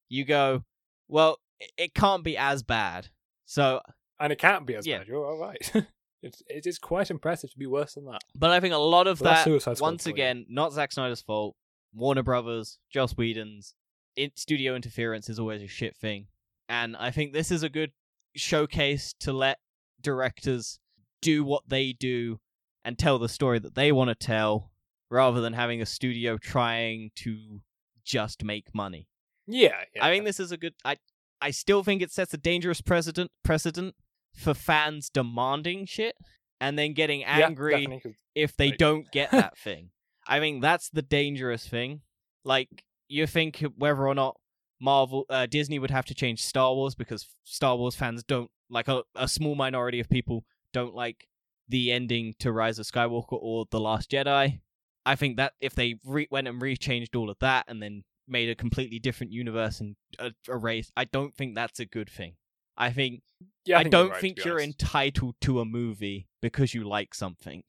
You 0.08 0.24
go, 0.24 0.62
well, 1.08 1.38
it 1.76 1.94
can't 1.94 2.22
be 2.24 2.36
as 2.36 2.62
bad. 2.62 3.08
So, 3.46 3.80
and 4.20 4.32
it 4.32 4.38
can't 4.38 4.66
be 4.66 4.74
as 4.74 4.86
Yeah. 4.86 4.98
bad. 4.98 5.08
You're 5.08 5.24
all 5.24 5.38
right. 5.38 5.72
it's 6.22 6.42
it 6.48 6.66
is 6.66 6.78
quite 6.78 7.10
impressive 7.10 7.50
to 7.52 7.58
be 7.58 7.66
worse 7.66 7.94
than 7.94 8.04
that. 8.06 8.20
but 8.34 8.50
I 8.50 8.60
think 8.60 8.74
a 8.74 8.78
lot 8.78 9.06
of 9.06 9.18
that's 9.20 9.44
that 9.64 9.80
once 9.80 10.02
for 10.02 10.08
you. 10.10 10.14
again, 10.14 10.46
not 10.48 10.72
Zack 10.72 10.92
Snyder's 10.92 11.22
fault. 11.22 11.56
Warner 11.94 12.22
Brothers, 12.22 12.78
Joss 12.90 13.16
Whedon's 13.16 13.74
in- 14.16 14.32
studio 14.36 14.74
interference 14.74 15.28
is 15.30 15.38
always 15.38 15.62
a 15.62 15.66
shit 15.66 15.96
thing, 15.96 16.26
and 16.68 16.96
I 16.96 17.10
think 17.10 17.32
this 17.32 17.50
is 17.50 17.62
a 17.62 17.68
good 17.70 17.92
showcase 18.34 19.14
to 19.20 19.32
let 19.32 19.58
directors 20.00 20.78
do 21.22 21.44
what 21.44 21.62
they 21.68 21.92
do 21.92 22.38
and 22.84 22.98
tell 22.98 23.18
the 23.18 23.28
story 23.28 23.58
that 23.58 23.74
they 23.74 23.92
want 23.92 24.08
to 24.10 24.14
tell, 24.14 24.70
rather 25.10 25.40
than 25.40 25.52
having 25.54 25.80
a 25.80 25.86
studio 25.86 26.36
trying 26.38 27.10
to 27.16 27.60
just 28.04 28.44
make 28.44 28.74
money. 28.74 29.08
Yeah, 29.46 29.72
yeah. 29.94 30.04
I 30.04 30.10
think 30.10 30.24
this 30.24 30.38
is 30.40 30.52
a 30.52 30.56
good. 30.56 30.74
I 30.84 30.96
I 31.40 31.50
still 31.50 31.82
think 31.82 32.02
it 32.02 32.10
sets 32.10 32.32
a 32.34 32.38
dangerous 32.38 32.80
precedent 32.80 33.30
precedent 33.44 33.94
for 34.34 34.54
fans 34.54 35.10
demanding 35.10 35.86
shit 35.86 36.14
and 36.60 36.78
then 36.78 36.92
getting 36.94 37.24
angry 37.24 37.86
'cause- 37.86 38.12
if 38.34 38.56
they 38.56 38.70
Right. 38.70 38.78
don't 38.78 39.10
get 39.12 39.30
that 39.30 39.56
thing. 39.58 39.90
I 40.26 40.40
mean, 40.40 40.60
that's 40.60 40.90
the 40.90 41.02
dangerous 41.02 41.66
thing. 41.68 42.02
Like, 42.44 42.84
you 43.08 43.26
think 43.26 43.58
whether 43.76 44.06
or 44.06 44.14
not 44.14 44.36
Marvel, 44.80 45.24
uh, 45.30 45.46
Disney 45.46 45.78
would 45.78 45.90
have 45.90 46.04
to 46.06 46.14
change 46.14 46.42
Star 46.42 46.74
Wars 46.74 46.94
because 46.94 47.26
Star 47.44 47.76
Wars 47.76 47.94
fans 47.94 48.22
don't 48.24 48.50
like 48.68 48.88
a, 48.88 49.04
a 49.14 49.28
small 49.28 49.54
minority 49.54 50.00
of 50.00 50.08
people 50.08 50.44
don't 50.72 50.94
like 50.94 51.28
the 51.68 51.92
ending 51.92 52.34
to 52.40 52.52
Rise 52.52 52.78
of 52.78 52.86
Skywalker 52.86 53.38
or 53.40 53.64
The 53.70 53.80
Last 53.80 54.10
Jedi. 54.10 54.60
I 55.06 55.16
think 55.16 55.36
that 55.36 55.54
if 55.60 55.74
they 55.74 55.94
re- 56.04 56.28
went 56.30 56.48
and 56.48 56.60
rechanged 56.60 57.14
all 57.16 57.30
of 57.30 57.38
that 57.38 57.64
and 57.68 57.80
then 57.82 58.04
made 58.28 58.48
a 58.48 58.54
completely 58.54 58.98
different 58.98 59.32
universe 59.32 59.80
and 59.80 59.96
a, 60.18 60.32
a 60.48 60.56
race, 60.56 60.90
I 60.96 61.04
don't 61.04 61.34
think 61.34 61.54
that's 61.54 61.80
a 61.80 61.86
good 61.86 62.10
thing. 62.10 62.34
I 62.76 62.90
think 62.90 63.22
yeah, 63.64 63.78
I, 63.78 63.82
think 63.82 63.92
you're 63.92 64.02
don't 64.02 64.10
right, 64.10 64.20
think 64.20 64.44
you're 64.44 64.54
honest. 64.60 64.82
entitled 64.82 65.34
to 65.42 65.60
a 65.60 65.64
movie 65.64 66.28
because 66.42 66.74
you 66.74 66.84
like 66.84 67.14
something. 67.14 67.62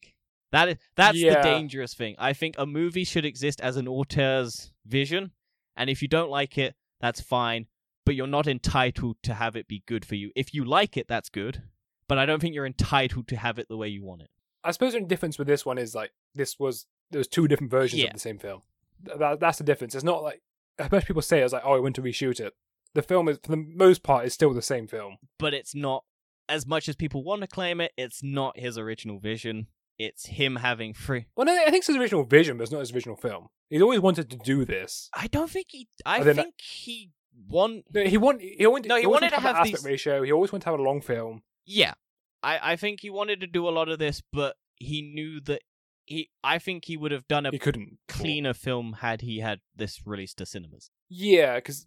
That 0.52 0.68
is 0.68 0.76
that's 0.96 1.18
the 1.20 1.40
dangerous 1.42 1.94
thing. 1.94 2.14
I 2.18 2.32
think 2.32 2.54
a 2.58 2.66
movie 2.66 3.04
should 3.04 3.24
exist 3.24 3.60
as 3.60 3.76
an 3.76 3.86
auteur's 3.88 4.72
vision, 4.86 5.32
and 5.76 5.88
if 5.90 6.00
you 6.02 6.08
don't 6.08 6.30
like 6.30 6.56
it, 6.58 6.74
that's 7.00 7.20
fine. 7.20 7.66
But 8.04 8.14
you're 8.14 8.26
not 8.26 8.46
entitled 8.46 9.16
to 9.24 9.34
have 9.34 9.54
it 9.56 9.68
be 9.68 9.82
good 9.86 10.04
for 10.06 10.14
you. 10.14 10.30
If 10.34 10.54
you 10.54 10.64
like 10.64 10.96
it, 10.96 11.08
that's 11.08 11.28
good. 11.28 11.62
But 12.08 12.16
I 12.16 12.24
don't 12.24 12.40
think 12.40 12.54
you're 12.54 12.64
entitled 12.64 13.28
to 13.28 13.36
have 13.36 13.58
it 13.58 13.68
the 13.68 13.76
way 13.76 13.88
you 13.88 14.02
want 14.02 14.22
it. 14.22 14.30
I 14.64 14.70
suppose 14.70 14.94
the 14.94 15.00
difference 15.00 15.38
with 15.38 15.46
this 15.46 15.66
one 15.66 15.76
is 15.76 15.94
like 15.94 16.12
this 16.34 16.58
was 16.58 16.86
there 17.10 17.18
was 17.18 17.28
two 17.28 17.46
different 17.48 17.70
versions 17.70 18.00
Yeah. 18.00 18.08
of 18.08 18.14
the 18.14 18.18
same 18.20 18.38
film. 18.38 18.62
That, 19.02 19.40
that's 19.40 19.58
the 19.58 19.64
difference. 19.64 19.94
It's 19.94 20.04
not 20.04 20.22
like 20.22 20.40
especially 20.78 21.06
people 21.06 21.22
say 21.22 21.40
it's 21.40 21.52
like 21.52 21.62
oh 21.64 21.74
I 21.74 21.80
went 21.80 21.96
to 21.96 22.02
reshoot 22.02 22.40
it. 22.40 22.54
The 22.94 23.02
film 23.02 23.28
is 23.28 23.38
for 23.42 23.50
the 23.50 23.56
most 23.74 24.02
part 24.02 24.24
is 24.26 24.32
still 24.34 24.52
the 24.54 24.62
same 24.62 24.86
film. 24.86 25.18
But 25.38 25.54
it's 25.54 25.74
not 25.74 26.04
as 26.48 26.66
much 26.66 26.88
as 26.88 26.96
people 26.96 27.22
want 27.22 27.42
to 27.42 27.46
claim 27.46 27.80
it. 27.80 27.92
It's 27.96 28.22
not 28.22 28.58
his 28.58 28.78
original 28.78 29.18
vision. 29.18 29.66
It's 29.98 30.26
him 30.26 30.56
having 30.56 30.94
free. 30.94 31.26
Well, 31.36 31.44
no, 31.46 31.52
I 31.52 31.64
think 31.66 31.78
it's 31.78 31.88
his 31.88 31.96
original 31.96 32.24
vision, 32.24 32.56
but 32.56 32.62
it's 32.62 32.72
not 32.72 32.80
his 32.80 32.92
original 32.92 33.16
film. 33.16 33.48
He's 33.68 33.82
always 33.82 34.00
wanted 34.00 34.30
to 34.30 34.36
do 34.36 34.64
this. 34.64 35.10
I 35.12 35.26
don't 35.26 35.50
think 35.50 35.66
he. 35.70 35.88
I 36.06 36.22
think 36.22 36.54
he 36.60 37.10
won. 37.48 37.82
No, 37.92 38.04
He 38.04 38.16
want 38.16 38.40
he 38.40 38.66
wanted 38.66 38.88
No, 38.88 38.96
he 38.96 39.04
always 39.04 39.20
wanted 39.22 39.30
to 39.30 39.36
an 39.36 39.42
have 39.42 39.56
aspect 39.56 39.82
these- 39.82 39.84
ratio. 39.84 40.22
He 40.22 40.32
always 40.32 40.52
wanted 40.52 40.64
to 40.64 40.70
have 40.70 40.78
a 40.78 40.82
long 40.82 41.00
film. 41.00 41.42
Yeah, 41.66 41.94
I 42.42 42.72
I 42.72 42.76
think 42.76 43.00
he 43.00 43.10
wanted 43.10 43.40
to 43.40 43.46
do 43.46 43.68
a 43.68 43.70
lot 43.70 43.88
of 43.88 43.98
this, 43.98 44.22
but 44.32 44.56
he 44.76 45.02
knew 45.02 45.40
that 45.42 45.62
he. 46.08 46.30
I 46.42 46.58
think 46.58 46.86
he 46.86 46.96
would 46.96 47.12
have 47.12 47.28
done 47.28 47.46
a 47.46 47.50
He 47.50 47.58
couldn't 47.58 47.98
cleaner 48.08 48.54
film 48.54 48.96
had 49.00 49.20
he 49.20 49.40
had 49.40 49.60
this 49.76 50.00
released 50.06 50.38
to 50.38 50.46
cinemas. 50.46 50.90
Yeah, 51.08 51.56
because 51.56 51.86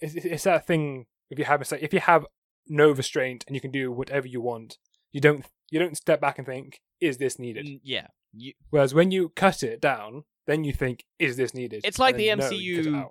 it's, 0.00 0.14
it's 0.24 0.44
that 0.44 0.66
thing. 0.66 1.06
If 1.30 1.38
you 1.38 1.44
have 1.44 1.62
if 1.80 1.92
you 1.92 2.00
have 2.00 2.26
no 2.68 2.90
restraint 2.90 3.44
and 3.46 3.54
you 3.56 3.60
can 3.60 3.70
do 3.70 3.90
whatever 3.92 4.26
you 4.26 4.40
want, 4.40 4.78
you 5.12 5.20
don't 5.20 5.44
you 5.70 5.78
don't 5.78 5.96
step 5.96 6.20
back 6.20 6.38
and 6.38 6.46
think, 6.46 6.80
is 7.00 7.18
this 7.18 7.38
needed? 7.38 7.68
Yeah, 7.82 8.08
you, 8.32 8.52
Whereas 8.70 8.94
when 8.94 9.10
you 9.10 9.30
cut 9.30 9.62
it 9.62 9.80
down, 9.80 10.24
then 10.46 10.64
you 10.64 10.72
think, 10.72 11.04
is 11.18 11.36
this 11.36 11.54
needed? 11.54 11.82
It's 11.84 11.98
like 11.98 12.16
the 12.16 12.28
then, 12.28 12.38
no, 12.38 12.46
it 12.46 12.52
MCU. 12.52 13.08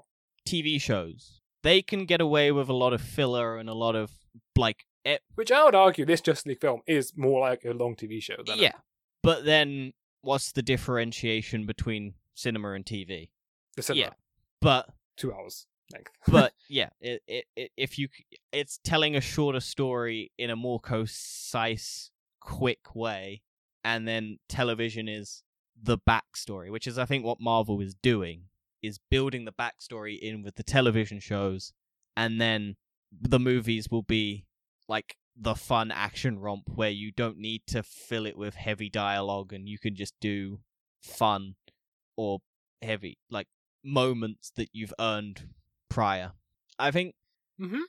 TV 0.47 0.81
shows. 0.81 1.39
They 1.63 1.81
can 1.81 2.05
get 2.05 2.21
away 2.21 2.51
with 2.51 2.69
a 2.69 2.73
lot 2.73 2.93
of 2.93 3.01
filler 3.01 3.57
and 3.57 3.69
a 3.69 3.73
lot 3.73 3.95
of 3.95 4.11
like 4.55 4.85
eh, 5.05 5.17
Which 5.35 5.51
I 5.51 5.63
would 5.63 5.75
argue 5.75 6.05
this 6.05 6.21
Justice 6.21 6.47
League 6.47 6.61
film 6.61 6.81
is 6.87 7.13
more 7.15 7.39
like 7.41 7.63
a 7.65 7.71
long 7.73 7.95
TV 7.95 8.21
show 8.21 8.37
than 8.45 8.59
a- 8.59 8.61
yeah. 8.61 8.71
But 9.23 9.45
then, 9.45 9.93
what's 10.21 10.51
the 10.51 10.61
differentiation 10.61 11.65
between 11.65 12.13
cinema 12.33 12.71
and 12.71 12.85
TV? 12.85 13.29
the 13.75 13.81
cinema. 13.81 14.05
Yeah. 14.05 14.13
But 14.61 14.89
two 15.17 15.33
hours 15.33 15.67
length. 15.93 16.11
but 16.27 16.53
yeah, 16.69 16.89
it, 16.99 17.21
it, 17.27 17.45
it, 17.55 17.71
if 17.77 17.97
you, 17.97 18.07
it's 18.51 18.79
telling 18.83 19.15
a 19.15 19.21
shorter 19.21 19.59
story 19.59 20.31
in 20.37 20.49
a 20.49 20.55
more 20.55 20.79
concise, 20.79 22.11
quick 22.39 22.95
way, 22.95 23.41
and 23.83 24.07
then 24.07 24.39
television 24.47 25.07
is 25.07 25.43
the 25.81 25.97
backstory, 25.97 26.71
which 26.71 26.87
is 26.87 26.97
I 26.97 27.05
think 27.05 27.25
what 27.25 27.39
Marvel 27.39 27.79
is 27.81 27.95
doing 27.95 28.43
is 28.81 28.99
building 29.09 29.45
the 29.45 29.51
backstory 29.51 30.19
in 30.19 30.43
with 30.43 30.55
the 30.55 30.63
television 30.63 31.19
shows, 31.19 31.73
and 32.15 32.39
then 32.39 32.75
the 33.11 33.39
movies 33.39 33.89
will 33.89 34.03
be 34.03 34.45
like 34.87 35.17
the 35.35 35.55
fun 35.55 35.91
action 35.91 36.39
romp 36.39 36.63
where 36.75 36.89
you 36.89 37.11
don't 37.11 37.37
need 37.37 37.61
to 37.67 37.81
fill 37.83 38.25
it 38.25 38.37
with 38.37 38.55
heavy 38.55 38.89
dialogue 38.89 39.53
and 39.53 39.67
you 39.67 39.79
can 39.79 39.95
just 39.95 40.13
do 40.19 40.59
fun 41.01 41.55
or 42.17 42.39
heavy 42.81 43.17
like 43.29 43.47
moments 43.83 44.51
that 44.55 44.69
you've 44.73 44.93
earned 44.99 45.49
prior. 45.89 46.33
I 46.77 46.91
think 46.91 47.15
Mhm. 47.59 47.81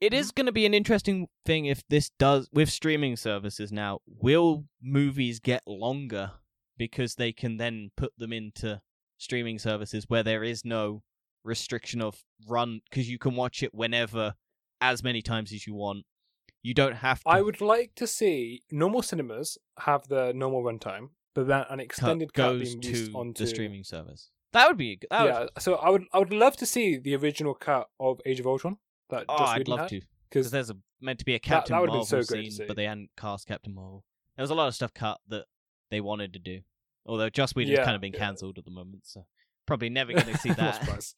it 0.00 0.12
is 0.12 0.30
going 0.32 0.46
to 0.46 0.52
be 0.52 0.66
an 0.66 0.74
interesting 0.74 1.28
thing 1.44 1.66
if 1.66 1.86
this 1.88 2.10
does 2.18 2.48
with 2.52 2.70
streaming 2.70 3.16
services 3.16 3.72
now. 3.72 4.00
Will 4.06 4.66
movies 4.80 5.40
get 5.40 5.62
longer 5.66 6.32
because 6.76 7.14
they 7.14 7.32
can 7.32 7.56
then 7.56 7.90
put 7.96 8.12
them 8.18 8.32
into 8.32 8.80
streaming 9.16 9.58
services 9.58 10.04
where 10.08 10.22
there 10.22 10.44
is 10.44 10.64
no 10.64 11.02
restriction 11.44 12.00
of 12.02 12.24
run 12.46 12.80
because 12.90 13.08
you 13.08 13.18
can 13.18 13.34
watch 13.34 13.62
it 13.62 13.74
whenever 13.74 14.34
as 14.80 15.02
many 15.02 15.22
times 15.22 15.52
as 15.52 15.66
you 15.66 15.74
want. 15.74 16.04
You 16.62 16.74
don't 16.74 16.96
have 16.96 17.22
to 17.22 17.28
I 17.28 17.40
would 17.40 17.60
like 17.60 17.94
to 17.96 18.06
see 18.06 18.62
normal 18.70 19.02
cinemas 19.02 19.58
have 19.80 20.08
the 20.08 20.32
normal 20.34 20.62
runtime, 20.62 21.10
but 21.34 21.46
then 21.46 21.64
an 21.70 21.80
extended 21.80 22.34
cut 22.34 22.58
goes 22.58 22.74
being 22.74 22.94
to 22.94 23.12
onto 23.14 23.44
the 23.44 23.48
streaming 23.48 23.84
service. 23.84 24.30
That 24.52 24.68
would 24.68 24.76
be 24.76 24.92
a 24.92 24.96
good. 24.96 25.08
Would, 25.10 25.26
yeah, 25.26 25.46
so 25.58 25.76
I 25.76 25.90
would 25.90 26.04
I 26.12 26.18
would 26.18 26.32
love 26.32 26.56
to 26.56 26.66
see 26.66 26.96
the 26.96 27.14
original 27.16 27.54
cut 27.54 27.88
of 28.00 28.20
Age 28.26 28.40
of 28.40 28.46
Ultron 28.46 28.78
that 29.10 29.24
oh, 29.28 29.38
Joss 29.38 29.48
I'd 29.50 29.58
Whedon 29.58 29.70
love 29.70 29.80
had, 29.80 29.88
to. 29.90 30.00
because 30.28 30.50
there's 30.50 30.70
a 30.70 30.76
meant 31.00 31.18
to 31.20 31.24
be 31.24 31.34
a 31.34 31.38
Captain 31.38 31.76
that 31.76 31.82
been 31.82 31.88
Marvel 31.88 32.04
so 32.04 32.22
scene, 32.22 32.52
but 32.66 32.76
they 32.76 32.84
hadn't 32.84 33.10
cast 33.16 33.46
Captain 33.46 33.74
Marvel. 33.74 34.04
There 34.36 34.42
was 34.42 34.50
a 34.50 34.54
lot 34.54 34.68
of 34.68 34.74
stuff 34.74 34.94
cut 34.94 35.18
that 35.28 35.44
they 35.90 36.00
wanted 36.00 36.32
to 36.32 36.38
do, 36.38 36.60
although 37.06 37.30
Joss 37.30 37.54
Whedon's 37.54 37.78
Yeah, 37.78 37.84
kind 37.84 37.94
of 37.94 38.00
been 38.00 38.12
yeah. 38.12 38.20
cancelled 38.20 38.58
at 38.58 38.64
the 38.64 38.70
moment, 38.70 39.06
so 39.06 39.24
probably 39.66 39.90
never 39.90 40.12
going 40.14 40.26
to 40.26 40.38
see 40.38 40.50
that. 40.52 41.12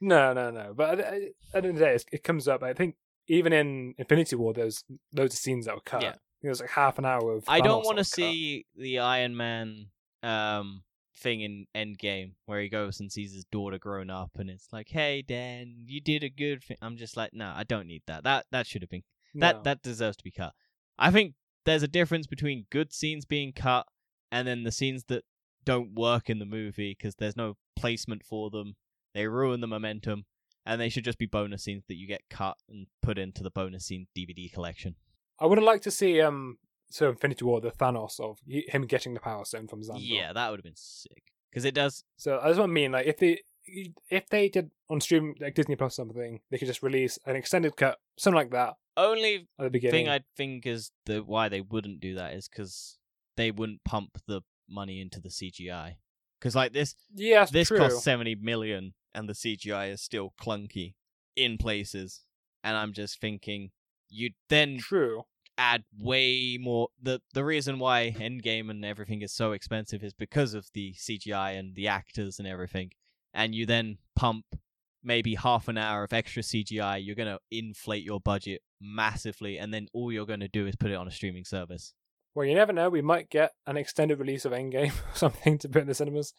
no, 0.00 0.32
no, 0.32 0.50
no. 0.50 0.74
But 0.74 1.00
at, 1.00 1.14
at 1.14 1.20
the 1.52 1.56
end 1.56 1.66
of 1.66 1.74
the 1.74 1.80
day, 1.80 1.94
it's, 1.94 2.04
it 2.12 2.22
comes 2.22 2.46
up. 2.48 2.62
I 2.62 2.72
think 2.72 2.96
even 3.28 3.52
in 3.52 3.94
Infinity 3.98 4.36
War, 4.36 4.52
there's 4.52 4.84
loads 5.12 5.34
of 5.34 5.38
scenes 5.40 5.66
that 5.66 5.74
were 5.74 5.80
cut. 5.80 6.02
Yeah. 6.02 6.14
There's 6.42 6.60
like 6.60 6.70
half 6.70 6.98
an 6.98 7.04
hour 7.04 7.32
of. 7.32 7.44
I 7.48 7.60
Thanos 7.60 7.64
don't 7.64 7.84
want 7.84 7.98
to 7.98 8.04
see 8.04 8.66
the 8.76 8.98
Iron 9.00 9.36
Man 9.36 9.86
um 10.22 10.82
thing 11.16 11.40
in 11.40 11.66
Endgame 11.74 12.32
where 12.44 12.60
he 12.60 12.68
goes 12.68 13.00
and 13.00 13.10
sees 13.10 13.32
his 13.34 13.44
daughter 13.46 13.78
grown 13.78 14.10
up, 14.10 14.30
and 14.36 14.50
it's 14.50 14.68
like, 14.72 14.88
"Hey, 14.90 15.22
Dan, 15.22 15.84
you 15.86 16.00
did 16.00 16.22
a 16.22 16.28
good 16.28 16.62
thing." 16.62 16.76
I'm 16.82 16.96
just 16.96 17.16
like, 17.16 17.32
no, 17.32 17.52
I 17.56 17.64
don't 17.64 17.86
need 17.86 18.02
that. 18.06 18.24
That 18.24 18.46
that 18.52 18.66
should 18.66 18.82
have 18.82 18.90
been 18.90 19.02
that 19.34 19.56
No. 19.56 19.62
that 19.62 19.82
deserves 19.82 20.16
to 20.18 20.24
be 20.24 20.30
cut. 20.30 20.52
I 20.98 21.10
think 21.10 21.34
there's 21.64 21.82
a 21.82 21.88
difference 21.88 22.26
between 22.26 22.66
good 22.70 22.92
scenes 22.92 23.24
being 23.24 23.52
cut 23.52 23.86
and 24.30 24.46
then 24.46 24.62
the 24.62 24.72
scenes 24.72 25.04
that 25.08 25.24
don't 25.64 25.94
work 25.94 26.30
in 26.30 26.38
the 26.38 26.46
movie 26.46 26.94
because 26.96 27.16
there's 27.16 27.36
no 27.36 27.56
placement 27.74 28.22
for 28.24 28.50
them. 28.50 28.76
They 29.14 29.26
ruin 29.26 29.60
the 29.60 29.66
momentum, 29.66 30.26
and 30.66 30.80
they 30.80 30.88
should 30.88 31.04
just 31.04 31.18
be 31.18 31.26
bonus 31.26 31.62
scenes 31.64 31.84
that 31.88 31.94
you 31.94 32.06
get 32.06 32.22
cut 32.28 32.56
and 32.68 32.86
put 33.02 33.16
into 33.18 33.42
the 33.42 33.50
bonus 33.50 33.86
scene 33.86 34.06
DVD 34.16 34.52
collection. 34.52 34.96
I 35.38 35.46
would 35.46 35.58
have 35.58 35.64
liked 35.64 35.84
to 35.84 35.90
see 35.90 36.20
um 36.20 36.58
so 36.90 37.08
Infinity 37.08 37.44
War 37.44 37.60
the 37.60 37.70
Thanos 37.70 38.20
of 38.20 38.38
him 38.46 38.86
getting 38.86 39.14
the 39.14 39.20
Power 39.20 39.44
Stone 39.44 39.68
from 39.68 39.82
Xandar. 39.82 39.98
Yeah, 39.98 40.32
that 40.32 40.50
would 40.50 40.58
have 40.58 40.64
been 40.64 40.76
sick 40.76 41.22
because 41.50 41.64
it 41.64 41.74
does. 41.74 42.04
So 42.16 42.40
that's 42.42 42.58
what 42.58 42.64
I 42.64 42.72
mean. 42.72 42.92
Like 42.92 43.06
if 43.06 43.18
they 43.18 43.40
if 44.10 44.28
they 44.28 44.48
did 44.48 44.70
on 44.88 45.00
stream 45.00 45.34
like 45.40 45.54
Disney 45.54 45.76
Plus 45.76 45.96
something, 45.96 46.40
they 46.50 46.58
could 46.58 46.68
just 46.68 46.82
release 46.82 47.18
an 47.26 47.36
extended 47.36 47.76
cut, 47.76 47.98
something 48.16 48.36
like 48.36 48.50
that 48.50 48.74
Only 48.96 49.48
at 49.58 49.64
the 49.64 49.70
beginning. 49.70 50.06
thing 50.06 50.08
I 50.08 50.20
think 50.36 50.66
is 50.66 50.90
the 51.06 51.18
why 51.22 51.48
they 51.48 51.60
wouldn't 51.60 52.00
do 52.00 52.14
that 52.14 52.34
is 52.34 52.48
because 52.48 52.98
they 53.36 53.50
wouldn't 53.50 53.84
pump 53.84 54.18
the 54.26 54.42
money 54.68 55.00
into 55.00 55.20
the 55.20 55.28
CGI. 55.28 55.96
Because 56.38 56.54
like 56.54 56.72
this, 56.72 56.94
yeah, 57.14 57.46
this 57.50 57.68
true. 57.68 57.78
cost 57.78 58.04
seventy 58.04 58.34
million, 58.34 58.94
and 59.16 59.28
the 59.28 59.32
CGI 59.32 59.90
is 59.90 60.02
still 60.02 60.34
clunky 60.40 60.94
in 61.34 61.56
places. 61.58 62.20
And 62.62 62.76
I'm 62.76 62.92
just 62.92 63.20
thinking, 63.20 63.70
you'd 64.08 64.34
then 64.48 64.78
True. 64.78 65.22
add 65.56 65.84
way 65.98 66.58
more. 66.60 66.88
the 67.02 67.20
The 67.32 67.44
reason 67.44 67.78
why 67.78 68.14
Endgame 68.16 68.70
and 68.70 68.84
everything 68.84 69.22
is 69.22 69.32
so 69.32 69.52
expensive 69.52 70.04
is 70.04 70.12
because 70.12 70.54
of 70.54 70.68
the 70.74 70.94
CGI 70.94 71.58
and 71.58 71.74
the 71.74 71.88
actors 71.88 72.38
and 72.38 72.46
everything. 72.46 72.90
And 73.32 73.54
you 73.54 73.66
then 73.66 73.98
pump 74.14 74.44
maybe 75.02 75.36
half 75.36 75.68
an 75.68 75.78
hour 75.78 76.04
of 76.04 76.12
extra 76.12 76.42
CGI. 76.42 77.04
You're 77.04 77.16
gonna 77.16 77.38
inflate 77.50 78.04
your 78.04 78.20
budget 78.20 78.62
massively, 78.80 79.58
and 79.58 79.72
then 79.72 79.86
all 79.94 80.12
you're 80.12 80.26
gonna 80.26 80.48
do 80.48 80.66
is 80.66 80.76
put 80.76 80.90
it 80.90 80.94
on 80.94 81.08
a 81.08 81.12
streaming 81.12 81.44
service. 81.44 81.94
Well, 82.34 82.46
you 82.46 82.54
never 82.54 82.72
know. 82.72 82.90
We 82.90 83.00
might 83.00 83.30
get 83.30 83.52
an 83.66 83.78
extended 83.78 84.18
release 84.18 84.44
of 84.44 84.52
Endgame 84.52 84.92
or 85.12 85.16
something 85.16 85.56
to 85.58 85.68
put 85.70 85.82
in 85.82 85.88
the 85.88 85.94
cinemas. 85.94 86.34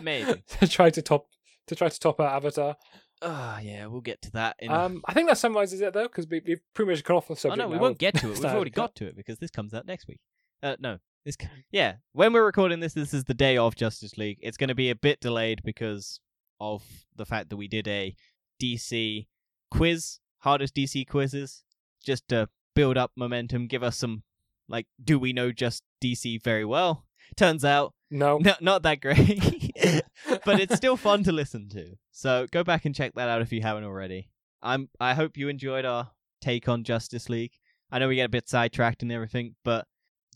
Maybe. 0.00 0.42
to 0.60 0.68
try 0.68 0.88
to 0.90 1.02
top 1.02 1.26
to 1.66 1.74
try 1.74 1.88
to 1.88 2.00
top 2.00 2.20
our 2.20 2.28
Avatar. 2.28 2.76
Ah, 3.22 3.58
yeah, 3.60 3.86
we'll 3.86 4.00
get 4.00 4.20
to 4.22 4.30
that. 4.32 4.56
In... 4.58 4.70
Um, 4.70 5.02
I 5.06 5.14
think 5.14 5.28
that 5.28 5.38
summarizes 5.38 5.80
it 5.80 5.92
though, 5.92 6.04
because 6.04 6.26
we, 6.28 6.42
we've 6.46 6.60
pretty 6.74 6.90
much 6.90 7.04
gone 7.04 7.16
off 7.16 7.28
the 7.28 7.36
subject. 7.36 7.60
oh 7.60 7.64
no, 7.64 7.68
we 7.68 7.76
now 7.76 7.82
won't 7.82 7.98
get 7.98 8.14
to 8.16 8.26
it. 8.32 8.38
We've 8.38 8.44
already 8.44 8.70
got 8.70 8.94
to 8.96 9.06
it 9.06 9.16
because 9.16 9.38
this 9.38 9.50
comes 9.50 9.72
out 9.72 9.86
next 9.86 10.06
week. 10.08 10.20
Uh, 10.62 10.76
no, 10.78 10.98
this. 11.24 11.36
Yeah, 11.70 11.94
when 12.12 12.32
we're 12.32 12.44
recording 12.44 12.80
this, 12.80 12.94
this 12.94 13.14
is 13.14 13.24
the 13.24 13.34
day 13.34 13.56
of 13.56 13.76
Justice 13.76 14.16
League. 14.16 14.38
It's 14.40 14.56
going 14.56 14.68
to 14.68 14.74
be 14.74 14.90
a 14.90 14.94
bit 14.94 15.20
delayed 15.20 15.62
because 15.64 16.20
of 16.60 16.82
the 17.16 17.26
fact 17.26 17.50
that 17.50 17.56
we 17.56 17.68
did 17.68 17.88
a 17.88 18.14
DC 18.62 19.26
quiz, 19.70 20.20
hardest 20.38 20.74
DC 20.74 21.08
quizzes, 21.08 21.64
just 22.04 22.28
to 22.28 22.48
build 22.74 22.96
up 22.96 23.12
momentum, 23.16 23.66
give 23.66 23.82
us 23.82 23.96
some 23.96 24.22
like, 24.68 24.86
do 25.02 25.18
we 25.18 25.32
know 25.32 25.52
just 25.52 25.82
DC 26.02 26.42
very 26.42 26.64
well? 26.64 27.04
Turns 27.36 27.64
out, 27.64 27.94
No, 28.14 28.38
no, 28.42 28.54
not 28.60 28.82
that 28.84 29.00
great, 29.00 29.72
but 30.44 30.60
it's 30.60 30.76
still 30.76 30.96
fun 30.96 31.24
to 31.24 31.32
listen 31.32 31.68
to. 31.70 31.96
So 32.12 32.46
go 32.50 32.62
back 32.62 32.84
and 32.84 32.94
check 32.94 33.12
that 33.14 33.28
out 33.28 33.42
if 33.42 33.52
you 33.52 33.60
haven't 33.60 33.84
already. 33.84 34.30
I'm. 34.62 34.88
I 35.00 35.14
hope 35.14 35.36
you 35.36 35.48
enjoyed 35.48 35.84
our 35.84 36.10
take 36.40 36.68
on 36.68 36.84
Justice 36.84 37.28
League. 37.28 37.52
I 37.90 37.98
know 37.98 38.08
we 38.08 38.16
get 38.16 38.26
a 38.26 38.28
bit 38.30 38.48
sidetracked 38.48 39.02
and 39.02 39.10
everything, 39.12 39.56
but 39.64 39.86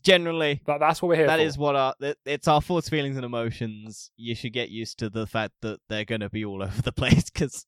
generally, 0.03 0.61
that, 0.65 0.79
that's 0.79 1.01
what 1.01 1.09
we're 1.09 1.15
here 1.15 1.27
that 1.27 1.39
for. 1.39 1.45
is 1.45 1.57
what 1.57 1.75
our 1.75 1.93
it's 2.25 2.47
our 2.47 2.61
thoughts, 2.61 2.89
feelings, 2.89 3.15
and 3.15 3.25
emotions. 3.25 4.11
You 4.17 4.35
should 4.35 4.53
get 4.53 4.69
used 4.69 4.99
to 4.99 5.09
the 5.09 5.25
fact 5.25 5.53
that 5.61 5.79
they're 5.87 6.05
gonna 6.05 6.29
be 6.29 6.43
all 6.45 6.61
over 6.67 6.81
the 6.81 6.91
place 6.91 7.29
because 7.29 7.65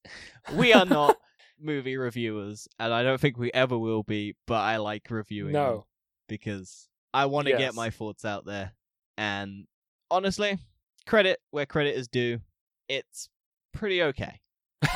we 0.54 0.72
are 0.74 0.84
not 0.86 1.16
movie 1.60 1.96
reviewers, 1.96 2.68
and 2.78 2.92
I 2.92 3.02
don't 3.02 3.20
think 3.20 3.38
we 3.38 3.50
ever 3.52 3.78
will 3.78 4.02
be. 4.02 4.36
But 4.46 4.60
I 4.60 4.76
like 4.76 5.10
reviewing 5.10 5.52
no. 5.52 5.86
because 6.28 6.88
I 7.14 7.26
want 7.26 7.46
to 7.46 7.52
Yes. 7.52 7.60
get 7.60 7.74
my 7.74 7.88
thoughts 7.90 8.24
out 8.26 8.44
there. 8.44 8.72
And 9.18 9.66
honestly, 10.12 10.58
credit 11.06 11.40
where 11.50 11.66
credit 11.66 11.96
is 11.96 12.06
due. 12.06 12.40
It's 12.88 13.28
pretty 13.72 14.02
okay. 14.02 14.40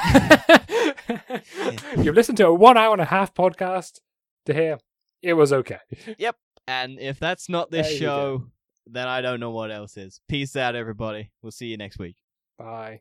You've 1.96 2.14
listened 2.14 2.36
to 2.38 2.46
a 2.46 2.54
one 2.54 2.76
hour 2.76 2.92
and 2.92 3.00
a 3.00 3.06
half 3.06 3.34
podcast 3.34 4.00
to 4.44 4.54
hear 4.54 4.78
it 5.22 5.32
was 5.32 5.52
okay. 5.52 5.78
Yep. 6.18 6.36
And 6.68 7.00
if 7.00 7.18
that's 7.18 7.48
not 7.48 7.70
this 7.70 7.88
There 7.88 7.98
show, 7.98 8.44
then 8.86 9.08
I 9.08 9.20
don't 9.20 9.40
know 9.40 9.50
what 9.50 9.70
else 9.70 9.96
is. 9.96 10.20
Peace 10.28 10.54
out, 10.56 10.74
everybody. 10.74 11.30
We'll 11.42 11.52
see 11.52 11.66
you 11.66 11.76
next 11.76 11.98
week. 11.98 12.16
Bye. 12.58 13.00